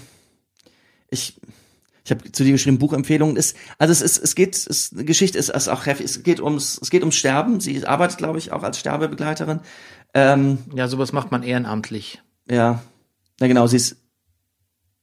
ich, 1.09 1.35
ich 2.03 2.11
habe 2.11 2.31
zu 2.31 2.43
dir 2.43 2.53
geschrieben, 2.53 2.79
Buchempfehlungen 2.79 3.35
ist, 3.35 3.55
also 3.77 3.91
es 3.91 4.01
ist, 4.01 4.17
es 4.17 4.33
geht, 4.35 4.55
es, 4.55 4.89
Geschichte 4.95 5.37
ist, 5.37 5.49
ist 5.49 5.67
auch 5.67 5.85
heftig, 5.85 6.05
es 6.07 6.23
geht 6.23 6.39
ums, 6.39 6.79
es 6.81 6.89
geht 6.89 7.01
ums 7.03 7.15
Sterben. 7.15 7.59
Sie 7.59 7.85
arbeitet, 7.85 8.17
glaube 8.17 8.39
ich, 8.39 8.51
auch 8.51 8.63
als 8.63 8.79
Sterbebegleiterin. 8.79 9.59
Ähm, 10.13 10.57
Ja, 10.73 10.87
sowas 10.87 11.11
macht 11.13 11.31
man 11.31 11.43
ehrenamtlich. 11.43 12.21
ja, 12.49 12.81
ja 13.39 13.47
genau, 13.47 13.67
sie 13.67 13.77
ist, 13.77 13.97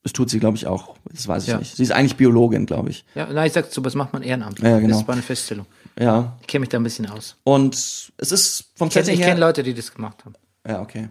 das 0.02 0.12
tut 0.12 0.30
sie, 0.30 0.38
glaube 0.40 0.56
ich, 0.56 0.66
auch. 0.66 0.96
Das 1.12 1.28
weiß 1.28 1.42
ich 1.44 1.48
Ja. 1.50 1.58
nicht. 1.58 1.76
Sie 1.76 1.82
ist 1.82 1.92
eigentlich 1.92 2.16
Biologin, 2.16 2.66
glaube 2.66 2.90
ich. 2.90 3.04
Ja, 3.14 3.32
nein, 3.32 3.46
ich 3.46 3.52
sag, 3.52 3.72
sowas 3.72 3.94
macht 3.94 4.12
man 4.12 4.22
ehrenamtlich. 4.22 4.68
Ja, 4.68 4.78
genau. 4.80 4.98
Das 4.98 5.06
war 5.06 5.12
eine 5.14 5.22
Feststellung. 5.22 5.66
Ja. 5.98 6.36
Ich 6.40 6.46
kenne 6.46 6.60
mich 6.60 6.68
da 6.70 6.78
ein 6.78 6.84
bisschen 6.84 7.06
aus. 7.06 7.36
Und 7.44 7.74
es 8.16 8.32
ist 8.32 8.70
vom 8.76 8.88
Ich 8.88 8.94
kenne 8.94 9.04
Setting 9.06 9.20
ich 9.20 9.24
her. 9.26 9.32
kenn 9.34 9.40
Leute, 9.40 9.62
die 9.62 9.74
das 9.74 9.92
gemacht 9.92 10.24
haben. 10.24 10.34
Ja, 10.66 10.80
okay. 10.80 11.08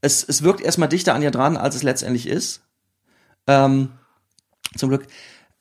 Es, 0.00 0.24
es 0.24 0.42
wirkt 0.42 0.60
erstmal 0.60 0.88
dichter 0.88 1.14
an 1.14 1.22
ihr 1.22 1.30
dran, 1.30 1.56
als 1.56 1.74
es 1.74 1.82
letztendlich 1.82 2.26
ist. 2.26 2.62
Ähm, 3.46 3.90
zum 4.76 4.88
Glück. 4.88 5.06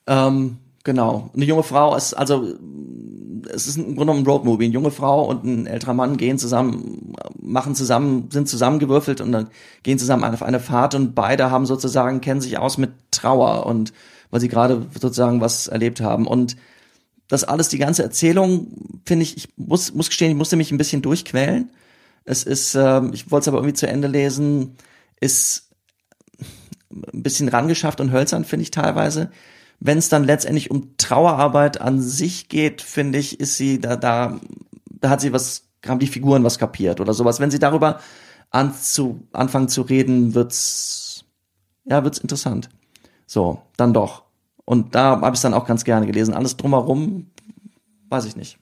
Ähm, 0.08 0.58
genau. 0.84 1.30
Eine 1.36 1.46
junge 1.46 1.64
Frau 1.64 1.96
ist, 1.96 2.14
also, 2.14 2.54
es 3.52 3.68
ist 3.68 3.78
im 3.78 3.96
Grunde 3.96 4.00
genommen 4.00 4.20
ein 4.22 4.26
Roadmovie. 4.26 4.66
Eine 4.66 4.74
junge 4.74 4.92
Frau 4.92 5.26
und 5.26 5.44
ein 5.44 5.66
älterer 5.66 5.94
Mann 5.94 6.18
gehen 6.18 6.38
zusammen, 6.38 7.14
machen 7.42 7.76
zusammen, 7.76 8.30
sind 8.32 8.48
zusammengewürfelt 8.48 9.22
und 9.22 9.32
dann 9.32 9.50
gehen 9.84 10.00
zusammen 10.00 10.24
auf 10.24 10.44
eine 10.44 10.60
Fahrt 10.60 10.96
und 10.96 11.16
beide 11.16 11.52
haben 11.52 11.66
sozusagen, 11.66 12.22
kennen 12.22 12.42
sich 12.42 12.58
aus 12.58 12.78
mit 12.78 12.92
Trauer 13.12 13.66
und, 13.66 13.94
weil 14.30 14.40
sie 14.40 14.50
gerade 14.50 14.86
sozusagen 14.94 15.42
was 15.42 15.68
erlebt 15.68 16.02
haben 16.02 16.28
und 16.28 16.56
das 17.30 17.44
alles, 17.44 17.70
die 17.70 17.78
ganze 17.78 18.04
Erzählung, 18.04 19.02
finde 19.06 19.24
ich, 19.24 19.38
ich 19.38 19.50
muss, 19.56 19.94
muss 19.94 20.10
gestehen, 20.10 20.32
ich 20.32 20.38
musste 20.38 20.56
mich 20.56 20.72
ein 20.72 20.78
bisschen 20.80 21.04
durchquälen. 21.04 21.70
Es 22.26 22.44
ist, 22.44 22.76
ähm, 22.76 23.12
ich 23.14 23.32
wollte 23.32 23.44
es 23.44 23.48
aber 23.48 23.58
irgendwie 23.58 23.74
zu 23.74 23.88
Ende 23.88 24.08
lesen, 24.08 24.76
ist 25.20 25.70
ein 26.92 27.24
bisschen 27.24 27.50
rangeschafft 27.50 28.02
und 28.02 28.12
hölzern, 28.12 28.46
finde 28.46 28.64
ich 28.64 28.72
teilweise. 28.72 29.32
Wenn 29.80 29.98
es 29.98 30.10
dann 30.10 30.24
letztendlich 30.24 30.72
um 30.72 30.98
Trauerarbeit 30.98 31.80
an 31.80 32.02
sich 32.02 32.50
geht, 32.50 32.82
finde 32.82 33.20
ich, 33.20 33.40
ist 33.40 33.58
sie 33.58 33.80
da, 33.80 33.96
da, 33.96 34.40
da 35.00 35.10
hat 35.10 35.22
sie 35.22 35.32
was, 35.32 35.70
haben 35.88 36.00
die 36.00 36.08
Figuren 36.08 36.44
was 36.44 36.60
kapiert 36.60 37.00
oder 37.00 37.14
sowas. 37.14 37.40
Wenn 37.40 37.52
sie 37.52 37.60
darüber 37.60 38.00
an 38.50 38.74
zu, 38.74 39.28
anfangen 39.32 39.70
zu 39.70 39.84
reden, 39.84 40.34
wird's, 40.36 41.26
ja, 41.86 42.04
wird's 42.04 42.18
interessant. 42.18 42.70
So, 43.26 43.62
dann 43.78 43.94
doch. 43.94 44.24
Und 44.66 44.96
da 44.96 45.22
habe 45.22 45.36
ich 45.36 45.42
dann 45.42 45.54
auch 45.54 45.66
ganz 45.66 45.84
gerne 45.84 46.06
gelesen. 46.06 46.34
Alles 46.34 46.58
drumherum, 46.58 47.32
weiß 48.10 48.26
ich 48.26 48.36
nicht. 48.36 48.58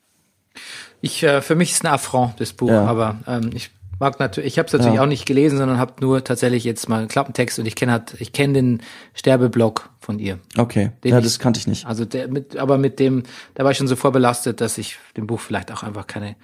Ich, 1.02 1.22
äh, 1.24 1.41
für 1.41 1.56
mich 1.56 1.72
ist 1.72 1.84
ein 1.86 1.91
Affront, 1.91 2.39
das 2.39 2.54
Buch, 2.54 2.70
Ja. 2.70 2.86
aber 2.86 3.18
ähm, 3.28 3.52
ich 3.54 3.72
mag 4.00 4.20
natürlich, 4.20 4.54
ich 4.54 4.60
habe 4.60 4.68
es 4.68 4.74
natürlich 4.74 4.95
Ja. 4.95 5.02
auch 5.04 5.08
nicht 5.08 5.26
gelesen, 5.26 5.58
sondern 5.58 5.78
habe 5.80 5.93
nur 6.02 6.24
tatsächlich 6.24 6.64
jetzt 6.64 6.88
mal 6.89 7.00
einen 7.00 7.08
Klappentext 7.08 7.58
und 7.60 7.66
ich 7.66 7.76
kenne 7.76 7.91
halt, 7.93 8.16
ich 8.20 8.32
kenne 8.34 8.54
den 8.54 8.82
Sterbeblock 9.14 9.89
von 10.00 10.20
ihr. 10.20 10.39
Okay, 10.58 10.91
ja, 11.04 11.18
ich- 11.18 11.24
das 11.24 11.39
kannte 11.39 11.60
ich 11.60 11.68
nicht. 11.68 11.86
Also 11.86 12.06
der 12.06 12.28
mit, 12.28 12.58
aber 12.58 12.78
mit 12.78 13.00
dem, 13.00 13.24
da 13.56 13.64
war 13.64 13.72
ich 13.72 13.78
schon 13.78 13.88
so 13.88 13.95
vorbelastet, 13.95 14.62
dass 14.62 14.78
ich 14.78 14.98
dem 15.18 15.26
Buch 15.28 15.39
vielleicht 15.39 15.72
auch 15.72 15.84
einfach 15.84 16.06
keine, 16.08 16.36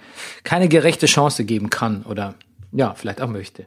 keine 0.43 0.67
gerechte 0.67 1.05
Chance 1.05 1.45
geben 1.45 1.69
kann 1.69 2.03
oder 2.03 2.35
ja, 2.71 2.93
vielleicht 2.95 3.21
auch 3.21 3.27
möchte. 3.27 3.65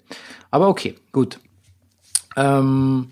Aber 0.50 0.68
okay, 0.68 0.96
gut. 1.12 1.38
Ähm, 2.36 3.08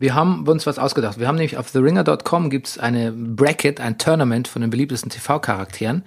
wir 0.00 0.14
haben 0.14 0.46
uns 0.46 0.66
was 0.66 0.78
ausgedacht. 0.78 1.18
Wir 1.18 1.26
haben 1.26 1.36
nämlich 1.36 1.56
auf 1.56 1.70
TheRinger.com 1.70 2.50
gibt's 2.50 2.78
eine 2.78 3.12
Bracket, 3.12 3.80
ein 3.80 3.98
Tournament 3.98 4.46
von 4.48 4.62
den 4.62 4.70
beliebtesten 4.70 5.10
TV-Charakteren 5.10 6.04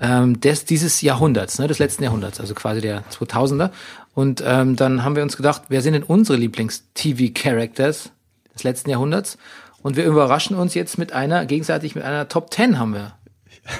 ähm, 0.00 0.40
des 0.40 0.64
dieses 0.64 1.00
Jahrhunderts, 1.02 1.58
ne, 1.58 1.66
des 1.68 1.78
letzten 1.78 2.04
Jahrhunderts, 2.04 2.40
also 2.40 2.54
quasi 2.54 2.80
der 2.80 3.02
2000er. 3.10 3.70
Und 4.14 4.42
ähm, 4.44 4.76
dann 4.76 5.04
haben 5.04 5.16
wir 5.16 5.22
uns 5.22 5.36
gedacht, 5.36 5.62
wer 5.68 5.82
sind 5.82 5.92
denn 5.92 6.02
unsere 6.02 6.36
Lieblings-TV-Characters 6.38 8.10
des 8.54 8.62
letzten 8.64 8.90
Jahrhunderts? 8.90 9.38
Und 9.82 9.96
wir 9.96 10.04
überraschen 10.04 10.56
uns 10.56 10.74
jetzt 10.74 10.98
mit 10.98 11.12
einer, 11.12 11.46
gegenseitig 11.46 11.94
mit 11.94 12.04
einer 12.04 12.28
Top 12.28 12.52
10 12.52 12.78
haben 12.78 12.94
wir. 12.94 13.12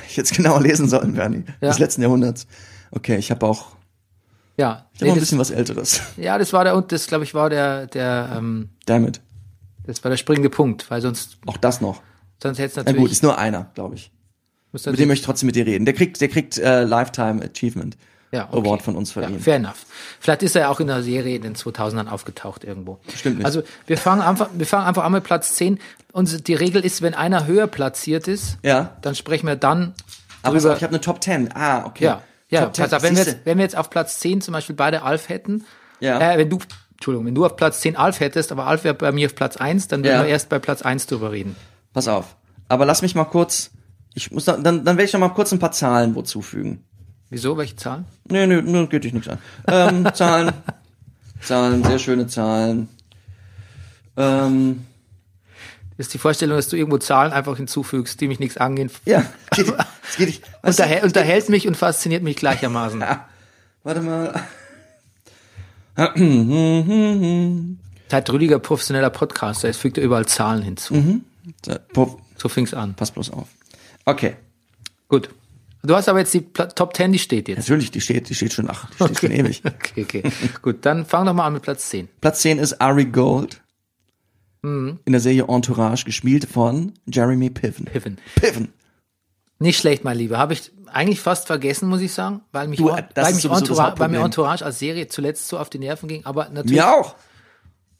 Ich 0.09 0.17
hätte 0.17 0.31
es 0.31 0.37
genauer 0.37 0.61
lesen 0.61 0.89
sollen, 0.89 1.15
Bernie. 1.15 1.45
Ja. 1.61 1.69
Des 1.69 1.79
letzten 1.79 2.03
Jahrhunderts. 2.03 2.47
Okay, 2.91 3.17
ich 3.17 3.31
habe 3.31 3.45
auch 3.47 3.69
Ja, 4.57 4.87
ich 4.93 5.01
hab 5.01 5.05
nee, 5.05 5.09
auch 5.11 5.15
ein 5.15 5.19
das, 5.19 5.21
bisschen 5.23 5.39
was 5.39 5.51
Älteres. 5.51 6.01
ja, 6.17 6.39
das 6.39 6.53
war 6.53 6.65
der, 6.65 6.77
und 6.77 6.93
das 6.93 7.07
glaube 7.07 7.25
ich 7.25 7.35
war 7.35 7.51
der, 7.51 7.87
der, 7.87 8.31
ähm, 8.37 8.69
Damit. 8.87 9.21
das 9.87 10.05
war 10.05 10.11
der 10.11 10.17
springende 10.19 10.51
Punkt, 10.51 10.91
weil 10.91 11.01
sonst, 11.01 11.39
Auch 11.47 11.57
das 11.57 11.81
noch. 11.81 12.03
sonst 12.43 12.59
hätte 12.59 12.69
es 12.69 12.77
Na 12.77 12.83
natürlich, 12.83 13.01
gut, 13.01 13.11
ist 13.11 13.23
nur 13.23 13.37
einer, 13.39 13.71
glaube 13.75 13.95
ich. 13.97 14.13
Mit 14.73 14.87
dem 14.99 15.09
möchte 15.09 15.23
ich 15.23 15.27
trotzdem 15.27 15.47
mit 15.47 15.57
dir 15.57 15.67
reden. 15.67 15.85
Der 15.85 15.95
kriegt, 15.95 16.21
der 16.21 16.29
kriegt 16.29 16.59
äh, 16.59 16.85
Lifetime 16.85 17.43
Achievement 17.45 17.97
Ja, 18.33 18.49
okay. 18.51 18.61
Award 18.61 18.83
von 18.83 18.95
uns 18.97 19.15
Ja, 19.15 19.23
verliehen. 19.23 19.41
fair 19.41 19.57
enough. 19.57 19.85
Vielleicht 20.21 20.43
ist 20.45 20.55
er 20.55 20.63
ja 20.63 20.69
auch 20.69 20.79
in 20.81 20.87
der 20.87 21.03
Serie 21.03 21.37
in 21.37 21.43
den 21.43 21.57
2000ern 21.57 22.09
aufgetaucht 22.09 22.63
irgendwo. 22.65 22.99
Stimmt 23.17 23.39
nicht. 23.39 23.45
Also 23.47 23.63
wir 23.87 23.99
fangen 23.99 24.23
einfach, 24.23 24.49
wir 24.53 24.67
fangen 24.67 24.87
einfach 24.87 25.05
an 25.05 25.13
mit 25.13 25.25
Platz 25.25 25.55
10. 25.57 25.79
Und 26.13 26.47
die 26.49 26.55
Regel 26.55 26.85
ist, 26.85 27.03
wenn 27.03 27.15
einer 27.15 27.47
höher 27.47 27.67
platziert 27.67 28.29
ist, 28.29 28.59
Ja. 28.63 28.97
dann 29.03 29.15
sprechen 29.15 29.47
wir 29.49 29.57
dann 29.57 29.95
Aber 30.43 30.59
drüber. 30.59 30.77
ich 30.77 30.83
habe 30.83 30.93
eine 30.93 31.01
Top 31.01 31.23
10. 31.23 31.51
Ah, 31.55 31.85
okay. 31.87 32.05
ja, 32.05 32.23
ja. 32.49 32.65
Top 32.67 32.77
10. 32.77 32.85
Pass 32.85 32.93
auf, 32.95 33.03
wenn 33.03 33.17
wir, 33.17 33.25
jetzt, 33.25 33.39
wenn 33.45 33.59
wir 33.59 33.65
jetzt 33.65 33.77
auf 33.77 33.91
Platz 33.91 34.21
10 34.21 34.41
zum 34.41 34.53
Beispiel 34.53 34.77
beide 34.77 35.03
Alf 35.03 35.29
hätten, 35.29 35.65
Ja. 35.99 36.21
äh, 36.33 36.39
wenn 36.39 36.49
du, 36.49 36.59
Entschuldigung, 36.93 37.27
wenn 37.27 37.35
du 37.35 37.45
auf 37.45 37.57
Platz 37.57 37.81
10 37.81 37.97
Alf 37.97 38.21
hättest, 38.21 38.53
aber 38.53 38.67
Alf 38.67 38.85
wäre 38.85 38.95
bei 38.95 39.11
mir 39.11 39.27
auf 39.27 39.35
Platz 39.35 39.57
1, 39.57 39.89
dann 39.89 40.05
würden 40.05 40.15
Ja. 40.19 40.23
wir 40.23 40.29
erst 40.31 40.49
bei 40.49 40.59
Platz 40.61 40.83
1 40.83 41.07
drüber 41.07 41.33
reden. 41.33 41.57
Pass 41.93 42.07
auf. 42.07 42.37
Aber 42.69 42.85
lass 42.87 43.03
mich 43.03 43.15
mal 43.17 43.25
kurz. 43.25 43.71
Ich 44.15 44.31
muss 44.31 44.47
noch, 44.47 44.61
dann, 44.63 44.85
dann 44.85 44.97
werde 44.97 45.05
ich 45.05 45.13
noch 45.13 45.21
mal 45.21 45.29
kurz 45.31 45.53
ein 45.53 45.59
paar 45.59 45.73
Zahlen 45.73 46.15
wo 46.15 46.23
zufügen. 46.23 46.85
Wieso? 47.31 47.57
Welche 47.57 47.77
Zahlen? 47.77 48.07
Nee, 48.29 48.47
nee, 48.47 48.61
nee 48.61 48.87
geht 48.87 49.05
dich 49.05 49.13
nichts 49.13 49.29
an. 49.29 49.39
Ähm, 49.69 50.09
Zahlen. 50.15 50.53
Zahlen, 51.43 51.85
sehr 51.85 51.99
schöne 51.99 52.27
Zahlen. 52.27 52.89
Ähm, 54.17 54.85
Das 55.97 56.07
ist 56.07 56.15
die 56.15 56.19
Vorstellung, 56.19 56.57
dass 56.57 56.69
du 56.69 56.77
irgendwo 56.77 56.99
Zahlen 56.99 57.33
einfach 57.33 57.57
hinzufügst, 57.57 58.21
die 58.21 58.29
mich 58.29 58.41
nichts 58.41 58.57
angehen. 58.57 58.91
ja, 59.05 59.25
geht, 59.53 59.73
es 60.09 60.17
geht 60.17 60.27
nicht. 60.27 60.43
Unterhält, 60.63 61.05
unterhält 61.05 61.49
mich 61.49 61.69
und 61.69 61.77
fasziniert 61.77 62.23
mich 62.23 62.37
gleichermaßen. 62.37 63.05
warte 63.85 64.01
mal. 64.01 64.35
Seid 68.11 68.31
Rüdiger 68.31 68.59
professioneller 68.59 69.11
Podcaster, 69.11 69.69
es 69.69 69.77
fügt 69.77 69.99
er 69.99 70.05
überall 70.05 70.27
Zahlen 70.27 70.63
hinzu. 70.63 70.95
Mhm. 70.95 71.25
So 72.37 72.49
fing's 72.49 72.75
an. 72.75 72.95
pass 72.95 73.11
bloß 73.11 73.31
auf. 73.31 73.49
Okay. 74.05 74.37
Gut. 75.09 75.31
Du 75.83 75.95
hast 75.95 76.09
aber 76.09 76.19
jetzt 76.19 76.35
die 76.35 76.41
Pla 76.43 76.67
Top 76.67 76.95
10, 76.95 77.13
die 77.13 77.19
steht 77.19 77.49
jetzt. 77.49 77.59
Natürlich, 77.59 77.91
die 77.91 78.01
steht, 78.01 78.29
die 78.29 78.35
steht 78.35 78.53
schon, 78.53 78.69
ach, 78.69 78.89
die 78.91 79.05
steht 79.05 79.19
schon 79.21 79.31
ewig. 79.33 79.63
Okay, 79.65 80.03
okay. 80.05 80.23
Gut, 80.61 80.85
dann 80.85 81.07
fang 81.07 81.25
doch 81.25 81.33
mal 81.33 81.47
an 81.47 81.55
mit 81.55 81.63
Platz 81.63 81.89
10. 81.89 82.09
Platz 82.21 82.41
10 82.43 82.59
ist 82.59 82.81
Ari 82.81 83.07
Gold. 83.07 83.63
Mhm. 84.63 84.99
In 85.07 85.13
der 85.13 85.21
Serie 85.23 85.47
Entourage, 85.49 86.05
gespielt 86.05 86.45
von 86.45 86.93
Jeremy 87.07 87.49
Piven. 87.49 87.87
Piven. 87.87 88.19
Piven. 88.35 88.73
Nicht 89.59 89.79
schlecht, 89.79 90.05
mein 90.05 90.19
Lieber. 90.19 90.37
Habe 90.37 90.53
ich 90.53 90.71
eigentlich 90.87 91.21
fast 91.21 91.47
vergessen, 91.47 91.89
muss 91.89 92.01
ich 92.03 92.13
sagen, 92.13 92.43
weil 92.53 92.69
mich, 92.69 92.79
Du, 92.79 92.87
weil 92.89 93.35
mich 93.35 93.45
Entourage, 93.45 93.99
weil 93.99 94.09
mir 94.09 94.21
Entourage 94.21 94.63
als 94.65 94.79
Serie 94.79 95.09
zuletzt 95.09 95.49
so 95.49 95.59
auf 95.59 95.71
die 95.71 95.79
Nerven 95.79 96.09
ging. 96.09 96.27
Aber 96.27 96.49
natürlich, 96.51 96.73
Mir 96.73 96.93
auch. 96.93 97.15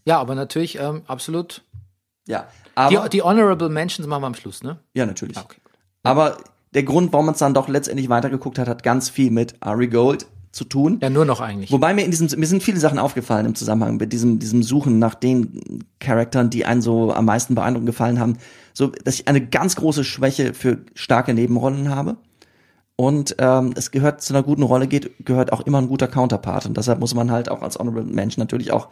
ja, 0.05 0.19
aber 0.21 0.35
natürlich 0.35 0.79
ähm, 0.79 1.03
absolut. 1.07 1.63
Ja. 2.27 2.49
Die, 2.91 2.97
Aber, 2.99 3.09
die 3.09 3.23
Honorable 3.23 3.69
Mentions 3.71 4.07
machen 4.07 4.23
wir 4.23 4.27
am 4.27 4.35
Schluss, 4.35 4.63
ne? 4.63 4.79
ja, 4.95 5.07
natürlich. 5.07 5.37
Okay. 5.39 5.57
Aber 6.03 6.39
der 6.75 6.83
Grund, 6.83 7.13
warum 7.13 7.27
man 7.27 7.33
es 7.35 7.41
dann 7.41 7.55
doch 7.55 7.69
letztendlich 7.69 8.09
weitergeguckt 8.09 8.59
hat, 8.59 8.69
hat 8.69 8.83
ganz 8.83 9.09
viel 9.09 9.31
mit 9.31 9.55
Ari 9.61 9.89
Gold 9.89 10.27
zu 10.53 10.65
tun. 10.65 10.99
Ja, 11.01 11.11
nur 11.11 11.25
noch 11.25 11.41
eigentlich. 11.41 11.71
Wobei 11.71 11.95
mir 11.95 12.05
in 12.05 12.11
diesem, 12.11 12.29
mir 12.39 12.47
sind 12.47 12.63
viele 12.63 12.81
Sachen 12.81 12.99
aufgefallen 12.99 13.47
im 13.47 13.55
Zusammenhang 13.55 13.99
mit 13.99 14.13
diesem, 14.13 14.39
diesem 14.39 14.63
Suchen 14.63 14.99
nach 14.99 15.15
den 15.15 15.85
Charakteren, 16.01 16.51
die 16.51 16.65
einen 16.65 16.83
so 16.83 17.13
am 17.13 17.25
meisten 17.25 17.55
beeindruckend 17.55 17.87
gefallen 17.87 18.19
haben. 18.19 18.39
So, 18.73 18.89
dass 18.89 19.15
ich 19.15 19.29
eine 19.29 19.45
ganz 19.45 19.77
große 19.77 20.05
Schwäche 20.05 20.55
für 20.55 20.79
starke 20.95 21.35
Nebenrollen 21.35 21.89
habe. 21.89 22.17
Und 22.97 23.37
ähm, 23.39 23.73
es 23.77 23.93
gehört 23.93 24.21
zu 24.23 24.35
einer 24.35 24.43
guten 24.43 24.63
Rolle 24.63 24.87
geht, 24.87 25.25
gehört 25.25 25.53
auch 25.53 25.63
immer 25.63 25.79
ein 25.79 25.89
guter 25.89 26.09
Counterpart. 26.09 26.67
Und 26.67 26.77
deshalb 26.77 26.99
muss 27.01 27.15
man 27.15 27.31
halt 27.31 27.49
auch 27.49 27.63
als 27.63 27.79
Honorable 27.79 28.05
Mensch 28.05 28.37
natürlich 28.37 28.73
auch 28.73 28.89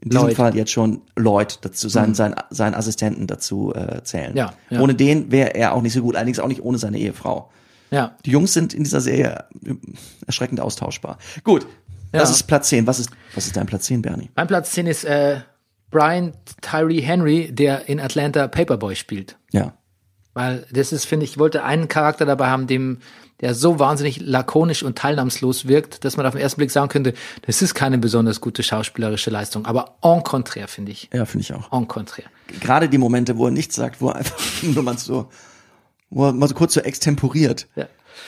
in 0.00 0.10
diesem 0.10 0.26
Lloyd. 0.26 0.36
Fall 0.36 0.56
jetzt 0.56 0.70
schon 0.70 1.02
Lloyd 1.16 1.58
dazu, 1.62 1.88
seinen, 1.88 2.14
seinen, 2.14 2.36
seinen 2.50 2.74
Assistenten 2.74 3.26
dazu 3.26 3.74
äh, 3.74 4.02
zählen. 4.04 4.36
Ja, 4.36 4.52
ja. 4.70 4.80
Ohne 4.80 4.94
den 4.94 5.30
wäre 5.32 5.54
er 5.54 5.74
auch 5.74 5.82
nicht 5.82 5.92
so 5.92 6.02
gut, 6.02 6.14
allerdings 6.16 6.38
auch 6.38 6.48
nicht 6.48 6.62
ohne 6.62 6.78
seine 6.78 6.98
Ehefrau. 6.98 7.50
Ja. 7.90 8.16
Die 8.24 8.30
Jungs 8.30 8.52
sind 8.52 8.74
in 8.74 8.84
dieser 8.84 9.00
Serie 9.00 9.44
erschreckend 10.26 10.60
austauschbar. 10.60 11.18
Gut, 11.42 11.66
das 12.12 12.28
Ja. 12.28 12.34
ist 12.34 12.42
Platz 12.44 12.68
10. 12.68 12.86
Was 12.86 12.98
ist, 13.00 13.10
was 13.34 13.46
ist 13.46 13.56
dein 13.56 13.66
Platz 13.66 13.86
10, 13.86 14.02
Bernie? 14.02 14.30
Mein 14.36 14.46
Platz 14.46 14.72
10 14.72 14.86
ist 14.86 15.04
äh, 15.04 15.40
Brian 15.90 16.32
Tyree 16.60 17.00
Henry, 17.00 17.50
der 17.52 17.88
in 17.88 17.98
Atlanta 17.98 18.46
Paperboy 18.46 18.94
spielt. 18.94 19.36
Ja. 19.52 19.72
Weil 20.34 20.66
das 20.70 20.92
ist, 20.92 21.06
finde 21.06 21.24
ich, 21.24 21.32
ich 21.32 21.38
wollte 21.38 21.64
einen 21.64 21.88
Charakter 21.88 22.26
dabei 22.26 22.48
haben, 22.48 22.66
dem, 22.66 22.98
der 23.40 23.54
so 23.54 23.78
wahnsinnig 23.78 24.20
lakonisch 24.20 24.82
und 24.82 24.98
teilnahmslos 24.98 25.68
wirkt, 25.68 26.04
dass 26.04 26.16
man 26.16 26.26
auf 26.26 26.32
den 26.32 26.40
ersten 26.40 26.58
Blick 26.58 26.70
sagen 26.70 26.88
könnte, 26.88 27.14
das 27.46 27.62
ist 27.62 27.74
keine 27.74 27.98
besonders 27.98 28.40
gute 28.40 28.62
schauspielerische 28.62 29.30
Leistung. 29.30 29.66
Aber 29.66 29.96
en 30.02 30.22
contraire, 30.22 30.68
finde 30.68 30.92
ich. 30.92 31.08
Ja, 31.12 31.24
finde 31.24 31.42
ich 31.42 31.52
auch. 31.52 31.72
En 31.72 31.86
contraire. 31.86 32.26
Gerade 32.60 32.88
die 32.88 32.98
Momente, 32.98 33.38
wo 33.38 33.46
er 33.46 33.50
nichts 33.52 33.76
sagt, 33.76 34.00
wo 34.00 34.08
er 34.08 34.16
einfach 34.16 34.40
nur 34.62 34.82
mal 34.82 34.98
so, 34.98 35.28
wo 36.10 36.26
er 36.26 36.32
mal 36.32 36.48
so 36.48 36.54
kurz 36.54 36.74
so 36.74 36.80
extemporiert. 36.80 37.68
Ja. 37.76 37.86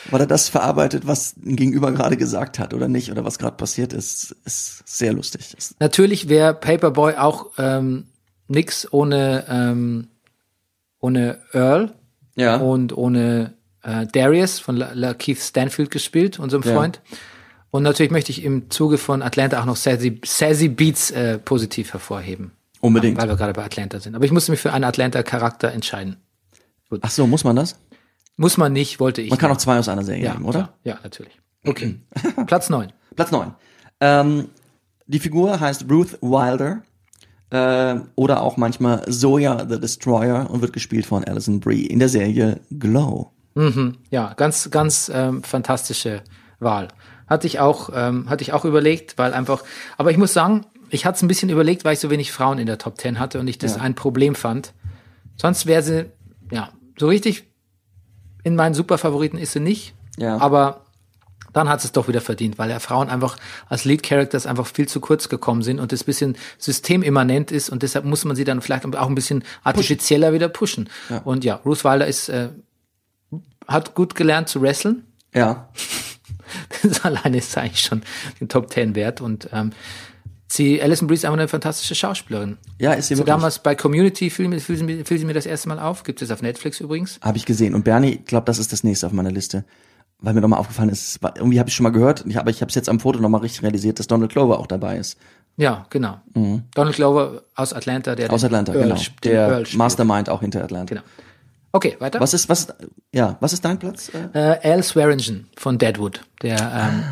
Weil 0.09 0.21
er 0.21 0.27
das 0.27 0.47
verarbeitet, 0.47 1.05
was 1.05 1.35
ein 1.45 1.57
Gegenüber 1.57 1.91
gerade 1.91 2.15
gesagt 2.15 2.59
hat 2.59 2.73
oder 2.73 2.87
nicht, 2.87 3.11
oder 3.11 3.25
was 3.25 3.37
gerade 3.37 3.57
passiert 3.57 3.91
ist, 3.91 4.35
ist 4.45 4.87
sehr 4.87 5.11
lustig. 5.11 5.55
Natürlich 5.79 6.29
wäre 6.29 6.53
Paperboy 6.53 7.15
auch 7.15 7.51
ähm, 7.57 8.05
nix 8.47 8.91
ohne, 8.91 9.45
ähm, 9.49 10.07
ohne 10.99 11.39
Earl 11.51 11.93
ja. 12.35 12.55
und 12.55 12.95
ohne 12.95 13.53
äh, 13.83 14.05
Darius 14.07 14.59
von 14.59 14.77
La 14.77 14.91
La 14.93 15.13
Keith 15.13 15.39
Stanfield 15.39 15.91
gespielt, 15.91 16.39
unserem 16.39 16.63
Ja. 16.63 16.73
Freund. 16.73 17.01
Und 17.71 17.83
natürlich 17.83 18.11
möchte 18.11 18.31
ich 18.31 18.43
im 18.43 18.69
Zuge 18.69 18.97
von 18.97 19.21
Atlanta 19.21 19.61
auch 19.61 19.65
noch 19.65 19.77
Sassy, 19.77 20.19
Sassy 20.25 20.67
Beats 20.67 21.11
äh, 21.11 21.37
positiv 21.39 21.93
hervorheben. 21.93 22.51
Unbedingt. 22.81 23.17
Weil 23.17 23.29
wir 23.29 23.35
gerade 23.35 23.53
bei 23.53 23.63
Atlanta 23.63 23.99
sind. 23.99 24.15
Aber 24.15 24.25
ich 24.25 24.31
musste 24.31 24.51
mich 24.51 24.59
für 24.59 24.73
einen 24.73 24.83
Atlanta-Charakter 24.83 25.71
entscheiden. 25.71 26.17
Ach 27.01 27.09
so, 27.09 27.27
muss 27.27 27.43
man 27.43 27.55
das? 27.55 27.79
Muss 28.35 28.57
man 28.57 28.73
nicht, 28.73 28.99
wollte 28.99 29.21
ich. 29.21 29.29
Man 29.29 29.39
kann 29.39 29.49
nicht. 29.49 29.59
auch 29.59 29.61
zwei 29.61 29.77
aus 29.77 29.87
einer 29.87 30.03
Serie 30.03 30.23
ja, 30.23 30.33
nehmen, 30.33 30.45
oder? 30.45 30.59
Klar. 30.59 30.73
Ja, 30.83 30.99
natürlich. 31.03 31.39
Okay. 31.65 31.99
Platz 32.47 32.69
neun. 32.69 32.91
Platz 33.15 33.31
neun. 33.31 33.53
Ähm, 33.99 34.49
die 35.07 35.19
Figur 35.19 35.59
heißt 35.59 35.85
Ruth 35.89 36.17
Wilder 36.21 36.81
äh, 37.51 37.99
oder 38.15 38.41
auch 38.41 38.57
manchmal 38.57 39.05
Zoya 39.09 39.65
the 39.69 39.79
Destroyer 39.79 40.49
und 40.49 40.61
wird 40.61 40.73
gespielt 40.73 41.05
von 41.05 41.23
Alison 41.23 41.59
Brie 41.59 41.85
in 41.85 41.99
der 41.99 42.09
Serie 42.09 42.59
Glow. 42.71 43.31
Ja, 44.09 44.33
ganz, 44.35 44.71
ganz 44.71 45.11
ähm, 45.13 45.43
fantastische 45.43 46.21
Wahl. 46.59 46.87
Hatte 47.27 47.47
ich 47.47 47.59
auch, 47.59 47.89
ähm, 47.93 48.29
hatte 48.29 48.43
ich 48.43 48.53
auch 48.53 48.65
überlegt, 48.65 49.17
weil 49.17 49.33
einfach, 49.33 49.63
aber 49.97 50.11
ich 50.11 50.17
muss 50.17 50.33
sagen, 50.33 50.65
ich 50.89 51.05
hatte 51.05 51.15
es 51.17 51.21
ein 51.21 51.27
bisschen 51.27 51.49
überlegt, 51.49 51.85
weil 51.85 51.93
ich 51.93 51.99
so 51.99 52.09
wenig 52.09 52.31
Frauen 52.31 52.59
in 52.59 52.65
der 52.65 52.77
Top 52.77 52.97
Ten 52.97 53.19
hatte 53.19 53.39
und 53.39 53.47
ich 53.47 53.57
das 53.57 53.75
Ja. 53.75 53.81
ein 53.81 53.95
Problem 53.95 54.35
fand. 54.35 54.73
Sonst 55.37 55.65
wäre 55.65 55.81
sie, 55.81 56.05
ja, 56.51 56.69
so 56.99 57.07
richtig 57.07 57.45
in 58.43 58.55
meinen 58.55 58.73
Superfavoriten 58.73 59.39
ist 59.39 59.53
sie 59.53 59.59
nicht. 59.59 59.93
Ja. 60.17 60.37
Aber 60.39 60.85
dann 61.53 61.67
hat 61.69 61.83
es 61.83 61.91
doch 61.91 62.07
wieder 62.07 62.21
verdient, 62.21 62.57
weil 62.57 62.69
ja 62.69 62.79
Frauen 62.79 63.09
einfach 63.09 63.37
als 63.67 63.85
Lead 63.85 64.03
Characters 64.03 64.45
einfach 64.45 64.67
viel 64.67 64.87
zu 64.87 64.99
kurz 65.01 65.27
gekommen 65.29 65.61
sind 65.63 65.79
und 65.79 65.91
das 65.91 66.03
bisschen 66.03 66.37
systemimmanent 66.57 67.51
ist 67.51 67.69
und 67.69 67.83
deshalb 67.83 68.05
muss 68.05 68.23
man 68.25 68.35
sie 68.35 68.43
dann 68.45 68.61
vielleicht 68.61 68.85
auch 68.95 69.07
ein 69.09 69.15
bisschen 69.15 69.43
artifizieller 69.63 70.31
wieder 70.33 70.47
pushen. 70.49 70.89
Und 71.25 71.43
ja, 71.43 71.55
Ruth 71.65 71.83
Wilder 71.83 72.07
ist, 72.07 72.29
äh, 72.29 72.49
hat 73.67 73.93
gut 73.95 74.15
gelernt 74.15 74.49
zu 74.49 74.61
wresteln. 74.61 75.03
Ja. 75.33 75.69
Das 76.83 77.05
alleine 77.05 77.37
ist 77.37 77.57
eigentlich 77.57 77.81
schon 77.81 78.01
den 78.41 78.49
Top 78.49 78.69
Ten 78.69 78.93
wert 78.95 79.21
und 79.21 79.47
ähm, 79.53 79.71
sie, 80.47 80.81
Alison 80.81 81.07
Brie 81.07 81.13
ist 81.15 81.23
einfach 81.23 81.37
eine 81.37 81.47
fantastische 81.47 81.95
Schauspielerin. 81.95 82.57
Ja, 82.77 82.91
ist 82.93 83.07
sie 83.07 83.15
So 83.15 83.19
wirklich. 83.21 83.33
damals 83.35 83.59
bei 83.59 83.73
Community 83.75 84.29
fiel, 84.29 84.59
fiel, 84.59 84.75
sie 84.77 84.83
mir- 84.83 85.05
fiel 85.05 85.17
sie 85.17 85.23
mir 85.25 85.33
das 85.33 85.45
erste 85.45 85.69
Mal 85.69 85.79
auf. 85.79 86.03
Gibt 86.03 86.21
es 86.21 86.29
auf 86.29 86.41
Netflix 86.41 86.81
übrigens. 86.81 87.19
Habe 87.21 87.37
ich 87.37 87.45
gesehen. 87.45 87.73
Und 87.73 87.83
Bernie, 87.85 88.15
ich 88.15 88.25
glaube, 88.25 88.45
das 88.45 88.59
ist 88.59 88.73
das 88.73 88.83
nächste 88.83 89.07
auf 89.07 89.13
meiner 89.13 89.31
Liste. 89.31 89.63
Weil 90.19 90.33
mir 90.33 90.41
nochmal 90.41 90.59
aufgefallen 90.59 90.89
ist, 90.89 91.19
irgendwie 91.35 91.57
habe 91.59 91.69
ich 91.69 91.75
schon 91.75 91.83
mal 91.85 91.91
gehört, 91.91 92.25
ich, 92.27 92.37
aber 92.37 92.49
ich 92.51 92.59
habe 92.61 92.69
es 92.69 92.75
jetzt 92.75 92.89
am 92.89 92.99
Foto 92.99 93.19
nochmal 93.19 93.41
richtig 93.41 93.63
realisiert, 93.63 93.97
dass 93.99 94.07
Donald 94.07 94.31
Glover 94.33 94.59
auch 94.59 94.67
dabei 94.67 94.97
ist. 94.97 95.17
Ja, 95.55 95.85
genau. 95.89 96.19
Donald 96.75 96.95
Glover 96.97 97.43
aus 97.55 97.71
Atlanta, 97.73 98.15
der 98.15 98.27
Mhm. 98.27 98.33
Aus 98.33 98.43
Atlanta, 98.43 98.73
Earl 98.73 98.89
genau. 98.89 99.01
Der. 99.23 99.63
Mastermind 99.73 100.29
auch 100.29 100.41
hinter 100.41 100.63
Atlanta. 100.63 100.95
Genau. 100.95 101.05
Okay, 101.71 101.95
weiter. 101.99 102.19
Was 102.19 102.33
ist, 102.33 102.49
was, 102.49 102.67
ja, 103.13 103.37
was 103.39 103.53
ist 103.53 103.63
dein 103.63 103.79
Platz? 103.79 104.11
Äh, 104.33 104.57
Al 104.63 104.83
Swearingen 104.83 105.47
von 105.55 105.77
Deadwood, 105.77 106.21
der 106.41 106.57
ähm, 106.59 107.03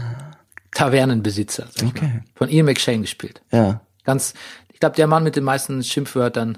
Tavernenbesitzer, 0.72 1.68
Okay. 1.86 2.22
Von 2.36 2.49
Ian 2.49 2.66
McShane 2.66 3.01
gespielt. 3.01 3.41
Ja. 3.51 3.82
Ganz, 4.03 4.34
ich 4.74 4.80
glaube, 4.80 4.95
der 4.95 5.07
Mann 5.07 5.24
mit 5.24 5.36
den 5.36 5.43
meisten 5.43 5.84
Schimpfwörtern. 5.84 6.57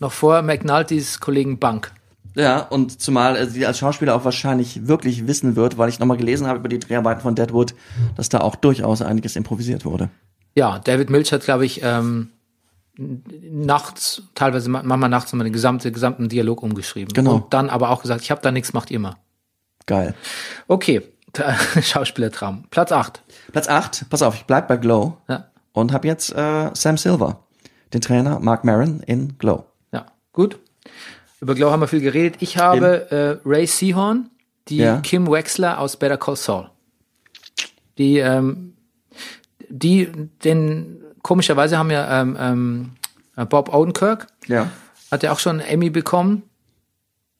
Noch 0.00 0.12
vor 0.12 0.42
McNultys 0.42 1.20
Kollegen 1.20 1.58
Bank. 1.58 1.92
Ja, 2.34 2.60
und 2.60 3.00
zumal 3.00 3.48
sie 3.48 3.66
als 3.66 3.78
Schauspieler 3.78 4.14
auch 4.14 4.24
wahrscheinlich 4.24 4.86
wirklich 4.86 5.26
wissen 5.26 5.56
wird, 5.56 5.78
weil 5.78 5.88
ich 5.88 5.98
nochmal 5.98 6.16
gelesen 6.16 6.46
habe 6.46 6.60
über 6.60 6.68
die 6.68 6.78
Dreharbeiten 6.78 7.20
von 7.22 7.34
Deadwood, 7.34 7.74
dass 8.16 8.28
da 8.28 8.40
auch 8.40 8.54
durchaus 8.54 9.02
einiges 9.02 9.36
improvisiert 9.36 9.84
wurde. 9.84 10.10
Ja, 10.54 10.78
David 10.78 11.10
Milch 11.10 11.32
hat, 11.32 11.42
glaube 11.42 11.66
ich, 11.66 11.80
ähm, 11.82 12.30
nachts, 13.00 14.22
teilweise 14.34 14.68
ma- 14.68 14.82
manchmal 14.82 15.08
nachts 15.08 15.32
nochmal 15.32 15.44
den 15.44 15.52
gesamte, 15.52 15.90
gesamten 15.92 16.28
Dialog 16.28 16.62
umgeschrieben. 16.62 17.12
Genau. 17.14 17.34
Und 17.36 17.54
dann 17.54 17.70
aber 17.70 17.90
auch 17.90 18.02
gesagt, 18.02 18.20
ich 18.22 18.30
habe 18.30 18.40
da 18.42 18.50
nichts, 18.52 18.72
macht 18.72 18.90
ihr 18.90 18.98
mal. 18.98 19.16
Geil. 19.86 20.14
Okay, 20.68 21.02
Schauspielertraum. 21.82 22.64
Platz 22.70 22.92
8. 22.92 23.22
Platz 23.52 23.68
8, 23.68 24.06
pass 24.10 24.22
auf, 24.22 24.34
ich 24.34 24.44
bleib 24.44 24.68
bei 24.68 24.76
Glow 24.76 25.16
Ja, 25.28 25.50
und 25.72 25.92
habe 25.92 26.06
jetzt 26.08 26.32
äh, 26.34 26.70
Sam 26.74 26.96
Silver, 26.96 27.44
den 27.94 28.00
Trainer 28.00 28.38
Mark 28.40 28.64
Maron 28.64 29.00
in 29.00 29.36
Glow. 29.38 29.64
ja, 29.92 30.06
gut. 30.32 30.58
Über 31.40 31.54
Glow 31.54 31.70
haben 31.70 31.80
wir 31.80 31.88
viel 31.88 32.02
geredet. 32.02 32.36
Ich 32.40 32.58
habe 32.58 33.10
äh, 33.10 33.48
Ray 33.48 33.66
Seahorn, 33.66 34.28
die 34.68 34.76
Ja. 34.76 35.00
Kim 35.00 35.26
Wexler 35.30 35.78
aus 35.80 35.96
Better 35.96 36.18
Call 36.18 36.36
Saul. 36.36 36.68
Die, 37.96 38.18
ähm, 38.18 38.74
die, 39.70 40.06
den, 40.44 41.02
komischerweise 41.22 41.78
haben 41.78 41.90
ja 41.90 42.20
ähm, 42.22 42.36
ähm, 43.36 43.46
Bob 43.48 43.72
Odenkirk, 43.74 44.26
Ja. 44.46 44.70
hat 45.10 45.22
ja 45.22 45.32
auch 45.32 45.38
schon 45.38 45.60
einen 45.60 45.68
Emmy 45.68 45.90
bekommen. 45.90 46.42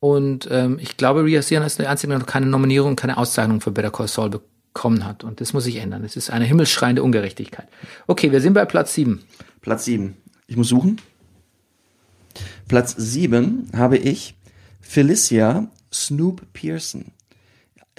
Und 0.00 0.48
ähm, 0.50 0.78
ich 0.80 0.96
glaube, 0.96 1.24
Rhea 1.24 1.42
Seahorn 1.42 1.66
ist 1.66 1.78
der 1.78 1.90
Einzige, 1.90 2.10
der 2.10 2.20
noch 2.20 2.26
keine 2.26 2.46
Nominierung, 2.46 2.96
keine 2.96 3.18
Auszeichnung 3.18 3.60
für 3.60 3.70
Better 3.70 3.90
Call 3.90 4.08
Saul 4.08 4.30
bekommen 4.30 5.04
hat. 5.04 5.24
Und 5.24 5.40
das 5.42 5.52
muss 5.52 5.64
sich 5.64 5.76
ändern. 5.76 6.02
Das 6.02 6.16
ist 6.16 6.30
eine 6.30 6.46
himmelschreiende 6.46 7.02
Ungerechtigkeit. 7.02 7.68
Okay, 8.06 8.32
wir 8.32 8.40
sind 8.40 8.54
bei 8.54 8.64
Platz 8.64 8.94
7. 8.94 9.20
Platz 9.60 9.84
7. 9.84 10.16
Ich 10.46 10.56
muss 10.56 10.68
suchen. 10.68 10.98
Platz 12.68 12.94
7 12.96 13.70
habe 13.76 13.98
ich 13.98 14.36
Felicia 14.80 15.68
Snoop 15.92 16.50
Pearson. 16.54 17.06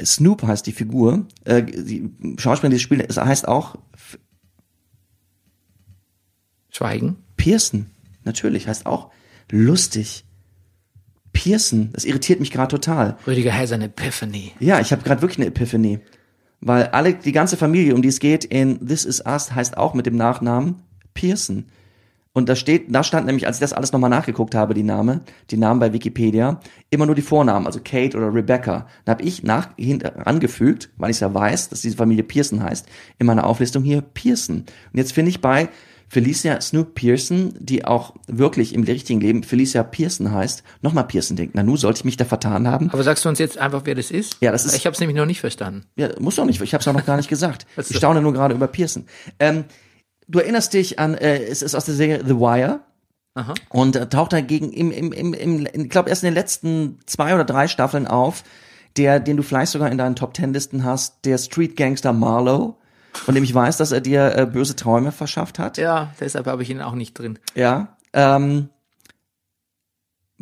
Snoop 0.01 0.41
heißt 0.43 0.65
die 0.65 0.71
Figur. 0.71 1.25
Äh, 1.43 1.61
die 1.63 2.09
Schauspielerin, 2.39 2.75
die 2.75 2.79
spielt, 2.79 3.07
es 3.07 3.17
heißt 3.17 3.47
auch 3.47 3.75
Schweigen. 6.71 7.17
Pearson. 7.37 7.87
Natürlich, 8.23 8.67
heißt 8.67 8.85
auch 8.85 9.11
lustig. 9.51 10.25
Pearson, 11.33 11.89
das 11.93 12.05
irritiert 12.05 12.39
mich 12.39 12.51
gerade 12.51 12.69
total. 12.69 13.17
Rüdiger 13.25 13.57
has 13.57 13.71
an 13.71 13.81
Epiphany. 13.81 14.51
Ja, 14.59 14.79
ich 14.79 14.91
habe 14.91 15.03
gerade 15.03 15.21
wirklich 15.21 15.39
eine 15.39 15.47
Epiphanie. 15.47 15.99
Weil 16.59 16.87
alle, 16.87 17.13
die 17.13 17.31
ganze 17.31 17.57
Familie, 17.57 17.95
um 17.95 18.01
die 18.01 18.09
es 18.09 18.19
geht, 18.19 18.45
in 18.45 18.85
This 18.85 19.05
Is 19.05 19.23
Us 19.25 19.53
heißt 19.53 19.77
auch 19.77 19.93
mit 19.93 20.05
dem 20.05 20.15
Nachnamen 20.15 20.75
Pearson. 21.13 21.65
Und 22.33 22.47
da 22.47 22.55
steht, 22.55 22.93
da 22.93 23.03
stand 23.03 23.25
nämlich, 23.25 23.45
als 23.45 23.57
ich 23.57 23.61
das 23.61 23.73
alles 23.73 23.91
nochmal 23.91 24.09
nachgeguckt 24.09 24.55
habe, 24.55 24.73
die 24.73 24.83
Name, 24.83 25.21
die 25.49 25.57
Namen 25.57 25.81
bei 25.81 25.91
Wikipedia, 25.91 26.61
immer 26.89 27.05
nur 27.05 27.15
die 27.15 27.21
Vornamen, 27.21 27.65
also 27.65 27.81
Kate 27.83 28.15
oder 28.15 28.33
Rebecca. 28.33 28.87
Da 29.03 29.13
habe 29.13 29.23
ich 29.23 29.43
nach 29.43 29.75
hin, 29.75 30.01
angefügt, 30.03 30.91
weil 30.95 31.11
ich 31.11 31.19
ja 31.19 31.33
weiß, 31.33 31.69
dass 31.69 31.81
diese 31.81 31.97
Familie 31.97 32.23
Pearson 32.23 32.63
heißt, 32.63 32.87
in 33.19 33.25
meiner 33.25 33.45
Auflistung 33.45 33.83
hier 33.83 34.01
Pearson. 34.01 34.57
Und 34.59 34.97
jetzt 34.97 35.11
finde 35.11 35.29
ich 35.29 35.41
bei 35.41 35.67
Felicia 36.11 36.59
Snoop 36.59 36.93
Pearson, 36.93 37.53
die 37.57 37.85
auch 37.85 38.13
wirklich 38.27 38.75
im 38.75 38.83
richtigen 38.83 39.21
Leben 39.21 39.43
Felicia 39.43 39.81
Pearson 39.81 40.29
heißt, 40.33 40.61
nochmal 40.81 41.05
Pearson 41.07 41.37
denken. 41.37 41.53
Na, 41.55 41.63
nu 41.63 41.77
sollte 41.77 41.99
ich 41.99 42.03
mich 42.03 42.17
da 42.17 42.25
vertan 42.25 42.67
haben. 42.67 42.89
Aber 42.91 43.01
sagst 43.01 43.23
du 43.23 43.29
uns 43.29 43.39
jetzt 43.39 43.57
einfach, 43.57 43.83
wer 43.85 43.95
das 43.95 44.11
ist? 44.11 44.35
Ja, 44.41 44.51
das 44.51 44.65
ist- 44.65 44.75
Ich 44.75 44.85
habe 44.85 44.93
es 44.93 44.99
nämlich 44.99 45.15
noch 45.15 45.25
nicht 45.25 45.39
verstanden. 45.39 45.85
Ja, 45.95 46.09
muss 46.19 46.35
doch 46.35 46.43
nicht, 46.43 46.59
ich 46.61 46.73
habe 46.73 46.81
es 46.81 46.85
noch 46.85 47.05
gar 47.05 47.15
nicht 47.15 47.29
gesagt. 47.29 47.65
Ich 47.89 47.95
staune 47.95 48.21
nur 48.21 48.33
gerade 48.33 48.53
über 48.53 48.67
Pearson. 48.67 49.05
Ähm, 49.39 49.63
du 50.27 50.39
erinnerst 50.39 50.73
dich 50.73 50.99
an, 50.99 51.13
äh, 51.13 51.43
es 51.45 51.61
ist 51.61 51.75
aus 51.75 51.85
der 51.85 51.95
Serie 51.95 52.21
The 52.27 52.35
Wire. 52.35 52.81
Aha. 53.35 53.53
Und 53.69 53.95
äh, 53.95 54.09
taucht 54.09 54.33
dagegen 54.33 54.73
im, 54.73 54.91
im, 54.91 55.13
im, 55.13 55.33
im 55.33 55.65
ich 55.73 55.89
glaube 55.89 56.09
erst 56.09 56.23
in 56.23 56.27
den 56.27 56.33
letzten 56.35 56.99
zwei 57.05 57.33
oder 57.33 57.45
drei 57.45 57.69
Staffeln 57.69 58.05
auf, 58.05 58.43
der, 58.97 59.21
den 59.21 59.37
du 59.37 59.43
vielleicht 59.43 59.71
sogar 59.71 59.89
in 59.89 59.97
deinen 59.97 60.17
Top 60.17 60.33
Ten 60.33 60.51
Listen 60.51 60.83
hast, 60.83 61.23
der 61.23 61.37
Street 61.37 61.77
Gangster 61.77 62.11
Marlowe, 62.11 62.75
von 63.13 63.35
dem 63.35 63.43
ich 63.43 63.53
weiß, 63.53 63.77
dass 63.77 63.91
er 63.91 64.01
dir 64.01 64.35
äh, 64.35 64.45
böse 64.45 64.75
Träume 64.75 65.11
verschafft 65.11 65.59
hat. 65.59 65.77
Ja, 65.77 66.13
deshalb 66.19 66.47
habe 66.47 66.63
ich 66.63 66.69
ihn 66.69 66.81
auch 66.81 66.95
nicht 66.95 67.13
drin. 67.13 67.39
Ja. 67.55 67.97
Ähm, 68.13 68.69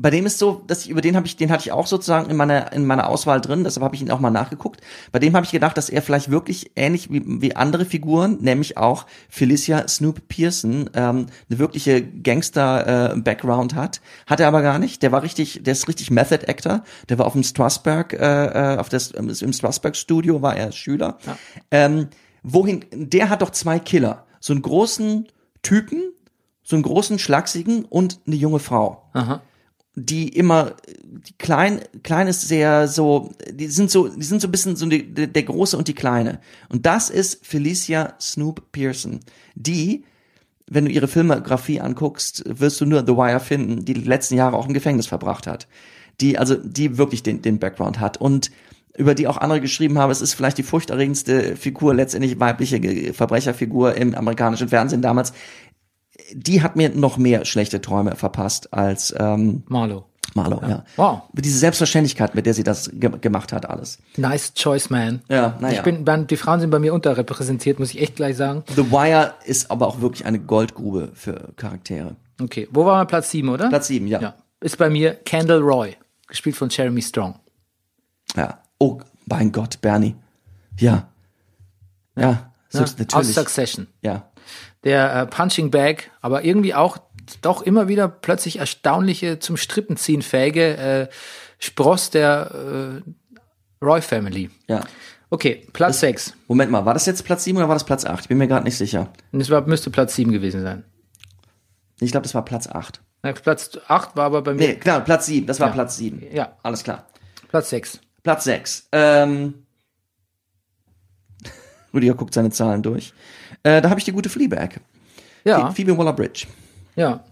bei 0.02 0.10
dem 0.12 0.26
ist 0.26 0.40
so, 0.40 0.64
dass 0.66 0.86
ich 0.86 0.90
über 0.90 1.02
den 1.02 1.18
habe 1.18 1.28
ich, 1.28 1.36
den 1.36 1.52
hatte 1.52 1.64
ich 1.64 1.74
auch 1.74 1.86
sozusagen 1.86 2.30
in 2.30 2.38
meiner 2.38 2.72
in 2.72 2.86
meiner 2.86 3.10
Auswahl 3.10 3.42
drin, 3.42 3.66
deshalb 3.66 3.84
habe 3.84 3.96
ich 3.96 4.02
ihn 4.02 4.12
auch 4.12 4.22
mal 4.22 4.30
nachgeguckt. 4.30 4.80
Bei 5.12 5.20
dem 5.20 5.36
habe 5.36 5.46
ich 5.46 5.52
gedacht, 5.52 5.78
dass 5.78 5.90
er 5.90 6.02
vielleicht 6.02 6.32
wirklich 6.32 6.72
ähnlich 6.78 7.12
wie, 7.12 7.42
wie 7.42 7.58
andere 7.58 7.84
Figuren, 7.84 8.38
nämlich 8.40 8.78
auch 8.78 9.06
Felicia 9.28 9.86
Snoop 9.90 10.30
Pearson, 10.30 10.90
ähm, 10.94 11.26
eine 11.50 11.60
wirkliche 11.60 12.02
Gangster-Background 12.02 13.76
hat. 13.76 14.00
Hat 14.26 14.40
er 14.40 14.48
aber 14.48 14.62
gar 14.62 14.80
nicht. 14.80 15.04
Der 15.04 15.12
war 15.12 15.22
richtig, 15.22 15.64
der 15.64 15.74
ist 15.74 15.90
richtig 15.90 16.12
Method 16.12 16.46
Actor. 16.48 16.86
Der 17.10 17.20
war 17.20 17.26
auf 17.26 17.34
dem 17.34 17.44
Strasberg, 17.44 18.14
äh, 18.14 18.76
äh, 18.76 18.78
auf 18.78 18.88
das 18.88 19.12
im 19.12 19.52
Strasberg 19.52 19.98
Studio 19.98 20.42
war 20.42 20.56
er 20.56 20.72
Schüler. 20.72 21.18
Ähm, 21.72 22.08
wohin? 22.44 22.86
Der 22.92 23.30
hat 23.30 23.42
doch 23.42 23.52
zwei 23.52 23.80
Killer, 23.80 24.26
so 24.40 24.54
einen 24.54 24.62
großen 24.62 25.28
Typen, 25.62 26.14
so 26.64 26.76
einen 26.76 26.84
großen 26.84 27.20
schlachsigen 27.20 27.86
und 27.86 28.20
eine 28.26 28.36
junge 28.36 28.60
Frau. 28.60 29.10
Aha. 29.14 29.42
die 29.96 30.30
immer 30.30 30.76
die 31.04 31.34
klein 31.38 31.82
klein 32.04 32.28
ist 32.28 32.48
sehr 32.48 32.88
so 32.88 33.32
die 33.52 33.68
sind 33.68 33.92
so 33.92 34.08
die 34.08 34.24
sind 34.24 34.42
so 34.42 34.48
ein 34.48 34.52
bisschen 34.52 34.76
so 34.76 34.86
die, 34.86 35.14
der, 35.14 35.28
der 35.28 35.44
große 35.44 35.76
und 35.76 35.88
die 35.88 35.96
kleine 35.96 36.40
und 36.70 36.86
das 36.86 37.10
ist 37.10 37.46
Felicia 37.46 38.14
Snoop 38.22 38.72
Pearson 38.72 39.20
die 39.56 40.06
wenn 40.68 40.86
du 40.86 40.92
ihre 40.92 41.08
Filmografie 41.08 41.82
anguckst 41.82 42.44
wirst 42.46 42.80
du 42.80 42.86
nur 42.86 43.02
The 43.06 43.18
Wire 43.18 43.40
finden 43.40 43.84
die 43.84 43.96
die 43.96 44.08
letzten 44.08 44.36
Jahre 44.36 44.56
auch 44.56 44.68
im 44.68 44.74
Gefängnis 44.74 45.08
verbracht 45.08 45.48
hat 45.48 45.68
die 46.22 46.38
also 46.38 46.56
die 46.56 46.98
wirklich 46.98 47.24
den 47.24 47.42
den 47.42 47.60
Background 47.60 48.00
hat 48.00 48.18
und 48.18 48.52
über 49.00 49.16
die 49.16 49.28
auch 49.28 49.38
andere 49.38 49.62
geschrieben 49.62 49.98
haben, 49.98 50.12
es 50.12 50.22
ist 50.22 50.34
vielleicht 50.34 50.58
die 50.58 50.64
furchterregendste 50.64 51.56
Figur, 51.56 51.96
letztendlich 51.96 52.40
weibliche 52.40 53.14
Verbrecherfigur 53.14 53.96
im 53.96 54.14
amerikanischen 54.14 54.68
Fernsehen 54.68 55.02
damals. 55.02 55.32
Die 56.34 56.62
hat 56.62 56.76
mir 56.76 56.90
noch 56.90 57.18
mehr 57.18 57.46
schlechte 57.46 57.80
Träume 57.80 58.18
verpasst 58.18 58.74
als 58.74 59.16
ähm, 59.18 59.64
Marlow. 59.68 60.06
Marlow, 60.36 60.62
ja. 60.62 60.84
Wow. 60.98 61.22
Diese 61.34 61.58
Selbstverständlichkeit, 61.58 62.36
mit 62.36 62.46
der 62.46 62.54
sie 62.54 62.64
das 62.64 62.92
ge 62.94 63.10
gemacht 63.20 63.54
hat, 63.54 63.68
alles. 63.68 64.00
Nice 64.18 64.54
choice, 64.54 64.90
man. 64.90 65.22
Ja, 65.30 65.58
naja. 65.60 65.78
Ich 65.78 65.82
bin, 65.82 66.06
die 66.28 66.38
Frauen 66.38 66.60
sind 66.60 66.70
bei 66.70 66.78
mir 66.78 66.94
unterrepräsentiert, 66.94 67.80
muss 67.80 67.92
ich 67.92 68.02
echt 68.02 68.18
gleich 68.18 68.36
sagen. 68.36 68.64
The 68.76 68.92
Wire 68.92 69.34
ist 69.46 69.72
aber 69.72 69.88
auch 69.88 70.02
wirklich 70.02 70.26
eine 70.26 70.40
Goldgrube 70.40 71.12
für 71.14 71.54
Charaktere. 71.56 72.18
Okay, 72.40 72.68
wo 72.72 72.86
war 72.86 72.98
man 72.98 73.08
Platz 73.08 73.32
7, 73.32 73.48
oder? 73.50 73.70
Platz 73.70 73.88
sieben, 73.88 74.08
ja. 74.08 74.22
Ja. 74.22 74.36
Ist 74.60 74.78
bei 74.78 74.90
mir 74.90 75.14
Kendall 75.14 75.62
Roy, 75.62 75.96
gespielt 76.28 76.58
von 76.58 76.70
Jeremy 76.70 77.02
Strong. 77.02 77.40
Ja. 78.36 78.60
Oh, 78.80 79.00
mein 79.26 79.52
Gott, 79.52 79.82
Bernie. 79.82 80.16
Ja. 80.78 81.10
Ja, 82.16 82.52
so, 82.70 82.80
Ja, 82.80 82.84
aus 82.86 82.98
natürlich. 82.98 83.36
Succession. 83.36 83.88
Ja. 84.02 84.30
Der 84.84 85.14
äh, 85.16 85.26
Punching 85.28 85.72
Bag, 85.72 86.12
aber 86.22 86.44
irgendwie 86.44 86.74
auch 86.74 86.98
doch 87.42 87.62
immer 87.62 87.88
wieder 87.88 88.08
plötzlich 88.08 88.60
erstaunliche, 88.60 89.40
zum 89.40 89.58
Strippenziehen 89.58 90.22
fähige 90.22 90.78
äh, 90.78 91.08
Spross 91.60 92.10
der 92.10 93.02
äh, 93.04 93.86
Roy 93.86 94.02
Family. 94.02 94.50
Ja. 94.68 94.82
Okay, 95.30 95.68
Platz 95.74 96.00
6. 96.00 96.34
Moment 96.48 96.72
mal, 96.72 96.86
war 96.86 96.94
das 96.96 97.06
jetzt 97.06 97.24
Platz 97.24 97.44
sieben 97.44 97.58
oder 97.60 97.68
war 97.68 97.76
das 97.76 97.84
Platz 97.84 98.04
acht? 98.04 98.22
Ich 98.22 98.30
bin 98.30 98.40
mir 98.40 98.48
gerade 98.48 98.64
nicht 98.64 98.78
sicher. 98.78 99.10
Es 99.32 99.50
war, 99.52 99.62
müsste 99.68 99.92
Platz 99.92 100.16
7 100.16 100.32
gewesen 100.32 100.64
sein. 100.64 100.84
Ich 102.00 102.12
glaube, 102.12 102.24
das 102.24 102.34
war 102.34 102.44
Platz 102.44 102.68
acht. 102.68 103.02
Na, 103.22 103.34
Platz 103.34 103.78
8 103.88 104.16
war 104.16 104.26
aber 104.26 104.42
bei 104.42 104.54
mir. 104.54 104.60
Nee, 104.70 104.76
klar, 104.76 105.02
Platz 105.02 105.26
sieben. 105.28 105.46
Das 105.46 105.60
war 105.60 105.68
Ja. 105.68 105.74
Platz 105.74 105.98
sieben. 105.98 106.24
Ja. 106.32 106.58
Alles 106.64 106.84
klar. 106.84 107.06
Platz 107.50 107.70
6. 107.70 108.00
Platz 108.24 108.44
6. 108.46 108.90
Ähm, 108.92 109.54
Rüdiger 111.94 112.14
guckt 112.14 112.34
seine 112.34 112.52
Zahlen 112.52 112.84
durch. 112.84 113.14
Äh, 113.64 113.82
da 113.82 113.90
habe 113.90 114.00
ich 114.00 114.06
die 114.06 114.12
gute 114.12 114.30
Fleabag. 114.30 114.80
Ja, 115.44 115.72
Phoebe 115.72 115.98
Waller-Bridge. 115.98 116.48
ja. 116.96 117.24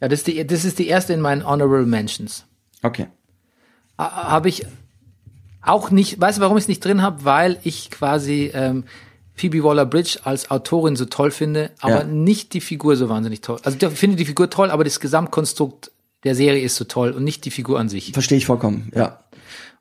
Ja, 0.00 0.06
das 0.06 0.20
ist, 0.20 0.28
die, 0.28 0.46
das 0.46 0.64
ist 0.64 0.78
die 0.78 0.86
erste 0.86 1.12
in 1.12 1.20
meinen 1.20 1.44
Honorable 1.44 1.84
Mentions. 1.84 2.44
Okay. 2.84 3.08
habe 3.98 4.48
ich 4.48 4.64
auch 5.60 5.90
nicht, 5.90 6.20
weißt 6.20 6.38
du, 6.38 6.42
warum 6.42 6.56
ich 6.56 6.64
es 6.64 6.68
nicht 6.68 6.84
drin 6.84 7.02
habe? 7.02 7.24
Weil 7.24 7.58
ich 7.64 7.90
quasi 7.90 8.52
ähm, 8.54 8.84
Phoebe 9.34 9.64
Waller-Bridge 9.64 10.20
als 10.22 10.52
Autorin 10.52 10.94
so 10.94 11.04
toll 11.06 11.32
finde, 11.32 11.72
aber 11.80 12.02
Ja. 12.02 12.04
nicht 12.04 12.52
die 12.54 12.60
Figur 12.60 12.94
so 12.96 13.08
wahnsinnig 13.08 13.40
toll. 13.40 13.58
Also 13.64 13.76
ich 13.88 13.98
finde 13.98 14.14
die 14.16 14.24
Figur 14.24 14.50
toll, 14.50 14.70
aber 14.70 14.84
das 14.84 15.00
Gesamtkonstrukt 15.00 15.90
der 16.22 16.36
Serie 16.36 16.62
ist 16.62 16.76
so 16.76 16.84
toll 16.84 17.10
und 17.10 17.24
nicht 17.24 17.44
die 17.44 17.50
Figur 17.50 17.80
an 17.80 17.88
sich. 17.88 18.12
Verstehe 18.12 18.38
ich 18.38 18.46
vollkommen. 18.46 18.92
Ja. 18.94 19.18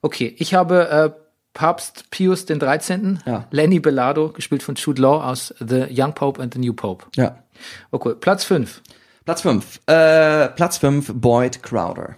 Okay, 0.02 0.36
ich 0.38 0.54
habe 0.54 0.90
äh, 1.16 1.22
Papst 1.54 2.12
Pius 2.12 2.46
den 2.46 2.60
13., 2.60 3.20
Ja. 3.26 3.48
Lenny 3.52 3.80
Bellardo, 3.80 4.30
gespielt 4.30 4.62
von 4.64 4.76
Jude 4.76 5.02
Law 5.02 5.24
aus 5.24 5.54
The 5.60 5.86
Young 5.90 6.14
Pope 6.14 6.42
and 6.42 6.54
the 6.54 6.60
New 6.60 6.74
Pope. 6.74 7.06
Ja. 7.16 7.44
Okay, 7.92 8.14
Platz 8.20 8.44
5. 8.44 8.82
Platz 9.26 9.42
5. 9.42 9.80
Äh, 9.88 10.50
Platz 10.50 10.78
5, 10.78 11.14
Boyd 11.16 11.64
Crowder. 11.64 12.16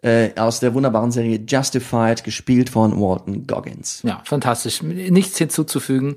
Äh, 0.00 0.30
aus 0.38 0.60
der 0.60 0.74
wunderbaren 0.74 1.10
Serie 1.10 1.40
Justified, 1.48 2.22
gespielt 2.22 2.70
von 2.70 3.00
Walton 3.00 3.46
Goggins. 3.46 4.02
Ja, 4.04 4.22
fantastisch. 4.24 4.82
Nichts 4.82 5.38
hinzuzufügen. 5.38 6.16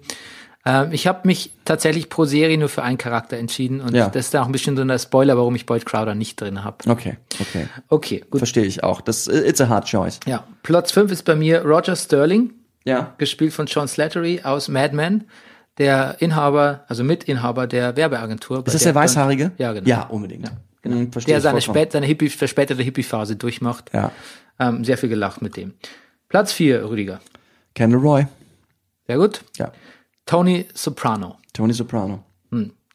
Ähm, 0.65 0.91
ich 0.91 1.07
habe 1.07 1.21
mich 1.27 1.51
tatsächlich 1.65 2.09
pro 2.09 2.25
Serie 2.25 2.57
nur 2.57 2.69
für 2.69 2.83
einen 2.83 2.97
Charakter 2.97 3.37
entschieden 3.37 3.81
und 3.81 3.95
Ja. 3.95 4.09
das 4.09 4.25
ist 4.27 4.33
da 4.33 4.43
auch 4.43 4.45
ein 4.45 4.51
bisschen 4.51 4.75
so 4.77 4.83
ein 4.83 4.99
Spoiler, 4.99 5.35
warum 5.37 5.55
ich 5.55 5.65
Boyd 5.65 5.85
Crowder 5.85 6.13
nicht 6.15 6.39
drin 6.39 6.63
habe. 6.63 6.77
Okay, 6.89 7.17
okay. 7.39 7.67
Okay, 7.89 8.23
gut. 8.29 8.39
Verstehe 8.39 8.65
ich 8.65 8.83
auch. 8.83 9.01
Das, 9.01 9.27
it's 9.27 9.59
a 9.61 9.67
hard 9.69 9.85
choice. 9.87 10.19
Ja, 10.27 10.43
Platz 10.63 10.91
5 10.91 11.11
ist 11.11 11.23
bei 11.25 11.35
mir 11.35 11.63
Roger 11.65 11.95
Sterling, 11.95 12.53
Ja. 12.83 13.13
gespielt 13.17 13.53
von 13.53 13.65
John 13.65 13.87
Slattery 13.87 14.41
aus 14.43 14.67
Mad 14.67 14.95
Men, 14.95 15.23
der 15.79 16.17
Inhaber, 16.19 16.83
also 16.87 17.03
Mitinhaber 17.03 17.65
der 17.65 17.95
Werbeagentur. 17.95 18.63
Ist 18.65 18.73
das 18.75 18.83
der 18.83 18.93
Weißhaarige? 18.93 19.51
Ja, 19.57 19.73
genau. 19.73 19.87
Ja, 19.89 20.03
unbedingt. 20.03 20.51
Genau. 20.83 21.11
Verstehe 21.11 21.33
Der 21.35 21.41
seine, 21.41 21.61
spät, 21.61 21.91
seine 21.91 22.05
Hippie, 22.07 22.29
verspätete 22.29 22.83
Hippie-Phase 22.83 23.35
durchmacht. 23.35 23.89
Ja. 23.93 24.11
Ähm, 24.59 24.83
sehr 24.83 24.97
viel 24.97 25.09
gelacht 25.09 25.41
mit 25.41 25.55
dem. 25.57 25.73
Platz 26.27 26.53
4, 26.53 26.87
Rüdiger. 26.89 27.19
Kendall 27.73 27.99
Roy. 28.01 28.27
Sehr 29.07 29.17
gut. 29.17 29.41
Ja. 29.57 29.71
Tony 30.31 30.65
Soprano. 30.73 31.35
Tony 31.51 31.73
Soprano. 31.73 32.23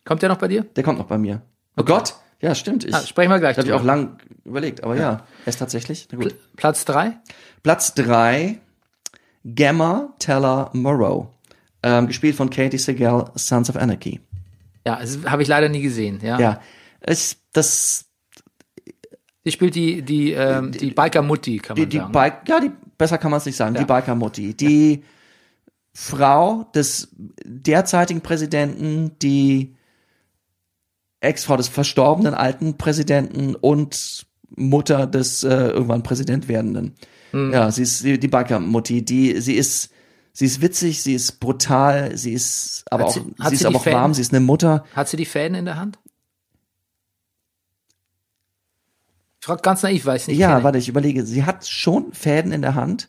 Kommt 0.06 0.22
der 0.22 0.30
noch 0.30 0.38
bei 0.38 0.48
dir? 0.48 0.62
Der 0.74 0.82
kommt 0.82 0.98
noch 0.98 1.04
bei 1.06 1.18
mir. 1.18 1.42
Oh 1.76 1.82
Gott. 1.84 2.14
Ja, 2.40 2.54
stimmt. 2.54 2.82
Ich, 2.84 2.94
Ah, 2.94 3.02
sprechen 3.02 3.28
wir 3.30 3.38
gleich 3.40 3.58
habe 3.58 3.66
ich 3.66 3.74
auch 3.74 3.84
lang 3.84 4.16
überlegt, 4.46 4.82
aber 4.82 4.96
ja, 4.96 5.10
er 5.44 5.48
ist 5.48 5.58
tatsächlich. 5.58 6.08
Na 6.12 6.16
gut. 6.18 6.34
Platz 6.56 6.86
3? 6.86 7.12
Platz 7.62 7.92
drei 7.92 8.58
Gamma 9.54 10.14
Teller 10.18 10.70
Moreau. 10.72 11.34
Ähm, 11.82 12.06
gespielt 12.06 12.36
von 12.36 12.48
Katie 12.48 12.78
Segal, 12.78 13.30
Sons 13.34 13.68
of 13.68 13.76
Anarchy. 13.76 14.18
Ja, 14.86 14.98
das 14.98 15.18
habe 15.26 15.42
ich 15.42 15.48
leider 15.48 15.68
nie 15.68 15.82
gesehen. 15.82 16.20
Ja. 16.22 16.38
Ja. 16.40 16.60
Es, 17.00 17.36
das, 17.52 18.06
Die 19.44 19.52
spielt 19.52 19.74
die, 19.74 20.00
die, 20.00 20.32
ähm, 20.32 20.72
die 20.72 20.90
Biker-Mutti, 20.92 21.58
kann 21.58 21.76
die, 21.76 21.82
man 21.82 21.90
die 21.90 21.98
sagen. 21.98 22.12
Bike, 22.12 22.48
ja, 22.48 22.60
die, 22.60 22.70
besser 22.96 23.18
kann 23.18 23.30
man 23.30 23.38
es 23.38 23.44
nicht 23.46 23.56
sagen, 23.56 23.74
Ja. 23.74 23.82
die 23.82 23.86
Biker-Mutti. 23.86 24.54
Die 24.54 25.04
Frau 25.98 26.64
des 26.74 27.08
derzeitigen 27.42 28.20
Präsidenten, 28.20 29.12
die 29.22 29.74
Ex-Frau 31.20 31.56
des 31.56 31.68
verstorbenen 31.68 32.34
alten 32.34 32.76
Präsidenten 32.76 33.54
und 33.54 34.26
Mutter 34.50 35.06
des 35.06 35.42
äh, 35.42 35.48
irgendwann 35.48 36.02
Präsident 36.02 36.48
werdenden. 36.48 36.94
Hm. 37.30 37.50
Ja, 37.50 37.70
sie 37.70 37.82
ist 37.84 38.04
die, 38.04 38.18
Biker-Mutti, 38.18 39.06
die, 39.06 39.40
sie 39.40 39.54
ist, 39.54 39.88
sie 40.34 40.44
ist 40.44 40.60
witzig, 40.60 41.02
sie 41.02 41.14
ist 41.14 41.40
brutal, 41.40 42.14
sie 42.18 42.34
ist 42.34 42.84
aber 42.90 43.04
Hat 43.04 43.08
auch, 43.08 43.14
sie- 43.14 43.20
sie, 43.48 43.52
ist 43.54 43.58
sie 43.60 43.66
aber 43.66 43.76
auch 43.78 43.86
warm, 43.86 44.12
sie 44.12 44.20
ist 44.20 44.34
eine 44.34 44.44
Mutter. 44.44 44.84
Hat 44.94 45.08
sie 45.08 45.16
die 45.16 45.24
Fäden 45.24 45.54
in 45.54 45.64
der 45.64 45.76
Hand? 45.76 45.98
Ich 49.40 49.46
frage 49.46 49.62
ganz 49.62 49.82
naiv, 49.82 50.04
weiß 50.04 50.28
nicht. 50.28 50.36
Ja, 50.36 50.62
warte, 50.62 50.76
ich 50.76 50.90
überlege, 50.90 51.24
sie 51.24 51.44
hat 51.44 51.66
schon 51.66 52.12
Fäden 52.12 52.52
in 52.52 52.60
der 52.60 52.74
Hand, 52.74 53.08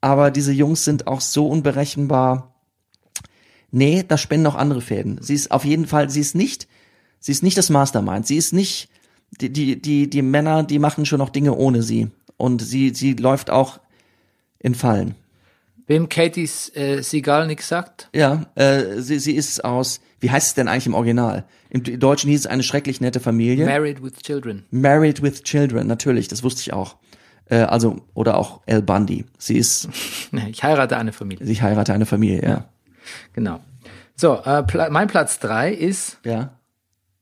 aber 0.00 0.30
diese 0.30 0.52
Jungs 0.52 0.84
sind 0.84 1.06
auch 1.06 1.20
so 1.20 1.48
unberechenbar. 1.48 2.54
Nee, 3.70 4.04
da 4.06 4.18
spenden 4.18 4.46
auch 4.46 4.54
andere 4.54 4.80
Fäden. 4.80 5.18
Sie 5.22 5.34
ist 5.34 5.50
auf 5.50 5.64
jeden 5.64 5.86
Fall, 5.86 6.10
sie 6.10 6.20
ist 6.20 6.34
nicht, 6.34 6.66
sie 7.20 7.32
ist 7.32 7.42
nicht 7.42 7.58
das 7.58 7.70
Mastermind. 7.70 8.26
Sie 8.26 8.36
ist 8.36 8.52
nicht, 8.52 8.88
die, 9.40 9.50
die, 9.50 9.80
die, 9.80 10.10
die 10.10 10.22
Männer, 10.22 10.62
die 10.62 10.78
machen 10.78 11.06
schon 11.06 11.18
noch 11.18 11.30
Dinge 11.30 11.54
ohne 11.54 11.82
sie. 11.82 12.08
Und 12.36 12.62
sie, 12.62 12.90
sie 12.90 13.14
läuft 13.14 13.50
auch 13.50 13.80
in 14.58 14.74
Fallen. 14.74 15.14
Wem 15.86 16.08
Katie's 16.08 16.70
äh, 16.76 17.02
Seagal 17.02 17.46
nichts 17.46 17.68
sagt? 17.68 18.08
Ja, 18.14 18.46
äh, 18.54 19.00
sie, 19.00 19.18
sie 19.18 19.34
ist 19.34 19.64
aus, 19.64 20.00
wie 20.20 20.30
heißt 20.30 20.48
es 20.48 20.54
denn 20.54 20.68
eigentlich 20.68 20.86
im 20.86 20.94
Original? 20.94 21.44
Im 21.68 21.82
Deutschen 21.82 22.30
hieß 22.30 22.40
es 22.40 22.46
eine 22.46 22.62
schrecklich 22.62 23.00
nette 23.00 23.18
Familie. 23.18 23.66
Married 23.66 24.02
with 24.02 24.14
Children. 24.22 24.64
Married 24.70 25.20
with 25.20 25.42
Children, 25.42 25.86
natürlich, 25.88 26.28
das 26.28 26.42
wusste 26.44 26.60
ich 26.60 26.72
auch. 26.72 26.96
Äh, 27.50 27.62
also, 27.62 27.96
oder 28.14 28.36
auch 28.38 28.60
El 28.66 28.80
Bundy. 28.82 29.26
Sie 29.38 29.58
ist, 29.58 29.88
Ich 30.48 30.62
heirate 30.62 30.96
eine 30.96 31.12
Familie. 31.12 31.46
ich 31.46 31.60
heirate 31.62 31.92
eine 31.92 32.06
Familie, 32.06 32.42
ja. 32.42 32.64
Genau. 33.32 33.60
So, 34.16 34.36
äh, 34.44 34.62
Pla 34.62 34.88
mein 34.90 35.08
Platz 35.08 35.38
drei 35.38 35.72
ist 35.72 36.18
Ja. 36.24 36.50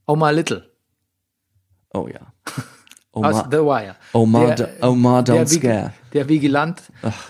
Omar 0.06 0.32
Little 0.32 0.68
Oh 1.94 2.06
ja. 2.08 2.20
aus 3.12 3.34
Omar, 3.34 3.48
The 3.50 3.56
Wire. 3.58 3.96
Omar, 4.12 4.54
Der- 4.54 4.68
Omar 4.82 5.22
der 5.22 5.36
Don't 5.36 5.50
Vig- 5.50 5.60
Scare. 5.60 5.92
Der 6.12 6.28
Vigilant 6.28 6.82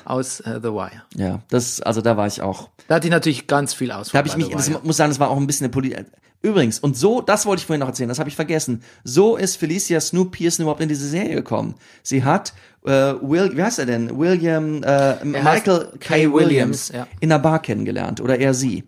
aus 0.05 0.41
äh, 0.41 0.61
The 0.63 0.69
Wire. 0.69 1.03
Ja, 1.17 1.41
das, 1.49 1.81
also 1.81 2.01
da 2.01 2.17
war 2.17 2.27
ich 2.27 2.43
auch. 2.43 2.69
Da 2.89 2.97
hatte 2.97 3.07
ich 3.07 3.13
natürlich 3.13 3.47
ganz 3.47 3.75
viel 3.75 3.91
aus. 3.93 4.11
Da 4.11 4.19
habe 4.19 4.29
ich 4.29 4.37
mich, 4.37 4.49
das 4.51 4.71
muss 4.83 4.97
sagen, 4.97 5.11
das 5.11 5.21
war 5.21 5.31
auch 5.31 5.37
ein 5.37 5.47
bisschen 5.47 5.65
eine 5.67 5.71
Politik. 5.73 6.07
Übrigens, 6.41 6.79
und 6.79 6.97
so, 6.97 7.21
das 7.21 7.47
wollte 7.47 7.61
ich 7.61 7.67
vorhin 7.67 7.81
noch 7.81 7.89
erzählen, 7.89 8.09
das 8.09 8.21
habe 8.21 8.29
ich 8.29 8.37
vergessen. 8.37 8.83
So 9.03 9.37
ist 9.37 9.57
Felicia 9.57 10.01
Snoop 10.01 10.33
Pearson 10.33 10.63
überhaupt 10.65 10.81
in 10.81 10.89
diese 10.89 11.09
Serie 11.09 11.35
gekommen. 11.35 11.75
Sie 12.03 12.23
hat 12.23 12.53
äh, 12.85 12.91
Will, 12.91 13.57
wie 13.57 13.63
heißt 13.63 13.81
er 13.81 13.87
denn? 13.87 14.17
William, 14.19 14.83
äh, 14.85 15.25
Michael 15.25 15.93
K. 15.99 16.33
Williams 16.33 16.33
Williams, 16.33 16.89
ja. 16.95 17.07
in 17.21 17.33
einer 17.33 17.43
Bar 17.43 17.61
kennengelernt 17.61 18.21
oder 18.21 18.39
er 18.39 18.55
sie. 18.55 18.85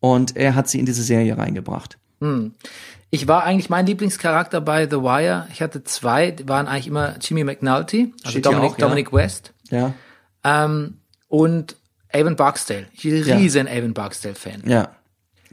Und 0.00 0.36
er 0.36 0.54
hat 0.54 0.68
sie 0.68 0.78
in 0.78 0.86
diese 0.86 1.02
Serie 1.02 1.36
reingebracht. 1.36 1.98
Ich 3.10 3.28
war 3.28 3.44
eigentlich 3.44 3.70
mein 3.70 3.86
Lieblingscharakter 3.86 4.60
bei 4.60 4.88
The 4.88 4.96
Wire. 4.96 5.46
Ich 5.52 5.60
hatte 5.60 5.84
zwei, 5.84 6.30
die 6.30 6.48
waren 6.48 6.66
eigentlich 6.66 6.86
immer 6.86 7.16
Jimmy 7.20 7.44
McNulty, 7.44 8.14
also 8.22 8.30
Steht 8.30 8.46
Dominic, 8.46 8.72
auch, 8.72 8.78
ja. 8.78 8.84
Dominic 8.86 9.12
West, 9.12 9.52
Ja, 9.70 9.94
ähm, 10.44 10.98
und 11.28 11.76
Avon 12.12 12.36
Barksdale. 12.36 12.86
Ich 12.94 13.02
bin 13.02 13.16
ein 13.16 13.38
riesen 13.38 13.68
Avon 13.68 13.92
Barksdale-Fan. 13.94 14.62
ja. 14.66 14.88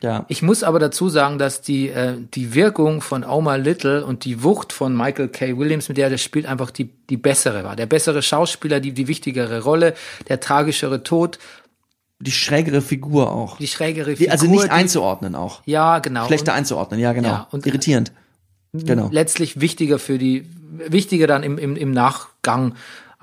Ja. 0.04 0.26
Ich 0.28 0.42
muss 0.42 0.64
aber 0.64 0.80
dazu 0.80 1.08
sagen, 1.08 1.40
dass 1.40 1.62
die, 1.62 1.88
äh, 1.88 2.16
die 2.34 2.54
Wirkung 2.54 3.00
von 3.02 3.24
Omar 3.24 3.58
Little 3.58 4.06
und 4.06 4.26
die 4.26 4.44
Wucht 4.44 4.74
von 4.74 4.96
Michael 4.98 5.30
K. 5.30 5.58
Williams, 5.58 5.88
mit 5.88 5.98
der 5.98 6.12
er 6.12 6.18
spielt, 6.18 6.46
einfach 6.46 6.72
die, 6.72 6.90
die 7.10 7.16
bessere 7.16 7.64
war. 7.64 7.78
Der 7.78 7.86
bessere 7.86 8.22
Schauspieler, 8.22 8.82
die, 8.82 8.92
die 8.92 9.08
wichtigere 9.08 9.64
Rolle, 9.64 9.94
der 10.28 10.42
tragischere 10.42 11.04
Tod, 11.04 11.40
Die 12.20 12.32
schrägere 12.34 12.82
Figur 12.82 13.32
auch. 13.32 13.58
die 13.58 13.68
schrägere 13.68 14.12
Die, 14.12 14.16
Figur. 14.18 14.34
also 14.34 14.46
nicht 14.48 14.66
die, 14.66 14.70
einzuordnen 14.72 15.36
auch. 15.36 15.62
Ja, 15.66 16.00
genau. 16.00 16.26
Schlechter 16.28 16.54
einzuordnen, 16.54 17.00
ja, 17.00 17.14
genau. 17.14 17.30
Ja, 17.30 17.48
und- 17.52 17.66
Irritierend. 17.66 18.12
Genau. 18.74 19.08
letztlich 19.12 19.62
wichtiger 19.62 20.00
für 20.00 20.18
die, 20.18 20.46
wichtiger 20.90 21.28
dann 21.28 21.44
im, 21.44 21.58
im, 21.60 21.76
im 21.76 21.92
Nachgang 21.92 22.74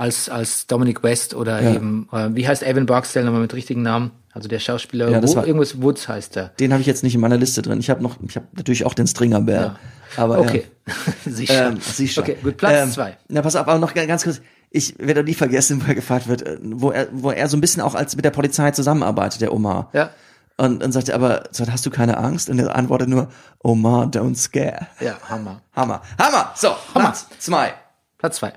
als, 0.00 0.28
als 0.28 0.66
Dominic 0.66 1.02
West 1.02 1.34
oder 1.34 1.60
Ja. 1.62 1.74
eben, 1.74 2.08
äh, 2.12 2.28
wie 2.34 2.48
heißt 2.48 2.62
Evan 2.62 2.86
Barksdale 2.86 3.26
nochmal 3.26 3.42
mit 3.42 3.54
richtigen 3.54 3.82
Namen? 3.82 4.10
Also 4.32 4.48
der 4.48 4.58
Schauspieler, 4.60 5.10
Ja, 5.10 5.20
das 5.20 5.32
Wo, 5.32 5.36
war- 5.36 5.46
irgendwas 5.46 5.82
Woods 5.82 6.08
heißt 6.08 6.36
er. 6.36 6.48
Den 6.60 6.72
habe 6.72 6.80
ich 6.80 6.86
jetzt 6.86 7.02
nicht 7.02 7.14
in 7.14 7.20
meiner 7.20 7.36
Liste 7.36 7.62
drin. 7.62 7.80
Ich 7.80 7.90
habe 7.90 8.02
noch, 8.02 8.16
ich 8.26 8.36
habe 8.36 8.46
natürlich 8.52 8.84
auch 8.86 8.94
den 8.94 9.06
Stringer 9.06 9.40
Bell. 9.40 9.60
Ja. 9.60 9.76
Aber 10.16 10.38
Okay. 10.38 10.64
Sicher. 11.26 11.68
Ähm, 11.72 11.80
schon. 12.08 12.22
Okay, 12.24 12.36
gut, 12.42 12.56
Platz 12.56 12.82
Ähm, 12.82 12.90
zwei. 12.92 13.16
Na, 13.28 13.42
pass 13.42 13.56
auf, 13.56 13.66
aber 13.68 13.78
noch 13.78 13.92
ganz 13.94 14.24
kurz. 14.24 14.40
Ich 14.70 14.94
werde 14.98 15.24
nie 15.24 15.34
vergessen, 15.34 15.82
wo 15.84 15.88
er 15.88 15.94
gefragt 15.96 16.28
wird, 16.28 16.42
äh, 16.42 16.58
wo 16.62 16.90
er, 16.92 17.08
wo 17.12 17.30
er 17.32 17.48
so 17.48 17.56
ein 17.56 17.60
bisschen 17.60 17.82
auch 17.82 17.94
als 17.96 18.14
mit 18.16 18.24
der 18.24 18.30
Polizei 18.30 18.70
zusammenarbeitet, 18.70 19.40
der 19.40 19.52
Omar. 19.52 19.90
Ja. 19.92 20.10
Und 20.56 20.80
dann 20.82 20.92
sagt 20.92 21.08
er 21.08 21.14
aber, 21.16 21.44
hast 21.68 21.86
du 21.86 21.90
keine 21.90 22.18
Angst? 22.18 22.48
Und 22.50 22.58
er 22.60 22.76
antwortet 22.76 23.08
nur, 23.08 23.28
Omar, 23.60 24.06
don't 24.06 24.36
scare. 24.36 24.86
Ja, 25.00 25.14
Hammer. 25.28 25.62
Hammer. 25.74 26.02
Hammer. 26.18 26.52
So, 26.54 26.68
Hammer. 26.94 27.06
Platz 27.10 27.26
zwei. 27.38 27.72
Platz 28.18 28.36
zwei. 28.36 28.52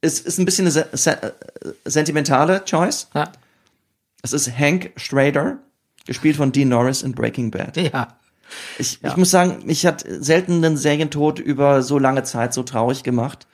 Ist, 0.00 0.26
ist 0.26 0.38
ein 0.38 0.44
bisschen 0.44 0.64
eine 0.64 0.70
se 0.70 0.88
se 0.92 1.22
äh, 1.22 1.32
sentimentale 1.84 2.64
Choice. 2.64 3.08
Ja. 3.14 3.32
Es 4.22 4.32
ist 4.32 4.50
Hank 4.56 4.92
Schrader, 4.96 5.58
gespielt 6.06 6.36
von 6.36 6.52
Dean 6.52 6.68
Norris 6.68 7.02
in 7.02 7.12
Breaking 7.12 7.50
Bad. 7.50 7.76
Ja. 7.76 8.18
Ich, 8.78 9.02
ich 9.02 9.16
muss 9.16 9.30
sagen, 9.30 9.66
mich 9.66 9.84
hat 9.84 10.04
selten 10.06 10.64
einen 10.64 10.76
Serientod 10.76 11.38
über 11.38 11.82
so 11.82 11.98
lange 11.98 12.22
Zeit 12.22 12.54
so 12.54 12.62
traurig 12.62 13.02
gemacht, 13.02 13.46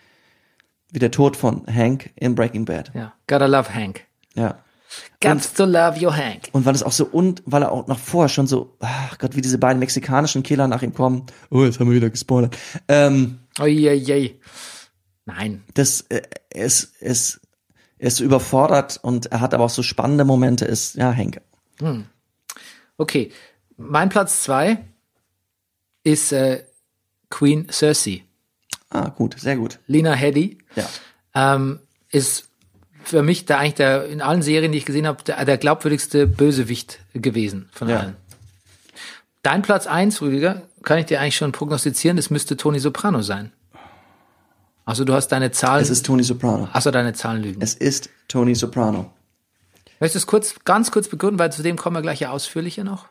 wie 0.93 1.01
der 1.01 1.11
Tod 1.11 1.37
von 1.37 1.67
Hank 1.67 2.11
in 2.17 2.35
Breaking 2.35 2.65
Bad. 2.65 2.93
Ja. 2.95 3.13
Gotta 3.27 3.47
love 3.47 3.75
Hank. 3.75 4.05
Ja. 4.35 4.59
Got 5.21 5.55
to 5.57 5.65
love 5.65 6.01
your 6.01 6.17
Hank. 6.17 6.49
Und 6.53 6.67
weil 6.67 6.75
es 6.75 6.83
auch 6.83 6.93
so 6.93 7.07
und 7.07 7.43
weil 7.47 7.63
er 7.63 7.73
auch 7.73 7.87
noch 7.87 7.99
vorher 7.99 8.29
schon 8.29 8.47
so, 8.47 8.77
ach 8.81 9.19
Gott, 9.19 9.35
wie 9.35 9.41
diese 9.41 9.59
beiden 9.59 9.81
mexikanischen 9.81 10.43
Killer 10.43 10.69
nach 10.69 10.83
ihm 10.83 10.95
kommen. 10.95 11.25
Oh, 11.51 11.65
jetzt 11.65 11.81
haben 11.81 11.89
wir 11.89 11.97
wieder 11.97 12.11
gespoilert. 12.11 12.57
Ähm, 12.89 13.41
Oieiei. 13.59 14.37
Nein. 15.27 15.65
das 15.75 16.03
äh, 16.11 16.23
er 16.51 16.67
ist 16.67 18.17
so 18.17 18.25
überfordert 18.25 18.99
und 19.03 19.27
er 19.27 19.41
hat 19.41 19.55
aber 19.55 19.65
auch 19.65 19.71
so 19.71 19.83
spannende 19.83 20.25
Momente, 20.25 20.65
ist, 20.67 20.95
ja, 20.97 21.13
Hank. 21.15 21.41
Okay. 22.99 23.33
Mein 23.77 24.09
Platz 24.11 24.43
zwei 24.43 24.79
ist 26.03 26.33
äh, 26.33 26.65
Queen 27.31 27.67
Cersei. 27.71 28.25
Ah, 28.91 29.09
gut, 29.09 29.39
sehr 29.41 29.57
gut. 29.57 29.79
Lena 29.87 30.13
Headey. 30.13 30.59
Ja. 30.77 30.89
ähm, 31.35 31.81
ist 32.11 32.49
für 33.03 33.23
mich 33.23 33.45
da 33.47 33.59
eigentlich 33.59 33.75
der, 33.75 34.07
in 34.07 34.21
allen 34.23 34.43
Serien, 34.43 34.71
die 34.73 34.79
ich 34.79 34.85
gesehen 34.87 35.07
habe, 35.07 35.23
der, 35.25 35.45
der 35.45 35.59
glaubwürdigste 35.59 36.27
Bösewicht 36.27 37.01
gewesen 37.13 37.69
von 37.73 37.89
Ja. 37.89 38.01
allen. 38.01 38.17
Dein 39.43 39.63
Platz 39.63 39.87
eins, 39.87 40.23
Rüdiger, 40.23 40.63
kann 40.83 40.99
ich 40.99 41.07
dir 41.07 41.21
eigentlich 41.21 41.37
schon 41.37 41.53
prognostizieren, 41.53 42.17
das 42.17 42.31
müsste 42.31 42.57
Tony 42.57 42.79
Soprano 42.79 43.21
sein. 43.23 43.53
Also 44.85 45.05
du 45.05 45.15
hast 45.15 45.29
deine 45.29 45.51
Zahlen, 45.51 45.83
Es 45.83 45.91
ist 45.91 46.05
Tony 46.07 46.23
Soprano. 46.23 46.69
achso, 46.73 46.91
deine 46.91 47.13
Zahlen 47.15 47.43
lügen. 47.43 47.63
Es 47.63 47.75
ist 47.75 48.11
Tony 48.29 48.55
Soprano. 48.55 49.11
Möchtest 50.01 50.17
du 50.17 50.19
es 50.19 50.27
kurz, 50.27 50.55
ganz 50.65 50.91
kurz 50.91 51.09
begründen, 51.09 51.39
weil 51.39 51.53
zu 51.53 51.63
dem 51.63 51.77
kommen 51.77 51.97
wir 51.97 52.03
gleich 52.03 52.21
ja 52.21 52.31
ausführlicher 52.31 52.85
noch? 52.85 53.07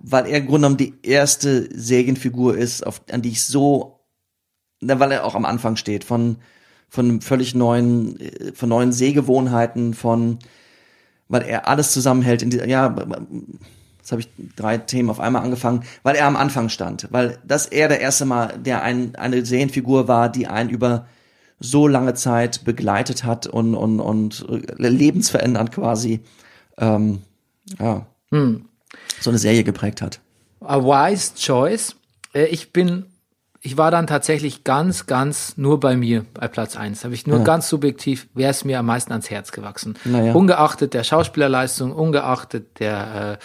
weil 0.00 0.26
er 0.26 0.38
im 0.38 0.46
Grunde 0.46 0.68
genommen 0.68 0.76
die 0.76 0.94
erste 1.02 1.68
Serienfigur 1.74 2.56
ist, 2.56 2.86
auf, 2.86 3.00
an 3.10 3.22
die 3.22 3.30
ich 3.30 3.44
so, 3.44 4.00
weil 4.80 5.12
er 5.12 5.24
auch 5.24 5.34
am 5.34 5.46
Anfang 5.46 5.76
steht, 5.76 6.04
von, 6.04 6.36
von 6.88 7.20
völlig 7.20 7.54
neuen, 7.54 8.20
äh, 8.20 8.52
von 8.52 8.68
neuen 8.68 8.92
Sehgewohnheiten, 8.92 9.94
von, 9.94 10.38
weil 11.28 11.42
er 11.42 11.68
alles 11.68 11.92
zusammenhält 11.92 12.42
in 12.42 12.50
dieser, 12.50 12.68
ja, 12.68 12.94
jetzt 14.06 14.12
habe 14.12 14.20
ich 14.20 14.28
drei 14.54 14.78
Themen 14.78 15.10
auf 15.10 15.18
einmal 15.18 15.42
angefangen, 15.42 15.82
weil 16.04 16.14
er 16.14 16.26
am 16.26 16.36
Anfang 16.36 16.68
stand, 16.68 17.08
weil 17.10 17.38
das 17.44 17.66
er 17.66 17.88
der 17.88 18.00
erste 18.00 18.24
Mal, 18.24 18.56
der 18.56 18.82
ein, 18.82 19.16
eine 19.16 19.44
Serienfigur 19.44 20.06
war, 20.06 20.28
die 20.28 20.46
einen 20.46 20.70
über 20.70 21.06
so 21.58 21.88
lange 21.88 22.14
Zeit 22.14 22.64
begleitet 22.64 23.24
hat 23.24 23.48
und, 23.48 23.74
und, 23.74 23.98
und 23.98 24.46
äh, 24.48 24.88
lebensverändernd 24.88 25.72
quasi, 25.72 26.20
ähm, 26.78 27.22
ja, 27.80 28.06
so 28.30 29.30
eine 29.30 29.38
Serie 29.38 29.64
geprägt 29.64 30.02
hat. 30.02 30.20
A 30.60 30.80
wise 30.82 31.34
choice. 31.34 31.96
Äh, 32.32 32.44
Ich 32.46 32.72
bin, 32.72 33.06
ich 33.60 33.76
war 33.76 33.90
dann 33.90 34.06
tatsächlich 34.06 34.62
ganz, 34.62 35.06
ganz 35.06 35.56
nur 35.56 35.80
bei 35.80 35.96
mir 35.96 36.24
bei 36.34 36.46
Platz 36.46 36.76
eins. 36.76 37.02
Habe 37.02 37.14
ich 37.14 37.26
nur 37.26 37.40
ganz 37.42 37.68
subjektiv, 37.68 38.28
wäre 38.34 38.52
es 38.52 38.64
mir 38.64 38.78
am 38.78 38.86
meisten 38.86 39.10
ans 39.10 39.30
Herz 39.30 39.50
gewachsen. 39.50 39.94
Naja. 40.04 40.32
Ungeachtet 40.34 40.94
der 40.94 41.02
Schauspielerleistung, 41.02 41.90
ungeachtet 41.90 42.78
der 42.78 43.38
äh, 43.40 43.44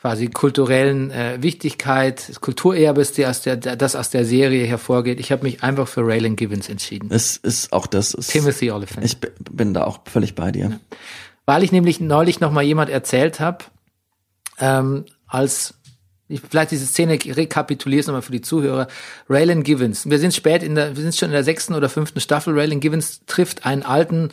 quasi 0.00 0.28
kulturellen 0.28 1.10
äh, 1.10 1.38
Wichtigkeit, 1.40 2.32
Kulturerbes, 2.40 3.12
der 3.12 3.30
aus 3.30 3.42
der, 3.42 3.56
das 3.56 3.96
aus 3.96 4.10
der 4.10 4.24
Serie 4.24 4.66
hervorgeht. 4.66 5.20
Ich 5.20 5.32
habe 5.32 5.42
mich 5.42 5.62
einfach 5.62 5.88
für 5.88 6.06
Raylan 6.06 6.36
Givens 6.36 6.68
entschieden. 6.68 7.08
Es 7.10 7.36
ist 7.36 7.72
auch 7.72 7.86
das. 7.86 8.14
Ist, 8.14 8.30
Timothy 8.30 8.70
Oliphant. 8.70 9.04
Ich 9.04 9.18
bin 9.50 9.74
da 9.74 9.84
auch 9.84 10.00
völlig 10.04 10.34
bei 10.34 10.52
dir. 10.52 10.78
Weil 11.46 11.62
ich 11.62 11.72
nämlich 11.72 12.00
neulich 12.00 12.40
noch 12.40 12.52
mal 12.52 12.62
jemand 12.62 12.90
erzählt 12.90 13.40
habe, 13.40 13.64
ähm, 14.58 15.04
als 15.26 15.74
ich 16.28 16.40
vielleicht 16.40 16.72
diese 16.72 16.86
Szene 16.86 17.18
rekapituliere 17.24 18.00
es 18.00 18.06
nochmal 18.06 18.22
für 18.22 18.32
die 18.32 18.40
Zuhörer. 18.40 18.88
Raylan 19.28 19.62
Givens. 19.62 20.08
Wir 20.10 20.18
sind 20.18 20.34
spät 20.34 20.62
in 20.62 20.74
der, 20.74 20.96
wir 20.96 21.02
sind 21.02 21.14
schon 21.14 21.28
in 21.28 21.34
der 21.34 21.44
sechsten 21.44 21.74
oder 21.74 21.88
fünften 21.88 22.20
Staffel. 22.20 22.58
Raylan 22.58 22.80
Givens 22.80 23.24
trifft 23.26 23.64
einen 23.64 23.82
alten, 23.82 24.30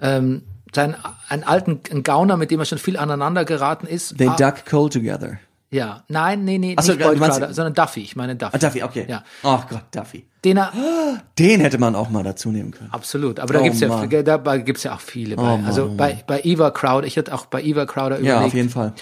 ähm, 0.00 0.42
seinen, 0.74 0.96
einen 1.28 1.44
alten 1.44 1.80
einen 1.90 2.02
Gauner, 2.02 2.36
mit 2.36 2.50
dem 2.50 2.60
er 2.60 2.66
schon 2.66 2.78
viel 2.78 2.96
aneinander 2.96 3.44
geraten 3.44 3.86
ist. 3.86 4.16
They 4.18 4.28
Ah, 4.28 4.36
duck 4.36 4.64
coal 4.68 4.88
together. 4.90 5.38
ja, 5.70 6.02
nein, 6.08 6.44
nee, 6.44 6.58
nee, 6.58 6.74
Ach 6.76 6.82
so, 6.82 6.92
nicht 6.94 7.04
meinst- 7.18 7.38
Crowder, 7.38 7.52
sondern 7.54 7.74
Duffy. 7.74 8.00
Ich 8.00 8.16
meine 8.16 8.36
Duffy. 8.36 8.52
Ah, 8.54 8.58
Duffy, 8.58 8.82
okay. 8.82 9.06
Ja. 9.08 9.22
Ach 9.42 9.68
Gott, 9.68 9.82
Duffy. 9.92 10.24
Den 10.44 10.56
er, 10.56 10.72
Den 11.38 11.60
hätte 11.60 11.78
man 11.78 11.94
auch 11.96 12.10
mal 12.10 12.22
dazu 12.22 12.50
nehmen 12.50 12.70
können. 12.70 12.90
absolut. 12.92 13.40
Aber 13.40 13.52
da 13.54 13.60
Oh, 13.60 13.64
gibt's 13.64 13.80
ja, 13.80 13.88
Mann. 13.88 14.08
dabei 14.24 14.58
gibt's 14.58 14.84
ja 14.84 14.94
auch 14.94 15.00
viele. 15.00 15.34
Bei. 15.36 15.42
Mann, 15.42 15.64
also 15.64 15.82
oh, 15.84 15.86
Mann. 15.88 15.96
bei, 15.96 16.22
bei 16.26 16.40
Eva 16.44 16.70
Crowder, 16.70 17.06
ich 17.06 17.18
hatte 17.18 17.34
auch 17.34 17.46
bei 17.46 17.62
Eva 17.62 17.86
Crowder 17.86 18.18
überlegt. 18.18 18.26
Ja, 18.26 18.40
auf 18.40 18.54
jeden 18.54 18.70
Fall. 18.70 18.92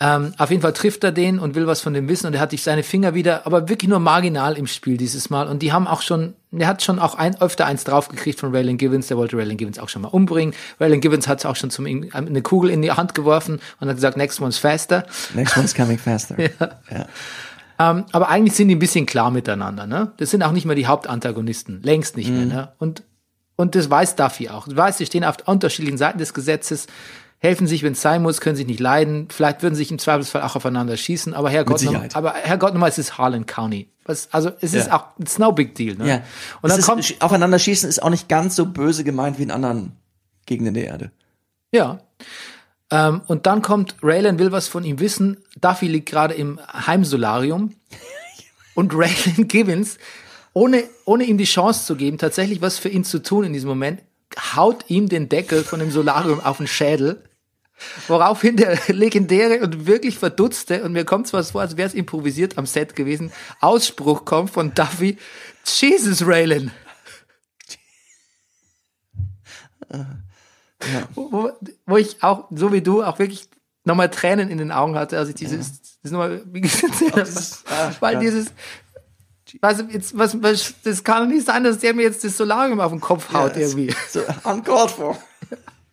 Ähm, 0.00 0.32
auf 0.38 0.50
jeden 0.50 0.62
Fall 0.62 0.74
trifft 0.74 1.02
er 1.02 1.10
den 1.10 1.40
und 1.40 1.56
will 1.56 1.66
was 1.66 1.80
von 1.80 1.92
dem 1.92 2.08
wissen 2.08 2.28
und 2.28 2.34
er 2.34 2.40
hat 2.40 2.52
sich 2.52 2.62
seine 2.62 2.84
Finger 2.84 3.14
wieder, 3.14 3.46
aber 3.46 3.68
wirklich 3.68 3.88
nur 3.88 3.98
marginal 3.98 4.56
im 4.56 4.68
Spiel 4.68 4.96
dieses 4.96 5.28
Mal. 5.28 5.48
Und 5.48 5.60
die 5.60 5.72
haben 5.72 5.88
auch 5.88 6.02
schon, 6.02 6.34
er 6.52 6.68
hat 6.68 6.84
schon 6.84 7.00
auch 7.00 7.16
ein, 7.16 7.40
öfter 7.40 7.66
eins 7.66 7.82
draufgekriegt 7.82 8.38
von 8.38 8.54
Raylan 8.54 8.78
Givens, 8.78 9.08
der 9.08 9.16
wollte 9.16 9.36
Raylan 9.36 9.56
Givens 9.56 9.80
auch 9.80 9.88
schon 9.88 10.02
mal 10.02 10.08
umbringen. 10.08 10.54
Raylan 10.78 11.00
Givens 11.00 11.26
hat 11.26 11.44
auch 11.44 11.56
schon 11.56 11.70
zum, 11.70 11.86
ihm 11.86 12.08
eine 12.12 12.42
Kugel 12.42 12.70
in 12.70 12.80
die 12.80 12.92
Hand 12.92 13.16
geworfen 13.16 13.60
und 13.80 13.88
hat 13.88 13.96
gesagt, 13.96 14.16
next 14.16 14.40
one's 14.40 14.58
faster. 14.58 15.04
Next 15.34 15.56
one's 15.56 15.74
coming 15.74 15.98
faster. 15.98 16.36
ja. 16.90 17.06
Ähm, 17.80 18.04
aber 18.12 18.28
eigentlich 18.28 18.54
sind 18.54 18.68
die 18.68 18.76
ein 18.76 18.80
bisschen 18.80 19.04
klar 19.04 19.32
miteinander, 19.32 19.86
ne? 19.86 20.12
Das 20.18 20.30
sind 20.30 20.44
auch 20.44 20.52
nicht 20.52 20.64
mehr 20.64 20.76
die 20.76 20.86
Hauptantagonisten, 20.86 21.82
längst 21.82 22.16
nicht 22.16 22.30
mehr, 22.30 22.46
ne? 22.46 22.72
Und, 22.78 23.02
und 23.56 23.74
das 23.74 23.90
weiß 23.90 24.14
Duffy 24.14 24.48
auch. 24.48 24.68
Du 24.68 24.76
weißt, 24.76 24.98
sie 24.98 25.06
stehen 25.06 25.24
auf 25.24 25.36
unterschiedlichen 25.46 25.98
Seiten 25.98 26.18
des 26.18 26.34
Gesetzes, 26.34 26.86
helfen 27.38 27.66
sich, 27.66 27.82
wenn 27.82 27.92
es 27.92 28.00
sein 28.02 28.22
muss, 28.22 28.40
können 28.40 28.56
sich 28.56 28.66
nicht 28.66 28.80
leiden, 28.80 29.28
vielleicht 29.30 29.62
würden 29.62 29.74
sich 29.74 29.90
im 29.90 29.98
Zweifelsfall 29.98 30.42
auch 30.42 30.56
aufeinander 30.56 30.96
schießen, 30.96 31.34
aber 31.34 31.50
Herrgott, 31.50 31.74
noch, 31.82 31.90
Sicherheit. 31.90 32.16
aber 32.16 32.34
Herrgott 32.34 32.72
nochmal, 32.74 32.88
es 32.90 32.98
ist 32.98 33.16
Harlan 33.18 33.46
County. 33.46 33.88
Was, 34.04 34.28
also 34.32 34.50
es 34.60 34.74
ist 34.74 34.86
Ja. 34.88 34.96
auch, 34.96 35.04
it's 35.20 35.38
no 35.38 35.52
big 35.52 35.74
deal, 35.74 35.96
ne? 35.96 36.08
ja. 36.08 36.22
Und 36.62 36.70
dann 36.70 36.80
es 36.80 36.86
kommt, 36.86 37.00
ist, 37.10 37.20
aufeinander 37.22 37.58
schießen 37.58 37.88
ist 37.88 38.02
auch 38.02 38.10
nicht 38.10 38.28
ganz 38.28 38.56
so 38.56 38.66
böse 38.66 39.04
gemeint 39.04 39.38
wie 39.38 39.42
in 39.44 39.50
anderen 39.50 39.92
Gegenden 40.46 40.74
der 40.74 40.86
Erde. 40.86 41.10
Ja. 41.72 42.00
Ähm, 42.90 43.20
und 43.26 43.46
dann 43.46 43.60
kommt, 43.62 43.96
Raylan 44.02 44.38
will 44.38 44.50
was 44.50 44.66
von 44.66 44.82
ihm 44.82 44.98
wissen. 44.98 45.36
Duffy 45.60 45.86
liegt 45.88 46.08
gerade 46.08 46.32
im 46.34 46.58
Heimsolarium. 46.86 47.74
Und 48.74 48.94
Raylan 48.94 49.46
Givens, 49.48 49.98
ohne, 50.54 50.84
ohne 51.04 51.24
ihm 51.24 51.36
die 51.36 51.44
Chance 51.44 51.84
zu 51.84 51.96
geben, 51.96 52.16
tatsächlich 52.16 52.62
was 52.62 52.78
für 52.78 52.88
ihn 52.88 53.04
zu 53.04 53.20
tun 53.22 53.44
in 53.44 53.52
diesem 53.52 53.68
Moment, 53.68 54.00
haut 54.56 54.84
ihm 54.88 55.08
den 55.08 55.28
Deckel 55.28 55.64
von 55.64 55.80
dem 55.80 55.90
Solarium 55.90 56.40
auf 56.40 56.58
den 56.58 56.66
Schädel. 56.68 57.22
Woraufhin 58.06 58.56
der 58.56 58.78
legendäre 58.88 59.60
und 59.60 59.86
wirklich 59.86 60.18
verdutzte, 60.18 60.82
und 60.82 60.92
mir 60.92 61.04
kommt 61.04 61.26
zwar 61.26 61.44
vor, 61.44 61.60
als 61.60 61.76
wäre 61.76 61.88
es 61.88 61.94
improvisiert 61.94 62.58
am 62.58 62.66
Set 62.66 62.96
gewesen, 62.96 63.32
Ausspruch 63.60 64.24
kommt 64.24 64.50
von 64.50 64.74
Duffy, 64.74 65.18
Jesus 65.64 66.26
Raylan. 66.26 66.70
wo, 71.14 71.32
wo, 71.32 71.50
wo 71.86 71.96
ich 71.96 72.22
auch, 72.22 72.48
so 72.50 72.72
wie 72.72 72.82
du, 72.82 73.02
auch 73.02 73.18
wirklich 73.18 73.48
nochmal 73.84 74.10
Tränen 74.10 74.50
in 74.50 74.58
den 74.58 74.70
Augen 74.70 74.94
hatte, 74.96 75.18
als 75.18 75.30
ich 75.30 75.34
dieses, 75.34 76.00
das 76.02 76.12
nochmal, 76.12 76.42
wie 76.52 76.60
gesagt, 76.60 77.00
weil 78.00 78.14
Gott. 78.14 78.22
dieses, 78.22 78.52
also 79.60 79.84
jetzt, 79.84 80.16
was, 80.16 80.40
was, 80.42 80.74
das 80.84 81.02
kann 81.02 81.24
doch 81.24 81.34
nicht 81.34 81.46
sein, 81.46 81.64
dass 81.64 81.78
der 81.78 81.94
mir 81.94 82.02
jetzt 82.02 82.22
das 82.22 82.36
Solarium 82.36 82.80
auf 82.80 82.92
den 82.92 83.00
Kopf 83.00 83.32
haut 83.32 83.56
irgendwie. 83.56 83.94
So, 84.10 84.20
uncalled 84.44 84.90
for. 84.90 85.18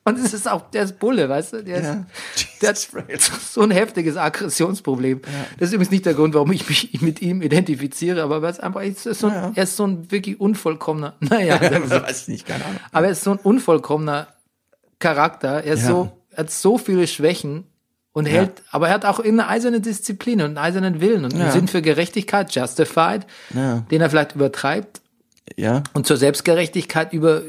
Und 0.07 0.19
es 0.19 0.35
ist 0.35 0.47
auch, 0.49 0.69
der 0.69 0.83
ist 0.83 0.99
Bulle, 0.99 1.27
weißt 1.29 1.53
du? 1.53 1.63
Der, 1.63 1.81
Ja. 1.81 2.05
ist, 2.35 2.51
der 2.61 2.69
hat 2.69 3.21
so 3.51 3.61
ein 3.61 3.71
heftiges 3.71 4.17
Aggressionsproblem. 4.17 5.21
Das 5.57 5.69
ist 5.69 5.73
übrigens 5.73 5.89
nicht 5.91 6.05
der 6.05 6.13
Grund, 6.13 6.35
warum 6.35 6.51
ich 6.51 6.69
mich 6.69 7.01
mit 7.01 7.23
ihm 7.23 7.41
identifiziere, 7.41 8.21
aber 8.21 8.43
weil 8.43 8.51
es 8.51 8.59
einfach, 8.59 8.81
es 8.83 9.05
ist 9.07 9.19
so 9.21 9.27
ein, 9.27 9.53
er 9.55 9.63
ist 9.63 9.75
so 9.75 9.87
ein 9.87 10.11
wirklich 10.11 10.39
unvollkommener, 10.39 11.15
naja, 11.21 11.59
weiß 11.61 12.21
ich 12.23 12.27
nicht, 12.27 12.47
keine 12.47 12.63
Ahnung. 12.65 12.79
aber 12.91 13.07
er 13.07 13.11
ist 13.13 13.23
so 13.23 13.31
ein 13.31 13.37
unvollkommener 13.39 14.27
Charakter. 14.99 15.63
Er 15.63 15.73
ist 15.73 15.81
Ja. 15.81 15.87
so, 15.89 16.11
er 16.31 16.37
hat 16.43 16.51
so 16.51 16.77
viele 16.77 17.07
Schwächen 17.07 17.65
und 18.13 18.27
hält, 18.27 18.61
aber 18.71 18.89
er 18.89 18.93
hat 18.93 19.05
auch 19.05 19.19
eine 19.19 19.47
eiserne 19.47 19.81
Disziplin 19.81 20.39
und 20.41 20.45
einen 20.45 20.57
eisernen 20.59 21.01
Willen 21.01 21.25
und 21.25 21.33
einen 21.33 21.45
Ja. 21.47 21.51
Sinn 21.51 21.67
für 21.67 21.81
Gerechtigkeit, 21.81 22.53
justified, 22.53 23.25
Ja. 23.55 23.79
den 23.89 24.01
er 24.01 24.09
vielleicht 24.11 24.35
übertreibt 24.35 25.01
Ja, 25.57 25.81
und 25.93 26.05
zur 26.05 26.17
Selbstgerechtigkeit 26.17 27.11
über, 27.11 27.41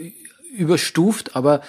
überstuft, 0.57 1.37
aber, 1.37 1.61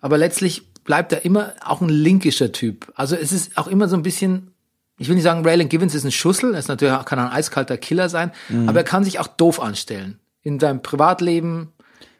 aber 0.00 0.18
letztlich 0.18 0.72
bleibt 0.84 1.12
er 1.12 1.24
immer 1.24 1.52
auch 1.64 1.80
ein 1.80 1.88
linkischer 1.88 2.52
Typ. 2.52 2.92
Also 2.94 3.16
es 3.16 3.32
ist 3.32 3.56
auch 3.58 3.66
immer 3.66 3.88
so 3.88 3.96
ein 3.96 4.02
bisschen, 4.02 4.52
ich 4.98 5.08
will 5.08 5.16
nicht 5.16 5.24
sagen, 5.24 5.44
Raylan 5.46 5.68
Givens 5.68 5.94
ist 5.94 6.04
ein 6.04 6.12
Schussel, 6.12 6.54
er 6.54 6.60
ist 6.60 6.68
natürlich 6.68 6.94
auch, 6.94 7.04
kann 7.04 7.18
ein 7.18 7.28
eiskalter 7.32 7.76
Killer 7.76 8.08
sein, 8.08 8.30
Mhm. 8.48 8.68
aber 8.68 8.78
er 8.80 8.84
kann 8.84 9.02
sich 9.04 9.18
auch 9.18 9.26
doof 9.26 9.60
anstellen. 9.60 10.18
In 10.42 10.60
seinem 10.60 10.80
Privatleben, 10.82 11.72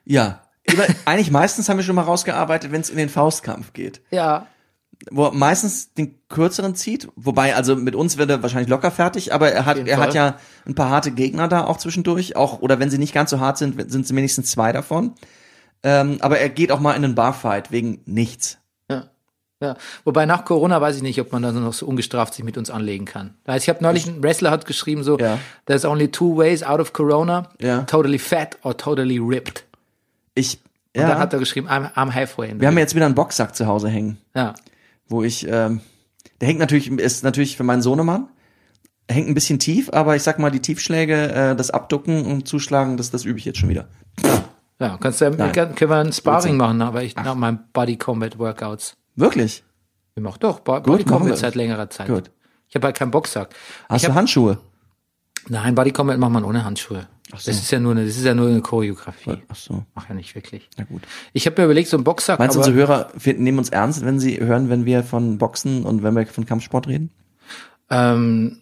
ja. 0.05 0.43
Eigentlich 1.05 1.31
meistens 1.31 1.69
haben 1.69 1.77
wir 1.77 1.85
schon 1.85 1.95
mal 1.95 2.03
rausgearbeitet, 2.03 2.73
wenn 2.73 2.81
es 2.81 2.91
in 2.91 2.97
den 2.97 3.09
Faustkampf 3.09 3.73
geht. 3.73 4.01
ja, 4.11 4.49
Wo 5.13 5.27
er 5.27 5.33
meistens 5.33 5.93
den 5.95 6.17
kürzeren 6.29 6.75
zieht, 6.75 7.07
wobei, 7.15 7.55
also 7.55 7.77
mit 7.77 7.95
uns 7.95 8.17
wird 8.17 8.31
er 8.31 8.43
wahrscheinlich 8.43 8.69
locker 8.69 8.91
fertig, 8.91 9.33
aber 9.33 9.53
er 9.53 9.65
hat, 9.65 9.77
er 9.87 9.99
hat 9.99 10.15
ja 10.15 10.39
ein 10.67 10.75
paar 10.75 10.91
harte 10.91 11.13
Gegner 11.13 11.47
da 11.47 11.65
auch 11.67 11.77
zwischendurch, 11.77 12.35
auch, 12.35 12.63
oder 12.63 12.81
wenn 12.81 12.91
sie 12.91 12.99
nicht 12.99 13.15
ganz 13.15 13.31
so 13.31 13.39
hart 13.39 13.59
sind, 13.59 13.93
sind 13.93 14.07
es 14.07 14.15
wenigstens 14.15 14.51
zwei 14.51 14.73
davon. 14.73 15.13
Ähm, 15.83 16.19
aber 16.21 16.39
er 16.39 16.49
geht 16.49 16.73
auch 16.73 16.81
mal 16.81 16.95
in 16.95 17.05
einen 17.05 17.15
Barfight 17.15 17.71
wegen 17.71 18.01
nichts. 18.07 18.59
Ja. 18.91 19.05
Ja, 19.63 19.77
wobei 20.05 20.27
nach 20.27 20.45
Corona 20.45 20.81
weiß 20.81 20.97
ich 20.97 21.03
nicht, 21.03 21.21
ob 21.21 21.33
man 21.33 21.43
da 21.43 21.51
noch 21.53 21.73
so 21.73 21.87
ungestraft 21.87 22.35
sich 22.35 22.45
mit 22.45 22.59
uns 22.59 22.69
anlegen 22.71 23.05
kann. 23.07 23.35
Heißt, 23.49 23.65
ich 23.65 23.69
habe 23.69 23.83
neulich, 23.83 24.07
ein 24.07 24.23
Wrestler 24.23 24.51
hat 24.51 24.67
geschrieben 24.67 25.03
so, 25.03 25.19
Ja. 25.19 25.39
there's 25.67 25.85
only 25.87 26.11
two 26.11 26.37
ways 26.37 26.63
out 26.63 26.81
of 26.81 26.93
Corona, 26.93 27.49
Ja. 27.61 27.83
totally 27.83 28.19
fat 28.19 28.59
or 28.65 28.77
totally 28.77 29.19
ripped. 29.19 29.65
Ich, 30.35 30.59
Und 30.95 31.03
dann 31.03 31.11
ja, 31.11 31.19
hat 31.19 31.33
er 31.33 31.39
geschrieben, 31.39 31.69
I'm, 31.69 31.91
I'm 31.95 32.13
halfway. 32.13 32.51
In 32.51 32.61
wir 32.61 32.69
haben 32.69 32.77
jetzt 32.79 32.95
wieder 32.95 33.07
einen 33.07 33.15
Boxsack 33.15 33.55
zu 33.57 33.67
Hause 33.67 33.89
hängen, 33.89 34.19
ja. 34.35 34.53
wo 35.09 35.23
ich, 35.23 35.47
ähm, 35.49 35.81
der 36.41 36.49
hängt 36.49 36.59
natürlich, 36.61 36.91
ist 36.91 37.25
natürlich 37.25 37.57
für 37.57 37.65
meinen 37.65 37.81
Sohnemann, 37.83 38.29
hängt 39.11 39.29
ein 39.29 39.35
bisschen 39.35 39.59
tief, 39.59 39.89
aber 39.93 40.17
ich 40.17 40.23
sag 40.23 40.39
mal, 40.39 40.51
die 40.51 40.61
Tiefschläge, 40.61 41.33
äh, 41.33 41.57
das 41.57 41.71
Abducken 41.71 42.27
und 42.27 42.47
Zuschlagen, 42.47 42.99
das, 42.99 43.11
das 43.11 43.25
übe 43.25 43.39
ich 43.39 43.45
jetzt 43.47 43.59
schon 43.59 43.69
wieder. 43.71 43.87
Ja, 44.23 44.45
kannst 44.79 45.21
du, 45.21 45.31
Nein. 45.31 45.53
können 45.53 45.91
wir 45.91 45.97
ein 45.97 46.13
Sparring 46.13 46.57
machen, 46.57 46.83
aber 46.83 47.03
ich 47.03 47.17
nach 47.17 47.35
meinem 47.35 47.61
Body 47.73 47.97
Combat 47.97 48.39
Workouts. 48.39 48.97
Wirklich? 49.15 49.65
Ich 50.15 50.23
mach 50.23 50.37
doch 50.39 50.61
Bo- 50.61 50.81
Body 50.81 51.05
machen 51.05 51.09
wir. 51.11 51.19
Combat 51.19 51.39
seit 51.39 51.55
längerer 51.55 51.89
Zeit. 51.91 52.09
Gut. 52.09 52.31
Ich 52.69 52.75
habe 52.75 52.87
halt 52.87 52.97
keinen 52.97 53.11
Boxsack. 53.11 53.55
Hast 53.89 54.03
ich 54.03 54.07
du 54.07 54.09
hab, 54.13 54.17
Handschuhe? 54.19 54.59
nein, 55.49 55.75
Body 55.75 55.93
Combat 55.93 56.19
macht 56.19 56.33
man 56.33 56.45
ohne 56.45 56.65
Handschuhe. 56.65 57.07
Ach 57.33 57.41
so. 57.41 57.51
Das 57.51 57.61
ist 57.61 57.71
ja 57.71 57.81
nur 57.81 57.93
eine, 57.93 58.05
das 58.07 58.17
ist 58.17 58.25
ja 58.25 58.35
nur 58.35 58.49
eine 58.49 58.61
Choreografie. 58.61 59.43
Ach 59.49 59.57
so, 59.57 59.85
Mach 59.95 60.09
ja 60.09 60.15
nicht 60.15 60.35
wirklich. 60.35 60.69
na 60.77 60.85
gut. 60.85 61.03
Ich 61.33 61.47
habe 61.47 61.61
mir 61.61 61.65
überlegt, 61.65 61.89
so 61.89 61.97
ein 61.97 62.05
Boxsack, 62.05 62.39
Meinst 62.39 62.55
du, 62.55 62.61
unsere 62.61 62.77
Hörer 62.77 63.09
nehmen 63.25 63.59
uns 63.59 63.71
ernst, 63.71 64.05
wenn 64.05 64.21
sie 64.21 64.39
hören, 64.41 64.69
wenn 64.69 64.85
wir 64.85 65.03
von 65.03 65.39
Boxen 65.39 65.85
und 65.85 66.03
wenn 66.03 66.15
wir 66.15 66.27
von 66.27 66.47
Kampfsport 66.47 66.87
reden? 66.87 67.11
ähm, 67.91 68.59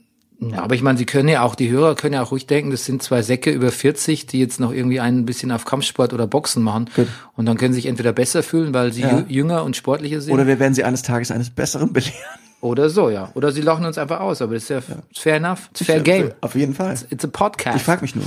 ja, 0.50 0.62
aber 0.62 0.74
ich 0.74 0.82
meine, 0.82 0.98
sie 0.98 1.06
können 1.06 1.28
ja 1.28 1.42
auch, 1.42 1.54
die 1.54 1.70
Hörer 1.70 1.94
können 1.94 2.14
ja 2.14 2.22
auch 2.22 2.30
ruhig 2.32 2.46
denken, 2.46 2.70
das 2.70 2.84
sind 2.84 3.02
zwei 3.02 3.22
Säcke 3.22 3.50
über 3.50 3.70
40, 3.70 4.26
die 4.26 4.40
jetzt 4.40 4.60
noch 4.60 4.72
irgendwie 4.72 5.00
ein 5.00 5.24
bisschen 5.24 5.50
auf 5.52 5.64
Kampfsport 5.64 6.12
oder 6.12 6.26
Boxen 6.26 6.62
machen. 6.62 6.90
Gut. 6.96 7.08
Und 7.36 7.46
dann 7.46 7.56
können 7.56 7.72
sie 7.72 7.80
sich 7.80 7.86
entweder 7.86 8.12
besser 8.12 8.42
fühlen, 8.42 8.74
weil 8.74 8.92
sie 8.92 9.02
Ja. 9.02 9.10
jü- 9.18 9.28
jünger 9.28 9.64
und 9.64 9.76
sportlicher 9.76 10.20
sind. 10.20 10.32
Oder 10.32 10.46
wir 10.46 10.58
werden 10.58 10.74
sie 10.74 10.84
eines 10.84 11.02
Tages 11.02 11.30
eines 11.30 11.50
Besseren 11.50 11.92
belehren. 11.92 12.14
Oder 12.60 12.88
so, 12.88 13.10
ja. 13.10 13.30
Oder 13.34 13.52
sie 13.52 13.60
lachen 13.60 13.84
uns 13.84 13.98
einfach 13.98 14.20
aus, 14.20 14.40
aber 14.40 14.54
das 14.54 14.64
ist 14.64 14.68
ja, 14.70 14.78
it's 15.10 15.20
fair 15.20 15.36
enough. 15.36 15.68
It's 15.72 15.84
fair 15.84 16.00
game. 16.00 16.32
Auf 16.40 16.54
jeden 16.54 16.74
Fall. 16.74 16.94
It's 17.10 17.24
a 17.24 17.28
podcast. 17.28 17.76
Ich 17.76 17.82
frage 17.82 18.00
mich 18.02 18.14
nur. 18.14 18.24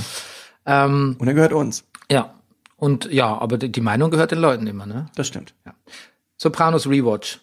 ähm, 0.66 1.16
Und 1.18 1.26
er 1.28 1.34
gehört 1.34 1.52
uns. 1.52 1.84
ja. 2.10 2.34
Und 2.76 3.10
ja, 3.12 3.36
aber 3.36 3.58
die 3.58 3.72
die 3.72 3.80
Meinung 3.80 4.12
gehört 4.12 4.30
den 4.30 4.38
Leuten 4.38 4.68
immer, 4.68 4.86
ne? 4.86 5.06
Das 5.16 5.26
stimmt. 5.26 5.52
Sopranos 6.36 6.86
Rewatch. 6.88 7.40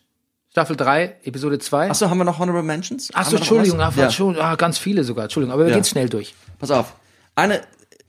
Staffel 0.55 0.77
3, 0.77 1.15
Episode 1.25 1.59
2. 1.59 1.89
Achso, 1.89 2.09
haben 2.09 2.17
wir 2.17 2.23
noch 2.23 2.39
Honorable 2.39 2.63
Mentions? 2.63 3.09
Ach 3.13 3.17
Haben 3.17 3.25
so, 3.25 3.31
wir 3.31 3.39
noch 3.39 3.41
Entschuldigung, 3.41 3.81
ach, 3.81 3.97
ja. 3.97 4.03
Entschuldigung, 4.05 4.41
ah, 4.41 4.55
ganz 4.55 4.77
viele 4.77 5.03
sogar, 5.03 5.25
Entschuldigung, 5.25 5.51
aber 5.53 5.63
wir 5.65 5.71
Ja. 5.71 5.75
gehen 5.75 5.83
schnell 5.83 6.07
durch. 6.07 6.33
Pass 6.59 6.71
auf. 6.71 6.95
Eine, 7.35 7.59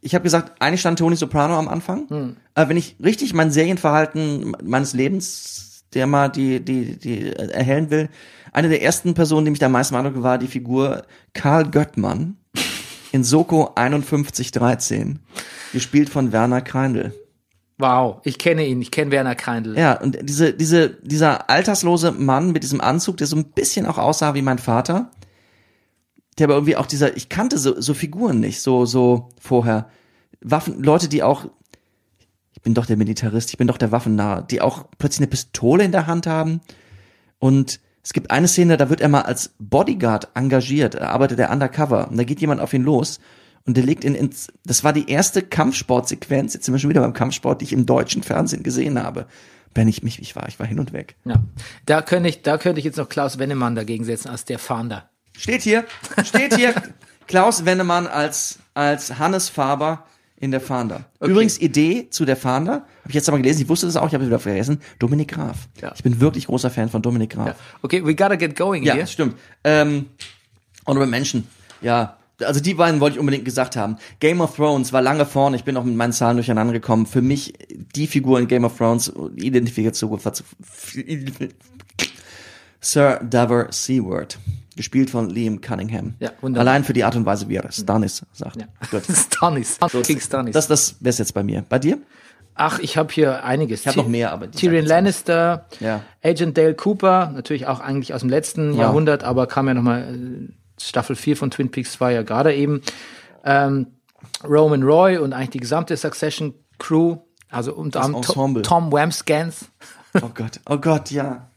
ich 0.00 0.14
habe 0.14 0.22
gesagt, 0.22 0.52
eigentlich 0.62 0.78
stand 0.78 1.00
Tony 1.00 1.16
Soprano 1.16 1.58
am 1.58 1.66
Anfang. 1.66 2.08
Hm. 2.08 2.36
Aber 2.54 2.68
wenn 2.68 2.76
ich 2.76 2.94
richtig 3.02 3.34
mein 3.34 3.50
Serienverhalten 3.50 4.56
meines 4.62 4.92
Lebens, 4.92 5.82
der 5.92 6.06
mal 6.06 6.28
die, 6.28 6.64
die, 6.64 6.96
die 6.96 7.32
erhellen 7.32 7.90
will, 7.90 8.08
eine 8.52 8.68
der 8.68 8.80
ersten 8.80 9.14
Personen, 9.14 9.46
die 9.46 9.50
mich 9.50 9.58
da 9.58 9.66
am 9.66 9.72
meisten 9.72 9.94
beeindruckte, 9.94 10.22
war 10.22 10.38
die 10.38 10.46
Figur 10.46 11.02
Karl 11.34 11.68
Göttmann 11.68 12.36
in 13.10 13.24
Soko 13.24 13.72
5113, 13.74 15.18
gespielt 15.72 16.10
von 16.10 16.30
Werner 16.30 16.60
Kreindl. 16.60 17.12
Wow, 17.78 18.20
ich 18.24 18.38
kenne 18.38 18.66
ihn, 18.66 18.80
ich 18.80 18.90
kenne 18.90 19.10
Werner 19.10 19.34
Kreindl. 19.34 19.76
Ja, 19.76 20.00
und 20.00 20.18
diese, 20.22 20.54
diese, 20.54 20.90
dieser 21.02 21.50
alterslose 21.50 22.10
Mann 22.12 22.52
mit 22.52 22.62
diesem 22.62 22.80
Anzug, 22.80 23.18
der 23.18 23.26
so 23.26 23.36
ein 23.36 23.52
bisschen 23.52 23.84
auch 23.84 23.98
aussah 23.98 24.34
wie 24.34 24.42
mein 24.42 24.58
Vater, 24.58 25.10
der 26.38 26.46
aber 26.46 26.54
irgendwie 26.54 26.76
auch 26.76 26.86
dieser, 26.86 27.16
ich 27.16 27.28
kannte 27.28 27.58
so, 27.58 27.78
so 27.78 27.92
Figuren 27.92 28.40
nicht, 28.40 28.62
so, 28.62 28.86
so 28.86 29.28
vorher. 29.38 29.90
Waffen, 30.40 30.82
Leute, 30.82 31.08
die 31.08 31.22
auch, 31.22 31.46
ich 32.52 32.62
bin 32.62 32.72
doch 32.72 32.86
der 32.86 32.96
Militarist, 32.96 33.50
ich 33.50 33.58
bin 33.58 33.66
doch 33.66 33.78
der 33.78 33.92
Waffennah, 33.92 34.40
die 34.40 34.62
auch 34.62 34.86
plötzlich 34.96 35.20
eine 35.20 35.30
Pistole 35.30 35.84
in 35.84 35.92
der 35.92 36.06
Hand 36.06 36.26
haben. 36.26 36.62
Und 37.38 37.80
es 38.02 38.14
gibt 38.14 38.30
eine 38.30 38.48
Szene, 38.48 38.78
da 38.78 38.88
wird 38.88 39.02
er 39.02 39.08
mal 39.08 39.22
als 39.22 39.54
Bodyguard 39.58 40.28
engagiert, 40.34 40.94
da 40.94 41.08
arbeitet 41.08 41.40
er 41.40 41.50
undercover 41.50 42.08
und 42.08 42.16
da 42.16 42.24
geht 42.24 42.40
jemand 42.40 42.62
auf 42.62 42.72
ihn 42.72 42.84
los 42.84 43.20
und 43.66 43.76
der 43.76 43.84
legt 43.84 44.04
ihn 44.04 44.14
ins, 44.14 44.48
das 44.64 44.84
war 44.84 44.92
die 44.92 45.10
erste 45.10 45.42
Kampfsportsequenz, 45.42 46.54
jetzt 46.54 46.64
sind 46.64 46.74
wir 46.74 46.78
schon 46.78 46.90
wieder 46.90 47.00
beim 47.02 47.12
Kampfsport, 47.12 47.60
die 47.60 47.64
ich 47.64 47.72
im 47.72 47.86
deutschen 47.86 48.22
Fernsehen 48.22 48.62
gesehen 48.62 49.02
habe. 49.02 49.26
Ben, 49.74 49.88
ich 49.88 50.02
mich, 50.02 50.20
ich 50.22 50.34
war, 50.36 50.48
ich 50.48 50.58
war 50.58 50.66
hin 50.66 50.78
und 50.78 50.92
weg. 50.92 51.16
Ja. 51.24 51.42
Da 51.84 52.00
könnte 52.00 52.28
ich, 52.28 52.42
da 52.42 52.56
könnte 52.58 52.78
ich 52.78 52.84
jetzt 52.84 52.96
noch 52.96 53.08
Klaus 53.08 53.38
Wennemann 53.38 53.74
dagegen 53.74 54.04
setzen 54.04 54.28
als 54.28 54.44
der 54.44 54.58
Fahnder. 54.58 55.10
Steht 55.36 55.62
hier, 55.62 55.84
steht 56.24 56.56
hier 56.56 56.74
Klaus 57.26 57.64
Wennemann 57.66 58.06
als, 58.06 58.58
als 58.72 59.18
Hannes 59.18 59.48
Faber 59.50 60.06
in 60.38 60.50
der 60.50 60.60
Fahnder. 60.60 61.04
Übrigens 61.20 61.58
Idee 61.60 62.08
zu 62.10 62.24
der 62.24 62.36
Fahnder, 62.36 62.72
habe 62.72 63.08
ich 63.08 63.14
jetzt 63.14 63.28
aber 63.28 63.38
gelesen, 63.38 63.62
ich 63.62 63.68
wusste 63.68 63.86
das 63.86 63.96
auch, 63.96 64.06
ich 64.06 64.14
habe 64.14 64.24
es 64.24 64.28
wieder 64.28 64.38
vergessen, 64.38 64.80
Dominik 64.98 65.28
Graf. 65.28 65.68
Ja. 65.80 65.92
Ich 65.94 66.02
bin 66.02 66.20
wirklich 66.20 66.46
großer 66.46 66.70
Fan 66.70 66.88
von 66.88 67.02
Dominik 67.02 67.30
Graf. 67.30 67.56
Okay, 67.82 68.04
we 68.04 68.14
gotta 68.14 68.36
get 68.36 68.54
going 68.56 68.82
Ja, 68.84 68.94
here. 68.94 69.06
stimmt. 69.06 69.36
Ähm, 69.64 70.06
Honorable 70.86 71.10
Menschen. 71.10 71.46
Ja, 71.80 72.16
also 72.42 72.60
die 72.60 72.74
beiden 72.74 73.00
wollte 73.00 73.14
ich 73.16 73.20
unbedingt 73.20 73.44
gesagt 73.44 73.76
haben. 73.76 73.96
Game 74.20 74.40
of 74.40 74.56
Thrones 74.56 74.92
war 74.92 75.02
lange 75.02 75.24
vorne. 75.26 75.56
Ich 75.56 75.64
bin 75.64 75.76
auch 75.76 75.84
mit 75.84 75.96
meinen 75.96 76.12
Zahlen 76.12 76.36
durcheinander 76.36 76.72
gekommen. 76.72 77.06
Für 77.06 77.22
mich 77.22 77.54
die 77.94 78.06
Figur 78.06 78.38
in 78.38 78.46
Game 78.48 78.64
of 78.64 78.76
Thrones 78.76 79.12
Identifikation 79.36 80.18
Sir 82.80 83.20
Dover 83.24 83.68
Seward, 83.70 84.38
gespielt 84.76 85.10
von 85.10 85.30
Liam 85.30 85.60
Cunningham. 85.60 86.14
Ja, 86.20 86.30
wunderbar. 86.40 86.68
Allein 86.68 86.84
für 86.84 86.92
die 86.92 87.04
Art 87.04 87.16
und 87.16 87.26
Weise, 87.26 87.48
wie 87.48 87.56
er 87.56 87.62
das 87.62 87.76
Stannis 87.76 88.22
sagt. 88.32 88.56
Ja. 88.60 88.66
Gut. 88.90 89.02
Stannis. 89.12 89.78
King 90.04 90.20
Stannis. 90.20 90.52
Das, 90.52 90.68
das 90.68 90.96
wäre 91.00 91.16
jetzt 91.16 91.32
bei 91.34 91.42
mir. 91.42 91.64
Bei 91.68 91.78
dir? 91.78 91.98
Ach, 92.54 92.78
ich 92.78 92.96
habe 92.96 93.12
hier 93.12 93.44
einiges. 93.44 93.80
Ich 93.80 93.88
hab 93.88 93.96
noch 93.96 94.08
mehr, 94.08 94.32
aber 94.32 94.50
Tyrion 94.50 94.86
Lannister, 94.86 95.66
Ja. 95.80 96.02
Agent 96.22 96.56
Dale 96.56 96.74
Cooper, 96.74 97.30
natürlich 97.34 97.66
auch 97.66 97.80
eigentlich 97.80 98.14
aus 98.14 98.20
dem 98.20 98.30
letzten 98.30 98.72
Ja. 98.74 98.82
Jahrhundert, 98.82 99.24
aber 99.24 99.46
kam 99.46 99.68
ja 99.68 99.74
nochmal, 99.74 100.14
äh, 100.14 100.52
Staffel 100.80 101.16
4 101.16 101.36
von 101.36 101.50
Twin 101.50 101.70
Peaks 101.70 102.00
war 102.00 102.10
ja 102.10 102.22
gerade 102.22 102.54
eben. 102.54 102.82
Ähm, 103.44 103.86
Roman 104.44 104.82
Roy 104.82 105.18
und 105.18 105.32
eigentlich 105.32 105.50
die 105.50 105.60
gesamte 105.60 105.96
Succession 105.96 106.54
Crew, 106.78 107.16
also 107.50 107.74
unter 107.74 108.02
anderem. 108.02 108.22
Tom, 108.24 108.62
Tom 108.62 108.92
Wamsgans. 108.92 109.66
Oh 110.14 110.30
Gott, 110.34 110.60
oh 110.68 110.78
Gott, 110.78 111.10
ja. 111.10 111.50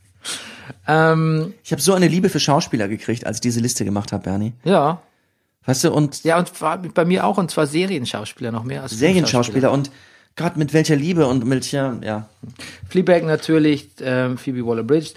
Ähm, 0.87 1.53
Ich 1.63 1.71
habe 1.71 1.81
so 1.81 1.93
eine 1.93 2.07
Liebe 2.07 2.29
für 2.29 2.39
Schauspieler 2.39 2.87
gekriegt, 2.87 3.25
als 3.25 3.37
ich 3.37 3.41
diese 3.41 3.59
Liste 3.59 3.85
gemacht 3.85 4.11
habe, 4.11 4.23
Bernie. 4.23 4.53
ja, 4.63 5.01
Weißt 5.65 5.83
du, 5.83 5.91
und 5.93 6.23
ja, 6.23 6.39
und 6.39 6.51
bei 6.93 7.05
mir 7.05 7.25
auch, 7.25 7.37
und 7.37 7.51
zwar 7.51 7.67
Serienschauspieler 7.67 8.51
noch 8.51 8.63
mehr 8.63 8.81
als 8.81 8.91
Serienschauspieler 8.91 9.71
und 9.71 9.91
Gott, 10.35 10.57
mit 10.57 10.73
welcher 10.73 10.95
Liebe 10.95 11.27
und 11.27 11.45
mit 11.45 11.73
welcher, 11.73 11.99
ja. 12.01 12.29
Fleabag 12.87 13.23
natürlich, 13.23 13.89
ähm, 14.01 14.37
Phoebe 14.37 14.65
Waller-Bridge. 14.65 15.11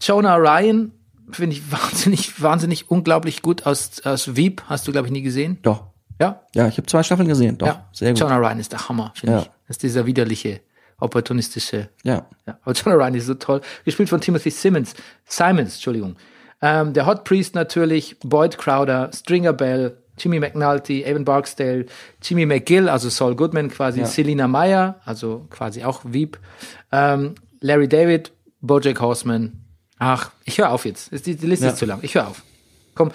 Jonah 0.00 0.36
Ryan 0.36 0.92
finde 1.30 1.56
ich 1.56 1.62
wahnsinnig, 1.72 2.40
wahnsinnig 2.42 2.90
unglaublich 2.90 3.42
gut 3.42 3.66
aus, 3.66 4.00
aus 4.04 4.36
Veep. 4.36 4.62
Hast 4.66 4.86
du, 4.88 4.92
glaube 4.92 5.06
ich, 5.08 5.12
nie 5.12 5.22
gesehen? 5.22 5.58
Doch. 5.62 5.84
Ja? 6.20 6.42
Ja, 6.54 6.66
ich 6.68 6.76
habe 6.78 6.86
zwei 6.86 7.02
Staffeln 7.02 7.28
gesehen. 7.28 7.58
Doch, 7.58 7.66
ja. 7.68 7.88
sehr 7.92 8.10
gut. 8.12 8.20
Jonah 8.20 8.38
Ryan 8.38 8.58
ist 8.58 8.72
der 8.72 8.88
Hammer, 8.88 9.12
finde 9.14 9.34
Ja. 9.36 9.40
ich. 9.42 9.46
Das 9.68 9.76
ist 9.76 9.82
dieser 9.84 10.04
widerliche, 10.06 10.60
opportunistische. 10.98 11.88
Ja. 12.02 12.26
Ja. 12.46 12.58
Aber 12.62 12.72
Jonah 12.72 12.96
Ryan 12.96 13.14
ist 13.14 13.26
so 13.26 13.34
toll. 13.34 13.60
Gespielt 13.84 14.08
von 14.08 14.20
Timothy 14.20 14.50
Simmons. 14.50 14.94
Simons, 15.26 15.74
Entschuldigung. 15.74 16.16
Ähm, 16.60 16.92
der 16.92 17.06
Hot 17.06 17.24
Priest 17.24 17.54
natürlich, 17.54 18.18
Boyd 18.20 18.58
Crowder, 18.58 19.10
Stringer 19.14 19.52
Bell, 19.52 19.96
Jimmy 20.18 20.40
McNulty, 20.40 21.04
Evan 21.04 21.24
Barksdale, 21.24 21.86
Jimmy 22.20 22.44
McGill, 22.46 22.88
also 22.88 23.08
Saul 23.08 23.36
Goodman 23.36 23.70
quasi, 23.70 24.00
Ja. 24.00 24.06
Selina 24.06 24.48
Meyer, 24.48 25.00
also 25.04 25.46
quasi 25.50 25.84
auch 25.84 26.00
Veep, 26.04 26.38
ähm, 26.90 27.36
Larry 27.60 27.88
David, 27.88 28.32
Bojack 28.60 29.00
Horseman. 29.00 29.52
Ach, 29.98 30.30
ich 30.44 30.58
höre 30.58 30.70
auf 30.70 30.84
jetzt. 30.84 31.10
Die, 31.26 31.36
die 31.36 31.46
Liste 31.46 31.66
Ja. 31.66 31.72
ist 31.72 31.78
zu 31.78 31.86
lang. 31.86 31.98
Ich 32.02 32.14
höre 32.14 32.28
auf. 32.28 32.42
Komm, 32.94 33.10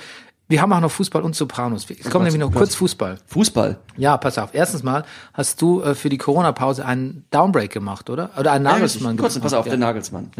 wir 0.49 0.61
haben 0.61 0.71
auch 0.73 0.81
noch 0.81 0.91
Fußball 0.91 1.21
und 1.21 1.35
Sopranos. 1.35 1.85
Es 1.89 2.09
kommt 2.09 2.25
nämlich 2.25 2.39
noch 2.39 2.49
Gott. 2.51 2.59
kurz 2.59 2.75
Fußball. 2.75 3.17
Fußball. 3.27 3.77
Ja, 3.97 4.17
pass 4.17 4.37
auf. 4.37 4.49
Erstens 4.53 4.83
mal 4.83 5.03
hast 5.33 5.61
du 5.61 5.81
äh, 5.81 5.95
für 5.95 6.09
die 6.09 6.17
Corona-Pause 6.17 6.85
einen 6.85 7.25
Downbreak 7.31 7.71
gemacht, 7.71 8.09
oder? 8.09 8.29
Oder 8.37 8.51
einen 8.51 8.65
Nagelsmann 8.65 9.17
Kurz, 9.17 9.35
gemacht. 9.35 9.43
pass 9.43 9.53
auf, 9.53 9.65
ja. 9.65 9.71
der 9.71 9.79
Nagelsmann. 9.79 10.31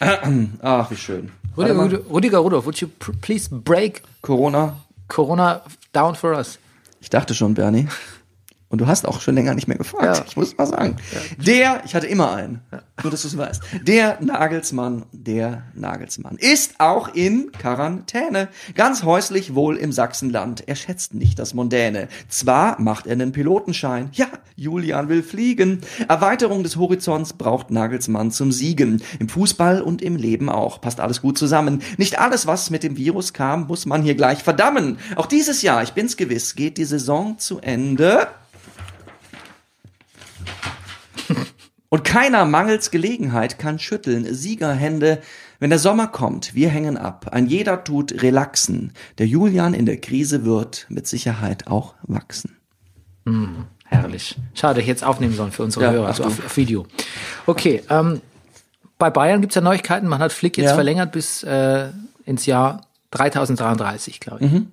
Ach, 0.62 0.90
wie 0.90 0.96
schön. 0.96 1.30
Rüdiger, 1.56 2.10
Rüdiger 2.10 2.38
Rudolph, 2.38 2.66
would 2.66 2.76
you 2.78 2.88
please 3.20 3.48
break 3.48 4.02
Corona. 4.22 4.76
Corona 5.08 5.62
down 5.92 6.14
for 6.16 6.32
us? 6.36 6.58
Ich 7.00 7.10
dachte 7.10 7.34
schon, 7.34 7.54
Bernie. 7.54 7.86
Und 8.74 8.80
du 8.80 8.88
hast 8.88 9.06
auch 9.06 9.20
schon 9.20 9.36
länger 9.36 9.54
nicht 9.54 9.68
mehr 9.68 9.78
gefragt. 9.78 10.18
Ja. 10.18 10.24
Ich 10.26 10.36
muss 10.36 10.58
mal 10.58 10.66
sagen. 10.66 10.96
Der, 11.38 11.82
ich 11.84 11.94
hatte 11.94 12.08
immer 12.08 12.34
einen. 12.34 12.60
Nur, 13.04 13.12
dass 13.12 13.22
du 13.22 13.28
es 13.28 13.38
weißt. 13.38 13.62
Der 13.84 14.18
Nagelsmann, 14.20 15.04
der 15.12 15.62
Nagelsmann 15.74 16.38
ist 16.38 16.80
auch 16.80 17.14
in 17.14 17.52
Quarantäne. 17.52 18.48
Ganz 18.74 19.04
häuslich 19.04 19.54
wohl 19.54 19.76
im 19.76 19.92
Sachsenland. 19.92 20.66
Er 20.66 20.74
schätzt 20.74 21.14
nicht 21.14 21.38
das 21.38 21.54
Mondäne. 21.54 22.08
Zwar 22.28 22.80
macht 22.80 23.06
er 23.06 23.12
einen 23.12 23.30
Pilotenschein. 23.30 24.08
Ja, 24.10 24.26
Julian 24.56 25.08
will 25.08 25.22
fliegen. 25.22 25.82
Erweiterung 26.08 26.64
des 26.64 26.76
Horizonts 26.76 27.32
braucht 27.34 27.70
Nagelsmann 27.70 28.32
zum 28.32 28.50
Siegen. 28.50 29.04
Im 29.20 29.28
Fußball 29.28 29.82
und 29.82 30.02
im 30.02 30.16
Leben 30.16 30.48
auch. 30.48 30.80
Passt 30.80 30.98
alles 30.98 31.22
gut 31.22 31.38
zusammen. 31.38 31.80
Nicht 31.96 32.18
alles, 32.18 32.48
was 32.48 32.70
mit 32.70 32.82
dem 32.82 32.96
Virus 32.96 33.32
kam, 33.32 33.68
muss 33.68 33.86
man 33.86 34.02
hier 34.02 34.16
gleich 34.16 34.42
verdammen. 34.42 34.98
Auch 35.14 35.26
dieses 35.26 35.62
Jahr, 35.62 35.84
ich 35.84 35.92
bin's 35.92 36.16
gewiss, 36.16 36.56
geht 36.56 36.76
die 36.76 36.84
Saison 36.84 37.38
zu 37.38 37.60
Ende. 37.60 38.26
Und 41.88 42.02
keiner 42.04 42.44
mangels 42.44 42.90
Gelegenheit 42.90 43.58
kann 43.58 43.78
schütteln 43.78 44.32
Siegerhände, 44.34 45.20
wenn 45.60 45.70
der 45.70 45.78
Sommer 45.78 46.08
kommt. 46.08 46.54
Wir 46.54 46.68
hängen 46.68 46.96
ab. 46.96 47.28
Ein 47.30 47.46
jeder 47.46 47.84
tut 47.84 48.22
relaxen. 48.22 48.92
Der 49.18 49.26
Julian 49.26 49.74
in 49.74 49.86
der 49.86 49.98
Krise 50.00 50.44
wird 50.44 50.86
mit 50.88 51.06
Sicherheit 51.06 51.68
auch 51.68 51.94
wachsen. 52.02 52.56
Herrlich. 53.84 54.36
Schade, 54.54 54.80
ich 54.80 54.86
jetzt 54.86 55.04
aufnehmen 55.04 55.34
sollen 55.34 55.52
für 55.52 55.62
unsere 55.62 55.84
Ja, 55.86 55.92
Hörer, 55.92 56.06
also 56.08 56.24
auf, 56.24 56.44
auf 56.44 56.56
Video. 56.56 56.86
Okay, 57.46 57.82
ähm, 57.88 58.20
bei 58.98 59.10
Bayern 59.10 59.40
gibt's 59.40 59.54
ja 59.54 59.62
Neuigkeiten. 59.62 60.08
Man 60.08 60.18
hat 60.18 60.32
Flick 60.32 60.56
jetzt 60.58 60.70
Ja. 60.70 60.74
verlängert 60.74 61.12
bis 61.12 61.42
äh, 61.44 61.88
ins 62.24 62.46
Jahr 62.46 62.80
3033, 63.12 64.18
glaube 64.20 64.44
ich. 64.44 64.50
Mhm. 64.52 64.72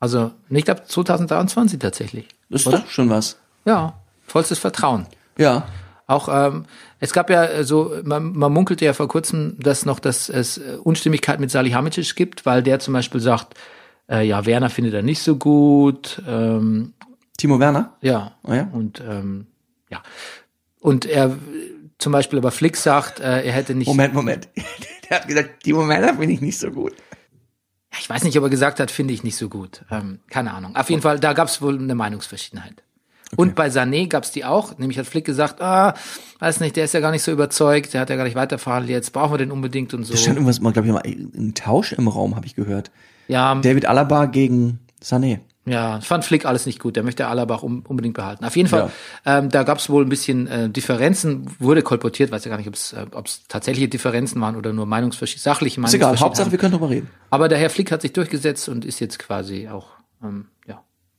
Also 0.00 0.32
nicht 0.48 0.68
ab 0.68 0.90
2023 0.90 1.78
tatsächlich. 1.78 2.26
Das 2.50 2.62
ist 2.62 2.66
Oder? 2.66 2.78
doch 2.80 2.88
schon 2.90 3.08
was. 3.08 3.36
Ja, 3.64 3.94
vollstes 4.26 4.58
Vertrauen. 4.58 5.06
Ja. 5.38 5.66
Auch 6.06 6.28
ähm, 6.30 6.66
es 7.00 7.12
gab 7.12 7.30
ja 7.30 7.44
äh, 7.44 7.64
so, 7.64 7.94
man, 8.04 8.32
man 8.32 8.52
munkelte 8.52 8.84
ja 8.84 8.92
vor 8.92 9.08
kurzem, 9.08 9.56
dass 9.58 9.86
noch, 9.86 9.98
dass 9.98 10.28
es 10.28 10.58
äh, 10.58 10.76
Unstimmigkeit 10.82 11.40
mit 11.40 11.50
Salihamidzic 11.50 12.16
gibt, 12.16 12.44
weil 12.46 12.62
der 12.62 12.78
zum 12.80 12.94
Beispiel 12.94 13.20
sagt, 13.20 13.54
äh, 14.10 14.26
ja, 14.26 14.44
Werner 14.46 14.70
findet 14.70 14.94
er 14.94 15.02
nicht 15.02 15.22
so 15.22 15.36
gut, 15.36 16.22
ähm, 16.26 16.94
Timo 17.38 17.58
Werner? 17.58 17.96
ja, 18.02 18.36
Ah 18.42 18.54
ja? 18.54 18.68
und 18.72 19.00
ähm, 19.00 19.46
ja. 19.90 20.02
Und 20.80 21.06
er 21.06 21.36
zum 21.98 22.12
Beispiel 22.12 22.38
aber 22.38 22.50
Flick 22.50 22.76
sagt, 22.76 23.20
äh, 23.20 23.42
er 23.42 23.52
hätte 23.52 23.74
nicht. 23.74 23.86
Moment, 23.86 24.14
Moment. 24.14 24.48
Der 25.08 25.20
hat 25.20 25.28
gesagt, 25.28 25.62
Timo 25.62 25.86
Werner 25.88 26.14
finde 26.14 26.32
ich 26.32 26.40
nicht 26.40 26.58
so 26.58 26.70
gut. 26.70 26.94
Ich 27.98 28.08
weiß 28.08 28.24
nicht, 28.24 28.36
ob 28.38 28.44
er 28.44 28.50
gesagt 28.50 28.80
hat, 28.80 28.90
finde 28.90 29.12
ich 29.12 29.22
nicht 29.22 29.36
so 29.36 29.48
gut. 29.48 29.84
Ähm, 29.90 30.20
keine 30.30 30.54
Ahnung. 30.54 30.74
Auf 30.74 30.88
jeden 30.88 31.02
Fall, 31.02 31.20
da 31.20 31.34
gab 31.34 31.48
es 31.48 31.60
wohl 31.60 31.78
eine 31.78 31.94
Meinungsverschiedenheit. 31.94 32.82
Und 33.36 33.54
bei 33.54 33.68
Sané 33.68 34.08
gab 34.08 34.24
es 34.24 34.30
die 34.30 34.44
auch. 34.44 34.76
Nämlich 34.78 34.98
hat 34.98 35.06
Flick 35.06 35.24
gesagt, 35.24 35.62
ah, 35.62 35.94
weiß 36.38 36.60
nicht, 36.60 36.76
der 36.76 36.84
ist 36.84 36.92
ja 36.92 37.00
gar 37.00 37.12
nicht 37.12 37.22
so 37.22 37.32
überzeugt, 37.32 37.94
der 37.94 38.02
hat 38.02 38.10
ja 38.10 38.16
gar 38.16 38.24
nicht 38.24 38.36
weiterverhandelt, 38.36 38.90
jetzt 38.90 39.12
brauchen 39.12 39.32
wir 39.32 39.38
den 39.38 39.50
unbedingt 39.50 39.94
und 39.94 40.04
so. 40.04 40.12
Da 40.12 40.18
stand 40.18 40.36
irgendwas 40.36 40.60
mal, 40.60 40.72
glaube 40.72 40.88
ich, 40.88 40.92
mal 40.92 41.02
ein 41.04 41.54
Tausch 41.54 41.92
im 41.92 42.08
Raum, 42.08 42.36
habe 42.36 42.46
ich 42.46 42.54
gehört. 42.54 42.90
Ja, 43.28 43.54
David 43.54 43.86
Alaba 43.86 44.26
gegen 44.26 44.80
Sané. 45.02 45.38
ja, 45.64 45.98
ich 45.98 46.04
fand 46.04 46.24
Flick 46.26 46.44
alles 46.44 46.66
nicht 46.66 46.78
gut. 46.78 46.96
Der 46.96 47.04
möchte 47.04 47.26
Alaba 47.26 47.54
auch 47.54 47.62
um, 47.62 47.84
unbedingt 47.88 48.14
behalten. 48.14 48.44
Auf 48.44 48.56
jeden 48.56 48.68
Fall, 48.68 48.90
ähm, 49.24 49.48
da 49.48 49.62
gab 49.62 49.78
es 49.78 49.88
wohl 49.88 50.04
ein 50.04 50.10
bisschen 50.10 50.46
äh, 50.48 50.68
Differenzen, 50.68 51.46
wurde 51.58 51.82
kolportiert, 51.82 52.32
weiß 52.32 52.44
ja 52.44 52.50
gar 52.50 52.58
nicht, 52.58 52.68
ob 52.68 52.74
es 52.74 52.92
äh, 52.92 53.06
ob's 53.12 53.44
tatsächliche 53.48 53.88
Differenzen 53.88 54.40
waren 54.42 54.56
oder 54.56 54.74
nur 54.74 54.84
Meinungsverschiedenheiten, 54.84 55.54
sachliche 55.54 55.80
Ist 55.80 55.94
egal, 55.94 56.08
Meinungsverschiedenheiten. 56.08 56.24
Hauptsache 56.24 56.50
wir 56.50 56.58
können 56.58 56.72
drüber 56.72 56.90
reden. 56.90 57.08
Aber 57.30 57.48
der 57.48 57.56
Herr 57.58 57.70
Flick 57.70 57.90
hat 57.92 58.02
sich 58.02 58.12
durchgesetzt 58.12 58.68
und 58.68 58.84
ist 58.84 59.00
jetzt 59.00 59.18
quasi 59.18 59.68
auch 59.68 59.86
ähm, 60.22 60.46
ja, 60.46 60.51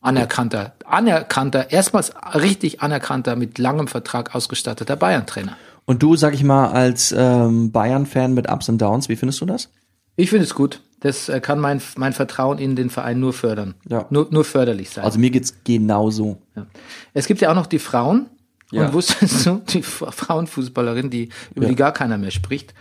anerkannter, 0.04 0.74
anerkannter, 0.86 1.72
erstmals 1.72 2.14
richtig 2.36 2.82
anerkannter, 2.82 3.36
mit 3.36 3.58
langem 3.58 3.88
Vertrag 3.88 4.36
ausgestatteter 4.36 4.96
Bayern-Trainer. 4.96 5.58
Und 5.86 6.04
du, 6.04 6.16
sag 6.16 6.34
ich 6.34 6.44
mal, 6.44 6.70
als 6.70 7.14
ähm, 7.18 7.72
Bayern-Fan 7.72 8.34
mit 8.34 8.50
Ups 8.50 8.70
und 8.70 8.78
Downs, 8.82 9.10
wie 9.10 9.16
findest 9.16 9.42
du 9.42 9.46
das? 9.46 9.70
Ich 10.16 10.30
finde 10.30 10.46
es 10.46 10.54
gut. 10.54 10.82
Das 11.00 11.28
äh, 11.28 11.42
kann 11.42 11.60
mein, 11.60 11.82
mein 11.98 12.14
Vertrauen 12.14 12.60
in 12.60 12.76
den 12.76 12.90
Verein 12.90 13.20
nur 13.20 13.34
fördern. 13.34 13.74
Ja. 13.90 14.06
Nur, 14.10 14.28
nur 14.32 14.46
förderlich 14.46 14.90
sein. 14.92 15.04
Also 15.04 15.20
mir 15.20 15.32
geht's 15.32 15.56
genauso. 15.66 16.38
ja. 16.56 16.66
Es 17.14 17.28
gibt 17.28 17.42
ja 17.42 17.52
auch 17.52 17.56
noch 17.56 17.68
die 17.68 17.80
Frauen. 17.80 18.28
Ja. 18.72 18.88
Und 18.88 18.94
wusstest 18.94 19.46
du, 19.46 19.62
die 19.70 19.84
Frauenfußballerin, 19.84 21.10
die, 21.10 21.30
über 21.54 21.68
die 21.68 21.76
gar 21.76 21.92
keiner 21.92 22.18
mehr 22.18 22.32
spricht. 22.32 22.74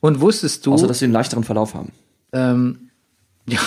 Und 0.00 0.20
wusstest 0.20 0.66
du, 0.66 0.74
Außer, 0.74 0.86
dass 0.86 0.98
sie 0.98 1.06
einen 1.06 1.14
leichteren 1.14 1.44
Verlauf 1.44 1.74
haben. 1.74 1.92
ähm, 2.32 2.90
ja, 3.48 3.60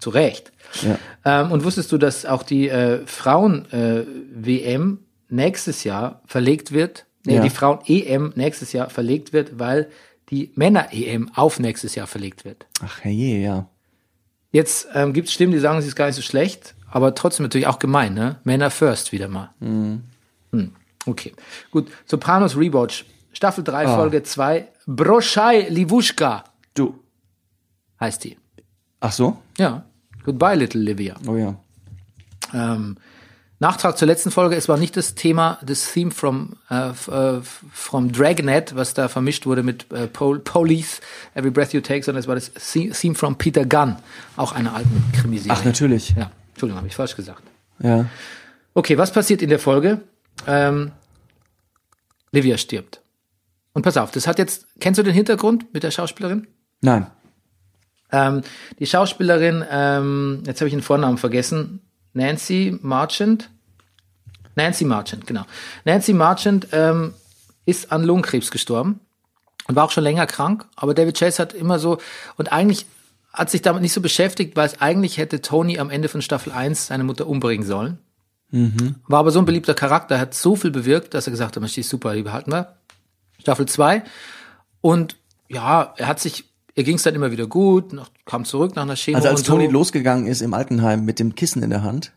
zu 0.00 0.10
Recht. 0.10 0.52
Ja. 0.82 0.98
Ähm, 1.24 1.52
und 1.52 1.64
wusstest 1.64 1.92
du, 1.92 1.98
dass 1.98 2.24
auch 2.26 2.42
die 2.42 2.68
äh, 2.68 3.06
Frauen-WM 3.06 4.98
nächstes 5.28 5.84
Jahr 5.84 6.22
verlegt 6.26 6.72
wird? 6.72 7.06
Nee, 7.24 7.36
Ja. 7.36 7.42
die 7.42 7.50
Frauen-EM 7.50 8.32
nächstes 8.34 8.72
Jahr 8.72 8.88
verlegt 8.90 9.32
wird, 9.32 9.58
weil 9.58 9.90
die 10.30 10.52
Männer-EM 10.54 11.30
auf 11.34 11.58
nächstes 11.60 11.94
Jahr 11.94 12.06
verlegt 12.06 12.44
wird. 12.44 12.66
Ach 12.82 13.00
herrje, 13.02 13.38
ja. 13.42 13.68
Jetzt 14.52 14.88
ähm, 14.94 15.12
gibt 15.12 15.28
es 15.28 15.34
Stimmen, 15.34 15.52
die 15.52 15.58
sagen, 15.58 15.80
sie 15.82 15.88
ist 15.88 15.96
gar 15.96 16.06
nicht 16.06 16.16
so 16.16 16.22
schlecht, 16.22 16.74
aber 16.90 17.14
trotzdem 17.14 17.44
natürlich 17.44 17.66
auch 17.66 17.78
gemein, 17.78 18.14
ne? 18.14 18.36
Männer 18.44 18.70
first 18.70 19.12
wieder 19.12 19.28
mal. 19.28 19.50
Hm. 19.60 20.02
Okay, 21.06 21.32
gut. 21.70 21.88
Sopranos 22.06 22.56
Rewatch, 22.56 23.04
Staffel 23.32 23.64
3, 23.64 23.86
Ah. 23.86 23.96
Folge 23.96 24.22
2, 24.22 24.68
Broschai 24.86 25.68
Livushka 25.68 26.44
Du. 26.74 26.98
heißt 28.00 28.24
die. 28.24 28.36
Ach 29.00 29.12
so? 29.12 29.38
Ja, 29.58 29.84
Goodbye, 30.24 30.54
Little 30.54 30.80
Livia. 30.80 31.14
Oh 31.26 31.36
ja. 31.36 31.56
Ähm, 32.52 32.96
Nachtrag 33.58 33.98
zur 33.98 34.08
letzten 34.08 34.30
Folge, 34.30 34.56
es 34.56 34.68
war 34.70 34.78
nicht 34.78 34.96
das 34.96 35.14
Thema 35.14 35.58
des 35.62 35.92
Theme 35.92 36.10
from, 36.10 36.56
äh, 36.70 36.88
äh, 36.88 37.40
from 37.42 38.10
Dragnet, 38.10 38.74
was 38.74 38.94
da 38.94 39.08
vermischt 39.08 39.44
wurde 39.44 39.62
mit 39.62 39.92
äh, 39.92 40.06
Pol 40.06 40.38
Police, 40.38 41.00
Every 41.34 41.50
Breath 41.50 41.74
You 41.74 41.82
Take, 41.82 42.02
sondern 42.02 42.20
es 42.20 42.26
war 42.26 42.34
das 42.36 42.50
The- 42.56 42.88
Theme 42.90 43.14
from 43.14 43.36
Peter 43.36 43.66
Gunn, 43.66 43.96
auch 44.36 44.52
einer 44.52 44.74
alten 44.74 45.04
Krimiserie. 45.12 45.52
Ach, 45.58 45.64
natürlich. 45.64 46.14
Ja, 46.16 46.30
Entschuldigung, 46.52 46.78
habe 46.78 46.88
ich 46.88 46.96
falsch 46.96 47.14
gesagt. 47.16 47.42
Ja. 47.80 48.06
Okay, 48.72 48.96
was 48.96 49.12
passiert 49.12 49.42
in 49.42 49.50
der 49.50 49.58
Folge? 49.58 50.00
Ähm, 50.46 50.92
Livia 52.32 52.56
stirbt. 52.56 53.02
Und 53.74 53.82
pass 53.82 53.96
auf, 53.98 54.10
das 54.10 54.26
hat 54.26 54.38
jetzt, 54.38 54.66
kennst 54.80 54.98
du 54.98 55.02
den 55.02 55.12
Hintergrund 55.14 55.72
mit 55.74 55.82
der 55.82 55.90
Schauspielerin? 55.90 56.46
Nein. 56.80 57.06
Ähm, 58.12 58.42
die 58.78 58.86
Schauspielerin, 58.86 59.64
ähm, 59.70 60.42
jetzt 60.46 60.60
habe 60.60 60.68
ich 60.68 60.74
den 60.74 60.82
Vornamen 60.82 61.18
vergessen, 61.18 61.80
Nancy 62.12 62.78
Marchant. 62.82 63.50
Nancy 64.56 64.84
Marchant, 64.84 65.26
genau. 65.26 65.44
Nancy 65.84 66.12
Marchant 66.12 66.68
ähm, 66.72 67.14
ist 67.66 67.92
an 67.92 68.04
Lungenkrebs 68.04 68.50
gestorben 68.50 69.00
und 69.68 69.76
war 69.76 69.84
auch 69.84 69.90
schon 69.90 70.04
länger 70.04 70.26
krank, 70.26 70.66
aber 70.76 70.94
David 70.94 71.18
Chase 71.18 71.40
hat 71.40 71.52
immer 71.52 71.78
so, 71.78 71.98
und 72.36 72.52
eigentlich 72.52 72.86
hat 73.32 73.50
sich 73.50 73.62
damit 73.62 73.82
nicht 73.82 73.92
so 73.92 74.00
beschäftigt, 74.00 74.56
weil 74.56 74.66
es 74.66 74.80
eigentlich 74.80 75.18
hätte 75.18 75.40
Tony 75.40 75.78
am 75.78 75.90
Ende 75.90 76.08
von 76.08 76.20
Staffel 76.20 76.52
1 76.52 76.88
seine 76.88 77.04
Mutter 77.04 77.28
umbringen 77.28 77.64
sollen. 77.64 77.98
War 79.06 79.20
aber 79.20 79.30
so 79.30 79.38
ein 79.38 79.44
beliebter 79.44 79.74
Charakter, 79.74 80.18
hat 80.18 80.34
so 80.34 80.56
viel 80.56 80.72
bewirkt, 80.72 81.14
dass 81.14 81.26
er 81.26 81.30
gesagt 81.30 81.54
hat, 81.54 81.60
Mensch, 81.60 81.74
die 81.74 81.80
ist 81.80 81.88
super, 81.88 82.14
die 82.14 82.22
behalten 82.22 82.50
wir. 82.50 82.74
Staffel 83.38 83.66
2. 83.66 84.02
Und 84.80 85.16
ja, 85.48 85.94
er 85.96 86.06
hat 86.08 86.18
sich, 86.18 86.49
ihr 86.74 86.84
ging 86.84 86.96
es 86.96 87.02
dann 87.02 87.14
immer 87.14 87.30
wieder 87.30 87.46
gut, 87.46 87.92
noch, 87.92 88.10
kam 88.24 88.44
zurück 88.44 88.76
nach 88.76 88.82
einer 88.82 88.96
Chemo 88.96 89.16
Also 89.16 89.28
als 89.28 89.40
und 89.40 89.46
so. 89.46 89.52
Toni 89.52 89.66
losgegangen 89.66 90.26
ist 90.26 90.40
im 90.42 90.54
Altenheim 90.54 91.04
mit 91.04 91.18
dem 91.18 91.34
Kissen 91.34 91.62
in 91.62 91.70
der 91.70 91.82
Hand, 91.82 92.12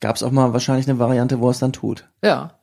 gab's 0.00 0.22
auch 0.22 0.30
mal 0.30 0.52
wahrscheinlich 0.52 0.88
eine 0.88 0.98
Variante, 0.98 1.40
wo 1.40 1.48
er 1.48 1.52
es 1.52 1.58
dann 1.58 1.72
tut. 1.72 2.08
Ja. 2.22 2.54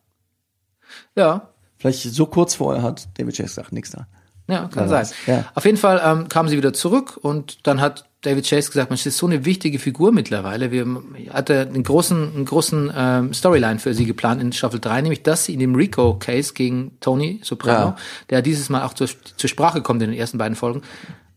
Ja, 1.16 1.50
Vielleicht 1.78 2.02
so 2.02 2.26
kurz 2.26 2.54
vorher 2.56 2.82
hat 2.82 3.08
David 3.18 3.36
Chase 3.36 3.48
gesagt, 3.50 3.72
nix 3.72 3.90
da. 3.90 4.06
ja, 4.48 4.66
kann 4.68 4.88
Wer 4.90 5.04
sein. 5.04 5.16
ja. 5.26 5.44
Auf 5.54 5.64
jeden 5.64 5.76
Fall 5.76 6.00
ähm, 6.04 6.28
kam 6.28 6.48
sie 6.48 6.56
wieder 6.56 6.72
zurück 6.72 7.16
und 7.22 7.66
dann 7.68 7.80
hat 7.80 8.07
David 8.22 8.46
Chase 8.48 8.70
gesagt, 8.70 8.90
das 8.90 9.06
ist 9.06 9.16
so 9.16 9.26
eine 9.26 9.44
wichtige 9.44 9.78
Figur 9.78 10.10
mittlerweile. 10.10 10.72
Wir 10.72 10.86
hatte 11.30 11.60
einen 11.60 11.84
großen, 11.84 12.34
einen 12.34 12.44
großen 12.44 12.92
ähm, 12.94 13.32
Storyline 13.32 13.78
für 13.78 13.94
sie 13.94 14.06
geplant 14.06 14.42
in 14.42 14.52
Staffel 14.52 14.80
3, 14.80 15.02
nämlich 15.02 15.22
dass 15.22 15.44
sie 15.44 15.54
in 15.54 15.60
dem 15.60 15.76
Rico-Case 15.76 16.52
gegen 16.52 16.98
Tony 17.00 17.40
Soprano, 17.44 17.90
Ja. 17.90 17.96
der 18.30 18.42
dieses 18.42 18.70
Mal 18.70 18.82
auch 18.84 18.94
zur, 18.94 19.06
zur 19.06 19.48
Sprache 19.48 19.82
kommt 19.82 20.02
in 20.02 20.10
den 20.10 20.18
ersten 20.18 20.36
beiden 20.36 20.56
Folgen, 20.56 20.82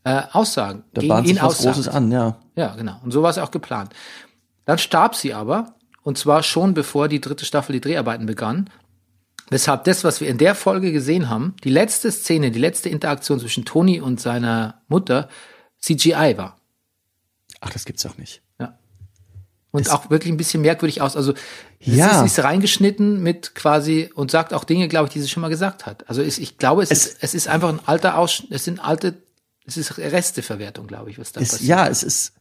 äh, 0.03 0.23
aussagen. 0.31 0.83
Da 0.93 1.01
gegen 1.01 1.25
ihn 1.25 1.37
was. 1.39 1.59
Großes 1.59 1.87
an, 1.87 2.11
ja. 2.11 2.39
Ja, 2.55 2.73
genau. 2.75 2.99
Und 3.03 3.11
so 3.11 3.21
war 3.21 3.29
es 3.29 3.37
auch 3.37 3.51
geplant. 3.51 3.93
Dann 4.65 4.79
starb 4.79 5.15
sie 5.15 5.35
aber, 5.35 5.75
und 6.01 6.17
zwar 6.17 6.41
schon 6.41 6.73
bevor 6.73 7.07
die 7.07 7.21
dritte 7.21 7.45
Staffel 7.45 7.73
die 7.73 7.81
Dreharbeiten 7.81 8.25
begann. 8.25 8.71
Weshalb 9.51 9.83
das, 9.83 10.03
was 10.03 10.19
wir 10.21 10.29
in 10.29 10.39
der 10.39 10.55
Folge 10.55 10.91
gesehen 10.91 11.29
haben, 11.29 11.53
die 11.63 11.69
letzte 11.69 12.11
Szene, 12.11 12.49
die 12.49 12.59
letzte 12.59 12.89
Interaktion 12.89 13.39
zwischen 13.39 13.65
Tony 13.65 13.99
und 14.01 14.19
seiner 14.19 14.81
Mutter 14.87 15.27
CGI 15.79 16.35
war. 16.37 16.57
Ach, 17.61 17.69
das 17.69 17.85
gibt's 17.85 18.05
auch 18.05 18.17
nicht. 18.17 18.41
Ja. 18.59 18.77
Und 19.71 19.89
auch 19.89 20.09
wirklich 20.09 20.33
ein 20.33 20.37
bisschen 20.37 20.61
merkwürdig 20.61 21.01
aus. 21.01 21.15
Also 21.15 21.33
Ja. 21.79 22.23
ist, 22.25 22.37
ist 22.37 22.43
reingeschnitten 22.43 23.23
mit 23.23 23.55
quasi 23.55 24.09
und 24.13 24.29
sagt 24.29 24.53
auch 24.53 24.65
Dinge, 24.65 24.89
glaube 24.89 25.07
ich, 25.07 25.13
die 25.13 25.21
sie 25.21 25.29
schon 25.29 25.39
mal 25.41 25.47
gesagt 25.49 25.85
hat. 25.85 26.09
Also 26.09 26.21
es, 26.21 26.37
ich 26.39 26.57
glaube, 26.57 26.83
es, 26.83 26.91
Es- 26.91 27.05
ist, 27.07 27.17
es 27.21 27.33
ist 27.33 27.47
einfach 27.47 27.69
ein 27.69 27.79
alter 27.85 28.17
Aus, 28.17 28.43
es 28.49 28.65
sind 28.65 28.83
alte, 28.83 29.15
es 29.65 29.77
ist 29.77 29.97
Resteverwertung, 29.97 30.87
glaube 30.87 31.09
ich, 31.09 31.17
was 31.19 31.31
da 31.31 31.39
Es, 31.39 31.51
passiert. 31.51 31.69
ja, 31.69 31.87
es 31.87 32.03
ist. 32.03 32.33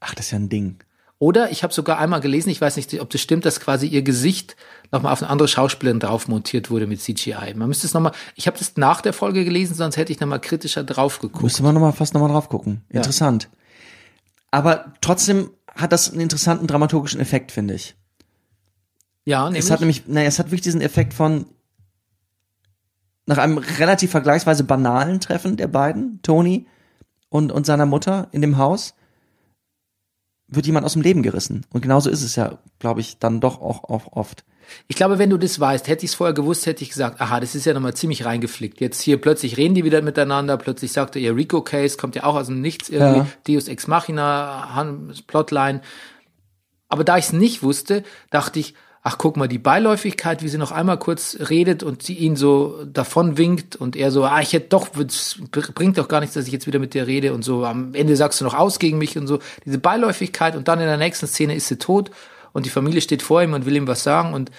Ach, 0.00 0.14
das 0.14 0.26
ist 0.26 0.30
ja 0.32 0.38
ein 0.38 0.48
Ding. 0.48 0.78
Oder 1.18 1.50
ich 1.50 1.62
habe 1.62 1.72
sogar 1.72 1.98
einmal 1.98 2.20
gelesen, 2.20 2.50
ich 2.50 2.60
weiß 2.60 2.76
nicht, 2.76 3.00
ob 3.00 3.08
das 3.10 3.20
stimmt, 3.20 3.44
dass 3.46 3.60
quasi 3.60 3.86
ihr 3.86 4.02
Gesicht 4.02 4.56
nochmal 4.90 5.12
auf 5.12 5.22
eine 5.22 5.30
andere 5.30 5.48
Schauspielerin 5.48 6.00
drauf 6.00 6.28
montiert 6.28 6.70
wurde 6.70 6.86
mit 6.86 7.00
CGI. 7.00 7.54
Man 7.54 7.68
müsste 7.68 7.86
es 7.86 7.94
nochmal, 7.94 8.12
ich 8.34 8.46
habe 8.46 8.58
das 8.58 8.76
nach 8.76 9.00
der 9.00 9.12
Folge 9.12 9.44
gelesen, 9.44 9.74
sonst 9.74 9.96
hätte 9.96 10.12
ich 10.12 10.20
nochmal 10.20 10.40
kritischer 10.40 10.82
drauf 10.84 11.20
geguckt. 11.20 11.42
Müsste 11.42 11.62
man 11.62 11.74
noch 11.74 11.80
mal 11.80 11.92
fast 11.92 12.14
nochmal 12.14 12.30
drauf 12.30 12.48
gucken. 12.48 12.82
Interessant. 12.90 13.48
Aber 14.54 14.94
trotzdem 15.00 15.50
hat 15.66 15.90
das 15.90 16.12
einen 16.12 16.20
interessanten 16.20 16.68
dramaturgischen 16.68 17.18
Effekt, 17.20 17.50
finde 17.50 17.74
ich. 17.74 17.96
Ja, 19.24 19.46
nämlich, 19.46 19.64
Es 19.64 19.70
hat 19.72 19.80
nämlich, 19.80 20.06
naja, 20.06 20.28
es 20.28 20.38
hat 20.38 20.46
wirklich 20.46 20.60
diesen 20.60 20.80
Effekt 20.80 21.12
von 21.12 21.46
nach 23.26 23.38
einem 23.38 23.58
relativ 23.58 24.12
vergleichsweise 24.12 24.62
banalen 24.62 25.18
Treffen 25.18 25.56
der 25.56 25.66
beiden, 25.66 26.22
Tony 26.22 26.68
und, 27.30 27.50
und 27.50 27.66
seiner 27.66 27.84
Mutter 27.84 28.28
in 28.30 28.42
dem 28.42 28.56
Haus, 28.56 28.94
wird 30.46 30.66
jemand 30.66 30.86
aus 30.86 30.92
dem 30.92 31.02
Leben 31.02 31.24
gerissen. 31.24 31.66
Und 31.72 31.80
genauso 31.80 32.08
ist 32.08 32.22
es 32.22 32.36
ja, 32.36 32.58
glaube 32.78 33.00
ich, 33.00 33.18
dann 33.18 33.40
doch 33.40 33.60
auch, 33.60 33.82
auch 33.82 34.12
oft. 34.12 34.44
Ich 34.88 34.96
glaube, 34.96 35.18
wenn 35.18 35.30
du 35.30 35.36
das 35.36 35.58
weißt, 35.58 35.88
hätte 35.88 36.04
ich 36.04 36.12
es 36.12 36.14
vorher 36.14 36.34
gewusst, 36.34 36.66
hätte 36.66 36.82
ich 36.82 36.90
gesagt, 36.90 37.20
aha, 37.20 37.40
das 37.40 37.54
ist 37.54 37.66
ja 37.66 37.74
nochmal 37.74 37.94
ziemlich 37.94 38.24
reingeflickt. 38.24 38.80
Jetzt 38.80 39.00
hier 39.00 39.20
plötzlich 39.20 39.56
reden 39.56 39.74
die 39.74 39.84
wieder 39.84 40.02
miteinander, 40.02 40.56
plötzlich 40.56 40.92
sagt 40.92 41.16
er, 41.16 41.22
ihr 41.22 41.36
Rico-Case 41.36 41.96
kommt 41.96 42.16
ja 42.16 42.24
auch 42.24 42.34
aus 42.34 42.46
dem 42.46 42.60
Nichts 42.60 42.88
irgendwie, 42.88 43.18
Ja. 43.20 43.26
Deus 43.48 43.68
Ex 43.68 43.86
Machina, 43.86 44.96
Plotline. 45.26 45.80
Aber 46.88 47.04
da 47.04 47.18
ich 47.18 47.26
es 47.26 47.32
nicht 47.32 47.62
wusste, 47.62 48.04
dachte 48.30 48.60
ich, 48.60 48.74
ach 49.06 49.18
guck 49.18 49.36
mal, 49.36 49.48
die 49.48 49.58
Beiläufigkeit, 49.58 50.42
wie 50.42 50.48
sie 50.48 50.56
noch 50.56 50.72
einmal 50.72 50.98
kurz 50.98 51.36
redet 51.50 51.82
und 51.82 52.02
sie 52.02 52.14
ihn 52.14 52.36
so 52.36 52.84
davon 52.86 53.36
winkt 53.36 53.76
und 53.76 53.96
er 53.96 54.10
so, 54.10 54.24
ah, 54.24 54.40
ich 54.40 54.54
hätte 54.54 54.68
doch, 54.70 54.88
bringt 55.74 55.98
doch 55.98 56.08
gar 56.08 56.20
nichts, 56.20 56.34
dass 56.34 56.46
ich 56.46 56.52
jetzt 56.52 56.66
wieder 56.66 56.78
mit 56.78 56.94
dir 56.94 57.06
rede 57.06 57.34
und 57.34 57.44
so, 57.44 57.66
am 57.66 57.94
Ende 57.94 58.16
sagst 58.16 58.40
du 58.40 58.44
noch 58.44 58.54
aus 58.54 58.78
gegen 58.78 58.96
mich 58.96 59.18
und 59.18 59.26
so. 59.26 59.40
Diese 59.66 59.78
Beiläufigkeit 59.78 60.56
und 60.56 60.68
dann 60.68 60.80
in 60.80 60.86
der 60.86 60.96
nächsten 60.96 61.26
Szene 61.26 61.54
ist 61.54 61.68
sie 61.68 61.76
tot 61.76 62.10
und 62.54 62.64
die 62.64 62.70
Familie 62.70 63.02
steht 63.02 63.20
vor 63.20 63.42
ihm 63.42 63.52
und 63.52 63.66
will 63.66 63.76
ihm 63.76 63.86
was 63.86 64.02
sagen 64.02 64.32
und 64.32 64.50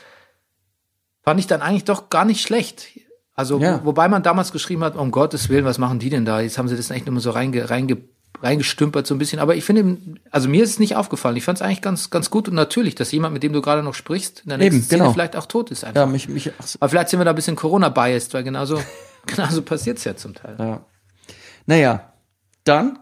fand 1.23 1.39
ich 1.39 1.47
dann 1.47 1.61
eigentlich 1.63 1.85
doch 1.85 2.09
gar 2.09 2.26
nicht 2.26 2.41
schlecht. 2.41 2.88
Also, 3.34 3.59
Ja. 3.59 3.81
wo, 3.81 3.88
wobei 3.88 4.07
man 4.07 4.22
damals 4.22 4.51
geschrieben 4.51 4.84
hat, 4.84 4.95
um 4.95 5.09
Gottes 5.09 5.49
Willen, 5.49 5.65
was 5.65 5.80
machen 5.80 5.97
die 5.97 6.11
denn 6.11 6.23
da? 6.26 6.39
Jetzt 6.41 6.57
haben 6.59 6.67
sie 6.67 6.77
das 6.77 6.91
echt 6.91 7.07
nur 7.09 7.19
so 7.19 7.31
reinge, 7.31 7.69
reinge, 7.69 7.97
reingestümpert 8.41 9.07
so 9.07 9.15
ein 9.15 9.17
bisschen. 9.17 9.39
Aber 9.39 9.55
ich 9.55 9.63
finde, 9.65 9.97
also 10.31 10.47
mir 10.47 10.63
ist 10.63 10.69
es 10.72 10.80
nicht 10.80 10.95
aufgefallen. 10.95 11.35
Ich 11.35 11.43
fand 11.43 11.57
es 11.57 11.61
eigentlich 11.61 11.81
ganz, 11.81 12.09
ganz 12.11 12.30
gut 12.30 12.47
und 12.47 12.53
natürlich, 12.53 12.95
dass 12.95 13.11
jemand, 13.11 13.34
mit 13.34 13.43
dem 13.43 13.51
du 13.53 13.61
gerade 13.61 13.81
noch 13.84 13.93
sprichst, 13.95 14.41
in 14.43 14.49
der 14.49 14.57
nächsten 14.59 14.76
Eben, 14.77 14.85
Szene 14.85 14.99
genau. 15.03 15.13
vielleicht 15.13 15.35
auch 15.35 15.47
tot 15.47 15.72
ist 15.72 15.84
einfach. 15.84 16.01
Ja, 16.01 16.05
mich, 16.05 16.30
mich, 16.30 16.51
so, 16.63 16.77
Aber 16.80 16.89
vielleicht 16.89 17.09
sind 17.09 17.19
wir 17.19 17.26
da 17.26 17.31
ein 17.31 17.35
bisschen 17.35 17.55
Corona-biased, 17.57 18.34
weil 18.34 18.43
genauso, 18.43 18.80
genauso 19.26 19.61
passiert's 19.63 20.03
ja 20.03 20.15
zum 20.15 20.34
Teil. 20.35 20.55
ja. 20.59 20.85
Naja, 21.65 22.13
dann, 22.65 22.99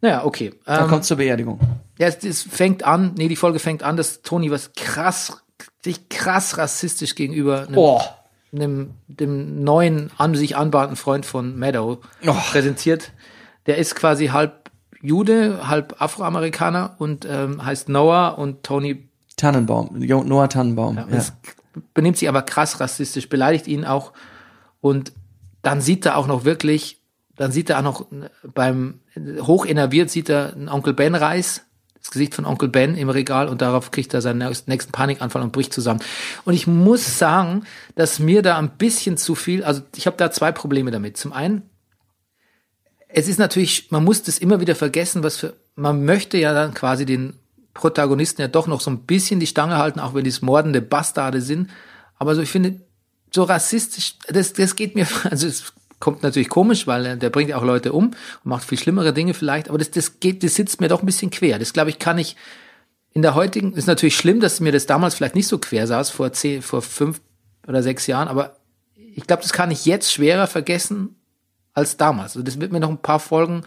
Naja, 0.00 0.24
okay. 0.24 0.52
dann 0.64 0.84
Ähm, 0.84 0.88
kommt 0.90 1.04
zur 1.04 1.16
Beerdigung. 1.18 1.60
Ja, 1.98 2.06
es, 2.08 2.22
es 2.24 2.42
fängt 2.42 2.84
an, 2.84 3.14
nee, 3.16 3.28
die 3.28 3.36
Folge 3.36 3.58
fängt 3.58 3.82
an, 3.82 3.96
dass 3.96 4.22
Tony 4.22 4.50
was 4.50 4.72
krass, 4.74 5.42
sich 5.82 6.08
krass 6.08 6.58
rassistisch 6.58 7.14
gegenüber 7.14 7.66
einem, 7.66 7.78
Oh. 7.78 8.00
einem 8.52 8.90
dem 9.08 9.62
neuen, 9.64 10.10
an 10.18 10.34
sich 10.34 10.56
anbahnten 10.56 10.96
Freund 10.96 11.24
von 11.26 11.56
Meadow 11.58 11.98
Oh. 12.26 12.32
präsentiert. 12.50 13.12
Der 13.66 13.78
ist 13.78 13.94
quasi 13.94 14.26
halb 14.28 14.70
Jude, 15.02 15.68
halb 15.68 16.00
Afroamerikaner 16.00 16.96
und 16.98 17.26
ähm, 17.28 17.64
heißt 17.64 17.88
Noah 17.88 18.38
und 18.38 18.62
Tony 18.62 19.08
Tannenbaum, 19.36 19.90
Noah 19.98 20.48
Tannenbaum. 20.48 20.96
Ja, 20.96 21.06
es 21.10 21.32
benimmt 21.92 22.16
sich 22.16 22.28
aber 22.28 22.42
krass 22.42 22.80
rassistisch, 22.80 23.28
beleidigt 23.28 23.66
ihn 23.66 23.84
auch 23.84 24.12
und 24.80 25.12
dann 25.62 25.80
sieht 25.82 26.06
er 26.06 26.16
auch 26.16 26.26
noch 26.26 26.44
wirklich, 26.44 27.02
dann 27.36 27.52
sieht 27.52 27.68
er 27.68 27.78
auch 27.78 27.82
noch 27.82 28.06
beim 28.54 29.00
hoch 29.42 29.66
innerviert 29.66 30.08
sieht 30.10 30.28
er 30.30 30.54
einen 30.54 30.68
Onkel 30.70 30.94
Ben 30.94 31.14
Reis, 31.14 31.65
das 32.06 32.12
Gesicht 32.12 32.34
von 32.34 32.46
Onkel 32.46 32.68
Ben 32.68 32.96
im 32.96 33.08
Regal 33.10 33.48
und 33.48 33.62
darauf 33.62 33.90
kriegt 33.90 34.14
er 34.14 34.20
seinen 34.20 34.38
nächsten 34.66 34.92
Panikanfall 34.92 35.42
und 35.42 35.52
bricht 35.52 35.72
zusammen. 35.72 36.00
Und 36.44 36.54
ich 36.54 36.68
muss 36.68 37.18
sagen, 37.18 37.64
dass 37.96 38.20
mir 38.20 38.42
da 38.42 38.58
ein 38.58 38.70
bisschen 38.76 39.16
zu 39.16 39.34
viel, 39.34 39.64
also 39.64 39.82
ich 39.96 40.06
habe 40.06 40.16
da 40.16 40.30
zwei 40.30 40.52
Probleme 40.52 40.90
damit. 40.90 41.16
Zum 41.16 41.32
einen 41.32 41.62
es 43.08 43.28
ist 43.28 43.38
natürlich, 43.38 43.90
man 43.90 44.04
muss 44.04 44.22
das 44.22 44.38
immer 44.38 44.60
wieder 44.60 44.74
vergessen, 44.74 45.22
was 45.22 45.38
für, 45.38 45.54
man 45.74 46.04
möchte 46.04 46.38
ja 46.38 46.52
dann 46.52 46.74
quasi 46.74 47.06
den 47.06 47.34
Protagonisten 47.72 48.42
ja 48.42 48.48
doch 48.48 48.66
noch 48.66 48.80
so 48.80 48.90
ein 48.90 49.06
bisschen 49.06 49.40
die 49.40 49.46
Stange 49.46 49.78
halten, 49.78 50.00
auch 50.00 50.14
wenn 50.14 50.24
die 50.24 50.34
mordende 50.42 50.82
Bastarde 50.82 51.40
sind. 51.40 51.70
Aber 52.18 52.34
so, 52.34 52.42
ich 52.42 52.50
finde, 52.50 52.80
so 53.32 53.44
rassistisch, 53.44 54.18
das, 54.28 54.52
das 54.52 54.76
geht 54.76 54.94
mir, 54.94 55.06
also 55.30 55.46
es 55.46 55.72
kommt 56.00 56.22
natürlich 56.22 56.48
komisch, 56.48 56.86
weil 56.86 57.06
er- 57.06 57.16
der 57.16 57.30
bringt 57.30 57.50
ja 57.50 57.56
auch 57.58 57.64
Leute 57.64 57.92
um 57.92 58.06
und 58.08 58.16
macht 58.44 58.64
viel 58.64 58.78
schlimmere 58.78 59.12
Dinge 59.12 59.34
vielleicht, 59.34 59.68
aber 59.68 59.78
das, 59.78 59.90
das 59.90 60.20
geht, 60.20 60.42
das 60.42 60.54
sitzt 60.54 60.80
mir 60.80 60.88
doch 60.88 61.02
ein 61.02 61.06
bisschen 61.06 61.30
quer. 61.30 61.58
Das 61.58 61.72
glaube 61.72 61.90
ich, 61.90 61.98
kann 61.98 62.18
ich 62.18 62.36
in 63.12 63.22
der 63.22 63.34
heutigen, 63.34 63.72
ist 63.72 63.86
natürlich 63.86 64.16
schlimm, 64.16 64.40
dass 64.40 64.60
mir 64.60 64.72
das 64.72 64.86
damals 64.86 65.14
vielleicht 65.14 65.34
nicht 65.34 65.48
so 65.48 65.58
quer 65.58 65.86
saß, 65.86 66.10
vor 66.10 66.32
zehn, 66.32 66.60
vor 66.62 66.82
fünf 66.82 67.20
oder 67.66 67.82
sechs 67.82 68.06
Jahren, 68.06 68.28
aber 68.28 68.56
ich 68.94 69.26
glaube, 69.26 69.42
das 69.42 69.52
kann 69.54 69.70
ich 69.70 69.86
jetzt 69.86 70.12
schwerer 70.12 70.46
vergessen 70.46 71.16
als 71.72 71.96
damals. 71.96 72.32
Also 72.36 72.42
das 72.42 72.60
wird 72.60 72.72
mir 72.72 72.80
noch 72.80 72.90
ein 72.90 72.98
paar 73.00 73.18
Folgen, 73.20 73.62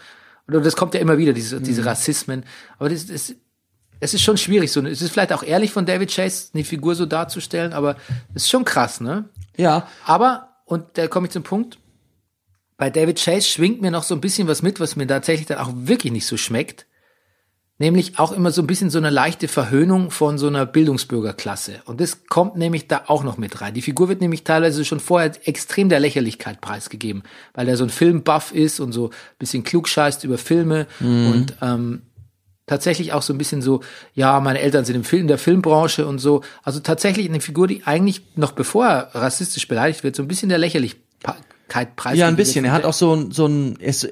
oder 0.47 0.61
das 0.61 0.75
kommt 0.75 0.93
ja 0.93 0.99
immer 0.99 1.17
wieder, 1.17 1.33
diese, 1.33 1.59
diese 1.61 1.83
Rassismen. 1.85 2.43
Aber 2.77 2.89
das, 2.89 3.07
das, 3.07 3.33
es 3.99 4.13
ist 4.13 4.21
schon 4.21 4.37
schwierig. 4.37 4.71
So, 4.71 4.81
es 4.85 5.01
ist 5.01 5.11
vielleicht 5.11 5.33
auch 5.33 5.43
ehrlich 5.43 5.71
von 5.71 5.85
David 5.87 6.11
Chase, 6.13 6.49
eine 6.53 6.63
Figur 6.63 6.93
so 6.95 7.05
darzustellen, 7.07 7.73
aber 7.73 7.97
es 8.35 8.43
ist 8.43 8.49
schon 8.49 8.65
krass, 8.65 9.01
ne? 9.01 9.25
ja. 9.57 9.87
Aber, 10.05 10.49
und 10.65 10.85
da 10.97 11.07
komme 11.07 11.25
ich 11.27 11.33
zum 11.33 11.43
Punkt, 11.43 11.79
bei 12.79 12.89
David 12.89 13.19
Chase 13.19 13.47
schwingt 13.47 13.81
mir 13.81 13.91
noch 13.91 14.03
so 14.03 14.15
ein 14.15 14.21
bisschen 14.21 14.47
was 14.47 14.63
mit, 14.63 14.79
was 14.79 14.95
mir 14.95 15.05
tatsächlich 15.05 15.45
dann 15.45 15.57
auch 15.57 15.71
wirklich 15.75 16.13
nicht 16.13 16.25
so 16.25 16.37
schmeckt. 16.37 16.87
Nämlich 17.77 18.19
auch 18.19 18.31
immer 18.31 18.51
so 18.51 18.61
ein 18.61 18.67
bisschen 18.67 18.89
so 18.89 18.97
eine 18.97 19.09
leichte 19.09 19.49
Verhöhnung 19.49 20.11
von 20.11 20.37
so 20.37 20.47
einer 20.47 20.65
Bildungsbürgerklasse. 20.65 21.81
Und 21.85 21.99
das 21.99 22.25
kommt 22.27 22.55
nämlich 22.55 22.87
da 22.87 23.03
auch 23.07 23.23
noch 23.23 23.37
mit 23.37 23.59
rein. 23.59 23.73
Die 23.73 23.81
Figur 23.81 24.07
wird 24.07 24.21
nämlich 24.21 24.45
teilweise 24.45 24.85
schon 24.85 25.01
vorher 25.01 25.31
extrem 25.45 25.89
der 25.89 25.99
Lächerlichkeit 25.99 26.61
preisgegeben, 26.61 27.23
weil 27.53 27.67
er 27.67 27.75
so 27.75 27.83
ein 27.83 27.89
Filmbuff 27.89 28.53
ist 28.53 28.79
und 28.79 28.93
so 28.93 29.09
ein 29.09 29.37
bisschen 29.39 29.63
klugscheißt 29.63 30.23
über 30.23 30.37
Filme 30.37 30.87
und 31.01 31.55
ähm, 31.61 32.03
tatsächlich 32.65 33.11
auch 33.11 33.23
so 33.23 33.33
ein 33.33 33.37
bisschen 33.37 33.61
so, 33.61 33.81
ja, 34.13 34.39
meine 34.39 34.59
Eltern 34.59 34.85
sind 34.85 34.95
im 34.95 35.03
Film, 35.03 35.23
in 35.23 35.27
der 35.27 35.37
Filmbranche 35.37 36.07
und 36.07 36.19
so. 36.19 36.43
Also 36.63 36.79
tatsächlich 36.79 37.27
eine 37.27 37.41
Figur, 37.41 37.67
die 37.67 37.83
eigentlich 37.83 38.21
noch 38.35 38.53
bevor 38.53 38.85
er 38.85 39.15
rassistisch 39.15 39.67
beleidigt 39.67 40.05
wird, 40.05 40.15
so 40.15 40.23
ein 40.23 40.29
bisschen 40.29 40.47
der 40.47 40.59
Lächerlichkeit 40.59 41.43
preisgegeben 41.69 42.19
Ja, 42.19 42.27
ein 42.27 42.35
bisschen. 42.35 42.65
Er 42.65 42.71
hat 42.71 42.85
auch 42.85 42.93
so 42.93 43.15
ein, 43.15 43.31
so 43.31 43.45
ein, 43.45 43.75
ist, 43.77 44.09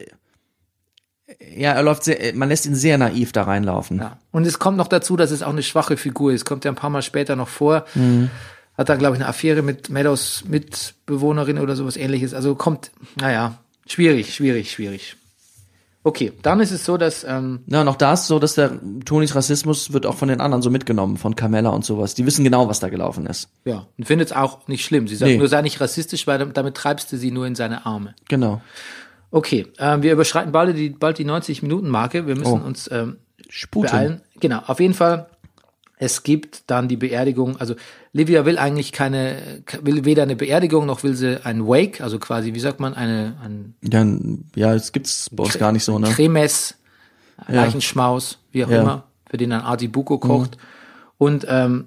ja, 1.56 1.74
er 1.74 1.84
läuft 1.84 2.04
sehr, 2.04 2.34
man 2.36 2.50
lässt 2.50 2.66
ihn 2.66 2.76
sehr 2.76 2.98
naiv 2.98 3.32
da 3.32 3.44
reinlaufen. 3.44 4.00
Ja. 4.00 4.18
Und 4.32 4.48
es 4.48 4.60
kommt 4.60 4.78
noch 4.78 4.88
dazu, 4.88 5.18
dass 5.18 5.32
es 5.32 5.44
auch 5.44 5.50
eine 5.50 5.64
schwache 5.64 5.98
Figur 5.98 6.32
ist. 6.32 6.46
Kommt 6.46 6.66
ja 6.66 6.72
ein 6.72 6.76
paar 6.76 6.90
Mal 6.90 7.02
später 7.02 7.36
noch 7.36 7.50
vor. 7.50 7.86
Hat 8.78 8.90
da, 8.90 8.96
glaube 8.96 9.16
ich, 9.16 9.22
eine 9.22 9.30
Affäre 9.30 9.64
mit 9.64 9.90
Meadows 9.90 10.44
Mitbewohnerin 10.48 11.58
oder 11.58 11.76
sowas 11.76 11.98
ähnliches. 11.98 12.34
Also 12.34 12.56
kommt, 12.56 12.92
naja, 13.20 13.58
schwierig, 13.88 14.34
schwierig, 14.36 14.72
schwierig. 14.72 15.18
Okay, 16.08 16.32
dann 16.42 16.62
ist 16.62 16.72
es 16.72 16.86
so, 16.86 16.96
dass 16.96 17.26
ähm, 17.28 17.60
Ja, 17.68 17.82
und 17.82 17.88
auch 17.90 17.98
da 17.98 18.14
ist 18.14 18.28
so, 18.28 18.40
dass 18.40 18.56
der 18.56 18.72
Tonys 19.04 19.36
Rassismus 19.36 19.92
wird 19.92 20.06
auch 20.06 20.16
von 20.16 20.30
den 20.30 20.40
anderen 20.40 20.62
so 20.62 20.70
mitgenommen, 20.70 21.18
von 21.18 21.36
Carmella 21.36 21.70
und 21.70 21.84
sowas. 21.84 22.14
Die 22.14 22.26
wissen 22.26 22.46
genau, 22.46 22.70
was 22.70 22.80
da 22.80 22.88
gelaufen 22.88 23.26
ist. 23.26 23.50
ja, 23.66 23.88
und 23.98 24.06
findet 24.06 24.30
es 24.30 24.36
auch 24.36 24.68
nicht 24.70 24.86
schlimm. 24.86 25.10
Sie 25.10 25.16
sagt 25.18 25.30
Nee. 25.32 25.38
nur, 25.38 25.50
sei 25.50 25.62
nicht 25.62 25.82
rassistisch, 25.82 26.26
weil 26.26 26.40
damit- 26.40 26.56
damit 26.56 26.76
treibst 26.76 27.12
du 27.12 27.18
sie 27.18 27.30
nur 27.32 27.46
in 27.46 27.56
seine 27.56 27.86
Arme. 27.86 28.16
Genau. 28.30 28.62
Okay, 29.32 29.68
ähm, 29.80 30.02
wir 30.04 30.14
überschreiten 30.14 30.54
bald 30.54 30.78
die, 30.78 30.92
bald 30.92 31.18
die 31.18 31.26
90-Minuten-Marke. 31.26 32.26
Wir 32.26 32.36
müssen 32.38 32.62
Oh. 32.62 32.66
uns 32.66 32.90
ähm, 32.92 33.18
Sputen. 33.50 33.92
beeilen. 33.92 34.22
Genau, 34.40 34.60
auf 34.66 34.80
jeden 34.80 34.94
Fall. 34.94 35.28
Es 36.00 36.22
gibt 36.22 36.64
dann 36.68 36.88
die 36.88 36.96
Beerdigung. 36.96 37.58
Also 37.60 37.76
Livia 38.14 38.46
will 38.46 38.60
eigentlich 38.60 38.92
keine, 38.92 39.38
will 39.82 40.06
weder 40.06 40.24
eine 40.24 40.36
Beerdigung 40.36 40.86
noch 40.86 41.04
will 41.04 41.16
sie 41.16 41.44
ein 41.44 41.66
Wake, 41.68 42.02
also 42.02 42.20
quasi, 42.20 42.54
wie 42.54 42.60
sagt 42.60 42.80
man, 42.80 42.94
eine, 42.94 43.36
ein 43.44 43.74
Ja, 43.84 44.06
ja, 44.56 44.74
das 44.74 44.92
gibt's 44.92 45.30
bei 45.32 45.44
uns 45.44 45.58
gar 45.58 45.72
nicht 45.72 45.84
so, 45.84 45.98
ne? 45.98 46.08
Kremes, 46.10 46.76
Leichenschmaus, 47.48 48.40
wie 48.52 48.64
auch 48.66 48.70
Ja. 48.70 48.82
immer, 48.82 49.04
für 49.30 49.38
den 49.38 49.50
dann 49.50 49.62
Arti 49.62 49.88
Buko 49.88 50.18
kocht. 50.20 50.58
Und 51.18 51.46
ähm, 51.50 51.86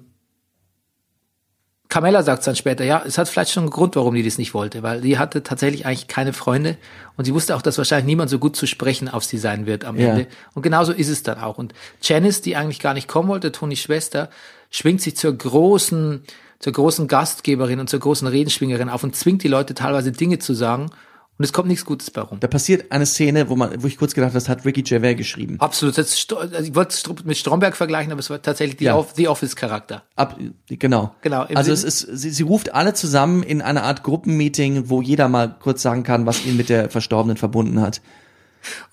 Carmella 1.91 2.23
sagt 2.23 2.47
dann 2.47 2.55
später, 2.55 2.85
ja, 2.85 3.03
es 3.05 3.17
hat 3.17 3.27
vielleicht 3.27 3.51
schon 3.51 3.63
einen 3.63 3.69
Grund, 3.69 3.97
warum 3.97 4.15
die 4.15 4.23
das 4.23 4.37
nicht 4.37 4.53
wollte, 4.53 4.81
weil 4.81 5.01
die 5.01 5.19
hatte 5.19 5.43
tatsächlich 5.43 5.85
eigentlich 5.85 6.07
keine 6.07 6.31
Freunde 6.31 6.77
und 7.17 7.25
sie 7.25 7.33
wusste 7.33 7.53
auch, 7.53 7.61
dass 7.61 7.77
wahrscheinlich 7.77 8.05
niemand 8.05 8.29
so 8.29 8.39
gut 8.39 8.55
zu 8.55 8.65
sprechen 8.65 9.09
auf 9.09 9.25
sie 9.25 9.37
sein 9.37 9.65
wird 9.65 9.83
am 9.83 9.99
Ja. 9.99 10.11
Ende. 10.11 10.27
Und 10.53 10.61
genauso 10.61 10.93
ist 10.93 11.09
es 11.09 11.21
dann 11.21 11.37
auch. 11.37 11.57
Und 11.57 11.73
Janice, 12.01 12.39
die 12.39 12.55
eigentlich 12.55 12.79
gar 12.79 12.93
nicht 12.93 13.09
kommen 13.09 13.27
wollte, 13.27 13.51
Tonys 13.51 13.81
Schwester, 13.81 14.29
schwingt 14.69 15.01
sich 15.01 15.17
zur 15.17 15.33
großen, 15.37 16.23
zur 16.59 16.71
großen 16.71 17.09
Gastgeberin 17.09 17.81
und 17.81 17.89
zur 17.89 17.99
großen 17.99 18.25
Redenschwingerin 18.25 18.87
auf 18.87 19.03
und 19.03 19.13
zwingt 19.17 19.43
die 19.43 19.49
Leute 19.49 19.73
teilweise 19.73 20.13
Dinge 20.13 20.39
zu 20.39 20.53
sagen 20.53 20.91
und 21.37 21.45
es 21.45 21.53
kommt 21.53 21.67
nichts 21.67 21.85
Gutes 21.85 22.11
bei 22.11 22.21
rum. 22.21 22.39
Da 22.39 22.47
passiert 22.47 22.91
eine 22.91 23.05
Szene, 23.05 23.49
wo 23.49 23.55
man, 23.55 23.81
wo 23.81 23.87
ich 23.87 23.97
kurz 23.97 24.13
gedacht 24.13 24.29
habe, 24.29 24.35
das 24.35 24.47
hat 24.47 24.63
Ricky 24.63 24.83
Gervais 24.83 25.15
geschrieben. 25.15 25.55
Absolut. 25.59 25.97
Das 25.97 26.27
also 26.29 26.55
ich 26.59 26.75
wollte 26.75 26.93
es 26.93 27.23
mit 27.25 27.37
Stromberg 27.37 27.75
vergleichen, 27.75 28.11
aber 28.11 28.19
es 28.19 28.29
war 28.29 28.41
tatsächlich 28.41 28.77
die 28.77 28.83
Ja. 28.85 28.95
Office-Charakter. 28.95 30.03
Ab, 30.15 30.37
genau. 30.67 31.15
Genau, 31.21 31.41
Also 31.55 31.71
es 31.71 31.83
ist, 31.83 31.99
sie, 31.99 32.29
sie 32.29 32.43
ruft 32.43 32.73
alle 32.75 32.93
zusammen 32.93 33.41
in 33.43 33.61
eine 33.61 33.83
Art 33.83 34.03
Gruppenmeeting, 34.03 34.89
wo 34.89 35.01
jeder 35.01 35.29
mal 35.29 35.55
kurz 35.59 35.81
sagen 35.81 36.03
kann, 36.03 36.25
was 36.25 36.45
ihn 36.45 36.57
mit 36.57 36.69
der 36.69 36.89
Verstorbenen 36.89 37.37
verbunden 37.37 37.81
hat. 37.81 38.01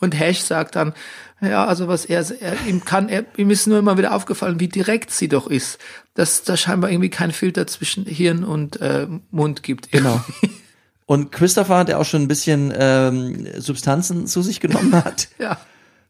Und 0.00 0.18
Hash 0.18 0.40
sagt 0.40 0.76
dann, 0.76 0.94
ja, 1.42 1.66
also 1.66 1.86
was 1.86 2.04
er, 2.06 2.24
er 2.40 2.54
ihm 2.66 2.84
kann, 2.84 3.08
er, 3.08 3.26
ihm 3.36 3.50
ist 3.50 3.66
nur 3.66 3.78
immer 3.78 3.98
wieder 3.98 4.14
aufgefallen, 4.14 4.58
wie 4.60 4.68
direkt 4.68 5.10
sie 5.10 5.28
doch 5.28 5.46
ist, 5.46 5.78
dass 6.14 6.42
da 6.42 6.56
scheinbar 6.56 6.90
irgendwie 6.90 7.10
kein 7.10 7.30
Filter 7.32 7.66
zwischen 7.66 8.06
Hirn 8.06 8.42
und 8.44 8.80
äh, 8.80 9.06
Mund 9.30 9.62
gibt. 9.62 9.92
Genau. 9.92 10.20
Und 11.08 11.32
Christopher, 11.32 11.86
der 11.86 11.98
auch 12.00 12.04
schon 12.04 12.20
ein 12.20 12.28
bisschen 12.28 12.70
ähm, 12.78 13.46
Substanzen 13.56 14.26
zu 14.26 14.42
sich 14.42 14.60
genommen 14.60 14.92
hat, 15.04 15.28
ja. 15.38 15.56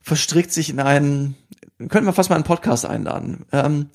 verstrickt 0.00 0.50
sich 0.50 0.70
in 0.70 0.80
einen, 0.80 1.36
könnten 1.78 2.06
wir 2.06 2.12
fast 2.12 2.30
mal 2.30 2.34
einen 2.34 2.42
Podcast 2.42 2.84
einladen, 2.84 3.44
ähm, 3.52 3.90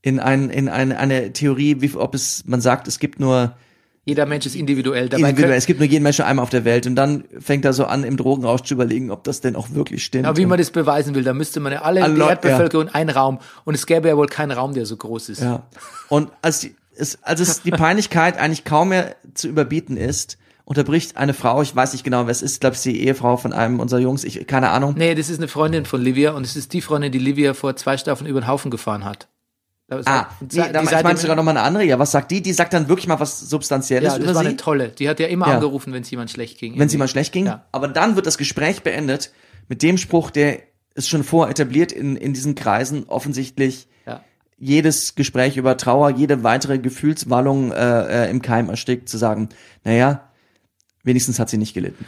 in, 0.00 0.20
ein, 0.20 0.50
in 0.50 0.68
eine, 0.68 0.96
eine 0.96 1.32
Theorie, 1.32 1.80
wie, 1.80 1.96
ob 1.96 2.14
es, 2.14 2.44
man 2.46 2.60
sagt, 2.60 2.86
es 2.86 3.00
gibt 3.00 3.18
nur 3.18 3.56
Jeder 4.04 4.26
Mensch 4.26 4.46
ist 4.46 4.54
individuell. 4.54 5.08
Dabei 5.08 5.30
individuell, 5.30 5.58
es 5.58 5.66
gibt 5.66 5.80
nur 5.80 5.88
jeden 5.88 6.04
Menschen 6.04 6.24
einmal 6.24 6.44
auf 6.44 6.50
der 6.50 6.64
Welt 6.64 6.86
und 6.86 6.94
dann 6.94 7.24
fängt 7.40 7.64
er 7.64 7.72
so 7.72 7.86
an, 7.86 8.04
im 8.04 8.16
Drogenrausch 8.16 8.62
zu 8.62 8.74
überlegen, 8.74 9.10
ob 9.10 9.24
das 9.24 9.40
denn 9.40 9.56
auch 9.56 9.70
wirklich 9.70 10.04
stimmt. 10.04 10.26
ja, 10.26 10.36
wie 10.36 10.46
man 10.46 10.58
das 10.58 10.70
beweisen 10.70 11.16
will, 11.16 11.24
da 11.24 11.34
müsste 11.34 11.58
man 11.58 11.72
ja 11.72 11.82
alle, 11.82 12.00
Alle 12.04 12.14
die 12.14 12.20
Leute, 12.20 12.46
Erdbevölkerung 12.46 12.86
in 12.86 12.94
einen 12.94 13.10
Raum 13.10 13.40
und 13.64 13.74
es 13.74 13.86
gäbe 13.86 14.06
ja 14.06 14.16
wohl 14.16 14.28
keinen 14.28 14.52
Raum, 14.52 14.72
der 14.72 14.86
so 14.86 14.96
groß 14.96 15.30
ist. 15.30 15.42
Ja. 15.42 15.64
Und 16.08 16.30
als, 16.42 16.60
die, 16.60 16.76
es, 16.96 17.20
als 17.24 17.40
es 17.40 17.62
die 17.62 17.72
Peinlichkeit 17.72 18.38
eigentlich 18.38 18.62
kaum 18.62 18.90
mehr 18.90 19.16
zu 19.34 19.48
überbieten 19.48 19.96
ist, 19.96 20.38
unterbricht 20.64 21.16
eine 21.16 21.34
Frau, 21.34 21.60
ich 21.62 21.74
weiß 21.74 21.92
nicht 21.92 22.04
genau, 22.04 22.24
wer 22.24 22.30
es 22.30 22.42
ist, 22.42 22.54
ich 22.54 22.60
glaube, 22.60 22.72
es 22.74 22.78
ist 22.80 22.86
die 22.86 23.04
Ehefrau 23.04 23.36
von 23.36 23.52
einem 23.52 23.80
unserer 23.80 24.00
Jungs, 24.00 24.24
ich, 24.24 24.46
keine 24.46 24.70
Ahnung. 24.70 24.94
Nee, 24.96 25.14
das 25.14 25.28
ist 25.28 25.38
eine 25.38 25.48
Freundin 25.48 25.84
von 25.84 26.00
Livia 26.00 26.32
und 26.32 26.44
es 26.44 26.56
ist 26.56 26.72
die 26.72 26.80
Freundin, 26.80 27.12
die 27.12 27.18
Livia 27.18 27.54
vor 27.54 27.76
zwei 27.76 27.96
Staffeln 27.98 28.28
über 28.28 28.40
den 28.40 28.46
Haufen 28.48 28.70
gefahren 28.70 29.04
hat. 29.04 29.28
Ah, 29.90 29.96
halt- 30.06 30.26
die, 30.40 30.46
die 30.62 30.72
da, 30.72 30.82
ich 30.82 31.02
meine 31.02 31.18
sogar 31.18 31.36
noch 31.36 31.42
mal 31.44 31.50
eine 31.50 31.60
andere. 31.60 31.84
Ja, 31.84 31.98
was 31.98 32.10
sagt 32.10 32.30
die? 32.30 32.40
Die 32.40 32.54
sagt 32.54 32.72
dann 32.72 32.88
wirklich 32.88 33.06
mal 33.06 33.20
was 33.20 33.38
Substanzielles 33.40 34.14
ja, 34.14 34.18
das 34.18 34.24
über 34.24 34.34
war 34.34 34.42
sie, 34.42 34.48
eine 34.48 34.56
tolle. 34.56 34.88
Die 34.88 35.08
hat 35.10 35.20
ja 35.20 35.26
immer 35.26 35.46
Ja. 35.48 35.54
angerufen, 35.56 35.92
wenn 35.92 36.02
es 36.02 36.10
jemand 36.10 36.30
schlecht 36.30 36.58
ging. 36.58 36.78
wenn 36.78 36.88
sie 36.88 36.96
mal 36.96 37.06
schlecht 37.08 37.32
ging. 37.32 37.46
Ja. 37.46 37.66
Aber 37.70 37.86
dann 37.88 38.16
wird 38.16 38.26
das 38.26 38.38
Gespräch 38.38 38.82
beendet 38.82 39.30
mit 39.68 39.82
dem 39.82 39.98
Spruch, 39.98 40.30
der 40.30 40.60
ist 40.94 41.10
schon 41.10 41.22
vorher 41.22 41.50
etabliert 41.50 41.92
in, 41.92 42.16
in 42.16 42.32
diesen 42.32 42.54
Kreisen, 42.54 43.04
offensichtlich 43.08 43.86
Ja. 44.06 44.22
jedes 44.56 45.16
Gespräch 45.16 45.58
über 45.58 45.76
Trauer, 45.76 46.08
jede 46.10 46.42
weitere 46.42 46.78
Gefühlswallung 46.78 47.70
äh, 47.72 48.24
äh, 48.26 48.30
im 48.30 48.40
Keim 48.40 48.70
erstickt, 48.70 49.10
zu 49.10 49.18
sagen, 49.18 49.50
naja, 49.84 50.30
wenigstens 51.04 51.38
hat 51.38 51.48
sie 51.48 51.58
nicht 51.58 51.74
gelitten. 51.74 52.04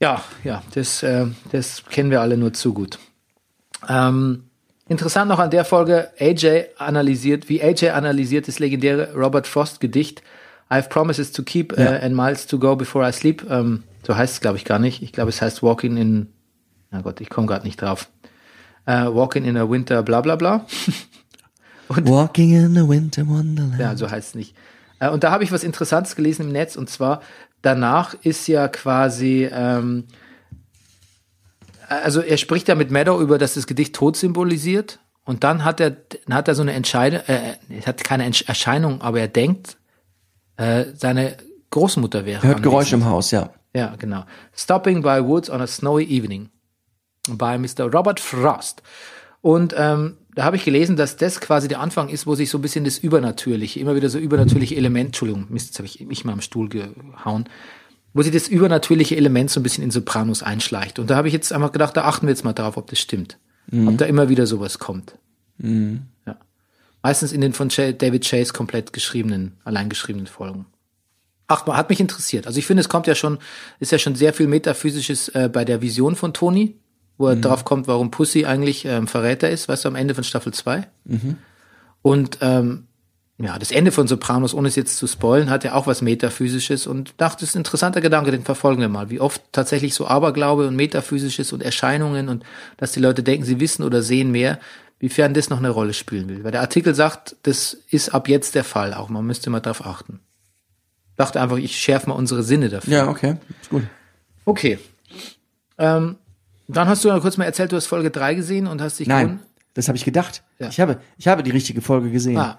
Ja, 0.00 0.22
ja, 0.42 0.62
das, 0.74 1.02
äh, 1.04 1.26
das 1.52 1.84
kennen 1.88 2.10
wir 2.10 2.20
alle 2.20 2.36
nur 2.36 2.52
zu 2.52 2.74
gut. 2.74 2.98
Ähm, 3.88 4.44
interessant 4.88 5.28
noch 5.28 5.38
an 5.38 5.50
der 5.50 5.64
Folge, 5.64 6.10
AJ 6.18 6.66
analysiert, 6.78 7.48
wie 7.48 7.62
AJ 7.62 7.90
analysiert 7.90 8.48
das 8.48 8.58
legendäre 8.58 9.14
Robert 9.14 9.46
Frost 9.46 9.80
Gedicht 9.80 10.22
I 10.70 10.76
have 10.76 10.88
promises 10.88 11.32
to 11.32 11.42
keep 11.42 11.76
Ja. 11.78 11.90
uh, 11.92 12.02
and 12.02 12.16
miles 12.16 12.46
to 12.46 12.58
go 12.58 12.74
before 12.74 13.06
I 13.06 13.12
sleep. 13.12 13.44
Ähm, 13.50 13.82
so 14.06 14.16
heißt 14.16 14.34
es, 14.34 14.40
glaube 14.40 14.56
ich, 14.56 14.64
gar 14.64 14.78
nicht. 14.78 15.02
Ich 15.02 15.12
glaube, 15.12 15.28
es 15.28 15.42
heißt 15.42 15.62
Walking 15.62 15.98
in, 15.98 16.28
na 16.90 17.02
Gott, 17.02 17.20
ich 17.20 17.28
komme 17.28 17.46
gerade 17.46 17.66
nicht 17.66 17.80
drauf. 17.82 18.08
Äh, 18.86 19.04
walking 19.04 19.44
in 19.44 19.56
a 19.58 19.68
winter, 19.68 20.02
bla 20.02 20.22
bla 20.22 20.34
bla. 20.36 20.66
Walking 21.88 22.54
in 22.54 22.74
the 22.74 22.88
winter 22.88 23.26
wonderland. 23.28 23.78
Ja, 23.78 23.94
so 23.96 24.10
heißt 24.10 24.30
es 24.30 24.34
nicht. 24.34 24.56
Äh, 24.98 25.10
und 25.10 25.24
da 25.24 25.30
habe 25.30 25.44
ich 25.44 25.52
was 25.52 25.62
Interessantes 25.62 26.16
gelesen 26.16 26.46
im 26.46 26.52
Netz 26.52 26.74
und 26.76 26.88
zwar 26.88 27.20
danach 27.62 28.14
ist 28.22 28.46
ja 28.48 28.68
quasi, 28.68 29.48
ähm, 29.50 30.06
also 31.88 32.20
er 32.20 32.36
spricht 32.36 32.68
ja 32.68 32.74
mit 32.74 32.90
Meadow 32.90 33.20
über, 33.20 33.38
dass 33.38 33.54
das 33.54 33.66
Gedicht 33.66 33.94
Tod 33.94 34.16
symbolisiert 34.16 34.98
und 35.24 35.44
dann 35.44 35.64
hat 35.64 35.80
er, 35.80 35.90
dann 35.90 36.34
hat 36.36 36.48
er 36.48 36.54
so 36.54 36.62
eine 36.62 36.72
Entscheidung, 36.72 37.20
äh, 37.26 37.54
er 37.68 37.86
hat 37.86 38.02
keine 38.04 38.24
Entsch- 38.28 38.48
Erscheinung, 38.48 39.00
aber 39.02 39.20
er 39.20 39.28
denkt, 39.28 39.76
äh, 40.56 40.86
seine 40.94 41.36
Großmutter 41.70 42.24
wäre. 42.26 42.42
Er 42.42 42.48
hört. 42.50 42.62
Geräusche 42.62 42.96
im 42.96 43.04
Haus, 43.06 43.30
ja. 43.30 43.50
Ja, 43.74 43.94
genau. 43.96 44.24
Stopping 44.54 45.00
by 45.02 45.24
Woods 45.24 45.48
on 45.48 45.60
a 45.62 45.66
Snowy 45.66 46.04
Evening 46.04 46.50
by 47.28 47.56
Mr. 47.56 47.84
Robert 47.90 48.20
Frost. 48.20 48.82
Und 49.40 49.74
ähm, 49.76 50.18
da 50.34 50.44
habe 50.44 50.56
ich 50.56 50.64
gelesen, 50.64 50.96
dass 50.96 51.16
das 51.16 51.40
quasi 51.40 51.68
der 51.68 51.80
Anfang 51.80 52.08
ist, 52.08 52.26
wo 52.26 52.34
sich 52.34 52.48
so 52.48 52.58
ein 52.58 52.62
bisschen 52.62 52.84
das 52.84 52.98
Übernatürliche, 52.98 53.80
immer 53.80 53.94
wieder 53.94 54.08
so 54.08 54.18
übernatürliche 54.18 54.76
Element, 54.76 55.08
Entschuldigung, 55.08 55.46
Mist, 55.50 55.68
jetzt 55.68 55.78
habe 55.78 55.86
ich 55.86 56.00
mich 56.06 56.24
mal 56.24 56.32
am 56.32 56.40
Stuhl 56.40 56.68
gehauen, 56.68 57.48
wo 58.14 58.22
sich 58.22 58.32
das 58.32 58.48
übernatürliche 58.48 59.16
Element 59.16 59.50
so 59.50 59.60
ein 59.60 59.62
bisschen 59.62 59.84
in 59.84 59.90
Sopranos 59.90 60.42
einschleicht. 60.42 60.98
Und 60.98 61.10
da 61.10 61.16
habe 61.16 61.28
ich 61.28 61.34
jetzt 61.34 61.52
einfach 61.52 61.72
gedacht, 61.72 61.96
da 61.96 62.04
achten 62.04 62.26
wir 62.26 62.32
jetzt 62.32 62.44
mal 62.44 62.52
drauf, 62.52 62.76
ob 62.76 62.88
das 62.88 62.98
stimmt. 62.98 63.38
Ob 63.86 63.96
da 63.98 64.06
immer 64.06 64.28
wieder 64.28 64.46
sowas 64.46 64.78
kommt. 64.78 65.16
Ja. 66.26 66.36
Meistens 67.02 67.32
in 67.32 67.40
den 67.40 67.52
von 67.52 67.68
David 67.68 68.24
Chase 68.24 68.52
komplett 68.52 68.92
geschriebenen, 68.92 69.52
allein 69.64 69.88
geschriebenen 69.88 70.26
Folgen. 70.26 70.66
Ach, 71.46 71.66
hat 71.66 71.90
mich 71.90 72.00
interessiert. 72.00 72.46
Also 72.46 72.58
ich 72.58 72.66
finde, 72.66 72.80
es 72.80 72.88
kommt 72.88 73.06
ja 73.06 73.14
schon, 73.14 73.38
ist 73.78 73.92
ja 73.92 73.98
schon 73.98 74.14
sehr 74.14 74.32
viel 74.32 74.46
Metaphysisches 74.46 75.28
äh, 75.30 75.50
bei 75.52 75.64
der 75.64 75.82
Vision 75.82 76.16
von 76.16 76.32
Tony, 76.32 76.76
wo 77.18 77.28
er 77.28 77.36
drauf 77.36 77.64
kommt, 77.64 77.86
warum 77.88 78.10
Pussy 78.10 78.44
eigentlich 78.44 78.84
ähm, 78.84 79.06
Verräter 79.06 79.50
ist, 79.50 79.68
weißt 79.68 79.84
du, 79.84 79.88
am 79.88 79.94
Ende 79.94 80.14
von 80.14 80.24
Staffel 80.24 80.52
2. 80.52 80.86
Und 82.02 82.38
ähm, 82.40 82.86
ja, 83.38 83.58
das 83.58 83.72
Ende 83.72 83.90
von 83.90 84.06
Sopranos, 84.06 84.54
ohne 84.54 84.68
es 84.68 84.76
jetzt 84.76 84.98
zu 84.98 85.06
spoilen, 85.06 85.50
hat 85.50 85.64
ja 85.64 85.74
auch 85.74 85.86
was 85.86 86.02
Metaphysisches 86.02 86.86
und 86.86 87.14
dachte, 87.16 87.40
das 87.40 87.50
ist 87.50 87.54
ein 87.56 87.60
interessanter 87.60 88.00
Gedanke, 88.00 88.30
den 88.30 88.44
verfolgen 88.44 88.80
wir 88.80 88.88
mal. 88.88 89.10
Wie 89.10 89.20
oft 89.20 89.42
tatsächlich 89.52 89.94
so 89.94 90.06
Aberglaube 90.06 90.68
und 90.68 90.76
Metaphysisches 90.76 91.52
und 91.52 91.62
Erscheinungen 91.62 92.28
und 92.28 92.44
dass 92.76 92.92
die 92.92 93.00
Leute 93.00 93.22
denken, 93.22 93.44
sie 93.44 93.58
wissen 93.58 93.82
oder 93.82 94.02
sehen 94.02 94.30
mehr, 94.30 94.60
wiefern 95.00 95.34
das 95.34 95.50
noch 95.50 95.58
eine 95.58 95.70
Rolle 95.70 95.94
spielen 95.94 96.28
will. 96.28 96.44
Weil 96.44 96.52
der 96.52 96.60
Artikel 96.60 96.94
sagt, 96.94 97.34
das 97.42 97.74
ist 97.90 98.10
ab 98.10 98.28
jetzt 98.28 98.54
der 98.54 98.64
Fall 98.64 98.94
auch. 98.94 99.08
Man 99.08 99.26
müsste 99.26 99.50
mal 99.50 99.60
darauf 99.60 99.84
achten. 99.84 100.20
Dachte 101.16 101.40
einfach, 101.40 101.56
ich 101.56 101.76
schärfe 101.76 102.10
mal 102.10 102.14
unsere 102.14 102.44
Sinne 102.44 102.68
dafür. 102.68 102.92
Ja, 102.92 103.08
okay. 103.08 103.36
Ist 103.60 103.70
gut. 103.70 103.82
Okay. 104.44 104.78
Ähm, 105.78 106.16
dann 106.68 106.88
hast 106.88 107.04
du 107.04 107.08
ja 107.08 107.18
kurz 107.20 107.36
mal 107.36 107.44
erzählt, 107.44 107.72
du 107.72 107.76
hast 107.76 107.86
Folge 107.86 108.10
3 108.10 108.34
gesehen 108.34 108.66
und 108.66 108.80
hast 108.80 108.98
dich 108.98 109.08
Nein, 109.08 109.40
das 109.74 109.88
habe 109.88 109.96
ich 109.96 110.04
gedacht. 110.04 110.42
Ja. 110.58 110.68
Ich 110.68 110.80
habe, 110.80 111.00
ich 111.16 111.28
habe 111.28 111.42
die 111.42 111.50
richtige 111.50 111.80
Folge 111.80 112.10
gesehen. 112.10 112.38
Ah, 112.38 112.58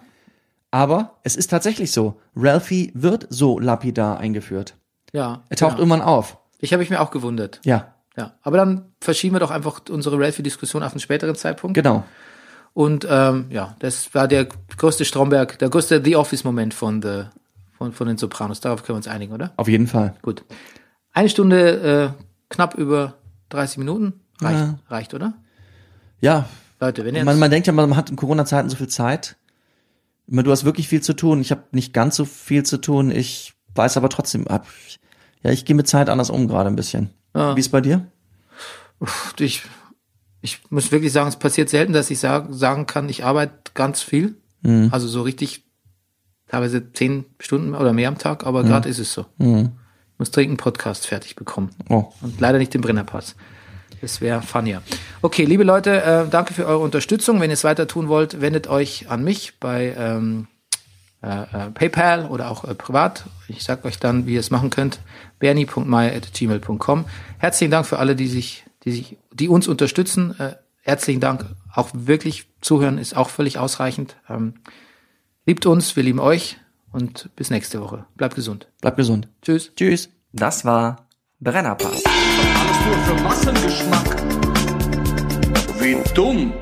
Aber 0.72 1.18
es 1.24 1.36
ist 1.36 1.48
tatsächlich 1.50 1.92
so. 1.92 2.20
Ralphie 2.36 2.92
wird 2.96 3.28
so 3.30 3.60
lapidar 3.60 4.20
eingeführt. 4.20 4.76
ja. 5.14 5.44
Er 5.50 5.58
taucht 5.58 5.78
genau. 5.78 5.80
irgendwann 5.84 6.02
auf. 6.02 6.38
Ich 6.60 6.74
habe 6.74 6.82
mich 6.82 6.90
mir 6.90 7.02
auch 7.02 7.12
gewundert. 7.12 7.60
Ja, 7.66 7.94
Ja, 8.18 8.34
aber 8.42 8.58
dann 8.58 8.86
verschieben 9.02 9.36
wir 9.36 9.40
doch 9.40 9.52
einfach 9.52 9.82
unsere 9.90 10.18
Ralphie-Diskussion 10.20 10.82
auf 10.84 10.92
einen 10.94 11.00
späteren 11.00 11.36
Zeitpunkt. 11.36 11.76
genau. 11.76 12.04
Und 12.74 13.06
ähm, 13.08 13.46
ja, 13.50 13.76
das 13.80 14.16
war 14.16 14.28
der 14.28 14.46
größte 14.78 15.06
Stromberg, 15.06 15.60
der 15.60 15.70
größte 15.70 16.02
The 16.04 16.16
Office-Moment 16.16 16.74
von, 16.74 17.04
the, 17.04 17.26
von, 17.78 17.92
von 17.94 18.08
den 18.08 18.18
Sopranos. 18.18 18.62
Darauf 18.62 18.82
können 18.82 18.96
wir 18.96 18.98
uns 18.98 19.08
einigen, 19.08 19.32
oder? 19.32 19.54
Auf 19.58 19.68
jeden 19.68 19.86
Fall. 19.86 20.16
Gut. 20.24 20.44
Eine 21.12 21.30
Stunde, 21.30 22.16
äh, 22.18 22.24
knapp 22.50 22.74
über 22.76 23.14
30 23.54 23.78
Minuten. 23.78 24.14
Reicht, 24.42 24.60
Ja. 24.60 24.80
reicht 24.90 25.14
oder? 25.14 25.34
Ja, 26.22 26.48
Leute, 26.80 27.06
wenn 27.06 27.16
ihr 27.16 27.24
man, 27.24 27.40
man 27.40 27.52
denkt 27.52 27.68
ja, 27.68 27.74
man 27.74 27.96
hat 27.96 28.10
in 28.10 28.16
Corona-Zeiten 28.16 28.70
so 28.70 28.76
viel 28.76 28.88
Zeit. 28.88 29.38
Du 30.28 30.52
hast 30.52 30.64
wirklich 30.66 30.88
viel 30.88 31.02
zu 31.02 31.14
tun. 31.14 31.42
Ich 31.42 31.52
habe 31.52 31.64
nicht 31.72 31.94
ganz 31.94 32.16
so 32.16 32.26
viel 32.26 32.64
zu 32.64 32.78
tun. 32.78 33.12
Ich 33.12 33.54
weiß 33.76 33.98
aber 33.98 34.10
trotzdem 34.10 34.48
ab. 34.48 34.68
Ja, 35.44 35.52
ich 35.52 35.66
gehe 35.66 35.76
mit 35.76 35.88
Zeit 35.88 36.10
anders 36.10 36.30
um 36.30 36.48
gerade 36.48 36.70
ein 36.70 36.76
bisschen. 36.76 37.10
Ja. 37.36 37.56
Wie 37.56 37.60
ist 37.60 37.70
bei 37.70 37.82
dir? 37.82 38.08
ich, 39.40 39.64
ich 40.42 40.62
muss 40.70 40.92
wirklich 40.92 41.12
sagen, 41.12 41.28
es 41.28 41.36
passiert 41.36 41.70
selten, 41.70 41.94
dass 41.94 42.10
ich 42.10 42.20
sag, 42.20 42.48
sagen 42.52 42.86
kann, 42.86 43.10
ich 43.10 43.24
arbeite 43.24 43.72
ganz 43.74 44.02
viel. 44.02 44.36
Mhm. 44.62 44.90
Also 44.92 45.08
so 45.08 45.22
richtig, 45.24 45.66
teilweise 46.48 46.92
zehn 46.94 47.26
Stunden 47.40 47.76
oder 47.76 47.92
mehr 47.94 48.08
am 48.08 48.18
Tag, 48.18 48.46
aber 48.46 48.64
gerade 48.64 48.88
ist 48.88 49.00
es 49.00 49.14
so. 49.14 49.26
Mhm. 49.38 49.74
Muss 50.18 50.32
dringend 50.32 50.52
einen 50.52 50.58
Podcast 50.58 51.08
fertig 51.08 51.36
bekommen. 51.36 51.72
Oh, 51.90 52.06
Und 52.22 52.40
leider 52.40 52.58
nicht 52.58 52.74
den 52.74 52.82
Brennerpass. 52.82 53.36
Das 54.02 54.20
wäre 54.20 54.42
funnier. 54.42 54.82
Okay, 55.22 55.46
liebe 55.46 55.64
Leute, 55.64 56.04
äh, 56.04 56.30
danke 56.30 56.54
für 56.54 56.66
eure 56.66 56.80
Unterstützung. 56.80 57.40
Wenn 57.40 57.50
ihr 57.50 57.56
es 57.56 57.64
weiter 57.64 57.88
tun 57.88 58.10
wollt, 58.10 58.42
wendet 58.42 58.68
euch 58.68 59.10
an 59.10 59.24
mich 59.24 59.60
bei 59.60 59.96
ähm, 59.98 60.48
äh, 61.24 61.28
äh, 61.28 61.72
PayPal 61.72 62.26
oder 62.26 62.52
auch 62.52 62.66
äh, 62.66 62.76
privat. 62.76 63.24
Ich 63.48 63.64
sage 63.64 63.86
euch 63.86 64.00
dann, 64.00 64.28
wie 64.28 64.34
ihr 64.34 64.42
es 64.42 64.52
machen 64.52 64.70
könnt. 64.70 65.00
bernie.mai.gmail.com. 65.40 67.06
Herzlichen 67.38 67.72
Dank 67.72 67.86
für 67.86 67.98
alle, 67.98 68.18
die 68.18 68.28
sich, 68.28 68.66
die 68.84 68.92
sich, 68.92 69.18
die 69.32 69.48
uns 69.48 69.70
unterstützen. 69.70 70.38
Äh, 70.38 70.56
herzlichen 70.82 71.22
Dank. 71.22 71.46
Auch 71.74 71.90
wirklich 71.94 72.48
zuhören 72.60 72.98
ist 72.98 73.16
auch 73.16 73.30
völlig 73.30 73.58
ausreichend. 73.58 74.18
Ähm, 74.30 74.56
liebt 75.46 75.66
uns, 75.66 75.96
wir 75.96 76.04
lieben 76.04 76.20
euch 76.20 76.58
und 76.94 77.30
bis 77.36 77.50
nächste 77.50 77.82
Woche. 77.82 78.06
Bleibt 78.16 78.36
gesund. 78.36 78.68
bleib 78.82 78.96
gesund. 78.96 79.28
Tschüss. 79.42 79.72
Tschüss. 79.76 80.10
Das 80.32 80.64
war 80.64 81.08
Brennerpass. 81.42 82.04
Alles 82.06 82.86
nur 82.86 82.98
für 83.06 83.24
Massengeschmack. 83.24 84.24
Wie 85.82 85.98
dumm. 86.14 86.54